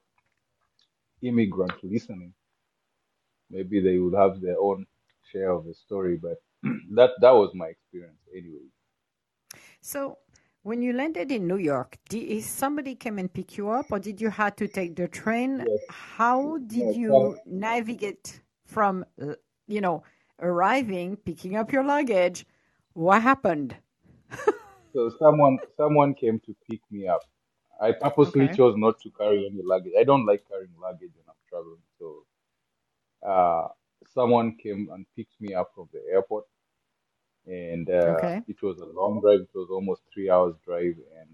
immigrant 1.24 1.84
listening. 1.84 2.34
maybe 3.50 3.80
they 3.82 3.98
would 3.98 4.14
have 4.16 4.42
their 4.42 4.60
own 4.60 4.86
share 5.32 5.52
of 5.52 5.66
the 5.66 5.74
story. 5.74 6.18
But 6.18 6.38
that 6.96 7.12
that 7.22 7.32
was 7.32 7.52
my 7.54 7.68
experience 7.68 8.20
anyway. 8.36 8.68
So, 9.82 10.20
when 10.64 10.82
you 10.82 10.94
landed 10.94 11.32
in 11.32 11.48
New 11.48 11.58
York, 11.58 11.98
did 12.10 12.44
somebody 12.44 12.96
came 12.96 13.20
and 13.20 13.32
pick 13.32 13.58
you 13.58 13.70
up, 13.70 13.92
or 13.92 14.00
did 14.00 14.22
you 14.22 14.30
have 14.30 14.56
to 14.58 14.68
take 14.68 14.96
the 14.96 15.08
train? 15.08 15.68
Yes, 15.68 15.82
How 15.88 16.58
did 16.60 16.96
no, 17.08 17.36
you 17.36 17.40
navigate 17.46 18.42
from, 18.66 19.06
you 19.68 19.82
know, 19.82 20.04
arriving, 20.40 21.18
picking 21.18 21.56
up 21.56 21.72
your 21.72 21.84
luggage? 21.84 22.46
What 22.94 23.22
happened? 23.22 23.78
so 24.94 25.10
someone 25.20 25.60
someone 25.78 26.14
came 26.14 26.40
to 26.42 26.56
pick 26.70 26.82
me 26.92 27.08
up. 27.08 27.22
I 27.82 27.92
purposely 27.92 28.48
Okay. 28.48 28.50
chose 28.50 28.76
not 28.78 29.00
to 29.02 29.10
carry 29.12 29.46
any 29.48 29.62
luggage. 29.64 29.94
I 30.00 30.04
don't 30.04 30.26
like 30.26 30.48
carrying 30.48 30.76
luggage 30.80 31.12
when 31.16 31.26
I'm 31.28 31.42
traveling. 31.50 31.82
So 32.00 32.26
uh, 33.28 33.68
someone 34.06 34.58
came 34.58 34.90
and 34.92 35.06
picked 35.16 35.40
me 35.42 35.54
up 35.54 35.72
from 35.76 35.90
the 35.94 36.02
airport, 36.12 36.46
and 37.48 37.90
uh, 37.90 38.22
Okay. 38.22 38.44
it 38.48 38.62
was 38.64 38.80
a 38.80 38.86
long 38.86 39.22
drive. 39.22 39.42
It 39.42 39.56
was 39.56 39.70
almost 39.72 40.04
three 40.14 40.30
hours 40.30 40.56
drive, 40.66 40.96
and 41.20 41.30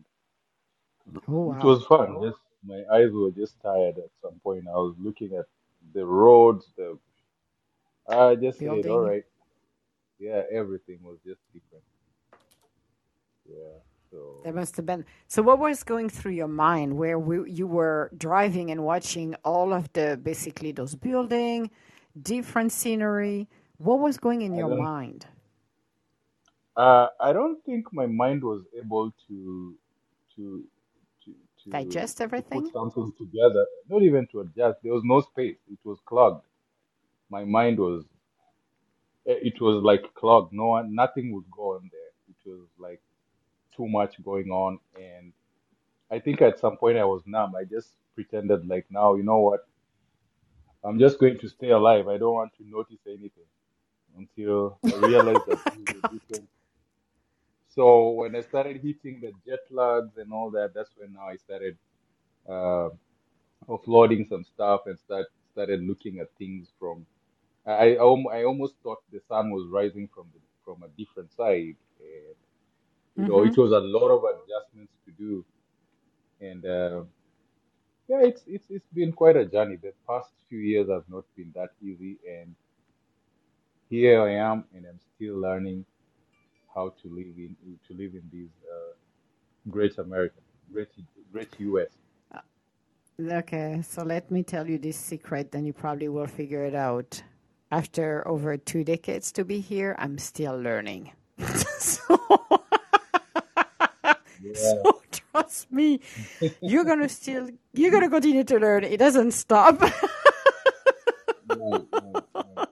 Oh, 1.28 1.54
it 1.54 1.64
was 1.64 1.86
fun. 1.86 2.22
Just 2.22 2.40
my 2.66 2.84
eyes 2.94 3.12
were 3.14 3.32
just 3.32 3.62
tired 3.62 3.98
at 3.98 4.12
some 4.22 4.40
point. 4.44 4.66
I 4.70 4.78
was 4.78 4.96
looking 5.00 5.36
at 5.36 5.46
the 5.94 6.06
roads. 6.06 6.68
The 6.78 6.98
I 8.10 8.36
just 8.36 8.62
said, 8.62 8.88
all 8.88 9.02
Building. 9.02 9.02
right, 9.02 9.24
yeah, 10.20 10.44
everything 10.52 11.00
was 11.04 11.18
just 11.26 11.42
different. 11.54 11.86
Yeah, 13.50 13.80
so 14.12 14.18
That 14.44 14.56
must 14.56 14.78
have 14.78 14.86
been. 14.86 15.06
So, 15.28 15.42
what 15.44 15.60
was 15.60 15.84
going 15.84 16.10
through 16.10 16.34
your 16.34 16.48
mind 16.48 16.98
where 16.98 17.20
we, 17.20 17.52
you 17.52 17.68
were 17.68 18.12
driving 18.18 18.72
and 18.72 18.86
watching 18.86 19.36
all 19.46 19.74
of 19.74 19.92
the 19.94 20.20
basically 20.22 20.72
those 20.72 20.96
building, 20.96 21.72
different 22.22 22.72
scenery? 22.72 23.50
What 23.78 24.00
was 24.00 24.18
going 24.18 24.42
in 24.44 24.56
I 24.56 24.58
your 24.58 24.70
mind? 24.70 25.26
Uh, 26.80 27.08
I 27.22 27.34
don't 27.34 27.64
think 27.66 27.94
my 27.94 28.08
mind 28.08 28.44
was 28.44 28.64
able 28.80 29.14
to 29.30 29.76
to 30.38 30.66
to 31.26 31.36
to 31.66 31.72
Digest 31.72 32.18
to 32.38 32.44
put 32.52 32.68
something 32.74 33.14
together. 33.20 33.66
Not 33.90 34.04
even 34.04 34.28
to 34.34 34.42
adjust. 34.42 34.80
There 34.84 34.94
was 34.94 35.04
no 35.06 35.22
space. 35.22 35.58
It 35.72 35.80
was 35.86 36.00
clogged. 36.06 36.46
My 37.32 37.46
mind 37.46 37.80
was. 37.80 38.06
eh, 39.28 39.40
It 39.44 39.62
was 39.62 39.84
like 39.84 40.14
clogged. 40.16 40.54
No 40.54 40.68
one, 40.68 40.96
nothing 40.96 41.34
would 41.34 41.50
go 41.52 41.76
on 41.76 41.90
there. 41.92 42.12
It 42.30 42.50
was 42.50 42.68
like 42.80 43.02
too 43.76 43.88
much 43.90 44.24
going 44.24 44.50
on, 44.52 44.80
and 44.96 45.34
I 46.12 46.20
think 46.20 46.42
at 46.42 46.60
some 46.60 46.78
point 46.78 46.98
I 46.98 47.06
was 47.06 47.24
numb. 47.28 47.56
I 47.56 47.66
just 47.66 47.90
pretended 48.16 48.68
like, 48.68 48.88
now 48.92 49.16
you 49.16 49.24
know 49.24 49.40
what? 49.40 49.62
I'm 50.84 51.00
just 51.00 51.20
going 51.20 51.40
to 51.40 51.50
stay 51.50 51.72
alive. 51.72 52.08
I 52.10 52.18
don't 52.18 52.34
want 52.36 52.54
to 52.58 52.64
notice 52.70 53.00
anything 53.08 53.50
until 54.18 54.80
I 54.92 54.98
realized 54.98 55.46
that 55.48 55.60
this 55.66 55.76
is 55.76 55.92
a 55.98 56.02
God. 56.02 56.12
different 56.14 56.50
So 57.80 58.12
when 58.12 58.36
I 58.36 58.42
started 58.42 58.78
hitting 58.84 59.22
the 59.22 59.34
jet 59.46 59.64
lags 59.72 60.18
and 60.18 60.34
all 60.34 60.52
that, 60.52 60.72
that's 60.76 60.92
when 60.98 61.14
now 61.14 61.28
I 61.30 61.38
started 61.38 61.78
uh, 62.50 62.90
offloading 63.68 64.28
some 64.28 64.44
stuff 64.44 64.82
and 64.88 64.98
start 65.00 65.28
started 65.52 65.82
looking 65.82 66.20
at 66.20 66.28
things 66.38 66.72
from. 66.80 67.06
I 67.66 67.74
I, 67.94 67.98
alm- 67.98 68.30
I 68.38 68.44
almost 68.44 68.76
thought 68.84 69.00
the 69.12 69.22
sun 69.32 69.52
was 69.52 69.68
rising 69.72 70.08
from 70.14 70.28
the 70.34 70.42
from 70.66 70.84
a 70.84 70.90
different 71.02 71.32
side, 71.34 71.78
and 72.00 72.36
you 73.18 73.26
know 73.26 73.44
Mm-hmm. 73.44 73.52
it 73.52 73.58
was 73.58 73.72
a 73.72 73.80
lot 73.98 74.10
of 74.18 74.22
adjustments 74.34 74.94
to 75.06 75.12
do, 75.12 75.46
and 76.42 76.66
uh, 76.66 77.04
yeah, 78.08 78.22
it's 78.24 78.44
it's 78.48 78.70
it's 78.70 78.88
been 78.94 79.12
quite 79.14 79.38
a 79.38 79.46
journey. 79.46 79.78
The 79.78 79.94
past 80.08 80.32
few 80.50 80.60
years 80.60 80.90
have 80.90 81.06
not 81.10 81.26
been 81.36 81.52
that 81.56 81.70
easy, 81.82 82.20
and 82.28 82.56
here 83.90 84.22
I 84.22 84.32
am, 84.36 84.66
and 84.74 84.86
I'm 84.86 85.00
still 85.16 85.38
learning 85.40 85.86
how 86.80 86.94
to 87.02 87.08
live 87.10 87.36
in 87.38 87.56
to 87.88 87.94
live 87.94 88.14
in 88.16 88.24
these 88.32 88.56
uh, 88.76 88.94
great 89.70 89.98
America, 89.98 90.40
great 90.72 90.90
great 91.34 91.52
US. 91.60 91.92
Okay, 93.20 93.82
so 93.82 94.04
let 94.04 94.32
me 94.32 94.44
tell 94.44 94.66
you 94.70 94.78
this 94.78 94.96
secret, 94.96 95.52
then 95.52 95.66
you 95.66 95.74
probably 95.74 96.08
will 96.08 96.26
figure 96.28 96.64
it 96.64 96.74
out. 96.74 97.22
After 97.70 98.26
over 98.26 98.56
two 98.56 98.84
decades 98.86 99.32
to 99.34 99.44
be 99.44 99.60
here, 99.60 99.94
I'm 100.00 100.18
still 100.18 100.56
learning. 100.58 101.12
so, 101.80 102.18
Yeah. 104.42 104.54
so 104.54 105.02
trust 105.12 105.70
me, 105.72 106.00
you're 106.62 106.86
gonna 106.86 107.10
still 107.10 107.50
you're 107.74 107.92
gonna 107.92 108.10
continue 108.10 108.46
to 108.46 108.58
learn. 108.58 108.86
It 108.86 108.98
doesn't 108.98 109.32
stop. 109.32 109.84
Right, 111.52 111.86
right, 112.00 112.24
right. 112.36 112.68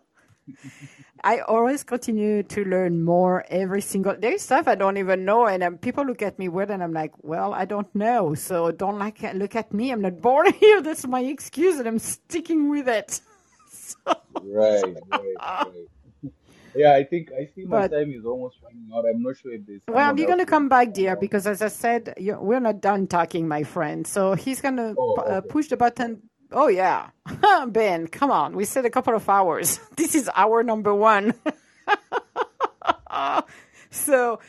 I 1.28 1.40
always 1.40 1.84
continue 1.84 2.42
to 2.44 2.64
learn 2.64 3.04
more 3.04 3.44
every 3.50 3.82
single. 3.82 4.16
There's 4.18 4.44
stuff 4.44 4.66
I 4.66 4.76
don't 4.76 4.96
even 4.96 5.26
know, 5.26 5.46
and 5.46 5.62
um, 5.62 5.78
people 5.78 6.06
look 6.06 6.22
at 6.22 6.40
me 6.40 6.48
weird, 6.48 6.72
and 6.72 6.82
I'm 6.82 6.94
like, 6.94 7.12
"Well, 7.22 7.54
I 7.54 7.66
don't 7.66 7.94
know, 7.94 8.34
so 8.34 8.72
don't 8.72 8.98
like 8.98 9.22
look 9.34 9.54
at 9.54 9.74
me. 9.74 9.92
I'm 9.92 10.00
not 10.02 10.22
born 10.22 10.54
here. 10.54 10.82
That's 10.88 11.06
my 11.06 11.20
excuse, 11.20 11.80
and 11.80 11.88
I'm 11.88 12.00
sticking 12.00 12.70
with 12.70 12.88
it." 12.88 13.20
so, 13.70 13.98
Right, 14.42 14.96
right, 15.12 15.36
right. 15.42 15.88
Yeah, 16.76 16.94
I 16.94 17.04
think 17.04 17.32
I 17.34 17.50
see 17.54 17.66
my 17.66 17.88
but 17.88 17.92
time 17.92 18.12
is 18.14 18.24
almost 18.24 18.58
running 18.64 18.88
out. 18.96 19.04
I'm 19.10 19.22
not 19.22 19.36
sure 19.36 19.52
if 19.52 19.66
this. 19.66 19.82
well, 19.90 20.16
you're 20.18 20.28
gonna 20.28 20.46
come 20.46 20.70
back, 20.70 20.94
dear, 20.94 21.18
because 21.18 21.46
as 21.48 21.62
I 21.62 21.70
said, 21.70 22.14
we're 22.18 22.60
not 22.62 22.80
done 22.80 23.08
talking, 23.08 23.48
my 23.48 23.64
friend. 23.64 24.08
So 24.08 24.34
he's 24.34 24.62
gonna 24.62 24.94
Oh, 24.98 25.16
uh, 25.16 25.24
okay. 25.24 25.48
push 25.50 25.68
the 25.68 25.76
button. 25.76 26.22
Oh 26.52 26.68
yeah, 26.68 27.10
Ben, 27.68 28.08
come 28.08 28.32
on. 28.32 28.56
We 28.56 28.66
said 28.66 28.86
a 28.86 28.90
couple 28.90 29.16
of 29.16 29.28
hours. 29.30 29.80
This 29.96 30.16
is 30.16 30.30
hour 30.36 30.64
number 30.64 30.94
one. 30.94 31.34
so 33.90 34.40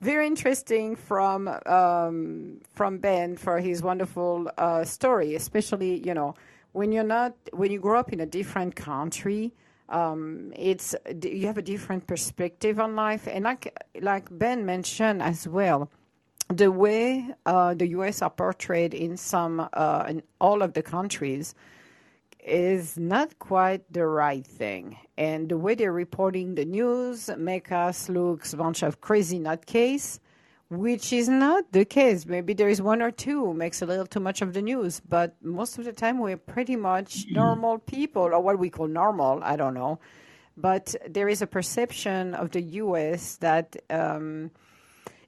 very 0.00 0.26
interesting 0.26 0.96
from 0.96 1.48
um, 1.66 2.60
from 2.74 2.98
Ben 2.98 3.36
for 3.36 3.60
his 3.60 3.82
wonderful 3.82 4.50
uh, 4.58 4.84
story, 4.84 5.34
especially 5.34 6.06
you 6.06 6.12
know 6.12 6.34
when 6.72 6.92
you're 6.92 7.04
not 7.04 7.34
when 7.52 7.70
you 7.70 7.80
grow 7.80 7.98
up 7.98 8.12
in 8.12 8.20
a 8.20 8.26
different 8.26 8.76
country. 8.76 9.52
Um, 9.88 10.52
it's 10.56 10.94
you 11.22 11.46
have 11.46 11.58
a 11.58 11.62
different 11.62 12.06
perspective 12.06 12.78
on 12.80 12.96
life, 12.96 13.26
and 13.26 13.44
like 13.44 13.72
like 14.02 14.28
Ben 14.30 14.66
mentioned 14.66 15.22
as 15.22 15.48
well, 15.48 15.88
the 16.48 16.70
way 16.70 17.28
uh, 17.44 17.74
the 17.74 17.88
U.S. 17.88 18.22
are 18.22 18.30
portrayed 18.30 18.94
in 18.94 19.16
some 19.16 19.68
uh, 19.72 20.04
in 20.08 20.22
all 20.40 20.62
of 20.62 20.74
the 20.74 20.82
countries 20.82 21.54
is 22.46 22.96
not 22.96 23.38
quite 23.38 23.92
the 23.92 24.06
right 24.06 24.46
thing. 24.46 24.96
And 25.18 25.48
the 25.48 25.58
way 25.58 25.74
they're 25.74 25.92
reporting 25.92 26.54
the 26.54 26.64
news 26.64 27.28
make 27.36 27.72
us 27.72 28.08
look 28.08 28.50
a 28.52 28.56
bunch 28.56 28.84
of 28.84 29.00
crazy 29.00 29.40
nutcase, 29.40 30.20
which 30.70 31.12
is 31.12 31.28
not 31.28 31.72
the 31.72 31.84
case. 31.84 32.24
Maybe 32.24 32.54
there 32.54 32.68
is 32.68 32.80
one 32.80 33.02
or 33.02 33.10
two 33.10 33.52
makes 33.52 33.82
a 33.82 33.86
little 33.86 34.06
too 34.06 34.20
much 34.20 34.42
of 34.42 34.52
the 34.52 34.62
news, 34.62 35.00
but 35.00 35.34
most 35.42 35.78
of 35.78 35.84
the 35.84 35.92
time 35.92 36.18
we're 36.20 36.36
pretty 36.36 36.76
much 36.76 37.26
normal 37.30 37.78
people, 37.78 38.22
or 38.22 38.40
what 38.40 38.60
we 38.60 38.70
call 38.70 38.86
normal. 38.86 39.40
I 39.42 39.56
don't 39.56 39.74
know. 39.74 39.98
But 40.56 40.94
there 41.08 41.28
is 41.28 41.42
a 41.42 41.46
perception 41.46 42.34
of 42.34 42.52
the 42.52 42.62
U.S. 42.62 43.36
that 43.38 43.76
um, 43.90 44.52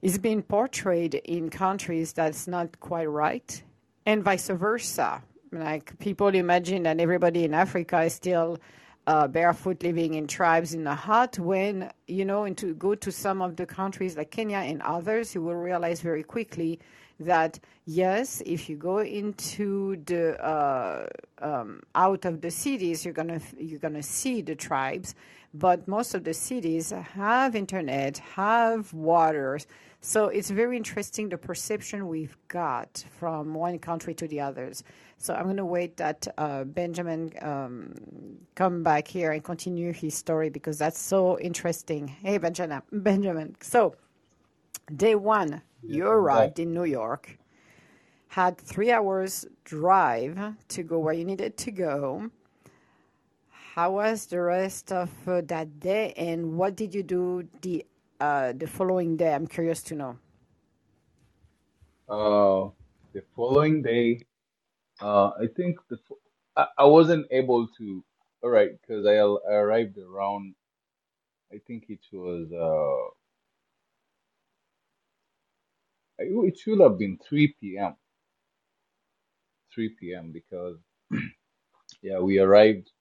is 0.01 0.17
being 0.17 0.41
portrayed 0.41 1.15
in 1.15 1.49
countries 1.49 2.13
that's 2.13 2.47
not 2.47 2.79
quite 2.79 3.09
right, 3.09 3.63
and 4.05 4.23
vice 4.23 4.49
versa. 4.49 5.21
Like 5.51 5.97
people 5.99 6.27
imagine 6.27 6.83
that 6.83 6.99
everybody 6.99 7.43
in 7.43 7.53
Africa 7.53 8.03
is 8.03 8.13
still 8.13 8.59
uh, 9.07 9.27
barefoot 9.27 9.81
living 9.81 10.13
in 10.13 10.27
tribes 10.27 10.73
in 10.73 10.83
the 10.83 10.93
hut. 10.93 11.39
When 11.39 11.91
you 12.07 12.25
know, 12.25 12.43
and 12.43 12.57
to 12.59 12.75
go 12.75 12.95
to 12.95 13.11
some 13.11 13.41
of 13.41 13.55
the 13.55 13.65
countries 13.65 14.15
like 14.15 14.31
Kenya 14.31 14.57
and 14.57 14.81
others, 14.83 15.33
you 15.33 15.41
will 15.41 15.55
realize 15.55 16.01
very 16.01 16.23
quickly 16.23 16.79
that 17.19 17.59
yes, 17.85 18.41
if 18.45 18.69
you 18.69 18.77
go 18.77 18.99
into 18.99 19.97
the 20.05 20.39
uh, 20.43 21.07
um, 21.39 21.81
out 21.95 22.25
of 22.25 22.41
the 22.41 22.51
cities, 22.51 23.03
you're 23.03 23.13
gonna 23.13 23.41
you're 23.57 23.79
gonna 23.79 24.03
see 24.03 24.41
the 24.41 24.55
tribes, 24.55 25.15
but 25.53 25.87
most 25.87 26.13
of 26.13 26.23
the 26.23 26.33
cities 26.33 26.91
have 26.91 27.55
internet, 27.55 28.19
have 28.19 28.93
waters. 28.93 29.67
So 30.01 30.29
it's 30.29 30.49
very 30.49 30.77
interesting 30.77 31.27
the 31.27 31.37
perception 31.37 32.07
we've 32.07 32.37
got 32.47 33.03
from 33.19 33.53
one 33.53 33.79
country 33.79 34.13
to 34.15 34.27
the 34.27 34.39
others. 34.39 34.83
So 35.17 35.33
I'm 35.33 35.43
going 35.43 35.57
to 35.57 35.65
wait 35.65 35.97
that 35.97 36.25
uh, 36.37 36.63
Benjamin 36.63 37.33
um, 37.41 37.93
come 38.55 38.81
back 38.81 39.07
here 39.07 39.33
and 39.33 39.43
continue 39.43 39.91
his 39.91 40.15
story 40.15 40.49
because 40.49 40.77
that's 40.77 40.99
so 40.99 41.37
interesting. 41.39 42.07
Hey, 42.07 42.37
Benjamin. 42.37 42.81
Benjamin. 42.93 43.55
So 43.59 43.95
day 44.95 45.15
one, 45.15 45.61
you 45.83 46.07
arrived 46.07 46.59
in 46.59 46.73
New 46.73 46.85
York, 46.85 47.37
had 48.29 48.57
three 48.57 48.91
hours 48.91 49.45
drive 49.65 50.39
to 50.69 50.83
go 50.83 50.99
where 50.99 51.13
you 51.13 51.25
needed 51.25 51.57
to 51.57 51.71
go. 51.71 52.31
How 53.75 53.91
was 53.91 54.25
the 54.27 54.41
rest 54.41 54.91
of 54.91 55.09
uh, 55.27 55.41
that 55.45 55.79
day, 55.79 56.13
and 56.17 56.57
what 56.57 56.75
did 56.75 56.93
you 56.93 57.03
do 57.03 57.47
the 57.61 57.85
uh, 58.19 58.53
the 58.53 58.67
following 58.67 59.17
day? 59.17 59.33
I'm 59.33 59.47
curious 59.47 59.83
to 59.83 59.95
know. 59.95 60.19
Uh, 62.07 62.69
the 63.13 63.23
following 63.35 63.81
day, 63.81 64.25
uh, 65.01 65.29
I 65.29 65.47
think 65.55 65.79
the 65.89 65.97
I, 66.55 66.67
I 66.79 66.85
wasn't 66.85 67.27
able 67.31 67.67
to. 67.79 68.05
All 68.43 68.49
right, 68.51 68.71
because 68.81 69.05
I, 69.05 69.15
I 69.17 69.55
arrived 69.55 69.97
around. 69.97 70.55
I 71.53 71.59
think 71.67 71.85
it 71.89 72.01
was. 72.13 72.51
Uh, 72.53 73.13
it 76.19 76.57
should 76.59 76.79
have 76.81 76.97
been 76.97 77.17
3 77.17 77.77
p.m. 77.77 77.95
3 79.73 80.13
p.m. 80.13 80.31
because 80.31 80.77
yeah, 82.01 82.19
we 82.19 82.39
arrived 82.39 82.91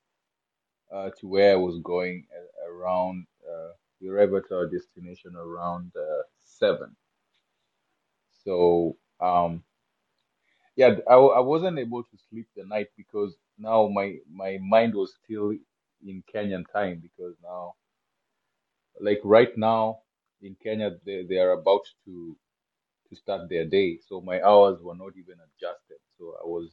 uh, 0.92 1.10
to 1.18 1.28
where 1.28 1.52
I 1.52 1.56
was 1.56 1.80
going 1.82 2.26
a- 2.32 2.70
around. 2.70 3.26
Uh, 3.48 3.72
we 4.00 4.08
arrived 4.08 4.34
at 4.34 4.52
our 4.52 4.66
destination 4.66 5.34
around 5.36 5.92
uh, 5.96 6.22
seven. 6.44 6.96
So 8.44 8.96
um, 9.20 9.64
yeah, 10.76 10.96
I 11.10 11.40
wasn't 11.40 11.78
able 11.78 12.02
to 12.04 12.18
sleep 12.30 12.48
the 12.56 12.64
night 12.64 12.88
because 12.96 13.36
now 13.58 13.88
my 13.88 14.16
my 14.32 14.58
mind 14.62 14.94
was 14.94 15.14
still 15.24 15.52
in 16.06 16.22
Kenyan 16.34 16.64
time 16.72 17.00
because 17.02 17.34
now 17.42 17.74
like 19.00 19.20
right 19.24 19.56
now 19.56 20.00
in 20.42 20.56
Kenya 20.62 20.92
they, 21.04 21.24
they 21.28 21.38
are 21.38 21.52
about 21.52 21.82
to 22.06 22.36
to 23.10 23.16
start 23.16 23.48
their 23.50 23.66
day, 23.66 23.98
so 24.08 24.20
my 24.20 24.42
hours 24.42 24.80
were 24.82 24.94
not 24.96 25.12
even 25.18 25.36
adjusted. 25.40 25.98
So 26.18 26.34
I 26.42 26.46
was 26.46 26.70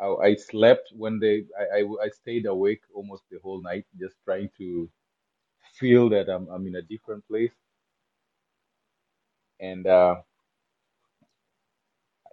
I, 0.00 0.06
I 0.30 0.34
slept 0.36 0.90
when 0.96 1.18
they 1.20 1.44
I, 1.58 1.80
I 1.80 2.06
I 2.06 2.08
stayed 2.10 2.46
awake 2.46 2.82
almost 2.94 3.24
the 3.30 3.38
whole 3.42 3.62
night 3.62 3.86
just 3.98 4.16
trying 4.24 4.50
to 4.58 4.90
feel 5.80 6.10
that 6.10 6.28
I'm 6.30 6.48
I'm 6.50 6.66
in 6.68 6.76
a 6.76 6.82
different 6.82 7.26
place 7.28 7.52
and 9.60 9.86
uh, 9.86 10.16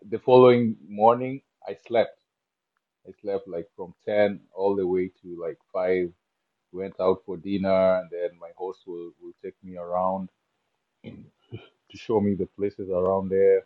the 0.09 0.19
following 0.19 0.75
morning 0.87 1.41
I 1.67 1.75
slept. 1.87 2.19
I 3.07 3.11
slept 3.21 3.47
like 3.47 3.67
from 3.75 3.93
10 4.05 4.41
all 4.53 4.75
the 4.75 4.87
way 4.87 5.11
to 5.21 5.41
like 5.41 5.59
5. 5.73 6.13
Went 6.73 6.95
out 6.99 7.23
for 7.25 7.37
dinner, 7.37 7.99
and 7.99 8.09
then 8.11 8.37
my 8.39 8.51
host 8.57 8.81
will, 8.87 9.11
will 9.21 9.33
take 9.43 9.55
me 9.63 9.77
around 9.77 10.29
to 11.91 11.97
show 11.97 12.19
me 12.21 12.35
the 12.35 12.47
places 12.47 12.89
around 12.89 13.29
there. 13.29 13.65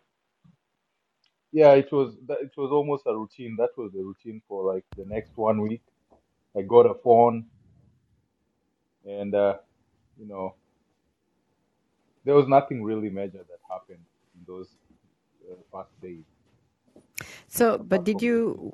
Yeah, 1.52 1.74
it 1.74 1.92
was 1.92 2.16
it 2.30 2.52
was 2.58 2.72
almost 2.72 3.06
a 3.08 3.14
routine. 3.16 3.56
That 3.58 3.72
was 3.78 3.92
the 3.94 4.04
routine 4.04 4.42
for 4.48 4.74
like 4.74 4.86
the 4.98 5.06
next 5.06 5.38
one 5.38 5.62
week. 5.62 5.84
I 6.58 6.64
got 6.64 6.86
a 6.88 6.96
phone, 6.96 7.48
and 9.06 9.36
uh, 9.36 9.58
you 10.22 10.28
know, 10.28 10.56
there 12.26 12.36
was 12.36 12.48
nothing 12.48 12.84
really 12.84 13.10
major 13.10 13.40
that 13.40 13.60
happened 13.70 14.06
in 14.36 14.46
those 14.48 14.70
uh, 15.52 15.56
past 15.74 15.90
days, 16.02 16.24
So, 17.48 17.78
but 17.78 18.04
did 18.04 18.22
from 18.22 18.28
the 18.28 18.38
food. 18.38 18.62
you 18.66 18.74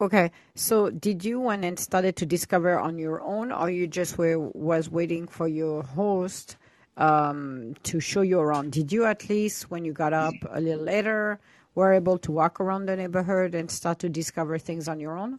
Okay, 0.00 0.30
so 0.54 0.90
did 0.90 1.24
you 1.24 1.40
went 1.40 1.64
and 1.64 1.78
started 1.78 2.16
to 2.16 2.26
discover 2.26 2.78
on 2.78 2.98
your 2.98 3.20
own, 3.22 3.52
or 3.52 3.70
you 3.70 3.86
just 3.86 4.18
were 4.18 4.38
was 4.38 4.90
waiting 4.90 5.28
for 5.28 5.46
your 5.48 5.82
host 5.82 6.56
um, 6.96 7.74
to 7.84 8.00
show 8.00 8.22
you 8.22 8.40
around? 8.40 8.72
Did 8.72 8.92
you 8.92 9.04
at 9.04 9.28
least, 9.28 9.70
when 9.70 9.84
you 9.84 9.92
got 9.92 10.12
up 10.14 10.44
a 10.50 10.60
little 10.60 10.84
later, 10.84 11.38
were 11.74 11.92
able 11.92 12.18
to 12.18 12.32
walk 12.32 12.60
around 12.60 12.86
the 12.86 12.96
neighborhood 12.96 13.54
and 13.54 13.70
start 13.70 13.98
to 14.00 14.08
discover 14.08 14.58
things 14.58 14.88
on 14.88 15.00
your 15.00 15.16
own? 15.18 15.38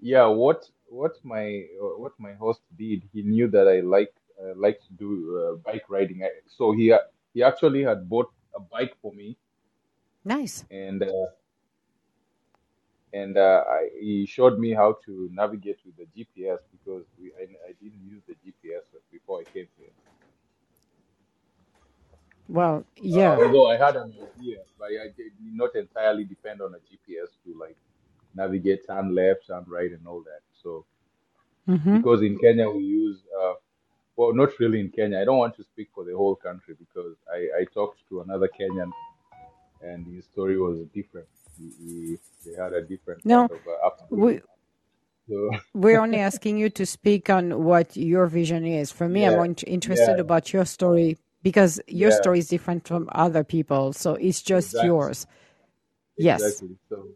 Yeah, 0.00 0.26
what 0.26 0.70
what 0.92 1.14
my 1.24 1.44
uh, 1.82 1.94
what 2.02 2.14
my 2.18 2.34
host 2.34 2.62
did, 2.76 3.08
he 3.12 3.22
knew 3.22 3.48
that 3.50 3.68
I 3.68 3.80
like 3.80 4.14
uh, 4.42 4.54
like 4.56 4.80
to 4.86 4.92
do 4.94 5.10
uh, 5.38 5.56
bike 5.68 5.86
riding, 5.88 6.22
so 6.48 6.72
he 6.72 6.94
he 7.34 7.42
actually 7.42 7.82
had 7.84 8.08
bought 8.08 8.32
a 8.54 8.60
bike 8.60 8.94
for 9.02 9.12
me, 9.14 9.38
Nice. 10.24 10.64
and 10.70 11.02
uh, 11.02 11.26
and 13.12 13.36
uh, 13.36 13.64
I, 13.68 13.90
he 14.00 14.26
showed 14.26 14.58
me 14.58 14.72
how 14.72 14.96
to 15.04 15.28
navigate 15.32 15.78
with 15.84 15.96
the 15.96 16.06
GPS 16.14 16.60
because 16.70 17.04
we 17.18 17.32
I, 17.38 17.44
I 17.68 17.72
didn't 17.80 18.02
use 18.04 18.22
the 18.26 18.34
GPS 18.42 18.84
before 19.10 19.40
I 19.40 19.44
came 19.44 19.68
here. 19.76 19.92
Well, 22.48 22.84
Uh, 23.12 23.18
yeah. 23.18 23.36
although 23.36 23.66
I 23.70 23.76
had 23.76 23.96
an 23.96 24.12
idea, 24.12 24.64
but 24.78 24.86
I 24.86 25.08
did 25.16 25.32
not 25.38 25.74
entirely 25.76 26.24
depend 26.24 26.60
on 26.62 26.74
a 26.74 26.80
GPS 26.80 27.36
to 27.44 27.54
like 27.58 27.76
navigate 28.34 28.86
turn 28.86 29.14
left, 29.14 29.46
turn 29.46 29.64
right, 29.68 29.92
and 29.92 30.06
all 30.06 30.22
that. 30.22 30.42
So 30.62 30.86
Mm-hmm. 31.68 32.00
because 32.00 32.22
in 32.22 32.38
Kenya 32.38 32.68
we 32.70 32.82
use 32.84 33.18
uh, 33.42 33.54
well, 34.16 34.34
not 34.34 34.50
really 34.60 34.80
in 34.80 34.90
Kenya. 34.90 35.20
I 35.20 35.24
don't 35.26 35.38
want 35.38 35.56
to 35.56 35.64
speak 35.64 35.88
for 35.94 36.04
the 36.04 36.16
whole 36.16 36.36
country 36.36 36.76
because 36.78 37.16
I, 37.32 37.62
I 37.62 37.64
talked 37.74 38.00
to 38.10 38.22
another 38.22 38.48
Kenyan 38.48 38.90
and 39.82 40.06
his 40.06 40.26
story 40.26 40.60
was 40.60 40.78
different. 40.94 41.28
He, 41.58 41.70
he, 41.84 42.18
they 42.46 42.56
had 42.62 42.72
a 42.74 42.82
different 42.82 43.22
No, 43.24 43.48
kind 43.48 43.50
of 43.50 43.60
uh, 43.66 43.90
we, 44.10 44.40
so. 45.28 45.50
We're 45.74 46.00
only 46.00 46.18
asking 46.20 46.58
you 46.58 46.68
to 46.70 46.86
speak 46.86 47.30
on 47.30 47.64
what 47.64 47.96
your 47.96 48.26
vision 48.26 48.66
is. 48.66 48.90
For 48.90 49.08
me, 49.08 49.24
I'm 49.24 49.36
interested 49.66 50.18
yeah, 50.18 50.20
about 50.20 50.52
your 50.52 50.64
story 50.66 51.16
because 51.42 51.80
your 51.88 52.10
yeah, 52.10 52.12
story 52.12 52.40
is 52.40 52.48
different 52.48 52.88
from 52.88 53.08
other 53.12 53.44
people, 53.44 53.92
so 53.92 54.14
it's 54.16 54.42
just 54.42 54.82
exactly, 54.82 54.82
yours. 54.82 55.26
Yes. 56.18 56.62
exactly. 56.62 56.76
So, 56.90 57.08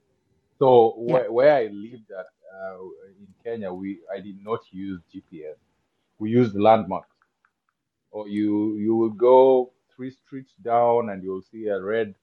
so 0.58 0.94
Yeah. 1.06 1.20
where, 1.20 1.32
where 1.32 1.54
I 1.56 1.64
lived 1.68 2.10
at 2.18 2.26
uh, 2.56 2.78
in 3.20 3.28
Kenya, 3.44 3.72
we 3.72 4.00
I 4.12 4.20
did 4.20 4.42
not 4.44 4.60
use 4.72 5.00
GPS. 5.12 5.58
We 6.18 6.30
used 6.30 6.54
landmarks. 6.56 7.16
Or 8.10 8.28
you 8.28 8.76
you 8.78 8.96
will 8.96 9.10
go 9.10 9.72
three 9.94 10.10
streets 10.10 10.54
down 10.62 11.10
and 11.10 11.22
you'll 11.22 11.42
see 11.42 11.66
a 11.68 11.80
red 11.82 12.14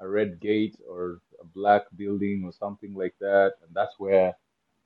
a 0.00 0.08
red 0.08 0.40
gate 0.40 0.76
or 0.88 1.20
a 1.40 1.44
black 1.44 1.82
building 1.96 2.44
or 2.44 2.52
something 2.52 2.94
like 2.94 3.16
that, 3.20 3.54
and 3.62 3.74
that's 3.74 3.98
where 3.98 4.36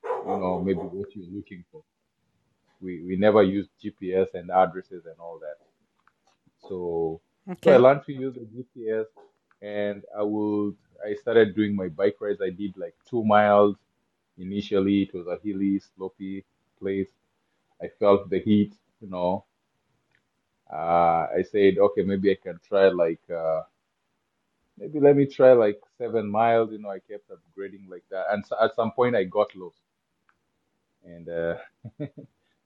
you 0.05 0.39
know 0.43 0.61
maybe 0.61 0.81
what 0.81 1.15
you're 1.16 1.27
looking 1.39 1.65
for. 1.73 1.85
We 2.81 3.03
we 3.05 3.16
never 3.16 3.43
used 3.43 3.70
GPS 3.81 4.35
and 4.35 4.51
addresses 4.51 5.07
and 5.07 5.19
all 5.20 5.39
that. 5.40 5.59
So 6.69 7.20
so 7.62 7.70
I 7.73 7.77
learned 7.77 8.05
to 8.07 8.12
use 8.12 8.35
the 8.35 8.45
GPS, 8.47 9.07
and 9.62 10.05
I 10.16 10.23
would 10.23 10.77
I 11.05 11.15
started 11.15 11.55
doing 11.55 11.74
my 11.77 11.89
bike 11.89 12.16
rides. 12.20 12.40
I 12.43 12.51
did 12.51 12.77
like 12.77 12.95
two 13.09 13.24
miles 13.24 13.77
initially. 14.39 15.02
It 15.02 15.15
was 15.15 15.27
a 15.27 15.39
hilly, 15.43 15.81
slopey 15.81 16.44
place. 16.78 17.10
I 17.82 17.89
felt 17.89 18.31
the 18.31 18.40
heat, 18.40 18.74
you 19.01 19.09
know. 19.09 19.44
Uh, 20.73 21.27
I 21.36 21.43
said, 21.51 21.78
okay, 21.78 22.02
maybe 22.02 22.31
I 22.31 22.36
can 22.43 22.59
try 22.60 22.89
like 22.89 23.20
uh, 23.31 23.62
maybe 24.78 24.98
let 25.01 25.16
me 25.16 25.27
try 25.27 25.52
like 25.52 25.81
seven 25.98 26.31
miles. 26.31 26.73
You 26.73 26.78
know, 26.78 26.90
I 26.90 27.01
kept 27.01 27.31
upgrading 27.31 27.89
like 27.89 28.05
that, 28.10 28.27
and 28.31 28.44
so 28.47 28.56
at 28.62 28.74
some 28.74 28.93
point 28.93 29.16
I 29.16 29.24
got 29.24 29.55
lost, 29.55 29.81
and 31.05 31.28
uh, 31.28 31.56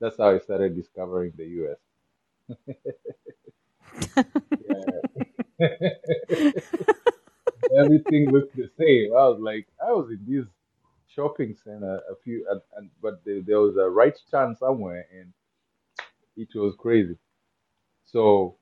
that's 0.00 0.16
how 0.18 0.30
I 0.30 0.38
started 0.38 0.76
discovering 0.76 1.32
the 1.36 1.44
U.S. 1.46 1.78
Everything 7.76 8.30
looked 8.30 8.54
the 8.56 8.68
same. 8.78 9.12
I 9.16 9.26
was 9.28 9.40
like, 9.40 9.66
I 9.84 9.92
was 9.92 10.10
in 10.10 10.20
this 10.26 10.46
shopping 11.14 11.54
center 11.64 12.00
a 12.10 12.16
few, 12.24 12.46
and, 12.50 12.60
and 12.76 12.90
but 13.02 13.24
there, 13.24 13.42
there 13.46 13.60
was 13.60 13.76
a 13.76 13.88
right 13.90 14.16
turn 14.30 14.56
somewhere, 14.56 15.06
and 15.12 15.32
it 16.36 16.48
was 16.54 16.74
crazy. 16.78 17.16
So 18.04 18.58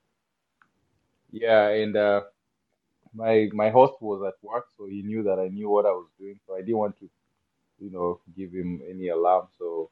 yeah, 1.31 1.69
and 1.69 1.97
uh, 1.97 2.23
my 3.15 3.49
my 3.53 3.71
host 3.71 3.95
was 4.01 4.23
at 4.27 4.43
work, 4.43 4.67
so 4.77 4.87
he 4.87 5.03
knew 5.03 5.23
that 5.25 5.39
I 5.39 5.49
knew 5.49 5.69
what 5.71 5.87
I 5.87 5.91
was 5.93 6.09
doing. 6.19 6.39
So 6.47 6.55
I 6.57 6.61
didn't 6.61 6.79
want 6.79 6.99
to, 7.01 7.11
you 7.79 7.91
know, 7.91 8.21
give 8.37 8.53
him 8.53 8.83
any 8.89 9.09
alarm. 9.09 9.49
So 9.59 9.91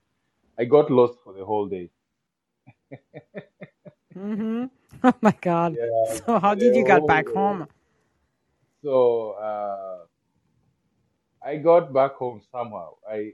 I 0.59 0.64
got 0.64 0.90
lost 0.90 1.18
for 1.24 1.32
the 1.35 1.44
whole 1.44 1.68
day. 1.68 1.90
Mm-hmm. 4.16 4.66
Oh 5.05 5.14
my 5.20 5.35
God. 5.40 5.78
Yeah, 5.78 6.18
So 6.26 6.39
how 6.40 6.55
did 6.55 6.74
you 6.74 6.85
get 6.85 7.06
back 7.06 7.28
day. 7.28 7.30
home? 7.30 7.68
So 8.82 9.32
uh, 9.32 10.06
I 11.49 11.57
got 11.59 11.93
back 11.95 12.15
home 12.15 12.43
somehow. 12.53 12.97
I 13.11 13.33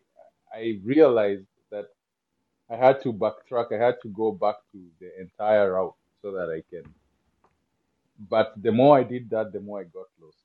I 0.55 0.81
realized 0.85 1.47
that 1.73 1.87
I 2.71 2.77
had 2.77 3.03
to 3.03 3.13
backtrack. 3.13 3.73
I 3.73 3.79
had 3.87 3.97
to 4.03 4.09
go 4.11 4.33
back 4.33 4.57
to 4.73 4.79
the 5.01 5.11
entire 5.21 5.73
route 5.75 5.97
so 6.23 6.33
that 6.33 6.51
I 6.51 6.63
can. 6.71 6.95
But 8.31 8.55
the 8.63 8.73
more 8.73 8.99
I 8.99 9.05
did 9.05 9.31
that, 9.31 9.53
the 9.53 9.61
more 9.61 9.81
I 9.81 9.85
got 9.85 10.09
lost. 10.21 10.39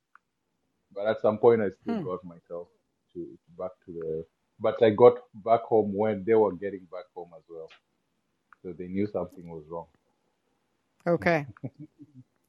But 0.93 1.07
at 1.07 1.21
some 1.21 1.39
point, 1.39 1.61
I 1.61 1.69
still 1.81 1.95
Hmm. 1.95 2.03
got 2.03 2.23
myself 2.25 2.69
to 3.13 3.37
back 3.57 3.71
to 3.85 3.93
the. 3.93 4.25
But 4.59 4.81
I 4.83 4.91
got 4.91 5.15
back 5.33 5.61
home 5.63 5.93
when 5.93 6.23
they 6.25 6.35
were 6.35 6.53
getting 6.53 6.85
back 6.91 7.05
home 7.15 7.31
as 7.37 7.43
well, 7.49 7.69
so 8.63 8.73
they 8.73 8.87
knew 8.87 9.07
something 9.07 9.47
was 9.49 9.65
wrong. 9.69 9.87
Okay. 11.07 11.47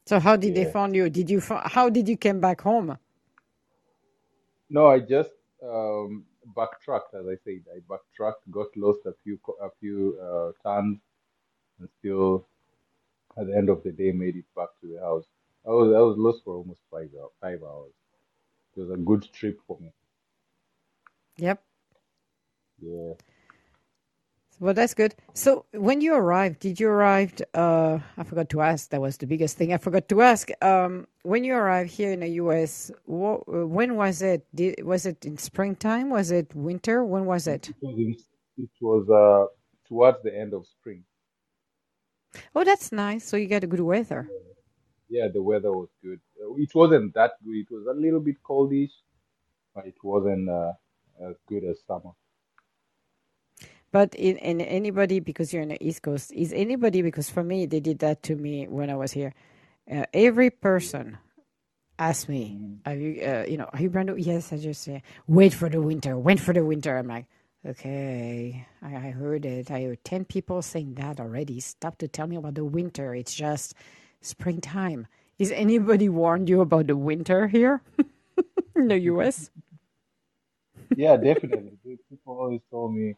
So 0.07 0.21
how 0.21 0.37
did 0.37 0.55
they 0.55 0.65
find 0.67 0.95
you? 0.95 1.09
Did 1.11 1.31
you 1.31 1.41
how 1.65 1.89
did 1.91 2.09
you 2.09 2.17
came 2.19 2.41
back 2.41 2.63
home? 2.63 2.99
No, 4.71 4.89
I 4.89 5.01
just 5.01 5.33
um, 5.63 6.27
backtracked, 6.57 7.15
as 7.15 7.27
I 7.29 7.37
said. 7.45 7.65
I 7.75 7.81
backtracked, 7.89 8.51
got 8.53 8.69
lost 8.77 9.01
a 9.07 9.15
few 9.25 9.39
co- 9.39 9.59
a 9.63 9.71
few 9.81 10.19
uh, 10.23 10.53
turns, 10.65 11.01
and 11.81 11.89
still 12.01 12.49
at 13.39 13.47
the 13.49 13.57
end 13.57 13.69
of 13.71 13.83
the 13.85 13.93
day 13.93 14.13
made 14.13 14.37
it 14.37 14.47
back 14.57 14.71
to 14.81 14.89
the 14.93 15.01
house. 15.01 15.27
I 15.67 15.71
was 15.71 15.95
I 15.95 16.01
was 16.01 16.17
lost 16.19 16.45
for 16.45 16.57
almost 16.57 16.81
five 16.91 17.11
hours. 17.21 17.33
Five 17.41 17.63
hours. 17.65 17.93
It 18.77 18.81
was 18.81 18.91
a 18.93 18.97
good 18.99 19.25
trip 19.35 19.61
for 19.67 19.79
me. 19.81 19.93
Yep. 21.39 21.63
Yeah. 22.81 23.15
Well, 24.61 24.75
that's 24.75 24.93
good. 24.93 25.15
So 25.33 25.65
when 25.73 26.03
you 26.03 26.15
arrived, 26.15 26.61
did 26.61 26.79
you 26.79 26.89
arrive? 26.89 27.33
Uh, 27.55 27.99
I 28.19 28.25
forgot 28.25 28.51
to 28.51 28.61
ask. 28.61 28.91
That 28.91 29.01
was 29.01 29.17
the 29.17 29.27
biggest 29.27 29.57
thing 29.57 29.73
I 29.73 29.79
forgot 29.79 30.07
to 30.11 30.21
ask. 30.21 30.51
Um, 30.63 31.07
when 31.23 31.45
you 31.45 31.55
arrived 31.55 31.91
here 31.91 32.13
in 32.13 32.21
the 32.21 32.29
U.S., 32.45 32.91
wha- 33.07 33.43
uh, 33.49 33.67
when 33.67 33.97
was 33.97 34.21
it? 34.21 34.47
Did, 34.55 34.85
was 34.85 35.07
it 35.07 35.25
in 35.25 35.39
springtime? 35.39 36.11
Was 36.11 36.31
it 36.31 36.55
winter? 36.55 37.03
When 37.05 37.25
was 37.25 37.47
it? 37.47 37.71
It 37.71 37.77
was 37.81 37.97
in, 37.99 38.15
it 38.59 38.71
was 38.83 39.09
uh 39.09 39.47
towards 39.89 40.19
the 40.23 40.39
end 40.39 40.53
of 40.53 40.67
spring. 40.67 41.05
Oh, 42.55 42.63
that's 42.63 42.93
nice. 42.93 43.25
So 43.25 43.39
you 43.39 43.47
get 43.47 43.65
a 43.65 43.67
good 43.67 43.81
weather. 43.81 44.29
Yeah, 45.09 45.29
the 45.33 45.43
weather 45.43 45.73
was 45.73 45.89
good. 46.03 46.21
Uh, 46.41 46.55
It 46.57 46.71
wasn't 46.75 47.15
that 47.15 47.33
good. 47.43 47.57
It 47.57 47.71
was 47.71 47.87
a 47.91 47.99
little 47.99 48.21
bit 48.21 48.37
coldish, 48.43 48.93
but 49.75 49.87
it 49.87 49.97
wasn't 50.05 50.49
uh, 50.51 50.73
as 51.29 51.35
good 51.49 51.65
as 51.65 51.79
summer. 51.87 52.13
But 53.93 54.15
in, 54.15 54.37
in 54.39 54.61
anybody, 54.61 55.21
because 55.21 55.53
you're 55.53 55.63
in 55.63 55.71
the 55.71 55.85
East 55.87 56.03
Coast, 56.03 56.33
is 56.33 56.53
anybody, 56.53 57.03
because 57.03 57.31
for 57.31 57.45
me, 57.45 57.67
they 57.67 57.81
did 57.81 58.01
that 58.01 58.23
to 58.25 58.37
me 58.37 58.69
when 58.69 58.91
I 58.91 58.97
was 58.97 59.13
here. 59.13 59.35
Uh, 59.91 60.05
every 60.15 60.51
person 60.51 61.19
asked 61.99 62.29
me, 62.29 62.59
Mhm. 62.59 62.79
are 62.87 62.95
you, 62.97 63.23
uh, 63.23 63.45
you 63.49 63.59
know, 63.59 63.71
are 63.73 63.83
you 63.83 63.91
brand 63.91 64.09
new? 64.09 64.17
Yes, 64.17 64.53
I 64.53 64.59
just 64.59 64.83
say, 64.83 65.03
wait 65.29 65.55
for 65.55 65.69
the 65.71 65.83
winter, 65.83 66.19
wait 66.19 66.41
for 66.41 66.55
the 66.55 66.65
winter. 66.65 66.97
I'm 66.99 67.09
like, 67.09 67.27
okay, 67.67 68.67
I, 68.83 68.97
I 68.97 69.11
heard 69.13 69.47
it. 69.47 69.71
I 69.71 69.85
heard 69.85 70.05
10 70.05 70.25
people 70.27 70.63
saying 70.63 70.95
that 70.97 71.21
already. 71.21 71.61
Stop 71.61 71.99
to 71.99 72.09
tell 72.09 72.27
me 72.29 72.37
about 72.37 72.57
the 72.57 72.65
winter. 72.65 73.15
It's 73.15 73.35
just 73.35 73.75
springtime. 74.23 75.07
Is 75.39 75.53
anybody 75.53 76.09
warned 76.09 76.49
you 76.49 76.61
about 76.63 76.89
the 76.89 76.97
winter 76.97 77.49
here 77.49 77.83
in 78.77 78.89
the 78.89 78.99
US? 79.01 79.51
Yeah, 80.95 81.17
definitely. 81.17 81.73
People 81.85 82.39
always 82.41 82.61
told 82.71 82.95
me, 82.95 83.17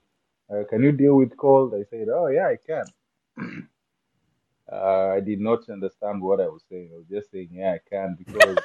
uh, 0.53 0.65
"Can 0.69 0.83
you 0.83 0.93
deal 0.93 1.16
with 1.16 1.37
cold?" 1.37 1.74
I 1.74 1.85
said, 1.89 2.09
"Oh 2.09 2.27
yeah, 2.29 2.49
I 2.49 2.57
can." 2.57 2.85
Uh, 4.70 5.16
I 5.16 5.20
did 5.20 5.39
not 5.39 5.69
understand 5.69 6.23
what 6.23 6.41
I 6.41 6.47
was 6.47 6.62
saying. 6.70 6.89
I 6.95 6.97
was 6.97 7.07
just 7.11 7.31
saying, 7.31 7.51
"Yeah, 7.53 7.73
I 7.74 7.81
can," 7.91 8.16
because 8.16 8.57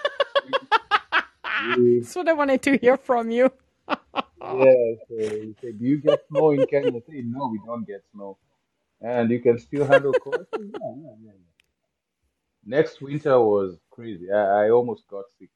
we, 0.45 1.99
That's 1.99 2.15
what 2.15 2.29
I 2.29 2.33
wanted 2.33 2.61
to 2.61 2.77
hear 2.77 2.95
from 2.95 3.29
you. 3.29 3.51
yeah. 3.89 3.97
So 4.39 5.17
he 5.17 5.55
said, 5.59 5.79
"Do 5.79 5.85
you 5.85 5.99
get 5.99 6.19
snow 6.29 6.51
in 6.51 6.65
Kenya?" 6.65 6.99
I 6.99 7.01
said, 7.05 7.25
"No, 7.25 7.49
we 7.51 7.59
don't 7.65 7.85
get 7.85 8.03
snow." 8.13 8.37
And 9.01 9.29
you 9.29 9.39
can 9.41 9.59
still 9.59 9.85
handle 9.85 10.13
cold. 10.13 10.45
Said, 10.53 10.63
yeah, 10.71 10.93
yeah, 10.95 11.15
yeah, 11.23 11.31
yeah. 11.31 11.57
Next 12.65 13.01
winter 13.01 13.39
was 13.39 13.77
crazy. 13.91 14.31
I, 14.31 14.65
I 14.65 14.69
almost 14.69 15.07
got 15.07 15.25
sick. 15.37 15.49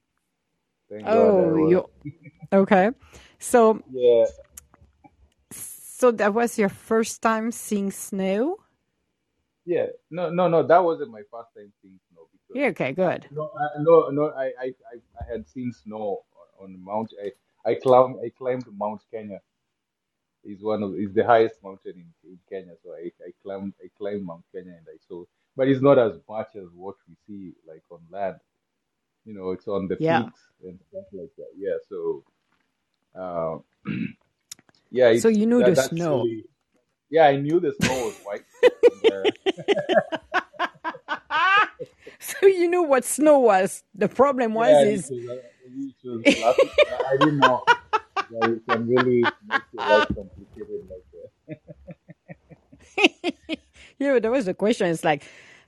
Thank 0.90 1.06
God 1.06 1.14
Oh, 1.14 1.70
you 1.70 1.86
okay. 2.53 2.91
So 3.40 3.82
Yeah, 3.91 4.26
so 6.02 6.10
that 6.10 6.34
was 6.34 6.57
your 6.57 6.69
first 6.69 7.22
time 7.22 7.52
seeing 7.52 7.91
snow? 7.91 8.57
yeah. 9.65 9.86
No, 10.10 10.32
no, 10.32 10.48
no. 10.48 10.64
That 10.65 10.84
wasn't 10.84 11.11
my 11.11 11.22
first 11.32 11.49
time 11.56 11.72
seeing 11.82 11.99
snow 12.11 12.28
because 12.32 12.56
Yeah, 12.56 12.69
okay, 12.69 12.91
good. 12.91 13.28
No, 13.30 13.52
I, 13.56 13.68
no, 13.82 14.10
no. 14.10 14.34
I, 14.36 14.45
I, 14.60 14.73
I, 14.94 15.32
had 15.32 15.48
seen 15.48 15.72
snow 15.72 16.23
on, 16.60 16.65
on 16.65 16.84
Mount. 16.84 17.14
I, 17.23 17.32
I 17.69 17.76
climbed, 17.76 18.18
I 18.26 18.30
climbed 18.30 18.65
Mount 18.76 19.02
Kenya. 19.11 19.41
Is 20.44 20.64
one 20.64 20.82
of 20.82 20.95
is 20.95 21.14
the 21.14 21.23
highest 21.23 21.64
mountain 21.64 21.94
in, 21.98 22.32
in 22.32 22.40
Kenya. 22.49 22.73
So 22.84 22.94
I, 22.94 23.11
I 23.23 23.32
climbed, 23.44 23.73
I 23.84 23.90
climbed 23.95 24.26
Mount 24.26 24.44
Kenya, 24.52 24.72
and 24.72 24.88
I 24.91 24.98
saw. 25.07 25.23
But 25.56 25.68
it's 25.68 25.82
not 25.84 25.99
as 25.99 26.14
much 26.28 26.56
as 26.56 26.68
what 26.73 26.95
we 27.07 27.15
see 27.28 27.53
like 27.68 27.84
on 27.91 27.99
land. 28.10 28.38
You 29.26 29.36
know, 29.36 29.52
it's 29.52 29.68
on 29.68 29.88
the 29.88 29.98
Yeah. 29.99 30.23
peaks 30.23 30.41
and 30.64 30.80
stuff 30.90 31.06
like 31.14 31.30
that. 31.38 31.52
Yeah. 31.56 31.78
So, 31.88 32.23
uh, 33.15 33.60
yeah, 34.91 35.18
So 35.19 35.30
you 35.30 35.45
knew 35.45 35.59
that. 35.63 35.76
the 35.76 35.81
snow. 35.84 36.23
really. 36.23 36.45
Yeah, 37.09 37.27
I 37.27 37.35
knew 37.38 37.59
the 37.59 37.73
snow 37.73 38.05
was 38.05 38.15
white. 38.23 38.45
So 42.19 42.45
you 42.45 42.69
knew 42.69 42.84
what 42.84 43.03
snow 43.03 43.39
was. 43.39 43.84
The 43.95 44.07
problem 44.07 44.53
was 44.53 44.69
Yeah, 44.69 44.91
is 44.93 45.09
was, 45.09 45.39
it 46.03 46.07
was 46.07 46.23
laughing. 46.41 46.69
I 47.09 47.18
didn't 47.18 47.39
know. 47.39 47.63
Yeah, 48.31 48.47
you 48.47 48.61
can 48.68 48.88
really 48.88 49.23
make 49.47 49.61
your 49.73 49.89
life 49.89 50.07
complicated 50.15 50.88
like 50.89 51.05
that. 51.13 51.30
yeah, 53.99 54.19
that 54.19 54.31
was 54.31 54.45
the 54.45 54.53
question. 54.53 54.88
It's 54.88 55.03
like, 55.03 55.23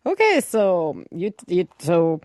okay, 0.06 0.42
so 0.42 1.04
you 1.12 1.34
you 1.48 1.68
so 1.80 2.22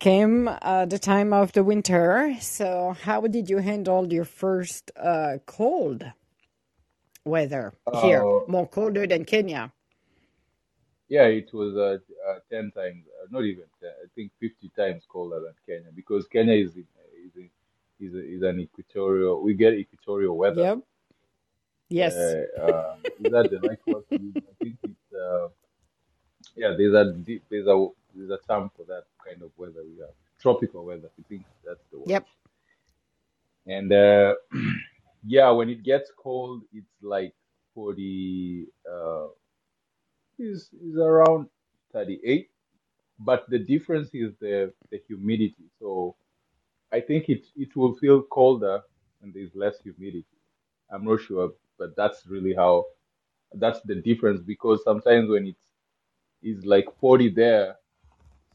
came 0.00 0.48
uh, 0.48 0.86
the 0.86 0.98
time 0.98 1.32
of 1.32 1.52
the 1.52 1.64
winter. 1.64 2.36
So 2.40 2.96
how 3.02 3.20
did 3.22 3.48
you 3.50 3.58
handle 3.58 4.12
your 4.12 4.24
first 4.24 4.90
uh, 4.96 5.38
cold 5.46 6.04
weather 7.26 7.72
here? 8.02 8.24
Uh, 8.24 8.40
More 8.48 8.66
colder 8.68 9.06
than 9.06 9.24
Kenya. 9.24 9.72
yeah, 11.08 11.24
it 11.24 11.52
was 11.52 11.76
uh, 11.76 11.98
uh, 12.28 12.38
10 12.50 12.72
times, 12.72 13.04
uh, 13.22 13.26
not 13.30 13.44
even 13.44 13.64
10, 13.80 13.90
I 13.90 14.06
think 14.14 14.32
50 14.40 14.70
times 14.76 15.04
colder 15.08 15.40
than 15.40 15.54
Kenya 15.66 15.90
because 15.94 16.26
Kenya 16.26 16.54
is 16.54 16.74
in, 16.76 16.86
is 17.24 17.36
in, 17.36 17.50
is, 18.00 18.14
a, 18.14 18.36
is 18.36 18.42
an 18.42 18.60
equatorial, 18.60 19.42
we 19.42 19.54
get 19.54 19.74
equatorial 19.74 20.36
weather. 20.36 20.62
Yep. 20.62 20.78
Yes. 21.88 22.14
Uh, 22.14 22.64
um, 22.64 22.98
is 23.20 23.30
that 23.32 23.50
the 23.50 23.60
right 23.68 23.78
word? 23.86 24.04
I 24.12 24.64
think 24.64 24.76
it's, 24.82 25.14
uh, 25.14 25.48
yeah, 26.56 26.74
there's 26.76 26.94
a, 26.94 27.14
there's 27.48 27.66
a, 27.68 27.86
there's 28.14 28.30
a 28.30 28.38
term 28.48 28.70
for 28.76 28.84
that 28.86 29.04
kind 29.24 29.42
of 29.42 29.50
weather 29.56 29.82
we 29.84 30.00
have. 30.00 30.10
Tropical 30.40 30.84
weather, 30.84 31.08
I 31.18 31.22
think 31.28 31.44
that's 31.64 31.80
the 31.92 31.98
word. 31.98 32.08
Yep. 32.08 32.26
And 33.66 33.92
uh, 33.92 34.34
yeah, 35.26 35.50
when 35.50 35.70
it 35.70 35.84
gets 35.84 36.12
cold, 36.18 36.62
it's 36.72 36.92
like 37.02 37.34
40, 37.74 38.66
uh, 38.90 39.28
is 40.38 40.70
is 40.82 40.96
around 40.96 41.48
38. 41.92 42.50
But 43.18 43.44
the 43.48 43.58
difference 43.58 44.10
is 44.14 44.32
the 44.40 44.72
the 44.90 44.98
humidity. 45.06 45.66
So 45.80 46.16
I 46.92 47.00
think 47.00 47.28
it 47.28 47.46
it 47.56 47.76
will 47.76 47.94
feel 47.96 48.22
colder 48.22 48.82
when 49.20 49.32
there's 49.32 49.54
less 49.54 49.78
humidity. 49.80 50.38
I'm 50.90 51.04
not 51.04 51.20
sure, 51.22 51.52
but 51.78 51.96
that's 51.96 52.26
really 52.26 52.54
how 52.54 52.86
that's 53.54 53.80
the 53.82 53.96
difference 53.96 54.40
because 54.42 54.84
sometimes 54.84 55.30
when 55.30 55.46
it's 55.48 55.66
is 56.42 56.64
like 56.66 56.86
40 57.00 57.30
there, 57.30 57.76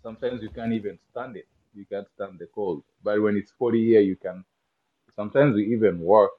sometimes 0.03 0.41
you 0.43 0.49
can't 0.49 0.73
even 0.73 0.99
stand 1.11 1.37
it. 1.37 1.47
You 1.73 1.85
can't 1.85 2.07
stand 2.15 2.39
the 2.39 2.47
cold. 2.47 2.83
But 3.03 3.21
when 3.21 3.37
it's 3.37 3.51
40 3.51 3.85
here, 3.85 4.01
you 4.01 4.15
can. 4.15 4.43
Sometimes 5.15 5.55
we 5.55 5.73
even 5.73 5.99
work 5.99 6.31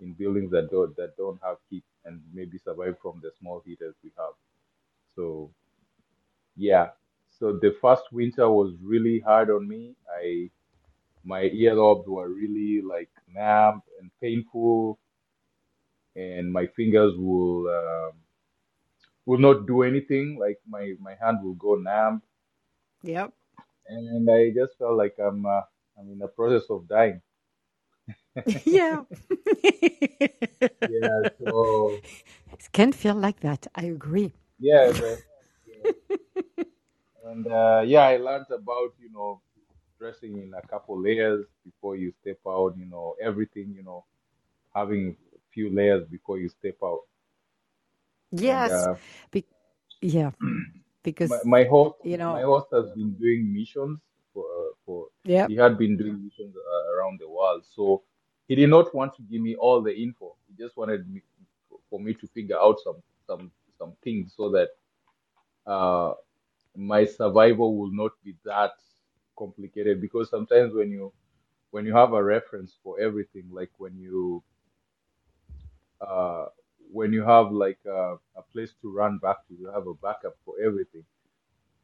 in 0.00 0.14
buildings 0.14 0.50
that 0.52 0.70
don't 0.70 0.96
that 0.96 1.16
don't 1.16 1.40
have 1.42 1.56
heat 1.70 1.84
and 2.04 2.20
maybe 2.32 2.58
survive 2.58 2.96
from 3.02 3.20
the 3.22 3.30
small 3.40 3.62
heaters 3.66 3.94
we 4.02 4.12
have. 4.18 4.34
So 5.16 5.52
yeah. 6.56 6.90
So 7.30 7.58
the 7.60 7.74
first 7.80 8.04
winter 8.12 8.48
was 8.50 8.74
really 8.82 9.20
hard 9.20 9.50
on 9.50 9.66
me. 9.68 9.94
I 10.10 10.50
my 11.24 11.42
earlobes 11.44 12.06
were 12.08 12.28
really 12.28 12.82
like 12.82 13.10
numb 13.34 13.82
and 14.00 14.10
painful, 14.20 14.98
and 16.16 16.52
my 16.52 16.66
fingers 16.66 17.14
will 17.16 17.68
um, 17.68 18.12
will 19.26 19.38
not 19.38 19.66
do 19.66 19.82
anything. 19.82 20.38
Like 20.38 20.60
my 20.68 20.94
my 21.00 21.14
hand 21.14 21.38
will 21.42 21.54
go 21.54 21.74
numb, 21.76 22.22
Yep. 23.02 23.32
and 23.88 24.30
I 24.30 24.50
just 24.50 24.78
felt 24.78 24.96
like 24.96 25.16
I'm 25.18 25.44
uh, 25.46 25.62
I'm 25.98 26.10
in 26.12 26.18
the 26.18 26.28
process 26.28 26.68
of 26.70 26.88
dying. 26.88 27.20
yeah. 28.64 29.02
Yeah. 30.88 31.28
So 31.44 31.96
it 32.52 32.68
can 32.72 32.92
feel 32.92 33.14
like 33.14 33.40
that. 33.40 33.66
I 33.74 33.84
agree. 33.86 34.32
yeah, 34.58 34.92
yeah. 34.92 35.84
and 37.26 37.46
uh, 37.46 37.82
yeah, 37.86 38.02
I 38.02 38.16
learned 38.16 38.46
about 38.50 38.94
you 39.00 39.10
know 39.12 39.40
dressing 39.98 40.36
in 40.42 40.52
a 40.54 40.66
couple 40.66 41.00
layers 41.00 41.46
before 41.64 41.96
you 41.96 42.12
step 42.20 42.38
out. 42.46 42.76
You 42.76 42.86
know 42.86 43.16
everything. 43.20 43.74
You 43.76 43.82
know 43.82 44.04
having 44.74 45.16
a 45.34 45.38
few 45.52 45.74
layers 45.74 46.06
before 46.08 46.38
you 46.38 46.48
step 46.48 46.76
out. 46.82 47.00
And 48.32 48.40
Yes. 48.40 48.70
uh, 48.72 48.94
Be- 49.30 49.46
yeah. 50.00 50.30
Because, 51.02 51.32
my 51.44 51.64
host 51.64 51.96
you 52.04 52.18
know, 52.18 52.34
my 52.34 52.42
host 52.42 52.66
has 52.72 52.90
been 52.94 53.12
doing 53.14 53.52
missions 53.52 53.98
for 54.34 54.44
uh, 54.44 54.72
for 54.84 55.06
yep. 55.24 55.48
he 55.48 55.56
had 55.56 55.78
been 55.78 55.96
doing 55.96 56.22
missions 56.22 56.54
uh, 56.54 56.94
around 56.94 57.18
the 57.18 57.28
world 57.28 57.64
so 57.74 58.02
he 58.50 58.56
did 58.56 58.70
not 58.70 58.94
want 58.94 59.14
to 59.16 59.22
give 59.24 59.42
me 59.42 59.56
all 59.56 59.82
the 59.82 59.94
info 59.96 60.36
he 60.48 60.64
just 60.64 60.76
wanted 60.76 61.08
me 61.12 61.22
for 61.90 62.00
me 62.00 62.14
to 62.14 62.28
figure 62.28 62.58
out 62.58 62.78
some 62.84 63.02
some 63.26 63.52
some 63.78 63.94
things 64.04 64.34
so 64.36 64.50
that 64.50 64.70
uh 65.66 66.14
my 66.76 67.04
survival 67.04 67.76
will 67.78 67.92
not 67.92 68.12
be 68.24 68.34
that 68.44 68.72
complicated 69.38 70.00
because 70.00 70.30
sometimes 70.30 70.74
when 70.74 70.90
you 70.90 71.12
when 71.70 71.86
you 71.86 71.94
have 71.94 72.12
a 72.14 72.22
reference 72.24 72.76
for 72.84 73.00
everything 73.00 73.44
like 73.52 73.70
when 73.78 73.96
you 73.98 74.42
uh 76.00 76.46
when 76.92 77.12
you 77.12 77.22
have 77.24 77.52
like 77.52 77.78
a, 77.86 78.16
a 78.36 78.42
place 78.52 78.72
to 78.82 78.92
run 78.92 79.18
back 79.18 79.38
to 79.48 79.54
you 79.54 79.68
have 79.72 79.86
a 79.88 79.94
backup 79.94 80.36
for 80.44 80.54
everything 80.64 81.04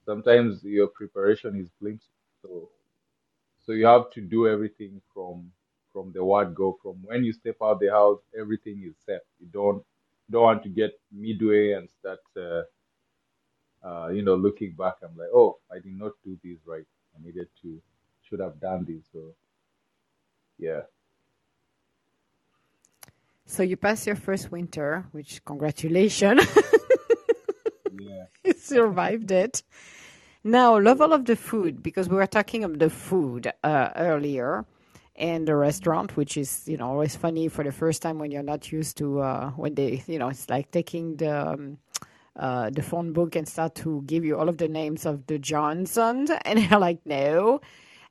sometimes 0.06 0.64
your 0.64 0.88
preparation 0.88 1.58
is 1.60 1.70
flimsy. 1.80 2.10
So 2.42 2.70
so 3.66 3.72
you 3.72 3.86
have 3.86 4.10
to 4.12 4.22
do 4.22 4.48
everything 4.48 5.00
from 5.14 5.52
from 5.96 6.12
the 6.12 6.24
word 6.24 6.54
go. 6.54 6.78
From 6.82 6.96
when 7.04 7.24
you 7.24 7.32
step 7.32 7.56
out 7.62 7.80
the 7.80 7.90
house, 7.90 8.20
everything 8.38 8.82
is 8.86 8.96
set. 9.06 9.22
You 9.40 9.48
don't 9.52 9.84
don't 10.30 10.42
want 10.42 10.62
to 10.64 10.68
get 10.68 10.92
midway 11.12 11.72
and 11.72 11.88
start 11.90 12.20
uh, 12.36 12.62
uh, 13.86 14.08
you 14.08 14.22
know 14.22 14.34
looking 14.36 14.72
back. 14.72 14.96
I'm 15.02 15.16
like, 15.16 15.30
oh, 15.34 15.58
I 15.72 15.76
did 15.80 15.98
not 15.98 16.12
do 16.24 16.38
this 16.44 16.58
right. 16.66 16.86
I 17.16 17.24
needed 17.24 17.48
to 17.62 17.82
should 18.28 18.40
have 18.40 18.60
done 18.60 18.84
this. 18.86 19.04
So 19.12 19.34
yeah, 20.58 20.82
So 23.46 23.62
you 23.62 23.76
passed 23.76 24.06
your 24.06 24.16
first 24.16 24.52
winter, 24.52 25.06
which 25.12 25.44
congratulations, 25.44 26.42
yeah. 27.98 28.26
you 28.44 28.52
survived 28.54 29.30
it. 29.30 29.62
Now, 30.44 30.78
level 30.78 31.12
of 31.12 31.24
the 31.26 31.36
food, 31.36 31.82
because 31.82 32.08
we 32.08 32.16
were 32.16 32.26
talking 32.26 32.64
of 32.64 32.78
the 32.78 32.90
food 32.90 33.52
uh, 33.64 33.90
earlier, 33.96 34.64
and 35.16 35.48
the 35.48 35.56
restaurant, 35.56 36.16
which 36.16 36.36
is 36.36 36.62
you 36.66 36.76
know 36.76 36.88
always 36.88 37.16
funny 37.16 37.48
for 37.48 37.64
the 37.64 37.72
first 37.72 38.02
time 38.02 38.18
when 38.18 38.30
you're 38.30 38.42
not 38.42 38.70
used 38.72 38.96
to 38.98 39.20
uh, 39.20 39.50
when 39.50 39.74
they 39.74 40.02
you 40.06 40.18
know 40.18 40.28
it's 40.28 40.48
like 40.50 40.70
taking 40.70 41.16
the 41.16 41.48
um, 41.48 41.78
uh, 42.36 42.70
the 42.70 42.82
phone 42.82 43.12
book 43.12 43.34
and 43.34 43.48
start 43.48 43.74
to 43.74 44.02
give 44.06 44.24
you 44.24 44.36
all 44.36 44.48
of 44.48 44.58
the 44.58 44.68
names 44.68 45.06
of 45.06 45.26
the 45.26 45.38
Johnsons, 45.38 46.30
and 46.44 46.60
you're 46.60 46.80
like, 46.80 47.00
no. 47.04 47.60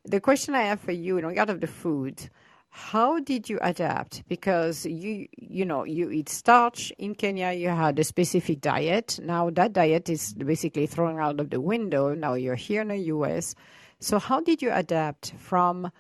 The 0.04 0.20
question 0.20 0.54
I 0.54 0.64
have 0.64 0.80
for 0.80 0.92
you 0.92 1.18
in 1.18 1.26
regard 1.26 1.50
of 1.50 1.62
the 1.62 1.68
food, 1.68 2.30
how 2.70 3.20
did 3.20 3.50
you 3.50 3.58
adapt? 3.62 4.24
Because 4.28 4.86
you 4.86 5.28
you 5.38 5.66
know 5.66 5.84
you 5.84 6.12
eat 6.12 6.30
starch 6.30 6.92
in 6.98 7.16
Kenya, 7.16 7.52
you 7.54 7.70
had 7.70 7.98
a 7.98 8.04
specific 8.04 8.62
diet. 8.62 9.20
Now 9.24 9.50
that 9.52 9.74
diet 9.74 10.10
is 10.10 10.34
basically 10.34 10.86
thrown 10.86 11.20
out 11.20 11.40
of 11.40 11.50
the 11.50 11.62
window. 11.62 12.14
Now 12.14 12.34
you're 12.34 12.56
here 12.56 12.82
in 12.82 12.90
the 12.90 12.98
U.S. 13.16 13.56
So 14.00 14.20
how 14.20 14.42
did 14.42 14.62
you 14.62 14.72
adapt 14.72 15.34
from 15.38 15.92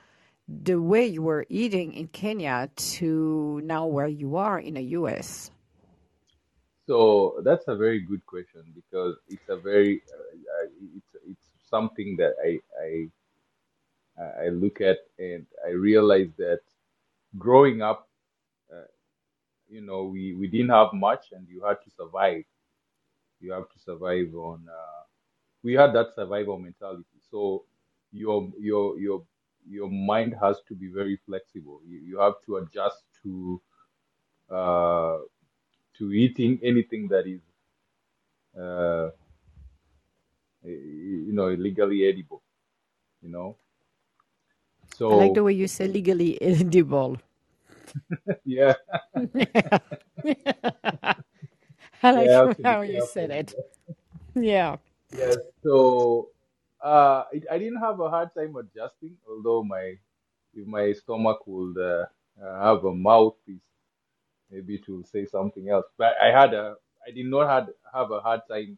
the 0.47 0.75
way 0.75 1.05
you 1.05 1.21
were 1.21 1.45
eating 1.49 1.93
in 1.93 2.07
Kenya 2.07 2.69
to 2.75 3.61
now 3.63 3.85
where 3.85 4.07
you 4.07 4.37
are 4.37 4.59
in 4.59 4.75
the 4.75 4.83
U.S.? 4.99 5.51
So 6.87 7.41
that's 7.43 7.67
a 7.67 7.75
very 7.75 8.01
good 8.01 8.25
question 8.25 8.63
because 8.75 9.15
it's 9.27 9.49
a 9.49 9.57
very 9.57 10.03
uh, 10.13 10.67
it's 10.95 11.15
it's 11.27 11.47
something 11.69 12.15
that 12.17 12.35
I 12.43 12.59
I 12.79 13.09
I 14.45 14.49
look 14.49 14.81
at 14.81 14.99
and 15.19 15.45
I 15.65 15.71
realize 15.71 16.29
that 16.37 16.61
growing 17.37 17.81
up, 17.81 18.07
uh, 18.71 18.87
you 19.67 19.81
know, 19.81 20.03
we, 20.05 20.33
we 20.35 20.47
didn't 20.47 20.69
have 20.69 20.93
much 20.93 21.27
and 21.31 21.47
you 21.49 21.63
had 21.65 21.77
to 21.83 21.91
survive. 21.91 22.43
You 23.39 23.51
have 23.51 23.69
to 23.69 23.79
survive 23.79 24.33
on, 24.33 24.65
uh, 24.69 25.03
we 25.63 25.73
had 25.73 25.93
that 25.93 26.15
survival 26.15 26.57
mentality. 26.57 27.19
So 27.29 27.65
your, 28.11 28.49
your, 28.59 28.97
your, 28.99 29.23
your 29.67 29.89
mind 29.89 30.35
has 30.41 30.61
to 30.67 30.75
be 30.75 30.87
very 30.87 31.17
flexible. 31.25 31.81
You, 31.85 31.99
you 31.99 32.19
have 32.19 32.35
to 32.45 32.57
adjust 32.57 33.03
to, 33.23 33.61
uh, 34.49 35.19
to 35.95 36.13
eating 36.13 36.59
anything 36.63 37.07
that 37.09 37.27
is, 37.27 37.41
uh, 38.57 39.11
you 40.63 41.31
know, 41.33 41.49
legally 41.53 42.05
edible, 42.07 42.41
you 43.21 43.29
know. 43.29 43.57
So 44.97 45.07
I 45.09 45.15
like 45.15 45.33
the 45.33 45.43
way 45.43 45.53
you 45.53 45.67
say 45.67 45.87
legally 45.87 46.39
edible. 46.41 47.17
yeah, 48.45 48.73
I 52.03 52.11
yeah, 52.13 52.13
like 52.13 52.31
I 52.31 52.39
have 52.41 52.55
to 52.57 52.63
how 52.63 52.81
you 52.81 53.01
said 53.01 53.31
it. 53.31 53.55
Yeah. 54.35 54.77
Yeah, 55.11 55.35
so 55.63 56.29
uh, 56.83 57.23
it, 57.31 57.43
I 57.51 57.57
didn't 57.57 57.79
have 57.81 57.99
a 57.99 58.09
hard 58.09 58.29
time 58.37 58.55
adjusting, 58.55 59.17
although 59.29 59.63
my 59.63 59.95
if 60.53 60.67
my 60.67 60.93
stomach 60.93 61.39
would 61.47 61.77
uh, 61.77 62.05
uh, 62.43 62.63
have 62.63 62.85
a 62.85 62.93
mouthpiece, 62.95 63.61
maybe 64.51 64.77
to 64.79 65.03
say 65.03 65.25
something 65.25 65.69
else. 65.69 65.85
But 65.97 66.13
I 66.21 66.31
had 66.31 66.53
a 66.53 66.75
I 67.07 67.11
did 67.11 67.25
not 67.27 67.49
had 67.49 67.73
have 67.93 68.11
a 68.11 68.19
hard 68.21 68.41
time 68.49 68.77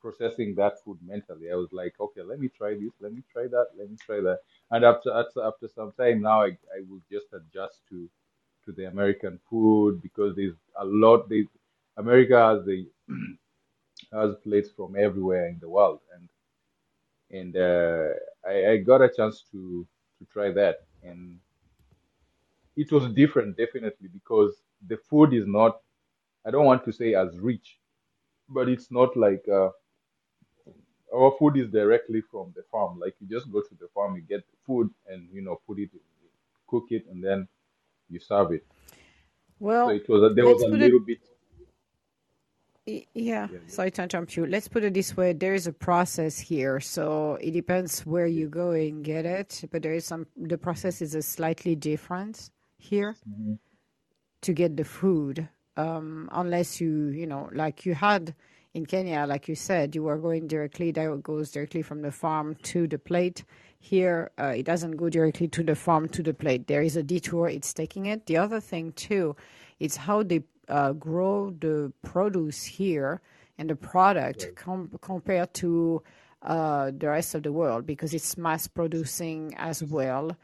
processing 0.00 0.54
that 0.56 0.74
food 0.84 0.98
mentally. 1.04 1.50
I 1.52 1.56
was 1.56 1.72
like, 1.72 1.94
okay, 2.00 2.22
let 2.22 2.40
me 2.40 2.48
try 2.48 2.74
this, 2.74 2.92
let 3.00 3.12
me 3.12 3.22
try 3.32 3.46
that, 3.48 3.68
let 3.78 3.90
me 3.90 3.96
try 4.04 4.20
that. 4.20 4.40
And 4.70 4.84
after 4.84 5.12
after, 5.12 5.42
after 5.44 5.68
some 5.68 5.92
time 5.98 6.22
now, 6.22 6.42
I, 6.42 6.48
I 6.76 6.80
will 6.88 7.02
just 7.10 7.26
adjust 7.32 7.80
to 7.90 8.08
to 8.66 8.72
the 8.72 8.86
American 8.86 9.40
food 9.50 10.02
because 10.02 10.36
there's 10.36 10.56
a 10.78 10.84
lot. 10.84 11.28
They 11.28 11.46
America 11.96 12.38
has 12.56 12.68
a 12.68 12.86
has 14.12 14.34
plates 14.44 14.70
from 14.70 14.96
everywhere 14.96 15.48
in 15.48 15.58
the 15.60 15.68
world, 15.68 16.00
and 16.14 16.28
and 17.30 17.56
uh, 17.56 18.08
I, 18.46 18.66
I 18.72 18.76
got 18.78 19.02
a 19.02 19.08
chance 19.14 19.42
to 19.52 19.86
to 20.18 20.24
try 20.26 20.50
that, 20.52 20.86
and 21.02 21.40
it 22.76 22.90
was 22.92 23.12
different 23.12 23.56
definitely 23.56 24.08
because 24.08 24.62
the 24.86 24.96
food 24.96 25.34
is 25.34 25.46
not. 25.46 25.80
I 26.44 26.50
don't 26.50 26.64
want 26.66 26.84
to 26.84 26.92
say 26.92 27.14
as 27.14 27.38
rich, 27.38 27.80
but 28.48 28.68
it's 28.68 28.90
not 28.90 29.16
like 29.16 29.48
uh, 29.48 29.70
our 31.14 31.32
food 31.38 31.56
is 31.56 31.68
directly 31.70 32.20
from 32.20 32.52
the 32.56 32.62
farm. 32.70 32.98
Like 32.98 33.14
you 33.20 33.26
just 33.26 33.50
go 33.50 33.60
to 33.62 33.74
the 33.74 33.88
farm, 33.88 34.16
you 34.16 34.22
get 34.22 34.46
the 34.50 34.56
food, 34.66 34.92
and 35.06 35.28
you 35.32 35.42
know 35.42 35.60
put 35.66 35.78
it, 35.78 35.90
cook 36.66 36.86
it, 36.90 37.06
and 37.06 37.22
then 37.24 37.48
you 38.10 38.20
serve 38.20 38.52
it. 38.52 38.66
So 39.82 39.88
Well, 39.88 39.90
it 39.90 40.08
was 40.08 40.22
a, 40.22 40.34
there 40.34 40.46
was 40.46 40.60
a 40.62 40.68
put 40.70 40.80
it 40.82 40.92
little 40.92 41.00
bit. 41.00 41.20
Y- 42.88 43.06
Yeah, 43.14 43.48
Yeah, 43.48 43.58
yeah. 43.68 43.68
sorry 43.68 43.92
to 43.92 44.04
interrupt 44.04 44.36
you. 44.36 44.46
Let's 44.46 44.68
put 44.68 44.84
it 44.84 44.94
this 44.94 45.16
way. 45.16 45.34
There 45.34 45.54
is 45.54 45.68
a 45.68 45.74
process 45.74 46.38
here, 46.40 46.80
so 46.80 47.36
it 47.42 47.52
depends 47.52 48.06
where 48.06 48.26
you 48.28 48.48
go 48.48 48.72
and 48.72 49.04
get 49.04 49.26
it, 49.26 49.64
but 49.72 49.82
there 49.82 49.94
is 49.94 50.06
some, 50.06 50.26
the 50.36 50.58
process 50.58 51.02
is 51.02 51.14
a 51.14 51.22
slightly 51.22 51.76
different 51.76 52.50
here 52.78 53.16
hmm 53.26 53.54
to 54.42 54.54
get 54.54 54.76
the 54.76 54.84
food. 54.84 55.48
Um, 55.76 56.28
unless 56.32 56.80
you, 56.80 57.08
you 57.08 57.26
know, 57.26 57.50
like 57.52 57.86
you 57.86 57.94
had 57.94 58.34
in 58.74 58.86
Kenya, 58.86 59.26
like 59.28 59.48
you 59.48 59.56
said, 59.56 59.94
you 59.94 60.04
were 60.04 60.18
going 60.18 60.48
directly, 60.48 60.90
that 60.92 61.22
goes 61.22 61.52
directly 61.52 61.82
from 61.82 62.02
the 62.02 62.12
farm 62.12 62.56
to 62.64 62.86
the 62.88 62.98
plate. 62.98 63.44
Here, 63.80 64.30
uh, 64.40 64.54
it 64.56 64.64
doesn't 64.64 64.96
go 64.96 65.08
directly 65.08 65.48
to 65.48 65.64
the 65.64 65.76
farm 65.76 66.08
to 66.10 66.22
the 66.22 66.34
plate. 66.34 66.66
There 66.68 66.82
is 66.82 66.96
a 66.96 67.02
detour, 67.04 67.48
it's 67.48 67.72
taking 67.74 68.06
it. 68.06 68.26
The 68.26 68.38
other 68.38 68.60
thing, 68.60 68.92
too, 68.92 69.36
is 69.80 69.96
how 69.96 70.24
they 70.24 70.42
uh, 70.68 70.92
grow 70.92 71.50
the 71.50 71.92
produce 72.02 72.64
here 72.64 73.20
and 73.58 73.70
the 73.70 73.76
product 73.76 74.44
Right, 74.44 74.56
com- 74.56 74.90
compared 75.00 75.54
to 75.54 76.02
uh, 76.42 76.92
the 76.96 77.08
rest 77.08 77.34
of 77.34 77.42
the 77.42 77.52
world 77.52 77.86
because 77.86 78.14
it's 78.14 78.36
mass 78.36 78.68
producing 78.68 79.54
as 79.56 79.82
well 79.82 80.36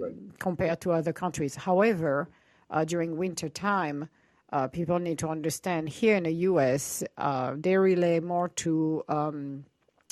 right. 0.00 0.12
compared 0.38 0.80
to 0.82 0.92
other 0.92 1.12
countries. 1.12 1.56
However, 1.56 2.28
uh, 2.70 2.84
during 2.84 3.16
winter 3.16 3.48
time, 3.48 4.08
uh, 4.52 4.68
people 4.68 4.98
need 4.98 5.18
to 5.18 5.28
understand 5.28 5.88
here 5.88 6.16
in 6.16 6.24
the 6.24 6.32
U.S. 6.50 7.04
Uh, 7.16 7.54
they 7.56 7.76
relay 7.76 8.20
more 8.20 8.48
to 8.48 9.02
um, 9.08 9.64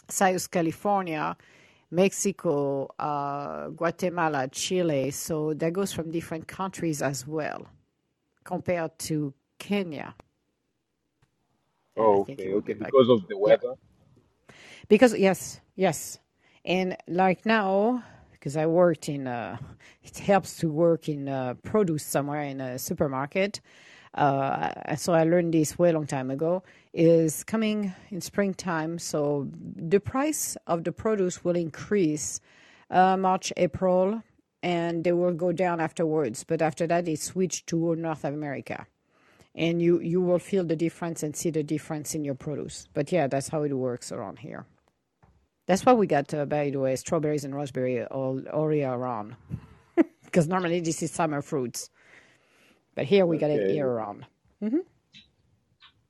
South 0.09 0.51
California, 0.51 1.37
Mexico, 1.91 2.89
uh, 2.99 3.69
Guatemala, 3.69 4.49
Chile. 4.49 5.11
So 5.11 5.55
that 5.55 5.73
goes 5.73 5.93
from 5.93 6.11
different 6.11 6.47
countries 6.49 7.03
as 7.03 7.27
well 7.27 7.67
compared 8.49 8.99
to 8.99 9.35
Kenya. 9.61 10.15
Oh, 11.97 12.23
think 12.27 12.41
okay, 12.41 12.49
be 12.49 12.55
okay. 12.55 12.75
Because 12.75 13.11
of 13.11 13.29
the 13.29 13.37
Yeah. 13.45 13.59
weather. 13.59 13.75
Because 14.89 15.17
yes, 15.19 15.61
yes, 15.77 16.19
and 16.65 16.97
like 17.09 17.47
now, 17.47 18.05
because 18.33 18.57
I 18.57 18.67
worked 18.67 19.09
in, 19.11 19.27
uh, 19.29 19.59
it 20.05 20.19
helps 20.19 20.57
to 20.59 20.71
work 20.71 21.09
in 21.09 21.29
uh, 21.29 21.55
produce 21.63 22.05
somewhere 22.05 22.43
in 22.43 22.61
a 22.61 22.79
supermarket. 22.79 23.61
Uh, 24.15 24.97
so 24.97 25.13
I 25.15 25.25
learned 25.25 25.55
this 25.55 25.79
way 25.79 25.91
a 25.91 25.93
long 25.93 26.07
time 26.07 26.31
ago. 26.31 26.63
Is 26.95 27.45
coming 27.45 27.95
in 28.11 28.21
springtime, 28.23 28.99
so 28.99 29.49
the 29.77 30.01
price 30.01 30.57
of 30.67 30.85
the 30.85 30.93
produce 30.93 31.45
will 31.45 31.57
increase 31.57 32.41
uh, 32.91 33.17
March, 33.19 33.53
April, 33.59 34.23
and 34.63 35.05
they 35.05 35.13
will 35.13 35.35
go 35.35 35.53
down 35.53 35.81
afterwards. 35.81 36.45
But 36.45 36.63
after 36.63 36.87
that, 36.89 37.09
it 37.09 37.21
switched 37.21 37.67
to 37.69 37.95
North 37.97 38.25
America 38.25 38.87
and 39.55 39.83
you 39.83 40.01
you 40.01 40.21
will 40.21 40.39
feel 40.39 40.65
the 40.65 40.77
difference 40.77 41.23
and 41.23 41.35
see 41.37 41.51
the 41.51 41.63
difference 41.65 42.15
in 42.15 42.25
your 42.25 42.37
produce. 42.37 42.89
But 42.95 43.13
yeah, 43.13 43.27
that's 43.27 43.49
how 43.49 43.63
it 43.65 43.75
works 43.75 44.13
around 44.13 44.39
here. 44.39 44.67
That's 45.67 45.85
why 45.85 45.93
we 45.95 46.07
got, 46.07 46.33
uh, 46.33 46.47
by 46.47 46.71
the 46.71 46.79
way, 46.81 46.97
strawberries 46.97 47.45
and 47.45 47.55
raspberry 47.55 48.05
all 48.05 48.41
all 48.53 48.73
year 48.73 48.95
round. 48.95 49.37
Because 50.25 50.47
normally 50.47 50.81
this 50.81 51.03
is 51.03 51.11
summer 51.11 51.41
fruits, 51.41 51.91
but 52.95 53.07
here 53.07 53.25
we 53.27 53.39
got 53.39 53.51
it 53.51 53.63
year 53.71 53.91
round. 53.91 54.27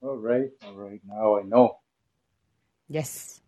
All 0.02 0.18
right, 0.18 0.50
all 0.64 0.74
right. 0.74 1.00
Now 1.06 1.38
I 1.38 1.42
know. 1.42 1.78
Yes, 2.88 3.40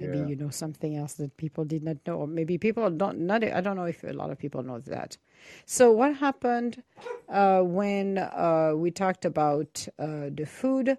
maybe 0.00 0.18
Yeah. 0.18 0.24
you 0.30 0.36
know 0.36 0.50
something 0.50 0.96
else 0.96 1.14
that 1.14 1.36
people 1.36 1.64
did 1.64 1.84
not 1.84 1.98
know, 2.06 2.16
or 2.20 2.26
maybe 2.26 2.58
people 2.58 2.90
don't. 2.90 3.20
Not 3.20 3.44
I 3.44 3.60
don't 3.60 3.76
know 3.76 3.84
if 3.84 4.04
a 4.04 4.12
lot 4.12 4.30
of 4.30 4.38
people 4.38 4.62
know 4.62 4.80
that. 4.80 5.18
So 5.66 5.92
what 5.92 6.16
happened 6.16 6.82
uh, 7.28 7.62
when 7.62 8.18
uh, 8.18 8.72
we 8.76 8.90
talked 8.90 9.24
about 9.26 9.86
uh, 9.98 10.30
the 10.34 10.46
food? 10.46 10.98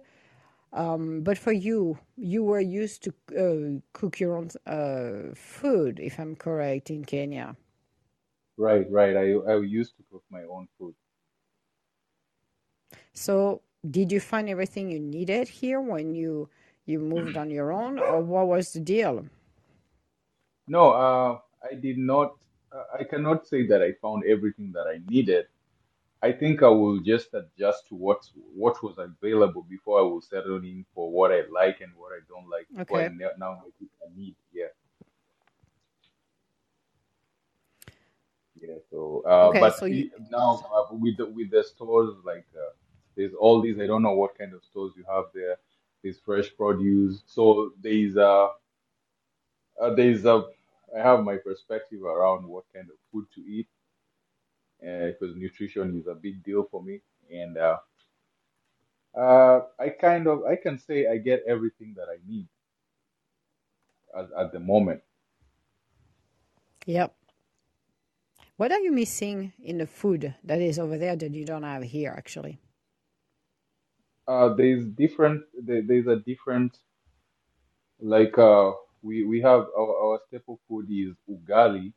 Um, 0.72 1.22
but 1.22 1.38
for 1.38 1.52
you, 1.52 1.98
you 2.16 2.44
were 2.44 2.60
used 2.60 3.04
to 3.04 3.12
uh, 3.38 3.80
cook 3.92 4.20
your 4.20 4.36
own 4.36 4.50
uh, 4.66 5.34
food, 5.34 6.00
if 6.00 6.18
I'm 6.18 6.36
correct, 6.36 6.90
in 6.90 7.04
Kenya. 7.04 7.56
Right, 8.56 8.90
right. 8.90 9.16
I 9.16 9.32
I 9.52 9.56
used 9.60 9.96
to 9.98 10.04
cook 10.10 10.24
my 10.30 10.42
own 10.44 10.68
food. 10.78 10.94
So, 13.12 13.62
did 13.88 14.12
you 14.12 14.20
find 14.20 14.48
everything 14.48 14.90
you 14.90 15.00
needed 15.00 15.48
here 15.48 15.80
when 15.80 16.14
you 16.14 16.48
you 16.86 16.98
moved 17.14 17.36
on 17.36 17.50
your 17.50 17.72
own, 17.72 17.98
or 17.98 18.20
what 18.20 18.46
was 18.48 18.72
the 18.72 18.80
deal? 18.80 19.24
No, 20.66 20.90
uh, 20.92 21.38
I 21.62 21.74
did 21.74 21.98
not. 21.98 22.36
Uh, 22.72 22.84
I 22.98 23.04
cannot 23.04 23.46
say 23.46 23.66
that 23.66 23.82
I 23.82 23.92
found 24.00 24.24
everything 24.24 24.72
that 24.72 24.86
I 24.86 25.00
needed. 25.08 25.46
I 26.22 26.30
think 26.32 26.62
I 26.62 26.68
will 26.68 27.00
just 27.00 27.34
adjust 27.34 27.88
to 27.88 27.96
what 27.96 28.22
what 28.54 28.82
was 28.82 28.96
available 28.98 29.62
before 29.68 29.98
I 29.98 30.02
will 30.02 30.20
settle 30.20 30.58
in 30.58 30.86
for 30.94 31.10
what 31.10 31.32
I 31.32 31.42
like 31.52 31.80
and 31.80 31.92
what 31.96 32.12
I 32.12 32.20
don't 32.28 32.48
like 32.48 32.66
before 32.74 33.00
I 33.00 33.08
now 33.38 33.64
a 34.06 34.18
need. 34.18 34.36
Yeah, 34.52 34.66
yeah. 38.60 38.76
So, 38.90 39.24
uh, 39.26 39.48
okay. 39.48 39.60
but 39.60 39.76
So 39.78 39.86
you, 39.86 40.10
now 40.30 40.64
uh, 40.72 40.94
with 40.94 41.16
the, 41.16 41.26
with 41.26 41.50
the 41.50 41.64
stores 41.64 42.14
like 42.24 42.46
uh, 42.56 42.70
there's 43.16 43.34
all 43.34 43.60
these. 43.60 43.78
I 43.80 43.86
don't 43.86 44.02
know 44.02 44.14
what 44.14 44.38
kind 44.38 44.54
of 44.54 44.62
stores 44.64 44.92
you 44.96 45.04
have 45.12 45.24
there. 45.34 45.58
There's 46.02 46.18
fresh 46.18 46.54
produce. 46.56 47.22
So 47.26 47.72
there's 47.80 48.16
uh, 48.16 48.48
uh 49.80 49.94
there's 49.94 50.24
a 50.24 50.44
I 50.96 51.00
have 51.00 51.24
my 51.24 51.36
perspective 51.36 52.02
around 52.02 52.46
what 52.46 52.64
kind 52.74 52.88
of 52.88 52.96
food 53.10 53.26
to 53.34 53.40
eat 53.40 53.68
because 54.80 55.36
nutrition 55.36 55.98
is 55.98 56.06
a 56.06 56.14
big 56.14 56.42
deal 56.42 56.66
for 56.70 56.82
me. 56.82 57.00
And 57.32 57.56
uh, 57.56 57.78
uh, 59.16 59.60
I 59.78 59.90
kind 59.90 60.26
of 60.26 60.44
I 60.44 60.56
can 60.56 60.78
say 60.78 61.06
I 61.06 61.18
get 61.18 61.44
everything 61.46 61.94
that 61.96 62.08
I 62.10 62.18
need 62.28 62.48
at, 64.16 64.28
at 64.38 64.52
the 64.52 64.60
moment. 64.60 65.02
yep. 66.86 67.14
What 68.56 68.70
are 68.70 68.80
you 68.80 68.92
missing 68.92 69.52
in 69.62 69.78
the 69.78 69.86
food 69.86 70.34
that 70.44 70.60
is 70.60 70.78
over 70.78 70.98
there 70.98 71.16
that 71.16 71.34
you 71.34 71.44
don't 71.44 71.62
have 71.62 71.82
here, 71.82 72.14
actually? 72.16 72.58
Uh, 74.28 74.54
there's 74.54 74.86
different 74.86 75.42
there, 75.64 75.82
there's 75.82 76.06
a 76.06 76.16
different 76.16 76.78
like 78.00 78.36
uh 78.38 78.72
we 79.02 79.24
we 79.24 79.40
have 79.40 79.66
our, 79.78 79.96
our 80.04 80.20
staple 80.28 80.60
food 80.68 80.86
is 80.90 81.14
ugali 81.30 81.92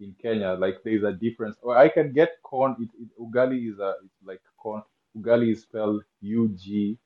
in 0.00 0.14
Kenya. 0.20 0.54
Like 0.54 0.78
there's 0.84 1.04
a 1.04 1.12
difference. 1.12 1.56
Or 1.62 1.76
I 1.76 1.88
can 1.88 2.12
get 2.12 2.42
corn. 2.42 2.76
It, 2.80 2.88
it, 3.02 3.08
ugali 3.20 3.70
is 3.72 3.78
a 3.80 3.94
it's 4.04 4.14
like 4.24 4.40
corn. 4.58 4.82
Ugali 5.16 5.52
is 5.52 5.62
spelled 5.62 6.04
U 6.22 6.48
G 6.48 6.98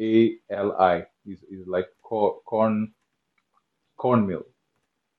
A 0.00 0.36
L 0.50 0.72
I. 0.80 1.06
Is 1.26 1.42
is 1.50 1.66
like 1.66 1.88
corn 2.02 2.34
corn 2.46 2.92
cornmeal. 3.96 4.44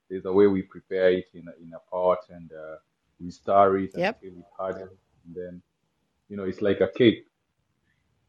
There's 0.09 0.25
a 0.25 0.33
way 0.33 0.47
we 0.47 0.63
prepare 0.63 1.11
it 1.11 1.27
in 1.33 1.47
a, 1.47 1.51
in 1.63 1.73
a 1.73 1.79
pot 1.91 2.19
and 2.29 2.51
uh, 2.51 2.77
we 3.19 3.31
stir 3.31 3.77
it 3.79 3.91
Yep. 3.95 4.21
until 4.23 4.39
it 4.39 4.45
hardens. 4.57 4.99
And 5.25 5.35
then 5.35 5.61
you 6.29 6.37
know 6.37 6.43
it's 6.43 6.61
like 6.61 6.81
a 6.81 6.89
cake. 6.89 7.25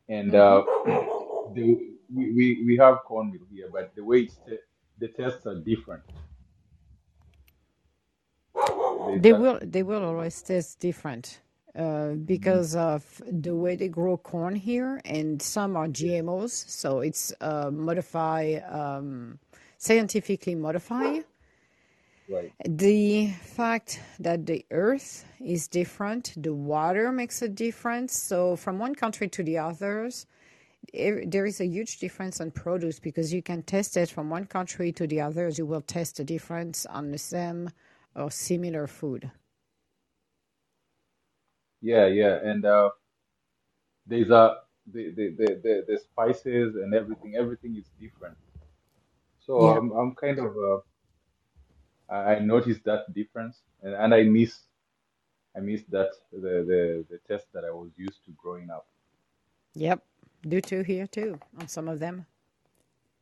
And 0.08 0.34
Mm-hmm. 0.34 0.36
uh, 0.36 0.62
the 1.54 1.94
we, 2.14 2.32
we 2.32 2.64
we 2.66 2.76
have 2.78 2.98
cornmeal 3.06 3.42
here, 3.52 3.68
but 3.72 3.94
the 3.96 4.04
way 4.04 4.20
it's 4.22 4.38
t- 4.46 4.58
the 5.00 5.08
tests 5.08 5.46
are 5.46 5.60
different. 5.60 6.04
There's 9.06 9.22
They 9.22 9.32
will 9.32 9.60
they 9.62 9.82
will 9.84 10.04
always 10.04 10.42
taste 10.42 10.80
different 10.80 11.40
uh, 11.76 12.12
because 12.14 12.76
of 12.76 13.22
the 13.30 13.54
way 13.56 13.76
they 13.76 13.88
grow 13.88 14.16
corn 14.16 14.56
here, 14.56 15.00
and 15.04 15.40
some 15.42 15.76
are 15.76 15.88
GMOs, 15.88 16.52
so 16.52 17.00
it's 17.00 17.32
uh, 17.40 17.70
modify 17.72 18.54
um, 18.70 19.38
scientifically 19.78 20.54
modified. 20.56 21.24
Right. 22.28 22.54
The 22.66 23.28
fact 23.42 24.00
that 24.20 24.46
the 24.46 24.66
earth 24.70 25.26
is 25.40 25.68
different, 25.68 26.34
the 26.36 26.54
water 26.54 27.12
makes 27.12 27.42
a 27.42 27.48
difference. 27.48 28.18
So 28.18 28.56
from 28.56 28.78
one 28.78 28.94
country 28.94 29.28
to 29.30 29.42
the 29.42 29.58
others, 29.58 30.26
e- 30.92 31.26
there 31.26 31.46
is 31.46 31.60
a 31.60 31.66
huge 31.66 31.98
difference 31.98 32.40
on 32.40 32.52
produce 32.52 33.00
because 33.00 33.32
you 33.34 33.42
can 33.42 33.62
test 33.62 33.96
it 33.96 34.10
from 34.10 34.30
one 34.30 34.46
country 34.46 34.92
to 34.92 35.06
the 35.06 35.20
others. 35.22 35.58
You 35.58 35.66
will 35.66 35.82
test 35.82 36.18
the 36.18 36.24
difference 36.24 36.86
on 36.86 37.12
the 37.12 37.18
same 37.18 37.70
or 38.16 38.30
similar 38.30 38.86
food. 38.86 39.30
Yeah, 41.82 42.06
yeah. 42.08 42.38
And 42.42 42.64
uh, 42.64 42.90
there's 44.06 44.30
a 44.30 44.58
the 44.92 45.12
the, 45.16 45.30
the, 45.38 45.46
the, 45.62 45.84
the 45.88 45.98
spices 45.98 46.76
and 46.76 46.94
everything 46.94 47.36
everything 47.36 47.76
is 47.76 47.86
different. 48.00 48.36
So 49.40 49.54
Yeah. 49.56 49.78
I'm 49.78 49.92
I'm 49.92 50.14
kind 50.16 50.38
of 50.38 50.46
uh, 50.56 50.80
I 52.16 52.38
noticed 52.40 52.84
that 52.84 53.12
difference 53.14 53.62
and, 53.82 53.94
and 53.94 54.14
I 54.14 54.24
miss 54.24 54.60
I 55.56 55.60
miss 55.60 55.82
that 55.90 56.10
the, 56.32 56.64
the 56.70 57.06
the 57.10 57.18
taste 57.28 57.48
that 57.54 57.64
I 57.64 57.70
was 57.72 57.90
used 57.96 58.24
to 58.26 58.32
growing 58.32 58.70
up. 58.70 58.86
Yep. 59.74 60.04
Do 60.48 60.60
too 60.60 60.82
here 60.82 61.06
too 61.06 61.40
on 61.58 61.68
some 61.68 61.88
of 61.88 62.00
them. 62.00 62.26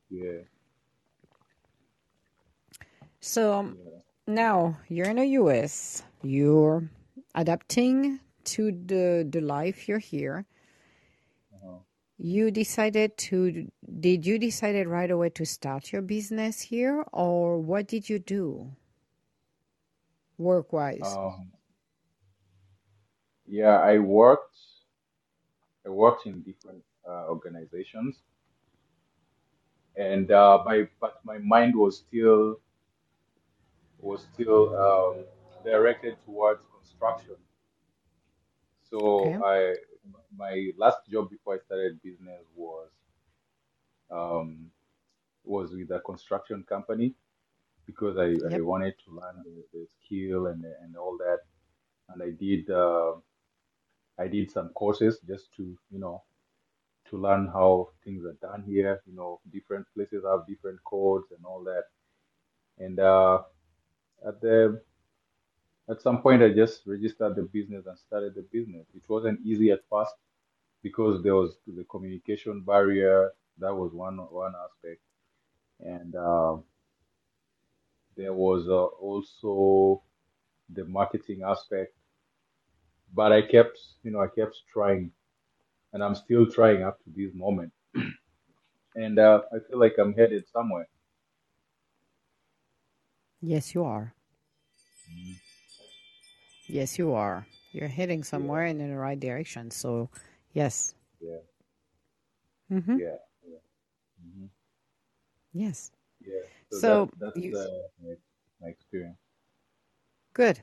Yeah, 0.09 0.41
So 3.21 3.53
um, 3.53 3.79
yeah. 3.85 3.99
now 4.27 4.77
you're 4.89 5.09
in 5.09 5.17
the 5.17 5.25
US. 5.41 6.03
You're 6.23 6.89
adapting 7.35 8.19
to 8.45 8.71
the 8.71 9.27
the 9.29 9.41
life 9.41 9.87
you're 9.87 9.99
here. 9.99 10.45
Uh-huh. 11.53 11.79
You 12.17 12.51
decided 12.51 13.17
to 13.29 13.69
did 13.99 14.25
you 14.25 14.39
decided 14.39 14.87
right 14.87 15.11
away 15.11 15.29
to 15.31 15.45
start 15.45 15.91
your 15.93 16.01
business 16.01 16.61
here 16.61 17.05
or 17.13 17.59
what 17.59 17.87
did 17.87 18.09
you 18.09 18.19
do 18.19 18.75
work 20.37 20.73
wise? 20.73 21.19
Um, 21.19 21.51
yeah, 23.47 23.79
I 23.79 23.99
worked 23.99 24.55
I 25.85 25.89
worked 25.89 26.25
in 26.27 26.41
different 26.41 26.83
uh, 27.07 27.27
organizations 27.27 28.17
and 29.95 30.31
uh, 30.31 30.63
my 30.65 30.87
but 30.99 31.19
my 31.23 31.37
mind 31.39 31.75
was 31.75 31.97
still 31.97 32.59
was 33.99 34.27
still 34.33 34.75
um, 34.77 35.25
directed 35.63 36.17
towards 36.25 36.61
construction. 36.77 37.35
So 38.89 39.35
Okay. 39.35 39.43
I 39.43 39.75
my 40.37 40.71
last 40.77 40.99
job 41.09 41.29
before 41.29 41.55
I 41.55 41.59
started 41.65 42.01
business 42.01 42.43
was 42.55 42.89
um, 44.11 44.71
was 45.43 45.71
with 45.75 45.91
a 45.91 45.99
construction 46.01 46.63
company 46.63 47.15
because 47.85 48.17
I, 48.17 48.35
I 48.55 48.61
wanted 48.61 48.95
to 49.05 49.11
learn 49.11 49.43
the, 49.45 49.63
the 49.73 49.87
skill 50.03 50.47
and 50.47 50.65
and 50.83 50.97
all 50.97 51.17
that. 51.19 51.39
And 52.09 52.23
I 52.23 52.31
did 52.31 52.69
uh, 52.71 53.13
I 54.19 54.27
did 54.27 54.51
some 54.51 54.69
courses 54.69 55.19
just 55.27 55.53
to 55.57 55.63
you 55.91 55.99
know 55.99 56.23
to 57.09 57.17
learn 57.17 57.47
how 57.47 57.89
things 58.03 58.25
are 58.25 58.37
done 58.41 58.63
here. 58.67 59.01
You 59.07 59.15
know, 59.15 59.41
different 59.51 59.87
places 59.95 60.23
have 60.29 60.47
different 60.47 60.79
codes 60.85 61.27
and 61.35 61.45
all 61.45 61.63
that. 61.65 61.85
And 62.79 62.99
uh, 62.99 63.39
at 64.27 64.41
the 64.41 64.81
at 65.89 66.01
some 66.01 66.21
point, 66.21 66.43
I 66.43 66.49
just 66.53 66.83
registered 66.87 67.35
the 67.35 67.43
business 67.43 67.85
and 67.87 67.97
started 67.99 68.35
the 68.35 68.43
business. 68.53 68.87
It 68.95 69.03
wasn't 69.09 69.41
easy 69.45 69.71
at 69.71 69.81
first 69.91 70.13
because 70.83 71.23
there 71.23 71.35
was 71.35 71.57
the 71.67 71.85
communication 71.85 72.61
barrier. 72.61 73.31
That 73.59 73.75
was 73.75 73.93
one 73.93 74.17
one 74.17 74.53
aspect, 74.65 75.01
and 75.81 76.15
uh, 76.15 76.57
there 78.15 78.33
was 78.33 78.67
uh, 78.69 78.85
also 78.85 80.03
the 80.69 80.85
marketing 80.85 81.41
aspect. 81.43 81.95
But 83.13 83.31
I 83.31 83.41
kept, 83.43 83.79
you 84.03 84.11
know, 84.11 84.19
I 84.21 84.27
kept 84.27 84.61
trying, 84.67 85.13
and 85.93 86.03
I'm 86.03 86.15
still 86.15 86.45
trying 86.49 86.83
up 86.83 86.99
to 87.03 87.09
this 87.11 87.33
moment. 87.33 87.73
And 88.95 89.19
uh, 89.19 89.41
I 89.53 89.59
feel 89.59 89.79
like 89.79 89.97
I'm 89.99 90.13
headed 90.13 90.47
somewhere. 90.47 90.87
Yes, 93.41 93.75
you 93.75 93.83
are. 93.83 94.15
Yes, 96.67 96.97
you 96.97 97.13
are. 97.13 97.47
You're 97.71 97.87
heading 97.87 98.23
Yeah, 98.33 98.49
somewhere 98.49 98.65
and 98.65 98.81
in 98.81 98.89
the 98.89 98.97
right 98.97 99.19
direction. 99.19 99.71
So, 99.71 100.09
yes. 100.53 100.95
yeah, 101.19 101.39
Mm-hmm. 102.71 102.97
yeah, 102.97 103.17
yeah. 103.47 103.59
hmm 104.21 104.45
Yes. 105.53 105.91
Yeah. 106.25 106.39
So 106.69 107.09
that 107.19 107.33
that's 107.33 107.37
you 107.37 107.57
uh, 107.57 107.67
my, 108.01 108.13
my 108.61 108.67
experience. 108.69 109.17
good. 110.33 110.61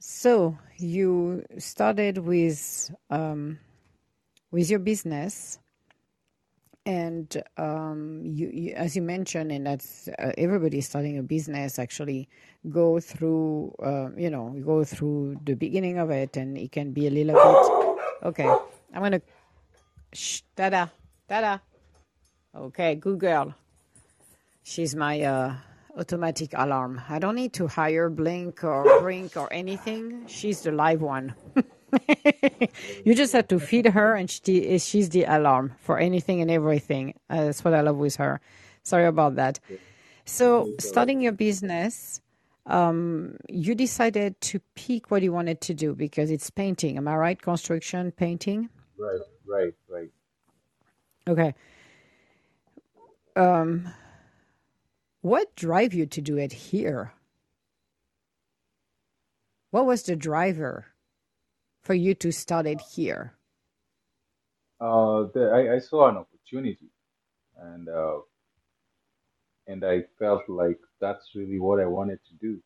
So, 0.00 0.56
you 0.76 1.44
started 1.58 2.18
with 2.18 2.94
um, 3.10 3.58
with 4.52 4.70
your 4.70 4.78
business 4.78 5.58
and 6.88 7.42
um, 7.58 8.22
you, 8.24 8.48
you, 8.48 8.72
as 8.74 8.96
you 8.96 9.02
mentioned, 9.02 9.52
and 9.52 9.66
that's 9.66 10.08
uh, 10.18 10.32
everybody 10.38 10.80
starting 10.80 11.18
a 11.18 11.22
business 11.22 11.78
actually 11.78 12.30
go 12.70 12.98
through, 12.98 13.74
uh, 13.82 14.08
you 14.16 14.30
know, 14.30 14.56
go 14.64 14.84
through 14.84 15.38
the 15.44 15.54
beginning 15.54 15.98
of 15.98 16.10
it, 16.10 16.38
and 16.38 16.56
it 16.56 16.72
can 16.72 16.92
be 16.92 17.06
a 17.06 17.10
little 17.10 17.34
bit. 17.34 18.26
Okay, 18.26 18.48
I'm 18.94 19.02
gonna. 19.02 19.20
Shh, 20.14 20.40
Dada, 20.56 20.90
Dada. 21.28 21.60
Okay, 22.56 22.94
good 22.94 23.18
girl. 23.18 23.54
She's 24.68 24.94
my 24.94 25.22
uh, 25.22 25.54
automatic 25.96 26.50
alarm. 26.52 27.00
I 27.08 27.18
don't 27.18 27.36
need 27.36 27.54
to 27.54 27.68
hire 27.68 28.10
Blink 28.10 28.62
or 28.62 28.84
Brink 29.00 29.34
or 29.34 29.50
anything. 29.50 30.26
She's 30.26 30.60
the 30.60 30.72
live 30.72 31.00
one. 31.00 31.34
you 33.02 33.14
just 33.14 33.32
have 33.32 33.48
to 33.48 33.58
feed 33.60 33.86
her, 33.86 34.14
and 34.14 34.28
she, 34.28 34.78
she's 34.78 35.08
the 35.08 35.24
alarm 35.24 35.72
for 35.80 35.98
anything 35.98 36.42
and 36.42 36.50
everything. 36.50 37.14
Uh, 37.30 37.46
that's 37.46 37.64
what 37.64 37.72
I 37.72 37.80
love 37.80 37.96
with 37.96 38.16
her. 38.16 38.42
Sorry 38.82 39.06
about 39.06 39.36
that. 39.36 39.58
So, 40.26 40.58
It's 40.58 40.66
all 40.66 40.66
right. 40.66 40.82
starting 40.82 41.22
your 41.22 41.32
business, 41.32 42.20
um, 42.66 43.38
you 43.48 43.74
decided 43.74 44.38
to 44.42 44.60
pick 44.74 45.10
what 45.10 45.22
you 45.22 45.32
wanted 45.32 45.62
to 45.62 45.72
do 45.72 45.94
because 45.94 46.30
it's 46.30 46.50
painting. 46.50 46.98
Am 46.98 47.08
I 47.08 47.16
right? 47.16 47.40
Construction, 47.40 48.12
painting. 48.12 48.68
Right, 48.98 49.20
right, 49.46 49.74
right. 49.88 50.10
Okay. 51.26 51.54
Um, 53.34 53.88
what 55.20 55.54
drive 55.56 55.94
you 55.94 56.06
to 56.06 56.20
do 56.20 56.36
it 56.36 56.52
here? 56.52 57.12
What 59.70 59.86
was 59.86 60.02
the 60.02 60.16
driver 60.16 60.86
for 61.82 61.94
you 61.94 62.14
to 62.14 62.32
start 62.32 62.66
it 62.66 62.80
here? 62.80 63.34
Uh, 64.80 65.24
the, 65.34 65.50
I, 65.52 65.74
I 65.76 65.78
saw 65.78 66.08
an 66.08 66.16
opportunity, 66.16 66.90
and 67.58 67.88
uh, 67.88 68.18
and 69.66 69.84
I 69.84 70.04
felt 70.18 70.48
like 70.48 70.78
that's 71.00 71.30
really 71.34 71.58
what 71.58 71.80
I 71.80 71.86
wanted 71.86 72.20
to 72.28 72.34
do. 72.40 72.62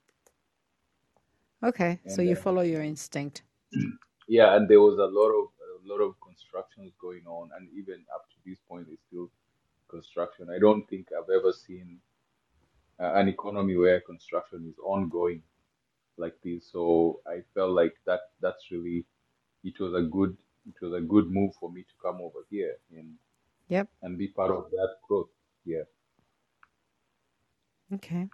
Okay, 1.65 2.01
so 2.07 2.23
you 2.23 2.33
uh, 2.33 2.37
follow 2.37 2.62
your 2.62 2.83
instinct. 2.83 3.43
yeah, 4.29 4.57
and 4.57 4.69
there 4.69 4.81
was 4.81 4.99
a 4.99 5.11
lot 5.11 5.31
of 5.31 5.49
a 5.85 5.89
lot 5.89 6.01
of 6.05 6.15
constructions 6.20 6.93
going 7.01 7.23
on, 7.27 7.51
and 7.57 7.69
even 7.77 8.05
up 8.15 8.29
to 8.31 8.37
this 8.45 8.59
point, 8.69 8.87
it's 8.91 9.03
still 9.09 9.31
construction. 9.89 10.49
I 10.55 10.59
don't 10.59 10.89
think 10.89 11.09
I've 11.16 11.31
ever 11.31 11.53
seen 11.53 11.99
an 12.98 13.28
economy 13.28 13.77
where 13.77 14.01
construction 14.01 14.66
is 14.69 14.78
ongoing 14.85 15.43
like 16.16 16.36
this. 16.44 16.70
So 16.73 17.20
I 17.27 17.43
felt 17.55 17.70
like 17.73 17.94
that 18.06 18.20
that's 18.40 18.70
really 18.70 19.06
it 19.64 19.78
was 19.81 19.94
a 19.94 20.02
good 20.02 20.36
it 20.66 20.74
was 20.82 20.94
a 20.94 21.01
good 21.01 21.31
move 21.31 21.55
for 21.60 21.70
me 21.73 21.82
to 21.82 21.94
come 22.02 22.20
over 22.20 22.47
here 22.51 22.77
and 22.97 23.14
Yep. 23.69 23.89
and 24.02 24.19
be 24.19 24.28
part 24.28 24.51
of 24.52 24.70
that 24.70 24.97
growth. 25.09 25.31
Yeah. 25.64 25.85
Okay. 27.93 28.28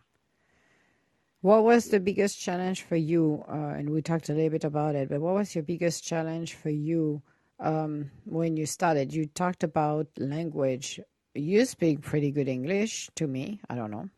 What 1.40 1.64
was 1.64 1.88
the 1.88 2.00
biggest 2.00 2.38
challenge 2.40 2.82
for 2.82 2.96
you? 2.96 3.44
Uh, 3.48 3.74
and 3.78 3.90
we 3.90 4.02
talked 4.02 4.28
a 4.28 4.34
little 4.34 4.50
bit 4.50 4.64
about 4.64 4.94
it, 4.94 5.08
but 5.08 5.20
what 5.20 5.34
was 5.34 5.54
your 5.54 5.64
biggest 5.64 6.04
challenge 6.04 6.54
for 6.54 6.70
you 6.70 7.22
um, 7.60 8.10
when 8.24 8.56
you 8.56 8.66
started? 8.66 9.12
You 9.12 9.26
talked 9.26 9.62
about 9.64 10.08
language. 10.18 11.00
You 11.34 11.64
speak 11.64 12.02
pretty 12.02 12.30
good 12.32 12.48
English 12.48 13.10
to 13.16 13.26
me. 13.26 13.60
I 13.68 13.74
don't 13.74 13.90
know. 13.90 14.10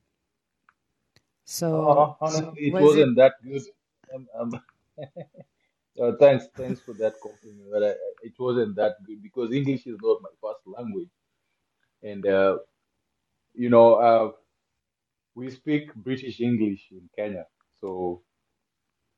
So, 1.45 2.17
Uh, 2.29 2.53
honestly, 2.59 2.69
it 2.69 2.79
was 2.79 2.95
it? 2.95 3.09
wasn't 3.09 3.17
that 3.17 3.35
good. 3.45 3.63
Um, 4.15 4.29
um, 4.35 4.53
uh, 6.01 6.13
thanks, 6.19 6.47
thanks 6.57 6.81
for 6.81 6.95
that 6.95 7.15
compliment. 7.23 7.69
But 7.73 7.83
I, 7.85 7.91
I- 7.91 8.15
it 8.23 8.35
wasn't 8.39 8.77
that 8.77 8.97
good 9.05 9.23
because 9.23 9.53
English 9.53 9.87
is 9.87 9.99
not 10.01 10.23
my 10.23 10.31
first 10.41 10.61
language, 10.67 11.11
and 12.03 12.27
uh, 12.27 12.59
you 13.55 13.71
know, 13.71 13.95
uh, 13.97 14.33
we 15.35 15.51
speak 15.51 15.95
British 15.95 16.41
English 16.41 16.89
in 16.93 17.09
Kenya. 17.17 17.47
So 17.81 18.23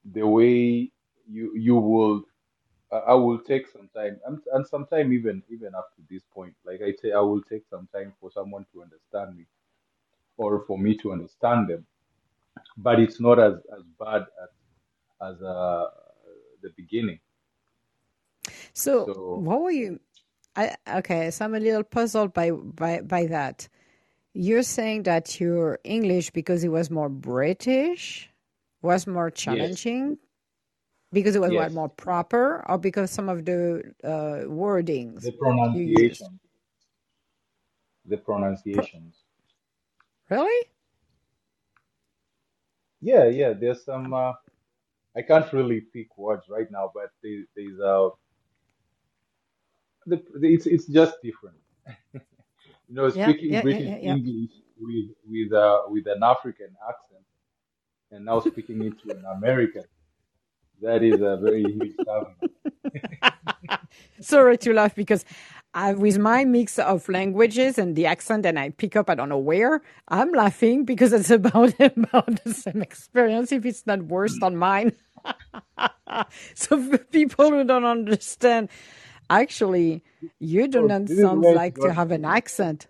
the 0.05 0.27
way 0.27 0.91
you 1.29 1.47
you 1.57 1.77
will, 1.77 2.25
I 2.93 2.99
I 2.99 3.15
will 3.15 3.41
take 3.43 3.67
some 3.69 3.89
time, 3.91 4.21
and, 4.27 4.43
and 4.55 4.67
sometime 4.67 5.13
even 5.13 5.43
even 5.51 5.75
up 5.75 5.95
to 5.97 6.03
this 6.11 6.25
point, 6.25 6.57
like 6.65 6.83
I 6.83 6.93
say, 6.93 7.13
I 7.13 7.21
will 7.21 7.43
take 7.43 7.67
some 7.67 7.89
time 7.89 8.15
for 8.21 8.31
someone 8.33 8.67
to 8.73 8.83
understand 8.83 9.37
me 9.37 9.47
or 10.39 10.61
for 10.67 10.79
me 10.79 10.97
to 10.99 11.13
understand 11.13 11.69
them. 11.71 11.87
But 12.77 13.01
it's 13.01 13.21
not 13.21 13.39
as 13.39 13.55
as 13.77 13.83
bad 13.99 14.23
as 14.43 14.51
as 15.23 15.43
uh, 15.43 15.87
the 16.63 16.71
beginning. 16.77 17.21
So, 18.75 19.13
So 19.15 19.15
what 19.33 19.63
were 19.63 19.71
you? 19.71 20.01
I, 20.57 20.77
okay, 20.99 21.31
so 21.31 21.45
I'm 21.45 21.55
a 21.55 21.61
little 21.61 21.85
puzzled 21.85 22.33
by 22.35 22.51
by 22.51 23.01
by 23.03 23.27
that. 23.27 23.69
You're 24.35 24.63
saying 24.63 25.05
that 25.05 25.41
your 25.41 25.79
English, 25.85 26.31
because 26.31 26.65
it 26.65 26.69
was 26.71 26.91
more 26.91 27.09
British, 27.09 28.31
was 28.83 29.07
more 29.07 29.31
yes, 29.45 29.87
challenging. 29.87 30.19
Because 31.13 31.37
it 31.37 31.41
was 31.41 31.53
what 31.53 31.71
Yes, 31.71 31.73
more 31.73 31.89
proper, 31.89 32.65
or 32.69 32.79
because 32.79 33.11
some 33.11 33.29
of 33.29 33.45
the 33.45 33.83
uh, 34.05 34.47
wordings 34.49 35.23
the 35.23 35.33
pronunciation, 35.33 36.41
the 38.05 38.17
Pro- 38.75 38.91
pronunciations. 38.97 39.25
really? 40.31 40.72
Yeah, 43.03 43.27
yeah. 43.29 43.55
There's 43.55 43.85
some. 43.85 44.15
Uh, 44.15 44.35
I 45.17 45.23
can't 45.23 45.53
really 45.53 45.83
pick 45.83 46.17
words 46.19 46.45
right 46.51 46.71
now, 46.71 46.91
but 46.95 47.11
there, 47.23 47.45
there's 47.57 47.81
uh, 47.81 48.11
the, 50.07 50.23
it's 50.43 50.67
it's 50.67 50.87
just 50.87 51.17
different. 51.23 51.59
You 52.89 52.97
know, 52.97 53.11
Yeah, 53.13 53.35
speaking 53.35 53.49
yeah, 53.49 53.63
yeah, 53.67 53.79
British 53.79 53.81
yeah, 53.81 53.99
yeah. 54.01 54.17
English 54.17 54.51
with 54.81 55.11
with 55.29 55.53
uh, 55.53 55.83
with 55.89 56.07
an 56.09 56.23
African 56.23 56.77
accent, 56.89 57.25
and 58.13 58.25
now 58.27 58.41
speaking 58.41 58.83
it 58.83 59.01
to 59.03 59.13
an 59.13 59.25
American. 59.27 59.85
That 60.83 61.03
is 61.03 61.21
a 61.23 61.37
very 61.39 61.63
huge 61.65 61.97
challenge. 62.05 62.37
Sorry 64.21 64.59
to 64.59 64.73
laugh 64.73 64.95
because 64.95 65.25
I, 65.75 65.95
with 65.95 66.19
my 66.19 66.45
mix 66.45 66.79
of 66.79 67.09
languages 67.09 67.79
and 67.79 67.97
the 67.97 68.07
accent 68.07 68.47
and 68.47 68.59
I 68.59 68.71
pick 68.71 68.97
up 68.97 69.11
I 69.11 69.17
don't 69.17 69.29
know 69.31 69.39
where, 69.39 69.83
I'm 70.09 70.33
laughing 70.33 70.85
because 70.85 71.13
it's 71.13 71.31
about 71.31 71.75
about 71.81 72.45
the 72.45 72.55
same 72.55 72.83
experience, 72.83 73.53
if 73.53 73.67
it's 73.67 73.87
not 73.87 74.03
worse 74.05 74.39
than 74.39 74.57
mine. 74.57 74.93
so 76.55 76.83
for 76.83 76.99
people 76.99 77.51
who 77.51 77.65
don't 77.65 77.85
understand, 77.87 78.71
actually, 79.31 80.05
you 80.41 80.69
do 80.69 80.83
So 80.83 80.85
not 80.85 81.09
sound 81.11 81.51
like 81.51 81.81
to 81.81 81.93
have 81.93 82.13
an 82.13 82.25
accent. 82.25 82.89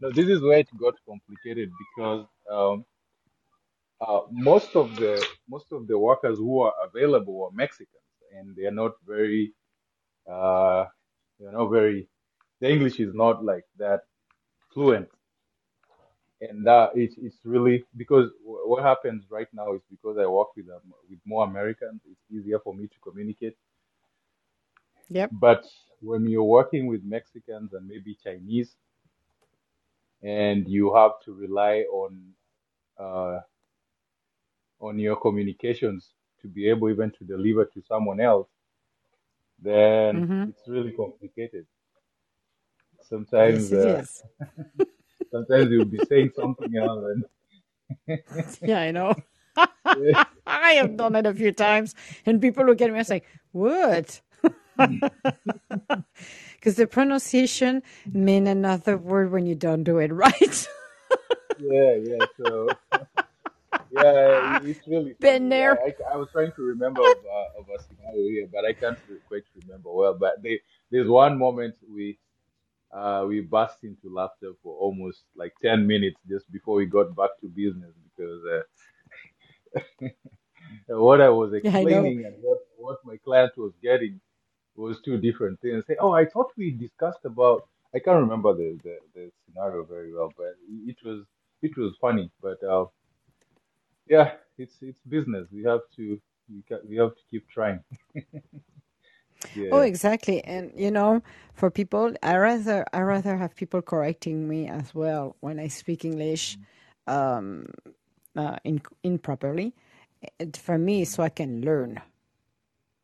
no, 0.00 0.10
this 0.12 0.28
is 0.28 0.42
where 0.42 0.58
it 0.60 0.68
got 0.80 0.94
complicated 1.08 1.70
because 1.80 2.26
um, 2.52 2.84
uh, 4.00 4.20
most 4.30 4.76
of 4.76 4.96
the 4.96 5.26
most 5.48 5.66
of 5.72 5.88
the 5.88 5.98
workers 5.98 6.38
who 6.38 6.60
are 6.62 6.74
available 6.86 7.44
are 7.44 7.56
Mexicans, 7.56 8.10
and 8.38 8.56
they 8.56 8.66
are 8.66 8.72
not 8.84 8.92
very 9.06 9.54
uh, 10.30 10.86
they're 11.42 11.52
not 11.52 11.70
very 11.70 12.08
the 12.60 12.70
English 12.70 13.00
is 13.00 13.12
not 13.12 13.44
like 13.44 13.64
that 13.78 14.02
fluent, 14.72 15.08
and 16.40 16.64
that 16.64 16.90
it's 16.94 17.16
it's 17.18 17.38
really 17.44 17.84
because 17.96 18.30
what 18.44 18.84
happens 18.84 19.24
right 19.30 19.48
now 19.52 19.74
is 19.74 19.82
because 19.90 20.16
I 20.16 20.26
work 20.26 20.54
with 20.56 20.66
um, 20.68 20.94
with 21.10 21.18
more 21.24 21.44
Americans, 21.44 22.00
it's 22.08 22.20
easier 22.30 22.60
for 22.60 22.72
me 22.72 22.86
to 22.86 22.98
communicate. 23.02 23.56
Yep. 25.08 25.30
But 25.32 25.64
when 26.00 26.26
you're 26.26 26.44
working 26.44 26.86
with 26.86 27.02
Mexicans 27.04 27.72
and 27.72 27.86
maybe 27.86 28.16
Chinese, 28.22 28.76
and 30.22 30.66
you 30.68 30.94
have 30.94 31.12
to 31.24 31.34
rely 31.34 31.84
on 31.90 32.20
uh, 32.98 33.40
on 34.80 35.00
your 35.00 35.16
communications 35.16 36.14
to 36.40 36.48
be 36.48 36.68
able 36.68 36.90
even 36.90 37.10
to 37.18 37.24
deliver 37.24 37.64
to 37.64 37.82
someone 37.82 38.20
else, 38.20 38.48
then 39.62 40.24
hmm 40.24 40.44
it's 40.46 40.68
really 40.68 40.92
complicated. 40.92 41.66
Yes, 43.38 43.70
Sometimes, 43.70 43.72
it 43.72 43.84
uh, 43.84 44.02
sometimes 45.32 45.70
you'll 45.70 45.84
be 45.84 46.00
saying 46.00 46.30
something 46.34 46.76
else, 46.76 47.04
and 48.08 48.18
Yeah, 48.64 48.80
I 48.80 48.90
know. 48.90 49.14
I 50.46 50.72
have 50.72 50.96
done 50.96 51.16
it 51.16 51.26
a 51.26 51.34
few 51.34 51.52
times, 51.52 51.94
and 52.26 52.40
people 52.40 52.64
look 52.64 52.80
at 52.80 52.90
me 52.90 52.98
and 52.98 53.06
say, 53.06 53.22
"What?" 53.52 54.20
Because 56.54 56.76
the 56.76 56.86
pronunciation 56.86 57.82
mean 58.12 58.46
another 58.46 58.96
word 58.96 59.30
when 59.32 59.46
you 59.46 59.54
don't 59.54 59.84
do 59.84 59.98
it 59.98 60.12
right. 60.12 60.68
yeah, 61.56 61.94
yeah. 61.96 62.24
So 62.36 62.78
yeah, 63.92 64.40
it's 64.70 64.88
really 64.88 65.14
Been 65.20 65.48
funny. 65.48 65.50
there. 65.50 65.82
I, 65.84 65.88
I, 65.88 66.14
I 66.14 66.16
was 66.18 66.28
trying 66.32 66.52
to 66.56 66.62
remember 66.62 67.02
of, 67.02 67.18
uh, 67.24 67.60
of 67.60 67.66
a 67.68 67.82
scenario 67.82 68.28
here, 68.28 68.48
but 68.52 68.64
I 68.66 68.74
can't 68.74 68.98
quite 69.26 69.44
remember 69.56 69.92
well. 69.92 70.16
But 70.18 70.42
they, 70.42 70.60
there's 70.90 71.08
one 71.08 71.38
moment 71.38 71.76
we 71.92 72.18
uh, 72.92 73.24
we 73.28 73.40
burst 73.40 73.78
into 73.84 74.12
laughter 74.14 74.52
for 74.62 74.76
almost 74.78 75.22
like 75.36 75.52
10 75.62 75.86
minutes 75.86 76.16
just 76.28 76.50
before 76.52 76.76
we 76.76 76.86
got 76.86 77.14
back 77.16 77.30
to 77.40 77.48
business 77.48 77.94
because 78.16 78.42
uh, 78.54 80.08
what 80.88 81.20
I 81.22 81.30
was 81.30 81.52
Yeah, 81.62 81.76
I 81.78 81.82
explaining 81.82 82.24
and 82.26 82.34
what, 82.42 82.58
what 82.76 82.98
my 83.04 83.16
client 83.24 83.52
was 83.56 83.72
getting 83.82 84.20
was 84.76 85.00
two 85.02 85.18
different 85.18 85.60
things. 85.60 85.84
Say, 85.86 85.96
oh, 86.00 86.12
I 86.12 86.26
thought 86.26 86.52
we 86.56 86.72
discussed 86.72 87.24
about. 87.24 87.62
I 87.94 88.00
can't 88.00 88.20
remember 88.20 88.54
the, 88.54 88.78
the, 88.84 88.96
the 89.14 89.30
scenario 89.46 89.84
very 89.84 90.12
well, 90.14 90.34
but 90.36 90.54
it 90.86 90.96
was 91.04 91.24
it 91.62 91.76
was 91.76 91.94
funny. 92.00 92.30
But 92.42 92.62
uh, 92.64 92.86
yeah, 94.08 94.32
it's 94.58 94.76
it's 94.82 95.00
business. 95.08 95.48
We 95.52 95.64
have 95.64 95.80
to 95.96 96.20
we, 96.50 96.64
we 96.88 96.96
have 96.96 97.14
to 97.16 97.22
keep 97.30 97.48
trying. 97.50 97.80
Oh, 99.72 99.82
exactly. 99.82 100.44
And 100.44 100.72
you 100.76 100.90
know, 100.90 101.22
for 101.54 101.70
people, 101.70 102.14
I 102.22 102.36
rather 102.36 102.86
I 102.92 103.00
rather 103.02 103.36
have 103.38 103.56
people 103.56 103.82
correcting 103.82 104.48
me 104.48 104.68
as 104.68 104.94
well 104.94 105.36
when 105.40 105.60
I 105.60 105.68
speak 105.68 106.04
English 106.06 106.58
um, 107.06 107.66
uh, 108.36 108.56
in, 108.64 108.82
improperly. 109.04 109.74
It, 110.40 110.56
for 110.58 110.78
me, 110.78 111.04
so 111.06 111.22
I 111.22 111.30
can 111.30 111.62
learn. 111.62 112.00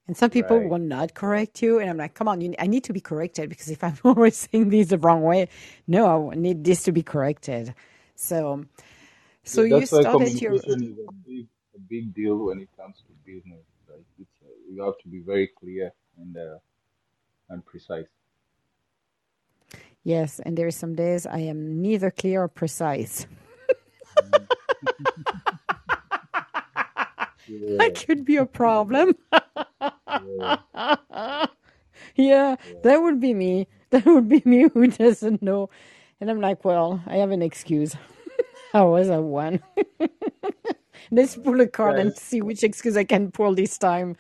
And 0.08 0.16
some 0.16 0.30
people 0.30 0.60
Right. 0.60 0.68
will 0.68 0.78
not 0.80 1.14
correct 1.14 1.62
you, 1.62 1.80
and 1.80 1.90
I'm 1.90 1.96
like, 1.98 2.14
come 2.14 2.28
on, 2.28 2.40
you, 2.42 2.54
I 2.58 2.66
need 2.68 2.84
to 2.84 2.92
be 2.94 3.00
corrected 3.00 3.48
because 3.50 3.70
if 3.70 3.84
I'm 3.84 3.98
always 4.04 4.36
saying 4.36 4.70
these 4.70 4.88
the 4.88 4.98
wrong 4.98 5.22
way, 5.22 5.48
no, 5.88 6.32
I 6.32 6.34
need 6.36 6.64
this 6.64 6.84
to 6.84 6.92
be 6.92 7.02
corrected. 7.02 7.74
So, 8.16 8.66
so 9.48 9.62
Yeah, 9.62 9.64
you 9.64 9.80
that's 9.80 9.92
why 9.92 10.02
started 10.02 10.40
your 10.42 10.62
communication 10.62 10.84
is 10.84 10.98
a 10.98 11.10
big 11.28 11.48
a 11.76 11.80
big 11.80 12.14
deal 12.14 12.36
when 12.46 12.60
it 12.60 12.70
comes 12.76 12.96
to 13.06 13.12
business. 13.26 13.64
Like 13.88 14.04
it's 14.20 14.30
uh, 14.42 14.48
you 14.70 14.82
have 14.84 14.98
to 15.02 15.08
be 15.08 15.20
very 15.20 15.48
clear 15.60 15.92
and 16.18 16.36
uh, 16.36 16.58
and 17.50 17.64
precise. 17.66 18.08
yes, 20.04 20.40
and 20.40 20.56
there 20.58 20.66
are 20.66 20.72
some 20.72 20.94
days 20.94 21.26
I 21.26 21.40
am 21.40 21.82
neither 21.82 22.10
clear 22.10 22.44
or 22.44 22.48
precise. 22.48 23.26
Mm. 24.20 24.48
I 27.78 27.90
Yeah, 27.90 27.94
could 27.94 28.24
be 28.24 28.36
a 28.36 28.46
problem. 28.46 29.14
yeah, 30.12 30.56
Yeah, 32.16 32.56
yeah. 32.64 32.82
that 32.82 33.02
would 33.02 33.20
be 33.20 33.34
me. 33.34 33.68
That 33.90 34.06
would 34.06 34.28
be 34.28 34.42
me 34.44 34.68
who 34.68 34.88
doesn't 34.88 35.42
know. 35.42 35.70
And 36.20 36.30
I'm 36.30 36.40
like, 36.40 36.64
well, 36.64 37.02
I 37.06 37.16
have 37.16 37.30
an 37.30 37.42
excuse. 37.42 37.96
I 38.74 38.82
was 38.82 39.08
a 39.08 39.20
one. 39.20 39.60
Let's 41.10 41.36
pull 41.36 41.60
a 41.60 41.66
card 41.66 41.98
and 41.98 42.16
see 42.16 42.42
which 42.42 42.62
excuse 42.62 42.96
I 42.96 43.04
can 43.04 43.30
pull 43.30 43.54
this 43.54 43.78
time. 43.78 44.16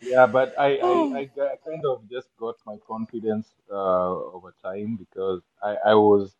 Yeah, 0.00 0.26
but 0.26 0.54
I, 0.58 0.76
I, 0.76 0.78
Oh, 0.82 1.14
I 1.14 1.26
kind 1.64 1.84
of 1.86 2.08
just 2.10 2.28
got 2.38 2.54
my 2.64 2.76
confidence 2.86 3.48
uh, 3.70 4.10
over 4.34 4.54
time 4.62 4.96
because 4.96 5.42
I, 5.62 5.76
I 5.86 5.94
was 5.94 6.36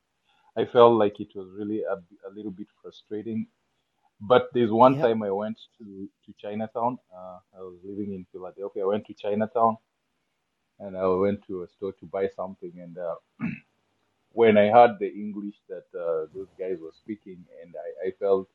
I 0.56 0.64
felt 0.64 0.94
like 0.98 1.20
it 1.20 1.28
was 1.36 1.48
really 1.56 1.82
a, 1.82 1.94
a 2.28 2.30
little 2.34 2.50
bit 2.50 2.68
frustrating. 2.82 3.46
But 4.20 4.48
there's 4.52 4.72
one 4.72 4.94
yep. 4.94 5.02
time 5.04 5.22
I 5.22 5.30
went 5.30 5.58
to, 5.78 6.08
to 6.26 6.34
Chinatown. 6.40 6.98
Uh, 7.14 7.38
I 7.56 7.60
was 7.60 7.78
living 7.84 8.12
in 8.14 8.26
Philadelphia. 8.32 8.82
I 8.82 8.86
went 8.86 9.06
to 9.06 9.14
Chinatown 9.14 9.76
and 10.80 10.96
I 10.96 11.06
went 11.06 11.46
to 11.46 11.62
a 11.62 11.68
store 11.68 11.92
to 12.00 12.06
buy 12.06 12.28
something. 12.34 12.72
And 12.80 12.98
uh, 12.98 13.14
when 14.40 14.56
I 14.58 14.68
heard 14.76 14.92
the 15.00 15.10
English 15.24 15.56
that 15.72 15.86
uh, 16.04 16.26
those 16.34 16.50
guys 16.62 16.78
were 16.84 16.96
speaking, 17.02 17.40
and 17.62 17.70
I, 17.86 18.08
I 18.08 18.10
felt 18.22 18.48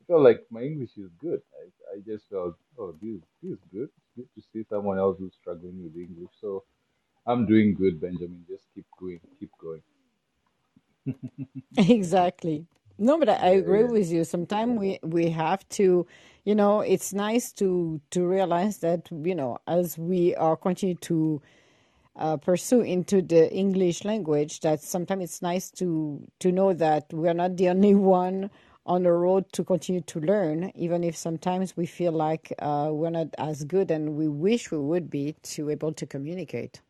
I 0.00 0.04
felt 0.10 0.22
like 0.28 0.40
my 0.50 0.62
English 0.62 0.94
is 0.98 1.10
good. 1.20 1.42
I, 1.60 1.64
I 1.94 1.96
just 2.10 2.24
felt, 2.30 2.56
oh, 2.78 2.92
this 3.02 3.20
this 3.42 3.52
is 3.58 3.64
good. 3.72 3.90
It's 3.98 4.12
good 4.16 4.30
to 4.36 4.42
see 4.52 4.64
someone 4.70 4.98
else 4.98 5.16
who's 5.18 5.34
struggling 5.40 5.82
with 5.84 5.96
English. 5.96 6.32
So 6.40 6.64
I'm 7.26 7.46
doing 7.46 7.74
good, 7.74 8.00
Benjamin. 8.00 8.44
Just 8.48 8.66
keep 8.74 8.86
going, 9.00 9.20
keep 9.40 9.52
going. 9.60 9.82
Exactly. 11.78 12.66
No, 12.98 13.18
but 13.18 13.28
I 13.28 13.34
I 13.34 13.48
agree 13.50 13.84
yeah, 13.84 13.86
with 13.86 14.10
you. 14.10 14.24
Sometimes 14.24 14.78
we 14.78 14.98
we 15.02 15.30
have 15.30 15.68
to, 15.70 16.06
you 16.44 16.54
know, 16.54 16.80
it's 16.80 17.12
nice 17.12 17.52
to 17.54 18.00
to 18.10 18.26
realize 18.26 18.78
that, 18.78 19.08
you 19.10 19.34
know, 19.34 19.58
as 19.66 19.98
we 19.98 20.34
are 20.36 20.56
continue 20.56 20.96
to 21.10 21.42
uh, 22.16 22.36
pursue 22.36 22.80
into 22.82 23.22
the 23.22 23.52
English 23.52 24.04
language, 24.04 24.60
that 24.60 24.80
sometimes 24.82 25.24
it's 25.24 25.42
nice 25.42 25.70
to 25.72 26.26
to 26.40 26.52
know 26.52 26.72
that 26.74 27.12
we're 27.12 27.34
not 27.34 27.56
the 27.56 27.68
only 27.74 27.94
one 27.94 28.50
on 28.86 29.02
the 29.04 29.12
road 29.12 29.50
to 29.52 29.64
continue 29.64 30.00
to 30.02 30.20
learn, 30.20 30.70
even 30.74 31.04
if 31.04 31.16
sometimes 31.16 31.76
we 31.76 31.86
feel 31.86 32.12
like 32.12 32.52
uh, 32.58 32.90
we're 32.92 33.10
not 33.10 33.28
as 33.38 33.64
good 33.64 33.90
and 33.90 34.16
we 34.16 34.28
wish 34.28 34.70
we 34.70 34.78
would 34.78 35.08
be 35.10 35.34
to 35.42 35.70
able 35.70 35.92
to 35.92 36.06
communicate. 36.06 36.82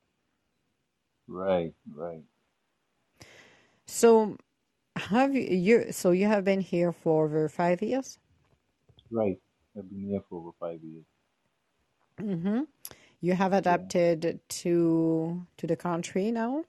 right, 1.26 1.74
right. 1.94 2.22
So 3.86 4.36
have 4.96 5.34
you, 5.34 5.42
you 5.42 5.92
so 5.92 6.10
you 6.12 6.26
have 6.26 6.44
been 6.44 6.60
here 6.60 6.92
for 6.92 7.26
over 7.26 7.48
five 7.48 7.82
years? 7.82 8.18
Right. 9.12 9.40
I've 9.76 9.88
been 9.88 10.08
here 10.08 10.22
for 10.28 10.40
over 10.40 10.52
five 10.58 10.82
years. 10.82 11.04
hmm 12.18 12.62
You 13.22 13.32
have 13.36 13.54
adapted 13.54 14.42
to 14.46 15.46
to 15.56 15.66
the 15.66 15.76
country 15.76 16.30
now? 16.30 16.66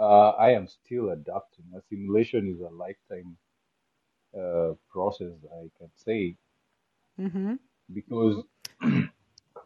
Uh, 0.00 0.30
I 0.30 0.50
am 0.50 0.66
still 0.66 1.10
adapting. 1.10 1.66
Assimilation 1.76 2.48
is 2.48 2.60
a 2.60 2.70
lifetime 2.70 3.38
uh, 4.38 4.74
process, 4.90 5.32
I 5.54 5.70
can 5.78 5.90
say, 5.96 6.36
Mm-hmm. 7.18 7.54
because 7.92 8.42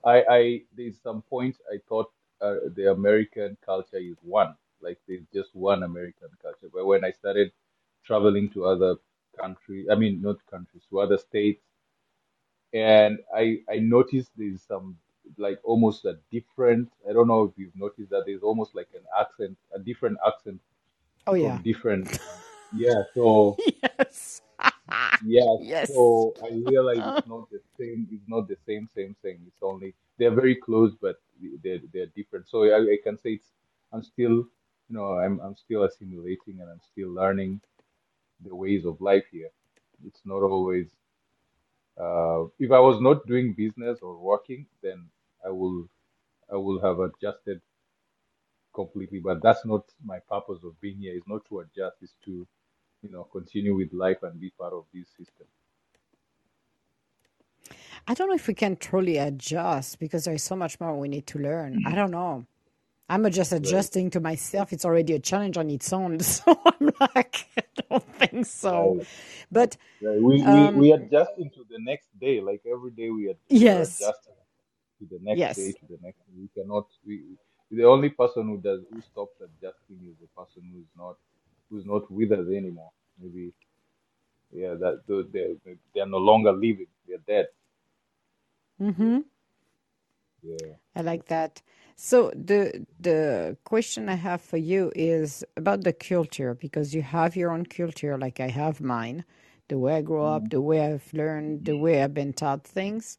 I, 0.04 0.24
I 0.38 0.60
there's 0.76 1.00
some 1.02 1.22
point 1.22 1.56
I 1.72 1.78
thought 1.88 2.10
uh, 2.40 2.56
the 2.74 2.92
American 2.92 3.56
culture 3.64 3.98
is 3.98 4.16
one, 4.22 4.54
like 4.80 4.98
there's 5.08 5.26
just 5.32 5.54
one 5.54 5.82
American 5.82 6.28
culture. 6.42 6.68
But 6.72 6.86
when 6.86 7.04
I 7.04 7.12
started 7.12 7.52
traveling 8.04 8.50
to 8.52 8.66
other 8.66 8.96
countries, 9.38 9.88
I 9.90 9.94
mean 9.96 10.22
not 10.22 10.44
countries, 10.46 10.84
to 10.90 11.00
other 11.00 11.18
states, 11.18 11.62
and 12.74 13.18
I 13.34 13.60
I 13.70 13.78
noticed 13.78 14.32
there's 14.36 14.62
some 14.62 14.98
like 15.38 15.60
almost 15.64 16.04
a 16.06 16.18
different. 16.32 16.90
I 17.08 17.14
don't 17.14 17.28
know 17.28 17.44
if 17.44 17.52
you've 17.58 17.76
noticed 17.76 18.10
that 18.10 18.24
there's 18.26 18.42
almost 18.42 18.74
like 18.76 18.88
an 18.94 19.04
accent, 19.20 19.58
a 19.74 19.80
different 19.80 20.18
accent 20.26 20.60
Oh 21.26 21.34
yeah. 21.34 21.60
different. 21.62 22.18
Yeah, 22.72 23.02
so 23.14 23.60
Yes. 23.98 24.42
yeah, 25.20 25.56
yes. 25.58 25.90
so 25.90 26.34
I 26.42 26.50
realize 26.50 27.04
it's 27.06 27.26
not 27.26 27.50
the 27.50 27.60
same. 27.78 28.08
It's 28.12 28.28
not 28.28 28.48
the 28.48 28.56
same 28.66 28.88
same 28.94 29.16
thing. 29.22 29.38
It's 29.46 29.62
only 29.62 29.94
they're 30.18 30.34
very 30.34 30.56
close, 30.56 30.92
but 31.00 31.16
they're 31.62 31.80
they're 31.92 32.06
different. 32.16 32.48
So 32.48 32.64
I, 32.64 32.78
I 32.80 32.98
can 33.02 33.18
say 33.18 33.32
it's 33.34 33.50
I'm 33.92 34.02
still 34.02 34.46
you 34.88 34.96
know 34.96 35.14
I'm 35.18 35.40
I'm 35.40 35.56
still 35.56 35.84
assimilating 35.84 36.60
and 36.60 36.70
I'm 36.70 36.80
still 36.92 37.10
learning 37.12 37.60
the 38.44 38.54
ways 38.54 38.84
of 38.84 39.00
life 39.00 39.24
here. 39.32 39.50
It's 40.06 40.22
not 40.24 40.42
always 40.42 40.88
uh, 41.98 42.44
if 42.58 42.70
I 42.72 42.80
was 42.80 43.00
not 43.00 43.26
doing 43.26 43.54
business 43.54 44.00
or 44.02 44.18
working, 44.18 44.66
then 44.82 45.10
I 45.44 45.50
will 45.50 45.88
I 46.52 46.56
will 46.56 46.80
have 46.82 47.00
adjusted 47.00 47.62
completely. 48.74 49.20
But 49.20 49.42
that's 49.42 49.64
not 49.64 49.94
my 50.04 50.18
purpose 50.20 50.62
of 50.64 50.78
being 50.80 50.98
here. 50.98 51.16
It's 51.16 51.26
not 51.26 51.44
to 51.46 51.60
adjust. 51.60 51.96
It's 52.02 52.16
to 52.26 52.46
you 53.02 53.10
know 53.10 53.24
continue 53.24 53.74
with 53.76 53.92
life 53.92 54.22
and 54.22 54.40
be 54.40 54.50
part 54.50 54.72
of 54.74 54.86
this 54.92 55.08
system. 55.10 55.46
I 58.06 58.14
don't 58.14 58.28
know 58.28 58.34
if 58.34 58.46
we 58.48 58.54
can 58.54 58.76
truly 58.76 59.16
adjust 59.18 59.98
because 59.98 60.24
there's 60.24 60.42
so 60.42 60.56
much 60.56 60.80
more 60.80 60.98
we 60.98 61.08
need 61.08 61.26
to 61.28 61.38
learn. 61.38 61.80
I 61.84 61.94
don't 61.94 62.10
know. 62.10 62.46
I'm 63.08 63.30
just 63.30 63.52
Right, 63.62 63.86
adjusting 63.86 64.10
to 64.12 64.20
myself. 64.20 64.72
It's 64.72 64.84
already 64.84 65.14
a 65.14 65.20
challenge 65.20 65.58
on 65.58 65.70
its 65.70 65.92
own. 65.92 66.18
So 66.24 66.60
I'm 66.66 66.92
like, 67.00 67.46
I 67.58 67.64
don't 67.90 68.14
think 68.16 68.46
so. 68.46 68.96
right. 68.96 69.06
But 69.52 69.76
Right. 70.02 70.22
We, 70.22 70.46
we 70.46 70.72
um, 70.72 70.76
we 70.76 70.92
adjusting 70.92 71.50
to 71.56 71.64
the 71.70 71.78
next 71.80 72.08
day. 72.20 72.40
Like 72.40 72.62
every 72.70 72.90
day 72.92 73.10
we 73.10 73.30
are 73.30 73.36
we 73.58 73.72
are 73.74 73.82
yes, 73.82 73.90
adjusting 73.90 74.36
to 75.00 75.06
the 75.10 75.18
next 75.22 75.46
day 75.56 75.72
to 75.72 75.86
the 75.88 75.98
next. 76.02 76.20
We 76.36 76.48
cannot. 76.56 76.86
We 77.06 77.22
the 77.70 77.84
only 77.84 78.10
person 78.10 78.44
who 78.48 78.58
does 78.58 78.80
who 78.90 79.02
stops 79.02 79.36
adjusting 79.40 79.98
is 80.08 80.16
the 80.20 80.28
person 80.36 80.62
who's 80.72 80.90
not 80.96 81.16
who's 81.70 81.86
not 81.86 82.10
with 82.10 82.32
us 82.32 82.46
anymore. 82.48 82.92
Maybe 83.22 83.52
yeah 84.52 84.74
that 84.74 85.02
those 85.08 85.26
they 85.32 85.56
they 85.94 86.00
are 86.00 86.06
no 86.06 86.18
longer 86.18 86.52
living. 86.52 86.88
They're 87.08 87.18
dead. 87.26 87.48
Yeah 88.80 88.92
hmm 88.92 89.18
yeah. 90.44 90.76
I 90.96 91.02
like 91.02 91.26
that. 91.26 91.62
So 91.96 92.30
the 92.34 92.86
the 93.00 93.56
question 93.64 94.08
I 94.08 94.16
have 94.16 94.42
for 94.42 94.58
you 94.58 94.92
is 94.96 95.44
about 95.56 95.84
the 95.84 95.92
culture 95.94 96.54
because 96.54 96.94
you 96.94 97.02
have 97.02 97.36
your 97.36 97.52
own 97.52 97.66
culture, 97.66 98.18
like 98.18 98.40
I 98.40 98.48
have 98.48 98.80
mine. 98.80 99.24
The 99.68 99.78
way 99.78 99.96
I 99.96 100.02
grow 100.02 100.26
up, 100.26 100.44
Mhm. 100.44 100.50
the 100.50 100.60
way 100.62 100.80
I've 100.92 101.12
learned, 101.14 101.66
the 101.66 101.76
way 101.76 102.02
I've 102.02 102.14
been 102.14 102.32
taught 102.34 102.64
things. 102.66 103.18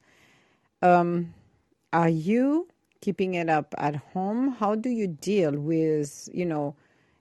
Are 1.93 2.10
you 2.10 2.68
keeping 3.02 3.35
it 3.35 3.49
up 3.49 3.73
at 3.77 3.95
home? 4.14 4.49
How 4.60 4.76
do 4.76 4.89
you 4.89 5.07
deal 5.07 5.57
with, 5.60 6.30
you 6.34 6.45
know, 6.45 6.76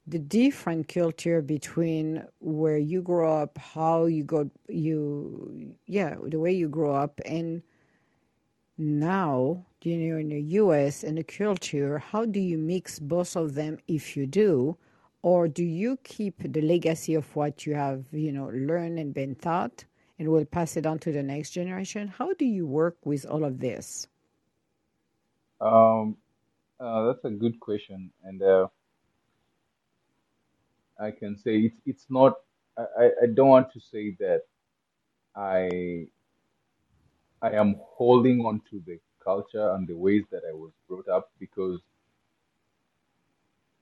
the 0.07 0.19
different 0.19 0.89
culture 0.89 1.41
between 1.43 2.25
where 2.41 2.79
you 2.79 3.03
grow 3.03 3.39
up, 3.43 3.59
how 3.59 4.07
you 4.07 4.25
go, 4.25 4.51
you, 4.69 5.75
yeah, 5.87 6.17
the 6.23 6.39
way 6.41 6.53
you 6.53 6.69
grow 6.69 6.95
up, 6.95 7.21
and 7.27 7.63
now, 8.79 9.67
you 9.83 9.97
know, 9.99 10.19
in 10.19 10.31
the 10.31 10.41
US 10.63 11.05
and 11.05 11.19
the 11.19 11.25
culture, 11.25 11.99
how 11.99 12.25
do 12.25 12.41
you 12.41 12.59
mix 12.59 12.99
both 12.99 13.37
of 13.37 13.55
them 13.55 13.79
if 13.89 14.17
you 14.17 14.27
do? 14.27 14.77
Or 15.23 15.49
do 15.49 15.65
you 15.65 15.99
keep 16.05 16.37
the 16.53 16.63
legacy 16.63 17.15
of 17.15 17.35
what 17.37 17.67
you 17.67 17.75
have, 17.75 18.07
you 18.13 18.33
know, 18.33 18.47
learned 18.53 18.99
and 18.99 19.15
been 19.15 19.37
taught 19.37 19.85
and 20.19 20.29
will 20.29 20.45
pass 20.47 20.77
it 20.77 20.87
on 20.87 20.99
to 21.01 21.13
the 21.13 21.23
next 21.23 21.51
generation? 21.51 22.09
How 22.09 22.35
do 22.35 22.45
you 22.47 22.67
work 22.67 22.99
with 23.05 23.27
all 23.27 23.45
of 23.45 23.61
this? 23.61 24.09
Um. 25.61 26.17
Uh, 26.81 27.07
that's 27.07 27.25
a 27.25 27.31
good 27.31 27.59
question, 27.61 28.11
and 28.25 28.43
uh, 28.43 28.67
I 31.01 31.11
can 31.13 31.39
say 31.39 31.59
it's 31.59 31.81
it's 31.87 32.07
not. 32.11 32.35
I, 32.79 32.85
I 32.99 33.05
I 33.23 33.27
don't 33.35 33.49
want 33.49 33.73
to 33.73 33.81
say 33.81 34.17
that 34.21 34.43
I 35.37 36.09
I 37.45 37.53
am 37.53 37.77
holding 37.79 38.41
on 38.41 38.63
to 38.71 38.83
the 38.87 38.99
culture 39.23 39.73
and 39.73 39.87
the 39.87 39.97
ways 39.97 40.25
that 40.33 40.43
I 40.51 40.55
was 40.55 40.73
brought 40.89 41.09
up 41.09 41.31
because 41.39 41.81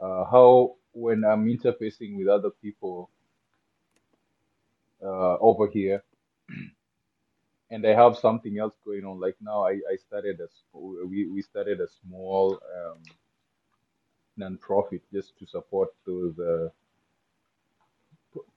uh, 0.01 0.25
how 0.25 0.77
when 0.93 1.25
I'm 1.25 1.47
interfacing 1.47 2.19
with 2.19 2.29
other 2.29 2.51
people 2.51 3.11
uh, 5.03 5.37
over 5.39 5.69
here 5.69 6.03
and 7.71 7.87
I 7.87 7.95
have 7.95 8.17
something 8.19 8.59
else 8.59 8.75
going 8.85 9.05
on. 9.07 9.21
Like 9.21 9.37
now, 9.41 9.65
I, 9.67 9.73
I 9.93 9.97
started 10.09 10.41
a 10.41 10.49
we 11.07 11.29
we 11.29 11.43
started 11.43 11.81
a 11.81 11.89
small 12.03 12.61
um, 12.77 12.99
non-profit 14.37 15.03
just 15.13 15.39
to 15.39 15.47
support 15.47 15.91
those 16.07 16.39
uh, 16.39 16.69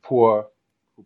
poor 0.03 0.47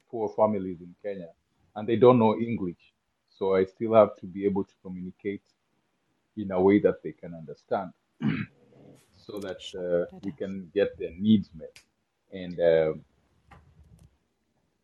poor 0.10 0.30
families 0.30 0.78
in 0.82 0.96
Kenya, 1.04 1.30
and 1.76 1.88
they 1.88 1.98
don't 1.98 2.20
know 2.20 2.38
English, 2.40 2.94
so 3.40 3.56
I 3.56 3.64
still 3.66 3.94
have 3.96 4.18
to 4.18 4.28
be 4.28 4.46
able 4.46 4.66
to 4.66 4.74
communicate 4.84 5.44
in 6.38 6.52
a 6.52 6.62
way 6.62 6.80
that 6.80 7.02
they 7.02 7.14
can 7.14 7.34
understand. 7.34 7.94
so 9.18 9.40
that 9.40 9.62
uh, 9.76 10.18
we 10.24 10.32
can 10.32 10.70
get 10.74 10.98
their 10.98 11.12
needs 11.18 11.50
met. 11.56 11.80
And 12.32 12.60
um 12.60 13.06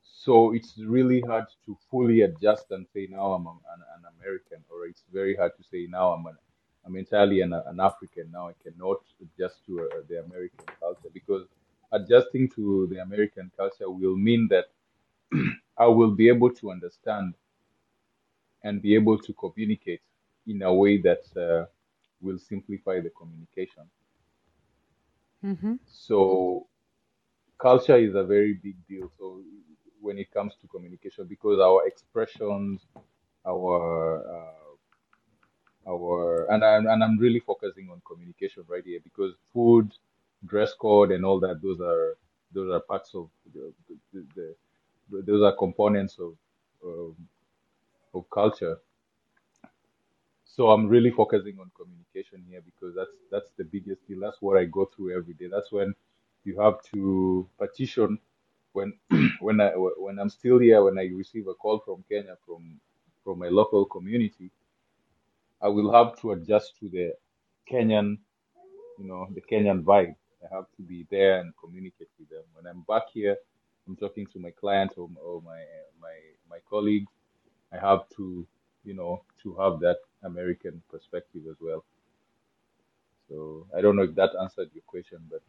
so 0.03 0.53
it's 0.53 0.73
really 0.79 1.21
hard 1.21 1.45
to 1.65 1.77
fully 1.91 2.21
adjust 2.21 2.71
and 2.71 2.87
say 2.93 3.07
now 3.11 3.33
I'm 3.33 3.45
an, 3.45 3.81
an 3.95 4.03
American, 4.17 4.57
or 4.71 4.87
it's 4.87 5.03
very 5.13 5.35
hard 5.35 5.51
to 5.57 5.63
say 5.63 5.87
now 5.89 6.13
I'm 6.13 6.25
an 6.25 6.37
I'm 6.85 6.95
entirely 6.95 7.41
an, 7.41 7.53
an 7.53 7.79
African. 7.79 8.31
Now 8.31 8.49
I 8.49 8.53
cannot 8.63 9.01
adjust 9.21 9.65
to 9.67 9.81
uh, 9.81 10.01
the 10.09 10.23
American 10.23 10.65
culture 10.79 11.09
because 11.13 11.45
adjusting 11.91 12.49
to 12.55 12.87
the 12.91 13.01
American 13.01 13.51
culture 13.57 13.89
will 13.89 14.15
mean 14.17 14.47
that 14.49 14.65
I 15.77 15.85
will 15.87 16.11
be 16.11 16.27
able 16.29 16.51
to 16.55 16.71
understand 16.71 17.35
and 18.65 18.81
be 18.81 18.95
able 18.95 19.17
to 19.19 19.31
communicate 19.33 20.01
in 20.47 20.61
a 20.63 20.73
way 20.73 20.97
that 20.97 21.23
uh, 21.37 21.65
will 22.21 22.39
simplify 22.39 22.99
the 22.99 23.11
communication. 23.11 23.83
Mm-hmm. 25.45 25.75
So 25.85 26.67
culture 27.59 27.97
is 27.97 28.15
a 28.15 28.23
very 28.23 28.53
big 28.53 28.75
deal. 28.87 29.11
So 29.17 29.41
when 30.01 30.17
it 30.17 30.31
comes 30.31 30.53
to 30.61 30.67
communication, 30.67 31.25
because 31.25 31.59
our 31.59 31.87
expressions, 31.87 32.81
our 33.45 34.23
uh, 34.35 35.89
our 35.91 36.47
and 36.51 36.63
I'm 36.63 36.87
and 36.87 37.03
I'm 37.03 37.17
really 37.19 37.39
focusing 37.39 37.89
on 37.91 38.01
communication 38.07 38.63
right 38.67 38.83
here 38.83 38.99
because 39.03 39.33
food, 39.53 39.91
dress 40.45 40.73
code, 40.73 41.11
and 41.11 41.23
all 41.23 41.39
that 41.41 41.61
those 41.61 41.79
are 41.79 42.17
those 42.51 42.71
are 42.73 42.79
parts 42.79 43.13
of 43.13 43.29
the, 43.53 43.71
the, 44.13 44.25
the 44.35 44.55
those 45.21 45.43
are 45.43 45.55
components 45.55 46.17
of 46.17 46.33
um, 46.83 47.15
of 48.15 48.29
culture. 48.31 48.77
So 50.45 50.71
I'm 50.71 50.87
really 50.87 51.11
focusing 51.11 51.57
on 51.59 51.71
communication 51.75 52.45
here 52.49 52.61
because 52.65 52.95
that's 52.95 53.11
that's 53.31 53.51
the 53.57 53.65
biggest 53.65 54.07
deal. 54.07 54.19
That's 54.21 54.41
what 54.41 54.57
I 54.57 54.65
go 54.65 54.85
through 54.95 55.17
every 55.17 55.33
day. 55.35 55.47
That's 55.51 55.71
when 55.71 55.93
you 56.45 56.59
have 56.61 56.81
to 56.93 57.49
petition 57.59 58.19
when 58.73 58.93
when 59.41 59.61
I 59.61 59.69
when 59.71 60.19
I'm 60.19 60.29
still 60.29 60.59
here 60.59 60.83
when 60.83 60.97
I 60.99 61.09
receive 61.15 61.47
a 61.47 61.53
call 61.53 61.79
from 61.79 62.03
Kenya 62.09 62.37
from 62.45 62.79
from 63.23 63.39
my 63.39 63.49
local 63.49 63.85
community, 63.85 64.51
I 65.61 65.69
will 65.69 65.91
have 65.93 66.19
to 66.21 66.33
adjust 66.33 66.77
to 66.79 66.89
the 66.89 67.13
Kenyan, 67.71 68.19
you 68.99 69.05
know, 69.07 69.27
the 69.33 69.41
Kenyan 69.41 69.83
vibe. 69.83 70.15
I 70.43 70.55
have 70.55 70.65
to 70.77 70.83
be 70.83 71.07
there 71.11 71.41
and 71.41 71.53
communicate 71.63 72.09
with 72.19 72.29
them. 72.29 72.43
When 72.53 72.67
I'm 72.67 72.83
back 72.87 73.03
here, 73.13 73.37
I'm 73.87 73.95
talking 73.97 74.27
to 74.33 74.39
my 74.39 74.51
clients 74.51 74.95
or, 74.97 75.09
or 75.23 75.41
my 75.41 75.61
my 76.01 76.15
my 76.49 76.59
colleagues. 76.69 77.11
I 77.75 77.87
have 77.87 78.07
to, 78.17 78.47
you 78.83 78.93
know, 78.93 79.23
to 79.43 79.55
have 79.55 79.79
that 79.81 79.97
American 80.23 80.81
perspective 80.89 81.41
as 81.49 81.57
well. 81.59 81.83
So 83.29 83.67
I 83.75 83.81
don't 83.81 83.95
know 83.95 84.03
if 84.03 84.15
that 84.15 84.31
answered 84.39 84.69
your 84.73 84.83
question, 84.85 85.19
but 85.29 85.41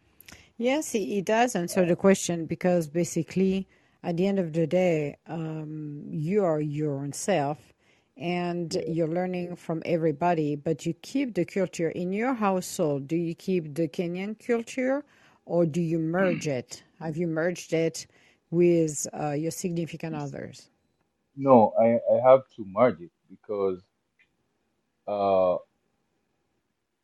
Yes, 0.59 0.94
it, 0.94 1.01
it 1.01 1.24
does 1.27 1.55
answer 1.55 1.85
the 1.85 1.97
question 1.97 2.47
because 2.47 2.89
basically, 2.89 3.69
at 4.03 4.16
the 4.16 4.27
end 4.27 4.39
of 4.39 4.55
the 4.55 4.66
day, 4.66 5.16
um, 5.27 6.05
you 6.09 6.44
are 6.44 6.61
your 6.61 6.98
own 7.01 7.12
self 7.12 7.59
and 8.16 8.73
yeah. 8.73 8.81
you're 8.86 9.09
learning 9.09 9.57
from 9.57 9.82
everybody, 9.85 10.57
but 10.57 10.86
you 10.86 10.94
keep 11.03 11.35
the 11.35 11.44
culture 11.44 11.90
in 11.90 12.12
your 12.12 12.32
household. 12.32 13.07
Do 13.07 13.16
you 13.16 13.35
keep 13.35 13.74
the 13.74 13.89
Kenyan 13.89 14.35
culture 14.39 15.05
or 15.44 15.66
do 15.66 15.82
you 15.82 15.98
merge 15.98 16.48
it? 16.59 16.82
Have 17.01 17.19
you 17.19 17.27
merged 17.27 17.74
it 17.74 18.07
with 18.51 19.07
uh, 19.12 19.32
your 19.32 19.51
significant 19.51 20.15
others? 20.16 20.70
No, 21.37 21.73
I, 21.79 22.01
I 22.13 22.21
have 22.29 22.49
to 22.57 22.65
merge 22.67 23.01
it 23.01 23.13
because 23.31 23.81
uh 25.07 25.57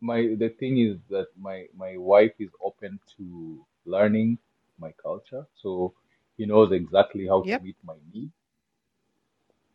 my 0.01 0.21
the 0.43 0.49
thing 0.61 0.79
is 0.79 0.97
that 1.11 1.29
my 1.39 1.67
my 1.77 1.97
wife 1.97 2.35
is 2.39 2.51
open 2.63 2.99
to 3.17 3.65
learning 3.85 4.39
my 4.79 4.93
culture, 5.03 5.47
so 5.55 5.95
he 6.37 6.47
knows 6.47 6.73
exactly 6.73 7.27
how 7.27 7.43
to 7.51 7.57
Yep, 7.57 7.65
meet 7.65 7.77
my 7.85 7.97
needs. 8.13 8.33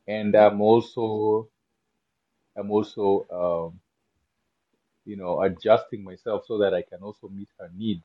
And 0.08 0.36
yep. 0.36 0.36
I'm 0.36 0.62
also 0.62 1.50
I'm 2.58 2.72
also 2.72 3.26
um, 3.32 3.80
you 5.06 5.16
know 5.18 5.42
adjusting 5.42 6.04
myself 6.04 6.46
so 6.46 6.58
that 6.60 6.74
I 6.74 6.82
can 6.82 7.02
also 7.02 7.28
meet 7.30 7.50
her 7.60 7.70
needs 7.76 8.04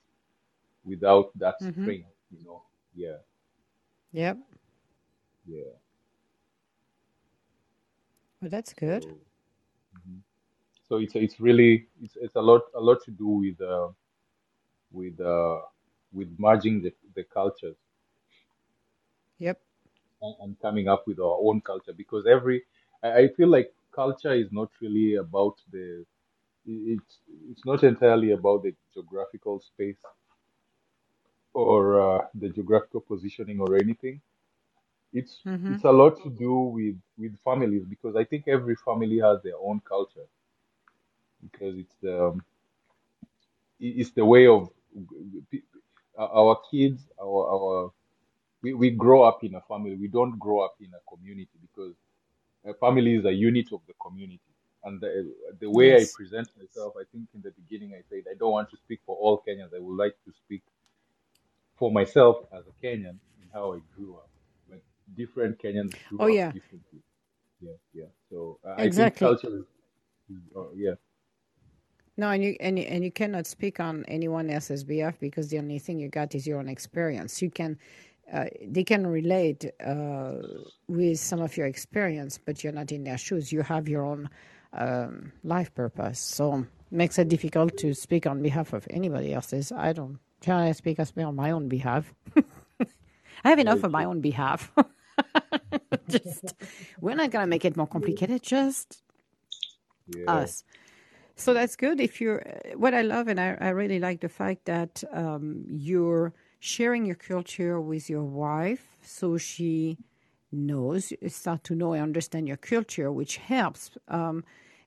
without 0.84 1.30
that 1.38 1.60
Mm-hmm. 1.62 1.80
strain, 1.80 2.04
you 2.30 2.42
know. 2.44 2.62
Yeah, 2.94 3.18
Yep. 4.12 4.38
yeah. 5.46 5.81
Well, 8.42 8.50
that's 8.50 8.74
good. 8.74 9.06
So 9.06 9.20
mhm. 9.96 10.22
so 10.88 10.96
it's 10.98 11.14
it's 11.16 11.40
really 11.40 11.88
it's 12.02 12.16
it's 12.16 12.36
a 12.36 12.42
lot 12.42 12.62
a 12.74 12.80
lot 12.80 12.98
to 13.04 13.10
do 13.12 13.28
with 13.28 13.60
uh 13.60 13.88
with 14.92 15.20
uh 15.20 15.60
with 16.12 16.34
merging 16.38 16.82
the 16.82 16.92
the 17.14 17.24
cultures 17.24 17.76
Yep. 19.38 19.62
and, 20.22 20.34
and 20.40 20.60
coming 20.60 20.88
up 20.88 21.04
with 21.06 21.18
our 21.20 21.38
own 21.42 21.60
culture 21.62 21.92
because 21.96 22.26
every 22.26 22.62
I, 23.02 23.12
I 23.22 23.28
feel 23.28 23.48
like 23.48 23.72
culture 23.94 24.32
is 24.32 24.48
not 24.52 24.70
really 24.80 25.16
about 25.16 25.56
the 25.72 26.04
it's 26.66 27.20
it's 27.50 27.64
not 27.66 27.82
entirely 27.84 28.32
about 28.32 28.62
the 28.64 28.74
geographical 28.94 29.60
space 29.60 29.98
or 31.54 32.00
uh, 32.00 32.26
the 32.34 32.48
geographical 32.50 33.00
positioning 33.00 33.60
or 33.60 33.76
anything 33.76 34.20
it's 35.12 35.44
Mm-hmm. 35.46 35.68
it's 35.68 35.84
a 35.84 35.92
lot 35.92 36.22
to 36.22 36.30
do 36.30 36.54
with 36.54 36.96
with 37.18 37.36
families 37.44 37.84
because 37.88 38.16
I 38.16 38.24
think 38.24 38.48
every 38.48 38.76
family 38.76 39.18
has 39.20 39.42
their 39.42 39.56
own 39.60 39.80
culture. 39.88 40.26
Because 41.42 41.78
it's 41.78 41.96
the 42.02 42.26
um, 42.28 42.44
it's 43.80 44.12
the 44.12 44.24
way 44.24 44.46
of 44.48 44.70
our 46.18 46.58
kids 46.70 47.02
our 47.20 47.48
our 47.54 47.92
we, 48.62 48.74
we 48.74 48.90
grow 48.90 49.22
up 49.24 49.44
in 49.44 49.54
a 49.56 49.60
family. 49.62 49.96
We 49.96 50.08
don't 50.08 50.38
grow 50.38 50.60
up 50.60 50.76
in 50.80 50.88
a 50.94 51.16
community 51.16 51.58
because 51.62 51.94
a 52.66 52.74
family 52.74 53.16
is 53.16 53.24
a 53.26 53.32
unit 53.32 53.72
of 53.72 53.80
the 53.88 53.94
community. 54.02 54.40
And 54.84 55.00
the, 55.00 55.34
the 55.60 55.70
way 55.70 55.96
I 55.96 56.06
present 56.06 56.48
myself 56.58 56.94
I 57.00 57.04
think 57.12 57.28
in 57.34 57.42
the 57.42 57.52
beginning 57.52 57.94
I 57.94 58.02
said 58.10 58.24
I 58.30 58.36
don't 58.38 58.52
want 58.52 58.70
to 58.70 58.78
speak 58.78 59.00
for 59.06 59.16
all 59.16 59.42
Kenyans. 59.46 59.74
I 59.76 59.80
would 59.80 59.96
like 59.98 60.16
to 60.26 60.32
speak 60.44 60.62
for 61.78 61.92
myself 61.92 62.46
as 62.52 62.64
a 62.66 62.86
Kenyan 62.86 63.18
and 63.42 63.50
how 63.54 63.74
I 63.74 63.80
grew 63.96 64.16
up 64.16 64.30
different 65.16 65.60
Kenyans 65.62 65.94
Oh, 66.18 66.26
yeah. 66.26 66.52
yeah 67.60 67.72
yeah 67.94 68.04
so 68.30 68.58
uh, 68.66 68.70
I 68.70 68.76
think 68.76 68.84
Exactly. 68.84 69.26
culture 69.26 69.56
is, 69.58 69.64
uh, 70.56 70.70
yeah 70.74 70.94
No, 72.16 72.28
and 72.30 72.44
you 72.44 72.56
and 72.60 72.78
you, 72.78 72.84
and 72.84 73.02
you 73.04 73.10
cannot 73.10 73.46
speak 73.46 73.80
on 73.80 74.04
anyone 74.06 74.50
else's 74.50 74.84
behalf 74.84 75.18
because 75.18 75.48
the 75.48 75.58
only 75.58 75.78
thing 75.78 75.98
you 75.98 76.08
got 76.08 76.34
is 76.34 76.46
your 76.46 76.58
own 76.58 76.68
experience. 76.68 77.40
You 77.40 77.50
can, 77.50 77.78
uh, 78.32 78.46
they 78.66 78.84
can 78.84 79.06
relate 79.06 79.64
uh, 79.84 80.34
with 80.88 81.18
some 81.18 81.40
of 81.40 81.56
your 81.56 81.66
experience, 81.66 82.38
but 82.44 82.62
you're 82.62 82.72
not 82.72 82.92
in 82.92 83.04
their 83.04 83.16
shoes. 83.18 83.50
You 83.50 83.62
have 83.62 83.88
your 83.88 84.04
own 84.04 84.28
um, 84.74 85.32
life 85.42 85.74
purpose, 85.74 86.18
so 86.18 86.66
makes 86.90 87.18
it 87.18 87.28
difficult 87.28 87.78
to 87.78 87.94
speak 87.94 88.26
on 88.26 88.42
behalf 88.42 88.74
of 88.74 88.86
anybody 88.90 89.32
else's. 89.32 89.72
I 89.72 89.92
don't. 89.94 90.18
Can 90.42 90.56
I 90.56 90.72
speak 90.72 90.98
as 90.98 91.12
on 91.16 91.34
my 91.36 91.50
own 91.50 91.68
behalf? 91.68 92.12
I 93.44 93.48
have 93.48 93.58
enough 93.58 93.84
on 93.84 93.90
my 93.90 94.04
own 94.04 94.20
behalf. 94.20 94.70
just 96.08 96.54
we're 97.00 97.14
not 97.14 97.30
gonna 97.30 97.46
make 97.46 97.64
it 97.64 97.76
more 97.76 97.86
complicated. 97.86 98.42
Just 98.42 99.02
yeah 100.08 100.32
us. 100.32 100.64
So 101.36 101.54
that's 101.54 101.76
good. 101.76 102.00
If 102.00 102.20
you're, 102.20 102.44
what 102.76 102.94
I 102.94 103.02
love, 103.02 103.26
and 103.28 103.40
I, 103.40 103.56
I 103.60 103.68
really 103.70 103.98
like 103.98 104.20
the 104.20 104.28
fact 104.28 104.66
that 104.66 105.02
um, 105.12 105.64
you're 105.66 106.32
sharing 106.60 107.06
your 107.06 107.16
culture 107.16 107.80
with 107.80 108.08
your 108.10 108.24
wife, 108.24 108.96
so 109.02 109.38
she 109.38 109.98
knows, 110.52 111.12
start 111.28 111.64
to 111.64 111.74
know 111.74 111.94
and 111.94 112.02
understand 112.02 112.46
your 112.46 112.58
culture, 112.58 113.10
which 113.10 113.38
helps. 113.38 113.90
Um, 114.08 114.44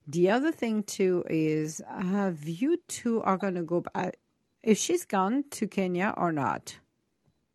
the 0.08 0.30
other 0.30 0.52
thing 0.52 0.84
too 0.84 1.24
is, 1.30 1.82
have 1.90 2.48
you 2.48 2.78
two 2.88 3.22
are 3.24 3.38
going 3.38 3.56
to 3.56 3.64
go? 3.64 3.82
back? 3.82 4.16
If 4.62 4.78
she's 4.78 5.06
gone 5.06 5.46
to 5.52 5.68
Kenya 5.68 6.14
or 6.16 6.32
not, 6.32 6.78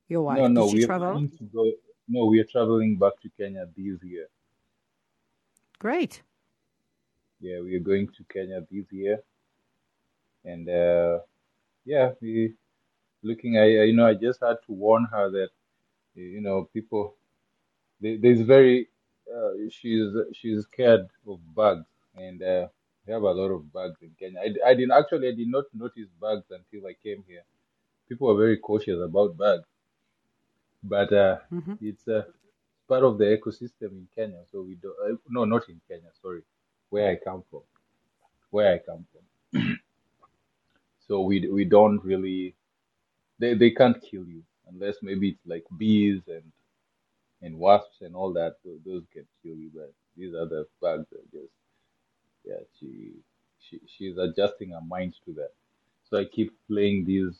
your 0.09 0.21
no 0.21 0.43
wife, 0.43 0.51
no 0.51 0.69
she 0.69 0.75
we 0.75 0.85
are 0.85 0.87
travel? 0.87 1.13
planning 1.13 1.31
to 1.39 1.45
go 1.45 1.71
no 2.11 2.27
we 2.27 2.41
are 2.41 2.45
traveling 2.55 2.97
back 2.99 3.15
to 3.23 3.29
Kenya 3.39 3.65
this 3.77 4.03
year 4.03 4.29
Great. 5.79 6.23
yeah 7.41 7.61
we 7.61 7.75
are 7.77 7.81
going 7.91 8.09
to 8.09 8.25
Kenya 8.33 8.61
this 8.71 8.87
year 8.93 9.23
and 10.45 10.69
uh 10.69 11.19
yeah 11.85 12.13
we 12.21 12.55
looking 13.23 13.59
I 13.59 13.67
you 13.91 13.95
know 13.95 14.07
I 14.07 14.15
just 14.15 14.41
had 14.41 14.59
to 14.67 14.73
warn 14.73 15.07
her 15.13 15.31
that 15.31 15.51
you 16.15 16.41
know 16.41 16.65
people 16.73 17.17
there- 18.01 18.19
there's 18.19 18.41
very 18.43 18.89
uh, 19.35 19.53
she's 19.71 20.11
she's 20.35 20.63
scared 20.65 21.09
of 21.27 21.41
bugs 21.55 21.87
and 22.17 22.43
uh, 22.43 22.69
we 23.07 23.13
have 23.13 23.23
a 23.23 23.31
lot 23.33 23.51
of 23.51 23.73
bugs 23.73 23.99
in 24.03 24.11
Kenya. 24.19 24.41
I, 24.41 24.71
I 24.71 24.75
didn't 24.75 24.93
actually 24.93 25.29
I 25.29 25.33
did 25.35 25.49
not 25.49 25.65
notice 25.75 26.09
bugs 26.21 26.47
until 26.51 26.87
I 26.89 26.95
came 26.95 27.25
here. 27.29 27.45
People 28.09 28.31
are 28.31 28.37
very 28.39 28.59
cautious 28.59 29.01
about 29.03 29.37
bugs, 29.37 29.69
but 30.85 31.13
uh, 31.13 31.39
hmm 31.51 31.75
it's 31.81 32.09
uh, 32.09 32.23
part 32.89 33.05
of 33.05 33.19
the 33.19 33.25
ecosystem 33.27 33.93
in 33.93 34.09
Kenya. 34.15 34.43
So 34.53 34.63
we 34.63 34.77
do 34.77 34.95
uh, 35.07 35.17
no 35.29 35.45
not 35.45 35.69
in 35.69 35.81
Kenya, 35.89 36.11
sorry, 36.23 36.43
where 36.91 37.11
I 37.11 37.17
come 37.17 37.45
from, 37.51 37.63
where 38.51 38.75
I 38.75 38.79
come 38.79 39.07
from. 39.13 39.63
So 41.09 41.23
we 41.23 41.49
we 41.49 41.65
don't 41.65 42.03
really 42.05 42.55
they 43.41 43.55
they 43.55 43.71
can't 43.71 44.01
kill 44.03 44.25
you 44.27 44.43
unless 44.69 44.97
maybe 45.03 45.31
it's 45.31 45.47
like 45.47 45.65
bees 45.79 46.23
and 46.29 46.45
and 47.43 47.59
wasps 47.59 48.03
and 48.03 48.15
all 48.17 48.33
that. 48.35 48.57
tho- 48.65 48.81
Those 48.87 49.05
can 49.13 49.27
kill 49.43 49.57
you, 49.57 49.71
but 49.75 49.93
these 50.17 50.35
other 50.35 50.67
bugs 50.81 51.07
are 51.13 51.27
just 51.33 51.53
yeah. 52.45 52.63
She 52.81 53.13
she 53.61 53.81
she's 53.87 54.19
adjusting 54.19 54.71
her 54.71 54.83
mind 54.83 55.15
to 55.27 55.33
that. 55.35 55.53
So 56.11 56.19
I 56.19 56.25
keep 56.27 56.53
playing 56.69 57.07
these 57.07 57.39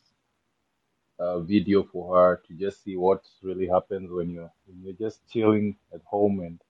uh, 1.21 1.39
video 1.41 1.83
for 1.83 2.17
her 2.17 2.43
to 2.49 2.55
just 2.55 2.83
see 2.83 2.97
what 2.97 3.23
really 3.43 3.67
happens 3.67 4.11
when 4.11 4.31
you're 4.31 4.53
when 4.67 4.83
you're 4.83 5.09
just 5.09 5.21
chilling 5.29 5.77
at 5.95 6.01
home 6.05 6.41
and 6.41 6.61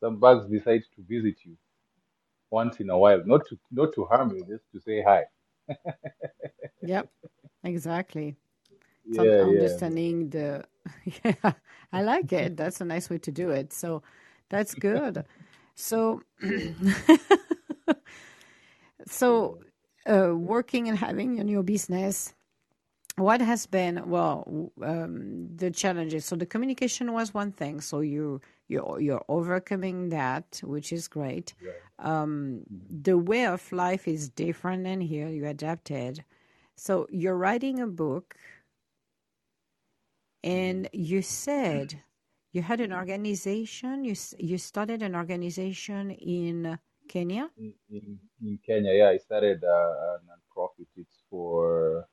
some 0.00 0.16
bugs 0.16 0.46
decide 0.46 0.82
to 0.94 1.02
visit 1.08 1.36
you 1.44 1.56
once 2.50 2.80
in 2.80 2.90
a 2.90 2.98
while, 2.98 3.22
not 3.24 3.46
to 3.48 3.58
not 3.72 3.94
to 3.94 4.04
harm 4.04 4.36
you, 4.36 4.44
just 4.44 4.70
to 4.72 4.80
say 4.80 5.02
hi. 5.02 5.24
Yep. 6.82 7.08
Exactly. 7.64 8.36
It's 9.06 9.18
yeah. 9.18 9.42
understanding 9.42 10.30
the. 10.30 10.64
Yeah, 11.24 11.52
I 11.92 12.02
like 12.02 12.32
it. 12.32 12.56
That's 12.56 12.80
a 12.80 12.84
nice 12.84 13.10
way 13.10 13.18
to 13.18 13.32
do 13.32 13.50
it. 13.50 13.72
So 13.72 14.02
that's 14.48 14.74
good. 14.74 15.24
So, 15.74 16.22
so 19.06 19.58
uh, 20.08 20.32
working 20.36 20.88
and 20.88 20.96
having 20.96 21.34
your 21.36 21.44
new 21.44 21.62
business, 21.64 22.34
what 23.16 23.40
has 23.40 23.66
been 23.66 24.08
well 24.08 24.72
um, 24.82 25.48
the 25.56 25.70
challenges? 25.70 26.24
So 26.24 26.36
the 26.36 26.46
communication 26.46 27.12
was 27.12 27.32
one 27.32 27.52
thing. 27.52 27.80
So 27.80 28.00
you 28.00 28.40
you're 28.68 29.00
you're 29.00 29.24
overcoming 29.28 30.10
that, 30.10 30.60
which 30.62 30.92
is 30.92 31.08
great. 31.08 31.54
Right. 31.62 31.74
Um, 31.98 32.62
the 32.90 33.16
way 33.16 33.46
of 33.46 33.72
life 33.72 34.06
is 34.06 34.28
different 34.28 34.86
in 34.86 35.00
here. 35.00 35.28
You 35.28 35.46
adapted. 35.46 36.24
So 36.76 37.06
you're 37.10 37.36
writing 37.36 37.80
a 37.80 37.86
book, 37.86 38.36
and 40.44 40.88
you 40.92 41.22
said 41.22 42.02
you 42.52 42.60
had 42.60 42.80
an 42.80 42.92
organization. 42.92 44.04
You 44.04 44.14
you 44.38 44.58
started 44.58 45.02
an 45.02 45.16
organization 45.16 46.10
in 46.10 46.78
Kenya. 47.08 47.48
In, 47.56 47.72
in 47.88 48.18
in 48.42 48.58
Kenya, 48.66 48.92
yeah, 48.92 49.08
I 49.08 49.16
started 49.16 49.64
uh, 49.64 49.68
a 49.68 50.18
non-profit. 50.26 50.88
It's 50.96 51.22
for 51.30 52.06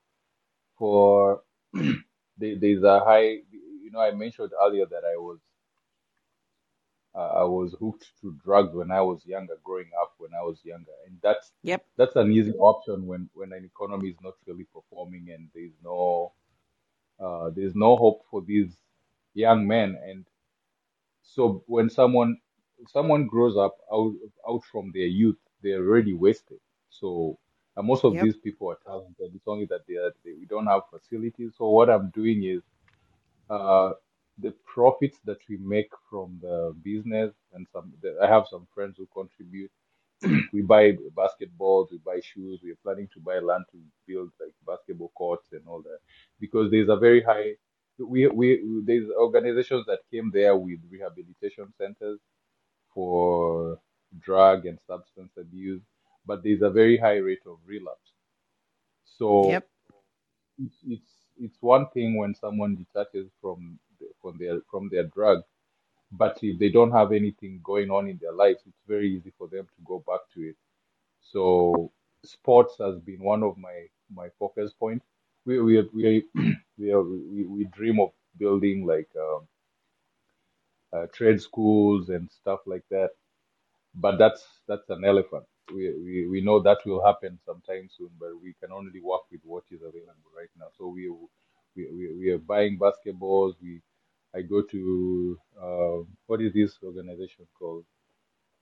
for 0.77 1.43
there- 1.73 2.57
there's 2.59 2.83
a 2.83 2.99
high 3.01 3.41
you 3.51 3.91
know 3.93 4.01
I 4.01 4.11
mentioned 4.11 4.51
earlier 4.63 4.85
that 4.87 5.03
I 5.05 5.17
was 5.17 5.39
uh, 7.15 7.41
I 7.41 7.43
was 7.43 7.75
hooked 7.79 8.11
to 8.21 8.37
drugs 8.45 8.73
when 8.75 8.91
I 8.91 9.01
was 9.01 9.25
younger 9.27 9.57
growing 9.63 9.91
up 10.01 10.13
when 10.19 10.31
I 10.39 10.43
was 10.43 10.59
younger. 10.65 10.93
And 11.07 11.17
that's 11.23 11.51
Yep. 11.63 11.85
that's 11.97 12.15
an 12.17 12.31
easy 12.31 12.53
option 12.53 13.07
when 13.07 13.29
when 13.35 13.53
an 13.53 13.65
economy 13.65 14.09
is 14.09 14.17
not 14.23 14.35
really 14.47 14.65
performing 14.73 15.29
and 15.31 15.49
there's 15.55 15.75
no 15.83 16.33
uh, 17.19 17.51
there's 17.55 17.75
no 17.75 17.95
hope 17.97 18.23
for 18.31 18.41
these 18.41 18.75
young 19.35 19.67
men. 19.67 19.97
And 20.05 20.25
so 21.23 21.63
when 21.67 21.89
someone 21.89 22.37
someone 22.87 23.27
grows 23.27 23.57
up 23.57 23.77
out 23.93 24.13
out 24.49 24.63
from 24.71 24.91
their 24.93 25.07
youth 25.07 25.37
they're 25.63 25.85
already 25.87 26.13
wasted. 26.13 26.59
So 26.89 27.39
uh, 27.77 27.81
most 27.83 28.05
of 28.05 28.19
Yep. 28.19 28.21
these 28.21 28.37
people 28.37 28.71
are 28.71 28.79
talented. 28.85 29.31
It's 29.35 29.47
only 29.47 29.65
that 29.67 29.81
they, 29.87 29.95
are, 29.95 30.13
they 30.25 30.33
we 30.39 30.45
don't 30.47 30.67
have 30.67 30.83
facilities. 30.91 31.53
So 31.57 31.69
what 31.69 31.89
I'm 31.89 32.11
doing 32.11 32.43
is 32.45 32.63
uh, 33.49 33.91
the 34.39 34.53
profits 34.65 35.19
that 35.25 35.39
we 35.49 35.57
make 35.57 35.89
from 36.09 36.39
the 36.41 36.75
business 36.83 37.33
and 37.53 37.67
some 37.73 37.93
the, 38.03 38.17
I 38.23 38.27
have 38.27 38.45
some 38.51 38.67
friends 38.75 38.97
who 38.97 39.07
contribute. 39.13 39.71
we 40.53 40.61
buy 40.63 40.93
basketballs, 41.15 41.91
we 41.91 41.99
buy 42.05 42.21
shoes, 42.23 42.61
we 42.63 42.71
are 42.71 42.79
planning 42.83 43.09
to 43.13 43.21
buy 43.21 43.39
land 43.39 43.65
to 43.71 43.79
build 44.07 44.31
like 44.41 44.53
basketball 44.67 45.11
courts 45.17 45.49
and 45.53 45.61
all 45.67 45.81
that. 45.83 45.99
Because 46.39 46.71
there's 46.71 46.89
a 46.89 46.97
very 46.97 47.23
high 47.23 47.53
we 47.99 48.27
we 48.29 48.61
there's 48.85 49.09
organizations 49.19 49.85
that 49.87 49.99
came 50.11 50.31
there 50.33 50.57
with 50.57 50.79
rehabilitation 50.91 51.73
centers 51.79 52.19
for 52.93 53.79
drug 54.19 54.65
and 54.67 54.79
substance 54.87 55.31
abuse, 55.39 55.81
but 56.25 56.43
there's 56.43 56.61
a 56.63 56.69
very 56.71 56.97
high 56.97 57.17
rate 57.17 57.43
of 57.47 57.57
relapse. 57.67 58.11
So 59.17 59.53
Yep. 59.53 59.67
it's 60.59 60.75
it's 60.87 61.11
it's 61.39 61.57
one 61.61 61.87
thing 61.93 62.17
when 62.17 62.35
someone 62.35 62.75
detaches 62.77 63.29
from 63.41 63.79
from 64.21 64.37
their 64.39 64.61
from 64.71 64.89
their 64.91 65.05
drug, 65.05 65.41
but 66.11 66.39
if 66.43 66.59
they 66.59 66.69
don't 66.69 66.91
have 66.91 67.11
anything 67.13 67.61
going 67.63 67.91
on 67.91 68.09
in 68.09 68.19
their 68.21 68.33
lives, 68.33 68.61
it's 68.67 68.81
very 68.87 69.09
easy 69.15 69.33
for 69.37 69.47
them 69.49 69.65
to 69.65 69.83
go 69.85 70.03
back 70.07 70.21
to 70.35 70.41
it. 70.41 70.57
So 71.21 71.91
sports 72.25 72.75
has 72.79 72.99
been 72.99 73.23
one 73.23 73.43
of 73.43 73.57
my 73.57 73.87
my 74.13 74.29
focus 74.39 74.73
points. 74.79 75.05
We 75.45 75.61
we 75.61 75.81
we 75.93 76.25
we, 76.79 76.91
are, 76.93 77.03
we, 77.03 77.45
we 77.45 77.65
dream 77.65 77.99
of 78.01 78.11
building 78.37 78.85
like 78.85 79.09
um, 79.19 79.47
uh, 80.93 81.07
trade 81.13 81.41
schools 81.41 82.09
and 82.09 82.29
stuff 82.31 82.61
like 82.67 82.83
that, 82.91 83.11
but 83.95 84.17
that's 84.19 84.45
that's 84.67 84.89
an 84.89 85.05
elephant. 85.05 85.45
We, 85.71 85.93
we 86.03 86.27
we 86.27 86.41
know 86.41 86.61
that 86.61 86.79
will 86.85 87.03
happen 87.05 87.39
sometime 87.45 87.89
soon, 87.97 88.09
but 88.19 88.39
we 88.41 88.53
can 88.61 88.71
only 88.71 88.99
work 89.01 89.23
with 89.31 89.41
what 89.45 89.63
is 89.71 89.81
available 89.81 90.31
right 90.37 90.49
now. 90.59 90.67
So 90.77 90.87
we 90.87 91.09
we 91.75 91.91
we, 91.91 92.13
we 92.19 92.29
are 92.31 92.37
buying 92.39 92.79
basketballs. 92.79 93.55
We 93.61 93.81
I 94.35 94.41
go 94.41 94.61
to 94.63 95.39
uh, 95.61 96.03
what 96.27 96.41
is 96.41 96.53
this 96.53 96.77
organization 96.83 97.47
called? 97.57 97.85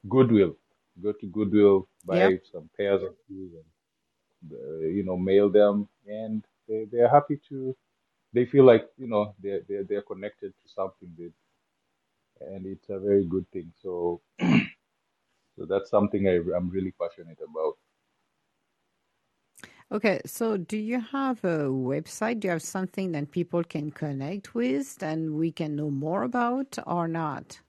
Goodwill. 0.09 0.57
Go 1.01 1.13
to 1.13 1.27
Goodwill, 1.27 1.87
Yep. 2.09 2.33
buy 2.33 2.39
some 2.51 2.69
pairs 2.77 3.03
of 3.03 3.15
shoes, 3.27 3.53
and 3.53 4.53
uh, 4.53 4.79
you 4.87 5.03
know, 5.03 5.17
mail 5.17 5.49
them, 5.49 5.87
and 6.07 6.43
they 6.67 6.85
they 6.91 6.99
are 6.99 7.09
happy 7.09 7.39
to. 7.49 7.75
They 8.33 8.45
feel 8.45 8.65
like 8.65 8.89
you 8.97 9.07
know 9.07 9.35
they 9.41 9.61
they 9.67 9.83
they're 9.83 10.03
connected 10.03 10.53
to 10.61 10.69
something, 10.69 11.13
that, 11.17 11.33
and 12.41 12.65
it's 12.65 12.89
a 12.89 12.99
very 12.99 13.25
good 13.25 13.49
thing. 13.51 13.71
So 13.81 14.21
so 15.61 15.67
that's 15.67 15.89
something 15.91 16.27
I 16.27 16.35
I'm 16.57 16.69
really 16.69 16.93
passionate 16.99 17.37
about. 17.47 17.75
Okay, 19.91 20.21
so 20.25 20.57
do 20.57 20.77
you 20.77 21.01
have 21.01 21.43
a 21.43 21.67
website? 21.69 22.39
Do 22.39 22.47
you 22.47 22.51
have 22.53 22.61
something 22.63 23.11
that 23.11 23.29
people 23.31 23.63
can 23.63 23.91
connect 23.91 24.55
with 24.55 25.03
and 25.03 25.35
we 25.35 25.51
can 25.51 25.75
know 25.75 25.91
more 25.91 26.23
about 26.23 26.77
or 26.87 27.07
not? 27.07 27.59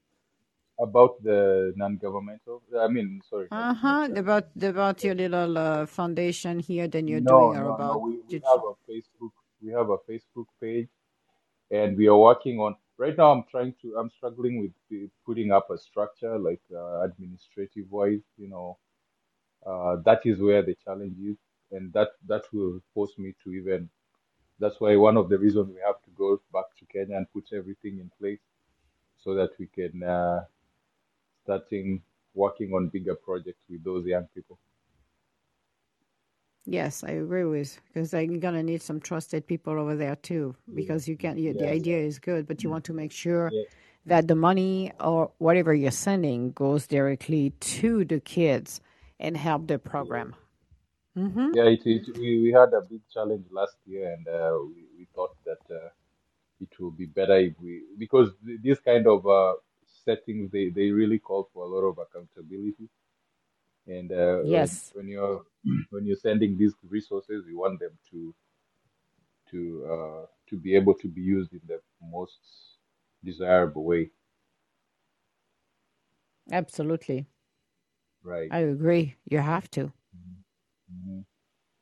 About 0.79 1.23
the 1.23 1.73
non-governmental, 1.77 2.63
I 2.81 2.89
mean, 2.89 3.21
sorry, 3.29 3.49
Uh-huh. 3.51 4.09
uh, 4.09 4.21
About 4.21 4.47
about 4.63 5.05
your 5.05 5.15
little 5.15 5.59
uh, 5.59 5.87
foundation 5.87 6.59
here 6.61 6.89
that 6.89 7.07
you're 7.07 7.21
no 7.21 7.53
doing 7.53 7.57
or 7.57 7.65
no 7.65 7.77
no. 7.77 7.77
about 7.77 8.01
We 8.01 8.23
we 8.29 8.41
have 8.41 8.63
a 8.65 8.75
Facebook 8.89 9.33
we 9.61 9.71
have 9.73 9.91
a 9.91 9.99
Facebook 10.09 10.47
page 10.61 10.89
and 11.71 11.97
we 11.97 12.07
are 12.09 12.17
working 12.17 12.59
on 12.59 12.77
right 12.99 13.17
now 13.17 13.33
i'm 13.33 13.45
trying 13.51 13.75
to 13.83 13.97
i'm 13.99 14.11
struggling 14.11 14.61
with 14.61 15.11
putting 15.27 15.53
up 15.53 15.71
a 15.71 15.79
structure 15.79 16.39
like 16.39 16.63
uh, 16.75 17.01
administrative 17.03 17.91
wise 17.91 18.23
you 18.37 18.49
know. 18.49 18.79
Uh, 19.67 19.97
that 20.05 20.21
is 20.25 20.41
where 20.41 20.63
the 20.63 20.75
challenge 20.85 21.17
is 21.21 21.37
and 21.73 21.93
that 21.93 22.09
that 22.27 22.43
will 22.53 22.81
force 22.95 23.13
me 23.19 23.35
to 23.43 23.53
even 23.53 23.89
that's 24.59 24.81
why 24.81 24.97
one 24.97 25.17
of 25.17 25.29
the 25.29 25.39
reasons 25.39 25.69
we 25.75 25.81
have 25.87 26.01
to 26.05 26.11
go 26.17 26.41
back 26.53 26.67
to 26.79 26.85
kenya 26.87 27.17
and 27.17 27.27
put 27.33 27.45
everything 27.53 27.99
in 27.99 28.11
place 28.21 28.41
so 29.19 29.35
that 29.35 29.51
we 29.59 29.67
can 29.67 30.03
uh, 30.03 30.45
starting 31.45 32.03
working 32.35 32.73
on 32.73 32.89
bigger 32.89 33.15
projects 33.15 33.63
with 33.69 33.85
those 33.85 34.07
young 34.07 34.27
people 34.35 34.59
Yes, 36.65 37.03
I 37.03 37.11
agree 37.11 37.45
with 37.45 37.81
because 37.87 38.15
I'm 38.15 38.39
gonna 38.39 38.63
need 38.63 38.83
some 38.83 39.01
trusted 39.01 39.47
people 39.47 39.79
over 39.79 39.97
there 39.97 40.17
too. 40.17 40.55
Because 40.75 41.09
you 41.09 41.17
can, 41.17 41.37
you, 41.37 41.53
the 41.55 41.69
idea 41.69 41.99
is 41.99 42.19
good, 42.19 42.47
but 42.47 42.63
you 42.63 42.71
want 42.71 42.85
to 42.85 42.93
make 42.93 43.13
sure 43.13 43.51
yeah 43.53 43.63
that 44.07 44.29
the 44.29 44.35
money 44.35 44.93
or 45.01 45.31
whatever 45.39 45.75
you're 45.75 45.91
sending 45.91 46.53
goes 46.53 46.87
directly 46.87 47.51
to 47.61 48.05
the 48.05 48.21
kids 48.21 48.81
and 49.21 49.37
help 49.37 49.69
the 49.69 49.79
program. 49.79 50.35
Mm-hmm. 51.17 51.51
yeah 51.53 51.65
it, 51.65 51.83
it 51.85 52.17
we, 52.17 52.41
we 52.41 52.53
had 52.53 52.73
a 52.73 52.81
big 52.89 53.03
challenge 53.13 53.45
last 53.51 53.77
year 53.85 54.15
and 54.15 54.27
uh, 54.27 54.57
we, 54.65 54.87
we 54.97 55.07
thought 55.15 55.37
that 55.45 55.61
uh, 55.71 55.91
it 56.59 56.71
will 56.81 56.91
be 56.91 57.05
better 57.05 57.37
if 57.37 57.53
we 57.61 57.83
because 57.99 58.31
th- 58.47 58.61
this 58.65 58.81
kind 58.81 59.07
of 59.07 59.27
uh, 59.27 59.53
settings 60.07 60.51
they, 60.51 60.71
they 60.71 60.91
really 60.91 61.19
call 61.19 61.51
for 61.53 61.65
a 61.65 61.69
lot 61.69 61.87
of 61.87 61.99
accountability 61.99 62.89
and 63.87 64.13
uh, 64.13 64.43
Yes, 64.43 64.93
when 64.93 65.09
you're 65.09 65.45
when 65.91 66.07
you're 66.07 66.17
sending 66.17 66.57
these 66.59 66.75
resources 66.89 67.45
you 67.49 67.59
want 67.59 67.81
them 67.81 67.93
to 68.11 68.35
to 69.51 69.87
uh, 69.91 70.27
to 70.49 70.57
be 70.59 70.75
able 70.75 70.95
to 70.95 71.09
be 71.09 71.21
used 71.21 71.53
in 71.53 71.61
the 71.67 71.81
most 72.01 72.39
desirable 73.25 73.85
way 73.85 74.11
absolutely. 76.53 77.27
right 78.23 78.53
I 78.53 78.61
agree. 78.61 79.17
You 79.25 79.39
have 79.39 79.69
to 79.73 79.93
hmm 80.89 81.23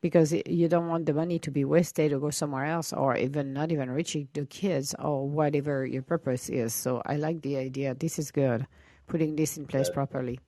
because 0.03 0.33
you 0.33 0.69
don't 0.69 0.89
want 0.89 1.07
the 1.07 1.13
money 1.15 1.39
to 1.39 1.51
be 1.51 1.65
wasted 1.65 2.13
or 2.13 2.19
go 2.21 2.31
somewhere 2.31 2.65
else 2.67 2.93
or 2.93 3.17
even 3.17 3.53
not 3.53 3.71
even 3.73 3.91
reaching 3.91 4.29
the 4.35 4.47
kids 4.47 4.95
or 4.99 5.29
whatever 5.29 5.85
your 5.87 6.03
purpose 6.03 6.49
is. 6.49 6.73
So 6.75 7.03
I 7.07 7.17
like 7.17 7.43
the 7.43 7.57
idea. 7.57 7.95
This 7.95 8.19
is 8.19 8.31
good. 8.31 8.67
Putting 9.07 9.37
this 9.37 9.57
in 9.57 9.67
place 9.67 9.89
yeah 9.89 9.91
properly. 9.91 10.39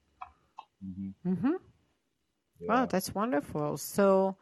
Hmm 0.83 1.13
Mm-hmm. 1.27 1.57
Wow, 2.69 2.87
that's 2.87 3.15
wonderful. 3.15 3.77
So 3.77 4.37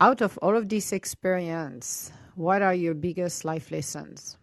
out 0.00 0.20
of 0.22 0.38
all 0.38 0.56
of 0.56 0.68
this 0.68 0.92
experience, 0.92 2.12
what 2.36 2.62
are 2.62 2.74
your 2.74 2.94
biggest 2.94 3.44
life 3.44 3.70
lessons? 3.70 4.38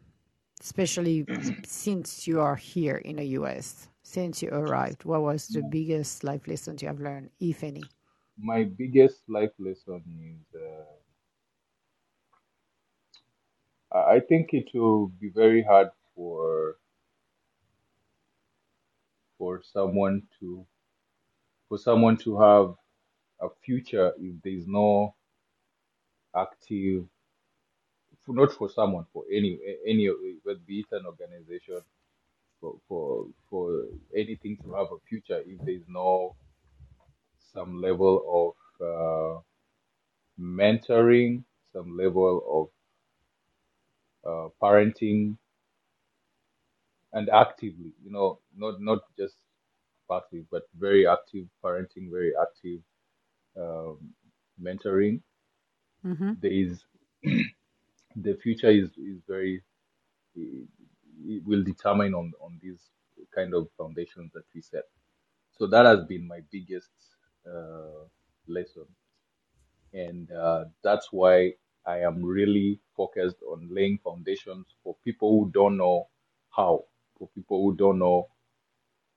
especially 0.62 1.28
since 1.66 2.28
you 2.28 2.40
are 2.42 2.56
here 2.56 2.98
in 2.98 3.18
the 3.18 3.26
US, 3.40 3.90
since 4.04 4.42
you 4.44 4.50
arrived? 4.50 5.06
What 5.06 5.22
was 5.24 5.50
the 5.50 5.64
biggest 5.64 6.24
life 6.24 6.48
lessons 6.48 6.82
you 6.82 6.88
have 6.90 7.00
learned, 7.02 7.32
if 7.40 7.64
any? 7.64 7.92
my 8.38 8.64
biggest 8.64 9.28
life 9.28 9.54
lesson 9.60 10.02
is 10.32 10.56
uh, 10.62 10.86
I 13.92 14.16
I 14.16 14.20
think 14.20 14.54
it 14.54 14.70
will 14.76 15.08
be 15.08 15.30
very 15.30 15.64
hard 15.64 15.90
for 16.14 16.78
for 19.38 19.62
someone 19.64 20.28
to 20.40 20.66
for 21.70 21.78
someone 21.78 22.18
to 22.18 22.40
have 22.40 22.76
a 23.42 23.50
future 23.66 24.14
if 24.20 24.36
there's 24.44 24.68
no 24.68 25.16
active 26.36 27.08
for, 28.26 28.34
not 28.36 28.52
for 28.54 28.70
someone 28.70 29.06
for 29.14 29.24
any 29.32 29.60
any 29.88 30.10
but 30.44 30.66
be 30.66 30.80
it 30.82 30.88
an 30.92 31.06
organization 31.06 31.80
for 32.62 32.76
for 32.88 33.28
for 33.50 33.86
anything 34.16 34.58
to 34.64 34.74
have 34.74 34.88
a 34.92 35.00
future 35.10 35.42
if 35.46 35.60
there's 35.66 35.88
no 35.88 36.36
some 37.54 37.82
level 37.82 38.56
of 38.82 38.88
uh, 38.88 39.42
mentoring 40.40 41.44
some 41.74 41.98
level 41.98 42.72
of 44.26 44.32
uh, 44.32 44.50
parenting 44.62 45.38
and 47.14 47.30
actively 47.30 47.94
you 48.04 48.12
know 48.12 48.40
not 48.56 48.82
not 48.82 49.00
just 49.18 49.36
passive 50.10 50.46
but 50.52 50.64
very 50.78 51.08
active 51.08 51.46
parenting 51.64 52.10
very 52.12 52.34
active 52.42 52.82
um, 53.58 53.98
mentoring. 54.62 55.22
Mm-hmm. 56.06 56.34
there 56.40 56.52
is 56.52 56.84
the 58.16 58.36
future 58.44 58.70
is 58.70 58.90
is 58.98 59.22
very 59.28 59.62
it, 60.36 60.68
it 61.26 61.44
will 61.46 61.64
determine 61.64 62.14
on 62.14 62.32
on 62.42 62.60
these 62.62 62.90
kind 63.34 63.54
of 63.54 63.68
foundations 63.78 64.32
that 64.34 64.44
we 64.54 64.62
set. 64.62 64.84
So 65.58 65.68
that 65.68 65.86
has 65.86 66.06
been 66.06 66.28
my 66.28 66.42
biggest 66.52 66.92
uh, 67.48 68.06
lesson. 68.48 68.86
And 69.94 70.32
uh, 70.32 70.66
that's 70.84 71.08
why 71.12 71.54
i 71.88 72.00
am 72.00 72.24
really 72.24 72.80
focused 72.98 73.38
on 73.48 73.68
laying 73.72 73.98
foundations 74.04 74.66
for 74.84 74.96
people 75.04 75.30
who 75.32 75.52
don't 75.54 75.78
know 75.78 76.08
how 76.50 76.84
for 77.18 77.28
people 77.36 77.62
who 77.62 77.76
don't 77.76 78.00
know 78.00 78.28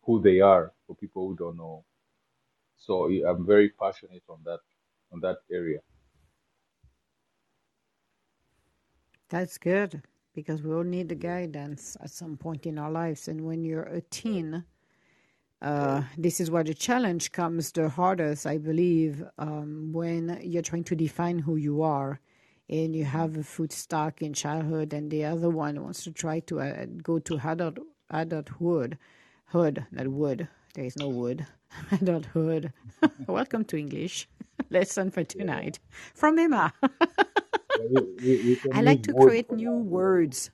who 0.02 0.20
they 0.20 0.40
are 0.40 0.72
for 0.88 0.96
people 0.96 1.28
who 1.28 1.36
don't 1.36 1.58
know 1.58 1.84
so 2.76 2.94
i'm 3.30 3.46
very 3.46 3.70
passionate 3.70 4.24
on 4.28 4.42
that 4.44 4.60
on 5.12 5.20
that 5.20 5.38
area 5.50 5.80
That's 9.28 9.58
good 9.58 10.02
because 10.34 10.62
we 10.62 10.72
all 10.72 10.84
need 10.84 11.08
the 11.08 11.14
guidance 11.14 11.96
at 12.00 12.10
some 12.10 12.36
point 12.36 12.66
in 12.66 12.78
our 12.78 12.90
lives. 12.90 13.28
And 13.28 13.44
when 13.46 13.64
you're 13.64 13.82
a 13.84 14.00
teen, 14.00 14.64
uh, 15.62 16.04
this 16.18 16.40
is 16.40 16.50
where 16.50 16.64
the 16.64 16.74
challenge 16.74 17.32
comes 17.32 17.72
the 17.72 17.88
hardest, 17.90 18.46
I 18.46 18.58
believe, 18.58 19.24
um, 19.38 19.92
when 19.92 20.40
you're 20.42 20.62
trying 20.62 20.84
to 20.84 20.96
define 20.96 21.40
who 21.40 21.56
you 21.56 21.82
are 21.82 22.20
and 22.68 22.94
you 22.96 23.04
have 23.04 23.36
a 23.36 23.44
food 23.44 23.72
stock 23.72 24.22
in 24.22 24.34
childhood, 24.34 24.92
and 24.92 25.10
the 25.10 25.24
other 25.24 25.50
one 25.50 25.82
wants 25.82 26.04
to 26.04 26.12
try 26.12 26.40
to 26.40 26.60
uh, 26.60 26.86
go 27.02 27.18
to 27.18 27.38
adult 27.38 27.78
adulthood, 28.10 28.98
hood, 29.46 29.86
not 29.90 30.08
wood. 30.08 30.48
There 30.78 30.86
is 30.86 30.96
no 30.96 31.08
wood. 31.08 31.44
Adulthood. 31.90 32.72
Welcome 33.26 33.64
to 33.64 33.76
English 33.76 34.28
lesson 34.70 35.10
for 35.10 35.24
tonight 35.24 35.80
from 36.14 36.38
Emma. 36.38 36.72
we, 37.90 38.00
we, 38.22 38.58
we 38.64 38.72
I 38.72 38.82
like 38.82 39.02
to 39.02 39.12
create 39.12 39.50
new 39.50 39.72
words. 39.72 40.52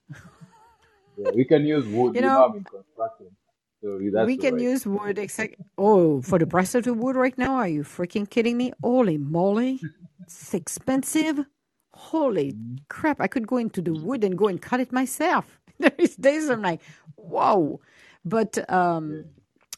Yeah, 1.18 1.30
we 1.34 1.44
can 1.44 1.66
use 1.66 1.86
wood. 1.86 2.14
You 2.14 2.22
know, 2.22 2.48
know, 2.48 2.54
in 2.54 2.64
construction, 2.64 3.36
so 3.82 4.00
that's 4.14 4.26
we 4.26 4.38
can 4.38 4.54
right. 4.54 4.62
use 4.62 4.86
wood. 4.86 5.18
Exact. 5.18 5.56
Oh, 5.76 6.22
for 6.22 6.38
the 6.38 6.46
price 6.46 6.74
of 6.74 6.84
the 6.84 6.94
wood 6.94 7.16
right 7.16 7.36
now? 7.36 7.56
Are 7.56 7.68
you 7.68 7.82
freaking 7.82 8.24
kidding 8.24 8.56
me? 8.56 8.72
Holy 8.82 9.18
moly! 9.18 9.78
It's 10.22 10.54
expensive. 10.54 11.44
Holy 11.92 12.54
crap! 12.88 13.20
I 13.20 13.26
could 13.26 13.46
go 13.46 13.58
into 13.58 13.82
the 13.82 13.92
wood 13.92 14.24
and 14.24 14.38
go 14.38 14.48
and 14.48 14.58
cut 14.58 14.80
it 14.80 14.90
myself. 14.90 15.60
There 15.78 15.92
is 15.98 16.16
days 16.16 16.48
I'm 16.48 16.62
like, 16.62 16.80
whoa. 17.16 17.80
But 18.24 18.70
um, 18.72 19.26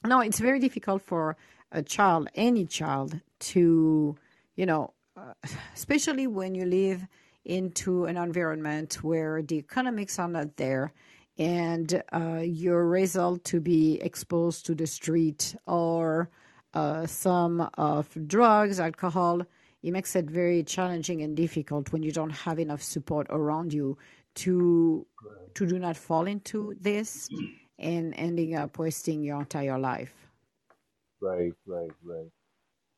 no, 0.07 0.21
it's 0.21 0.41
very 0.41 0.59
difficult 0.59 1.03
for 1.03 1.37
a 1.73 1.83
child, 1.83 2.29
any 2.35 2.65
child, 2.67 3.21
to, 3.39 4.17
you 4.57 4.67
know, 4.67 4.93
uh, 5.17 5.33
especially 5.75 6.27
when 6.27 6.55
you 6.55 6.65
live 6.65 7.07
into 7.45 8.07
an 8.07 8.17
environment 8.17 8.95
where 9.05 9.43
the 9.43 9.57
economics 9.57 10.19
are 10.19 10.29
not 10.29 10.57
there 10.57 10.93
and 11.39 12.03
uh, 12.13 12.41
you're 12.43 12.87
raised 12.87 13.45
to 13.45 13.61
be 13.61 14.01
exposed 14.01 14.67
to 14.67 14.75
the 14.75 14.87
street 14.87 15.55
or 15.67 16.31
uh, 16.75 17.07
some 17.07 17.69
of 17.75 18.09
drugs, 18.27 18.81
alcohol. 18.81 19.43
It 19.83 19.93
makes 19.93 20.17
it 20.17 20.25
very 20.31 20.63
challenging 20.63 21.23
and 21.23 21.37
difficult 21.37 21.93
when 21.93 22.03
you 22.03 22.11
don't 22.11 22.31
have 22.31 22.59
enough 22.59 22.83
support 22.83 23.27
around 23.31 23.73
you 23.73 23.97
to 24.37 25.07
to 25.55 25.67
do 25.67 25.79
not 25.79 25.97
fall 25.97 26.27
into 26.27 26.75
this 26.81 27.31
and 27.79 28.15
ending 28.17 28.55
up 28.55 28.79
wasting 28.79 29.23
your 29.23 29.41
entire 29.41 29.79
life. 29.79 30.15
Right, 31.21 31.55
right, 31.67 31.95
right. 32.05 32.31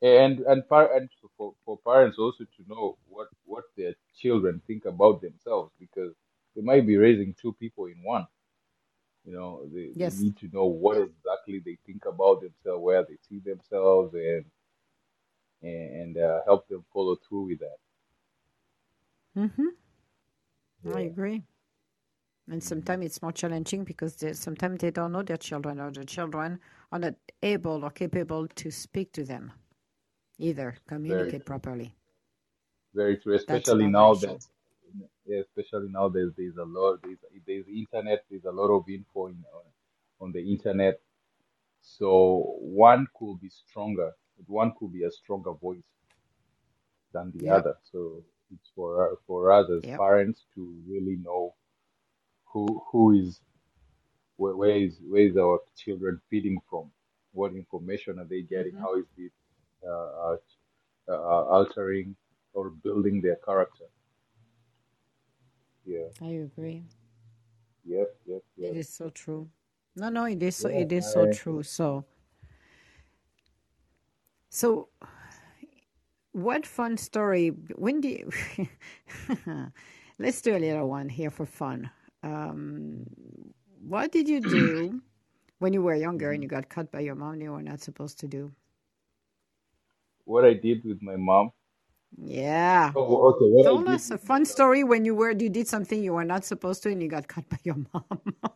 And 0.02 0.40
and 0.40 0.68
par- 0.68 0.94
and 0.96 1.10
for 1.36 1.54
for 1.64 1.78
parents 1.78 2.18
also 2.18 2.44
to 2.44 2.64
know 2.68 2.98
what 3.08 3.28
what 3.44 3.64
their 3.76 3.94
children 4.16 4.60
think 4.66 4.84
about 4.86 5.20
themselves 5.22 5.72
because 5.80 6.14
they 6.54 6.62
might 6.62 6.86
be 6.86 6.96
raising 6.96 7.34
two 7.34 7.52
people 7.54 7.86
in 7.86 8.02
one. 8.02 8.26
You 9.24 9.32
know, 9.34 9.66
they, 9.72 9.94
they 10.02 10.12
need 10.16 10.36
to 10.38 10.48
know 10.48 10.66
what 10.66 10.98
exactly 10.98 11.60
they 11.60 11.78
think 11.86 12.06
about 12.06 12.40
themselves, 12.42 12.82
where 12.82 13.04
they 13.04 13.18
see 13.28 13.40
themselves, 13.40 14.14
and 14.14 14.44
and 15.62 16.16
uh, 16.18 16.40
help 16.44 16.68
them 16.68 16.84
follow 16.92 17.16
through 17.16 17.46
with 17.48 17.60
that. 17.60 17.78
Mm-hmm. 19.36 19.68
I 20.84 21.00
agree. 21.02 21.44
And 22.50 22.62
sometimes 22.62 23.06
it's 23.06 23.22
more 23.22 23.32
challenging 23.32 23.84
because 23.84 24.16
they, 24.16 24.34
sometimes 24.34 24.80
they 24.80 24.90
don't 24.92 25.12
know 25.12 25.22
their 25.22 25.36
children 25.38 25.80
or 25.80 25.92
the 25.92 26.04
children 26.04 26.60
are 26.92 26.98
not 27.00 27.14
able 27.42 27.84
or 27.84 27.90
capable 27.90 28.48
to 28.48 28.70
speak 28.72 29.12
to 29.12 29.24
them 29.24 29.52
either, 30.38 30.76
communicate 30.88 31.44
true. 31.44 31.46
properly. 31.46 31.94
Very 32.94 33.18
true. 33.18 33.34
Especially 33.36 33.88
now 33.88 34.16
that 34.16 34.36
yeah, 35.26 35.40
especially 35.40 35.88
now 35.90 36.08
there's 36.08 36.32
there's 36.36 36.56
a 36.58 36.64
lot 36.64 37.00
there's 37.02 37.18
there's 37.46 37.66
internet 37.68 38.24
there's 38.30 38.44
a 38.46 38.52
lot 38.52 38.70
of 38.76 38.88
info 38.88 39.28
in, 39.28 39.44
on, 39.54 39.62
on 40.20 40.32
the 40.32 40.40
internet 40.40 41.00
so 41.82 42.56
one 42.60 43.06
could 43.18 43.40
be 43.40 43.50
stronger 43.50 44.12
one 44.46 44.72
could 44.78 44.92
be 44.92 45.04
a 45.04 45.10
stronger 45.10 45.52
voice 45.54 45.84
than 47.12 47.32
the 47.34 47.48
Yep. 47.48 47.54
other 47.54 47.76
so 47.92 48.22
it's 48.52 48.70
for 48.76 49.18
for 49.26 49.52
us 49.52 49.68
as 49.70 49.84
Yep. 49.84 49.94
parents 49.98 50.46
to 50.54 50.74
really 50.88 51.16
know 51.24 51.54
who 52.52 52.82
who 52.90 53.12
is 53.12 53.40
where, 54.36 54.56
where 54.56 54.76
is 54.76 54.98
where 55.08 55.22
is 55.28 55.36
our 55.36 55.60
children 55.76 56.20
feeding 56.30 56.60
from 56.70 56.90
what 57.32 57.52
information 57.54 58.18
are 58.18 58.24
they 58.24 58.42
getting 58.42 58.74
hmm 58.74 58.84
how 58.84 58.94
is 58.96 59.06
it 59.16 59.32
uh, 59.86 60.32
uh, 60.32 60.36
uh, 61.08 61.44
altering 61.56 62.16
or 62.54 62.70
building 62.70 63.20
their 63.22 63.36
character 63.36 63.86
yeah 65.84 66.08
I 66.20 66.28
agree. 66.30 66.84
yep 67.84 68.10
yep 68.26 68.44
It 68.62 68.72
yep 68.72 68.76
is 68.76 68.88
so 68.88 69.10
true. 69.10 69.50
No, 69.96 70.10
no, 70.10 70.24
it 70.26 70.40
is 70.42 70.56
so, 70.56 70.68
yeah 70.68 70.68
it 70.68 70.92
is 70.92 71.06
so 71.08 71.26
true. 71.26 71.62
So, 71.64 72.04
so 74.50 74.88
what 76.32 76.66
fun 76.66 76.96
story? 76.96 77.48
When 77.48 78.00
do 78.00 78.08
you, 78.08 78.30
let's 80.18 80.40
do 80.42 80.56
a 80.56 80.58
little 80.58 80.88
one 80.88 81.08
here 81.08 81.30
for 81.30 81.46
fun. 81.46 81.90
Um, 82.22 83.04
what 83.80 84.12
did 84.12 84.28
you 84.28 84.40
do 84.40 85.00
when 85.58 85.72
you 85.72 85.82
were 85.82 85.94
younger 85.94 86.30
and 86.32 86.42
you 86.42 86.48
got 86.48 86.68
caught 86.68 86.90
by 86.90 87.00
your 87.00 87.14
mom 87.14 87.34
and 87.34 87.42
you 87.42 87.52
were 87.52 87.62
not 87.62 87.80
supposed 87.80 88.18
to 88.20 88.26
do? 88.28 88.52
what 90.24 90.44
I 90.44 90.52
did 90.52 90.84
with 90.84 91.00
my 91.00 91.16
mom 91.16 91.52
Yeah. 92.20 92.92
oh 92.94 93.28
okay 93.32 93.46
what 93.48 93.64
Tell 93.64 93.88
us 93.88 94.10
a 94.10 94.18
fun 94.18 94.44
story 94.44 94.84
when 94.84 95.04
you 95.06 95.14
were 95.14 95.30
you 95.30 95.48
did 95.48 95.66
something 95.68 96.02
you 96.04 96.12
were 96.12 96.24
not 96.24 96.44
supposed 96.44 96.82
to 96.82 96.90
and 96.90 97.00
you 97.02 97.08
got 97.08 97.28
caught 97.28 97.48
by 97.48 97.58
your 97.64 97.76
mom. 97.94 98.20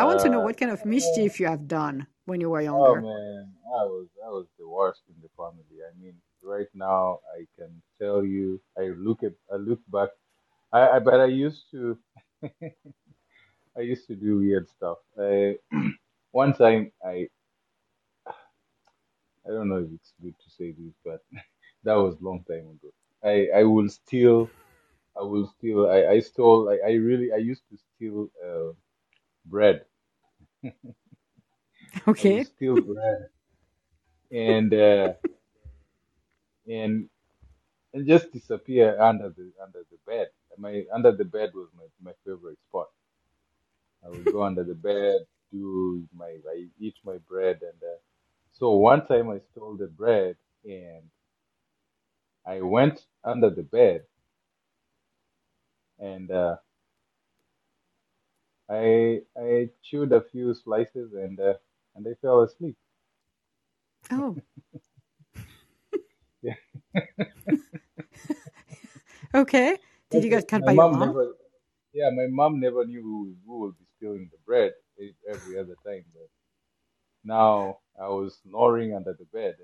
I 0.00 0.04
want 0.04 0.20
to 0.20 0.28
know 0.28 0.40
uh 0.40 0.44
what 0.44 0.56
kind 0.56 0.72
of 0.72 0.84
mischief 0.84 1.38
you 1.40 1.46
have 1.46 1.68
done 1.68 2.06
when 2.26 2.40
you 2.40 2.50
were 2.50 2.60
younger. 2.60 2.82
oh 2.82 2.94
younger. 2.94 3.06
man 3.06 3.52
I 3.80 3.84
was 3.84 4.06
I 4.26 4.30
was 4.30 4.46
the 4.58 4.68
worst 4.68 5.02
in 5.08 5.14
the 5.22 5.28
family 5.36 5.78
I 5.86 5.90
mean 6.02 6.16
right 6.42 6.68
now 6.74 7.20
I 7.38 7.46
can 7.56 7.70
tell 8.00 8.24
you 8.24 8.60
I 8.76 8.90
look 8.98 9.22
at 9.22 9.34
I 9.52 9.56
look 9.56 9.80
back 9.92 10.10
I, 10.72 10.88
I 10.96 10.98
but 11.00 11.20
I 11.20 11.26
used 11.26 11.70
to 11.72 11.98
I 13.76 13.80
used 13.80 14.06
to 14.08 14.14
do 14.16 14.38
weird 14.38 14.68
stuff 14.68 14.98
I 15.18 15.58
one 16.32 16.52
time 16.54 16.92
I 17.04 17.28
I 19.46 19.50
don't 19.50 19.68
know 19.68 19.78
if 19.78 19.90
it's 19.92 20.12
good 20.22 20.38
to 20.38 20.50
say 20.50 20.72
this 20.72 20.94
but 21.04 21.20
that 21.84 21.94
was 21.94 22.20
long 22.20 22.44
time 22.44 22.66
ago 22.76 22.90
I 23.24 23.48
I 23.60 23.64
will 23.64 23.88
steal 23.88 24.52
I 25.18 25.22
will 25.22 25.46
steal 25.58 25.88
I, 25.88 26.00
I 26.14 26.20
stole 26.20 26.68
I, 26.70 26.78
I 26.90 26.92
really 26.94 27.32
I 27.32 27.38
used 27.38 27.64
to 27.70 27.78
steal 27.78 28.28
uh, 28.46 28.72
bread 29.46 29.86
Okay. 32.08 32.46
steal 32.46 32.78
bread 32.78 33.28
and 34.30 34.72
uh, 34.74 35.12
and 36.68 37.08
and 37.94 38.06
just 38.06 38.32
disappear 38.32 39.00
under 39.00 39.30
the 39.30 39.52
under 39.62 39.84
the 39.90 39.98
bed. 40.06 40.28
My 40.58 40.84
under 40.94 41.12
the 41.12 41.24
bed 41.24 41.50
was 41.54 41.68
my, 41.76 41.84
my 42.02 42.12
favorite 42.24 42.58
spot. 42.68 42.88
I 44.04 44.10
would 44.10 44.30
go 44.30 44.42
under 44.44 44.64
the 44.64 44.74
bed, 44.74 45.26
do 45.52 46.06
my 46.14 46.38
I 46.50 46.68
eat 46.78 46.94
my 47.04 47.18
bread, 47.18 47.60
and 47.62 47.82
uh, 47.82 47.98
so 48.52 48.72
one 48.72 49.06
time 49.06 49.30
I 49.30 49.40
stole 49.52 49.76
the 49.76 49.88
bread 49.88 50.36
and 50.64 51.10
I 52.46 52.60
went 52.62 53.06
under 53.24 53.50
the 53.50 53.62
bed 53.62 54.06
and 55.98 56.30
uh, 56.30 56.56
I 58.70 59.20
I 59.36 59.70
chewed 59.82 60.12
a 60.12 60.22
few 60.22 60.54
slices 60.54 61.12
and 61.12 61.38
uh, 61.38 61.54
and 61.94 62.08
I 62.08 62.14
fell 62.14 62.40
asleep. 62.42 62.78
Oh, 64.10 64.36
Yeah. 66.42 66.54
okay. 69.34 69.78
Did 70.10 70.24
you 70.24 70.30
get 70.30 70.48
cut 70.48 70.60
my 70.60 70.66
by 70.66 70.72
your 70.72 70.90
mom 70.90 70.98
mom? 70.98 71.08
never, 71.08 71.32
yeah, 71.92 72.10
my 72.10 72.26
mom 72.28 72.60
never 72.60 72.84
knew 72.84 73.02
who, 73.02 73.34
who 73.46 73.60
would 73.60 73.78
be 73.78 73.84
stealing 73.96 74.28
the 74.30 74.38
bread 74.46 74.72
every 75.28 75.58
other 75.58 75.76
time. 75.86 76.04
But 76.12 76.28
now 77.24 77.78
I 78.00 78.08
was 78.08 78.38
snoring 78.42 78.94
under 78.94 79.14
the 79.18 79.26
bed, 79.26 79.56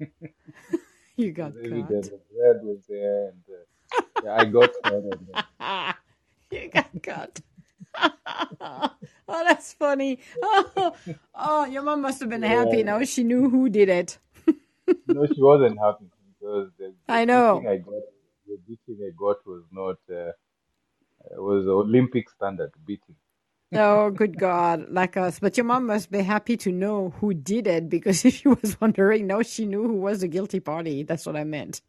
and 0.00 0.08
uh, 0.10 0.28
You 1.16 1.32
got 1.32 1.52
caught. 1.68 1.88
the 1.88 2.20
bread 2.34 2.60
was 2.62 2.80
there, 2.88 3.28
and 3.28 3.42
uh, 3.48 4.02
yeah, 4.24 4.34
I 4.34 4.44
got 4.46 4.70
caught. 4.82 5.04
Uh, 5.60 5.92
you 6.50 6.68
got 6.70 7.02
caught. 7.02 7.40
oh, 9.28 9.44
that's 9.44 9.72
funny. 9.74 10.18
Oh, 10.42 10.94
oh, 11.34 11.64
your 11.66 11.82
mom 11.82 12.02
must 12.02 12.20
have 12.20 12.30
been 12.30 12.42
happy 12.42 12.78
yeah, 12.78 12.84
now. 12.84 13.04
She 13.04 13.22
knew 13.22 13.48
who 13.48 13.68
did 13.68 13.88
it. 13.88 14.18
no, 15.06 15.26
she 15.26 15.40
wasn't 15.40 15.78
happy 15.78 16.06
because 16.40 16.70
the, 16.78 16.94
the 17.06 17.12
I 17.12 17.24
know. 17.24 17.58
I 17.68 17.76
got, 17.76 18.02
the 18.46 18.58
beating 18.66 19.04
I 19.06 19.10
got 19.16 19.46
was 19.46 19.64
not, 19.72 19.96
uh, 20.10 20.32
it 21.30 21.40
was 21.40 21.66
Olympic 21.66 22.30
standard 22.30 22.72
beating. 22.86 23.16
Oh, 23.74 24.10
good 24.10 24.38
God, 24.38 24.90
like 24.90 25.16
us. 25.16 25.40
But 25.40 25.56
your 25.56 25.64
mom 25.64 25.86
must 25.86 26.10
be 26.10 26.20
happy 26.22 26.56
to 26.58 26.72
know 26.72 27.10
who 27.20 27.34
did 27.34 27.66
it 27.66 27.88
because 27.88 28.24
if 28.26 28.36
she 28.36 28.48
was 28.48 28.80
wondering, 28.80 29.26
now 29.26 29.42
she 29.42 29.66
knew 29.66 29.82
who 29.84 29.94
was 29.94 30.20
the 30.20 30.28
guilty 30.28 30.60
party. 30.60 31.02
That's 31.02 31.26
what 31.26 31.36
I 31.36 31.44
meant. 31.44 31.82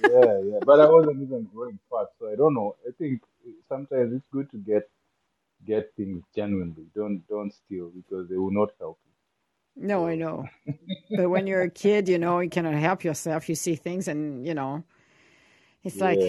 Yeah, 0.00 0.40
yeah, 0.44 0.60
but 0.64 0.80
I 0.80 0.90
wasn't 0.90 1.22
even 1.22 1.48
growing 1.54 1.78
fast, 1.90 2.10
so 2.18 2.30
I 2.30 2.36
don't 2.36 2.54
know. 2.54 2.76
I 2.86 2.92
think 2.98 3.22
sometimes 3.68 4.12
it's 4.14 4.26
good 4.32 4.50
to 4.52 4.58
get 4.58 4.88
get 5.66 5.92
things 5.96 6.22
genuinely. 6.34 6.86
Don't 6.94 7.26
don't 7.28 7.52
steal 7.52 7.90
because 7.90 8.28
they 8.28 8.36
will 8.36 8.52
not 8.52 8.70
help 8.78 8.98
you. 9.04 9.12
No, 9.76 10.06
I 10.06 10.16
know. 10.16 10.46
But 11.14 11.30
when 11.30 11.46
you're 11.46 11.62
a 11.62 11.70
kid, 11.70 12.08
you 12.08 12.18
know, 12.18 12.40
you 12.40 12.50
cannot 12.50 12.74
help 12.74 13.04
yourself. 13.04 13.48
You 13.48 13.54
see 13.54 13.76
things 13.76 14.08
and, 14.08 14.46
you 14.46 14.54
know, 14.54 14.84
It's 15.86 16.00
Yeah. 16.00 16.02
like, 16.02 16.22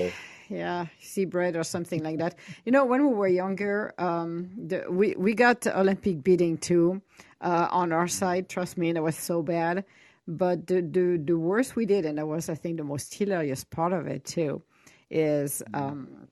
yeah, 0.50 0.88
see 1.00 1.26
bread 1.26 1.58
or 1.58 1.64
something 1.64 2.04
like 2.04 2.20
that. 2.20 2.36
You 2.66 2.72
know, 2.72 2.86
when 2.86 3.08
we 3.08 3.14
were 3.14 3.28
younger, 3.28 3.94
um, 4.00 4.50
the, 4.58 4.86
we 4.90 5.16
we 5.18 5.34
got 5.34 5.68
Olympic 5.68 6.24
beating 6.24 6.58
too 6.58 7.02
uh, 7.42 7.68
on 7.72 7.92
our 7.94 8.08
side. 8.08 8.50
Trust 8.50 8.78
me, 8.78 8.94
that 8.94 9.04
was 9.04 9.18
so 9.18 9.44
bad. 9.44 9.86
But 10.28 10.68
the, 10.68 10.82
the 10.82 11.18
the 11.26 11.38
worst 11.40 11.76
we 11.76 11.86
did, 11.86 12.06
and 12.06 12.20
that 12.20 12.28
was, 12.28 12.50
I 12.50 12.56
think, 12.56 12.78
the 12.78 12.86
most 12.86 13.14
hilarious 13.16 13.64
part 13.66 13.94
of 13.94 14.08
it 14.08 14.26
too, 14.26 14.64
is 15.10 15.64
um, 15.74 16.28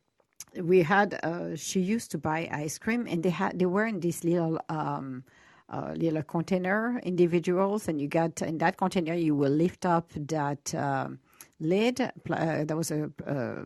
we 0.61 0.83
had. 0.83 1.19
Uh, 1.23 1.55
she 1.55 1.81
used 1.81 2.11
to 2.11 2.17
buy 2.19 2.49
ice 2.51 2.77
cream, 2.77 3.07
and 3.09 3.23
they 3.23 3.31
had 3.31 3.59
they 3.59 3.65
were 3.65 3.85
in 3.87 3.99
this 4.01 4.23
little. 4.23 4.59
Um, 4.69 5.23
uh, 5.67 5.93
little 5.97 6.21
container 6.21 6.99
individuals 7.03 7.87
and 7.87 7.99
you 7.99 8.07
got 8.07 8.39
in 8.43 8.59
that 8.59 8.77
container 8.77 9.15
you 9.15 9.35
will 9.35 9.51
lift 9.51 9.83
up 9.83 10.11
that 10.15 10.75
um, 10.75 11.19
lid 11.59 11.97
pl- 12.23 12.35
uh, 12.35 12.63
that 12.65 12.75
was 12.75 12.91
a 12.91 13.09
uh, 13.25 13.63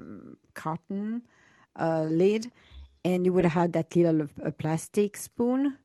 carton 0.54 1.24
uh, 1.80 2.04
lid 2.04 2.52
and 3.06 3.26
you 3.26 3.34
would 3.34 3.46
have 3.46 3.54
had 3.54 3.74
that 3.74 3.96
little 3.96 4.28
uh, 4.44 4.52
plastic 4.52 5.18
spoon. 5.18 5.78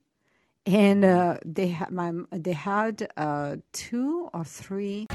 And 0.67 1.05
uh, 1.05 1.37
they 1.45 1.69
had 1.69 1.91
my 1.91 2.13
they 2.33 2.53
had 2.53 3.07
uh, 3.19 3.57
two 3.73 4.31
or 4.33 4.45
three 4.45 5.07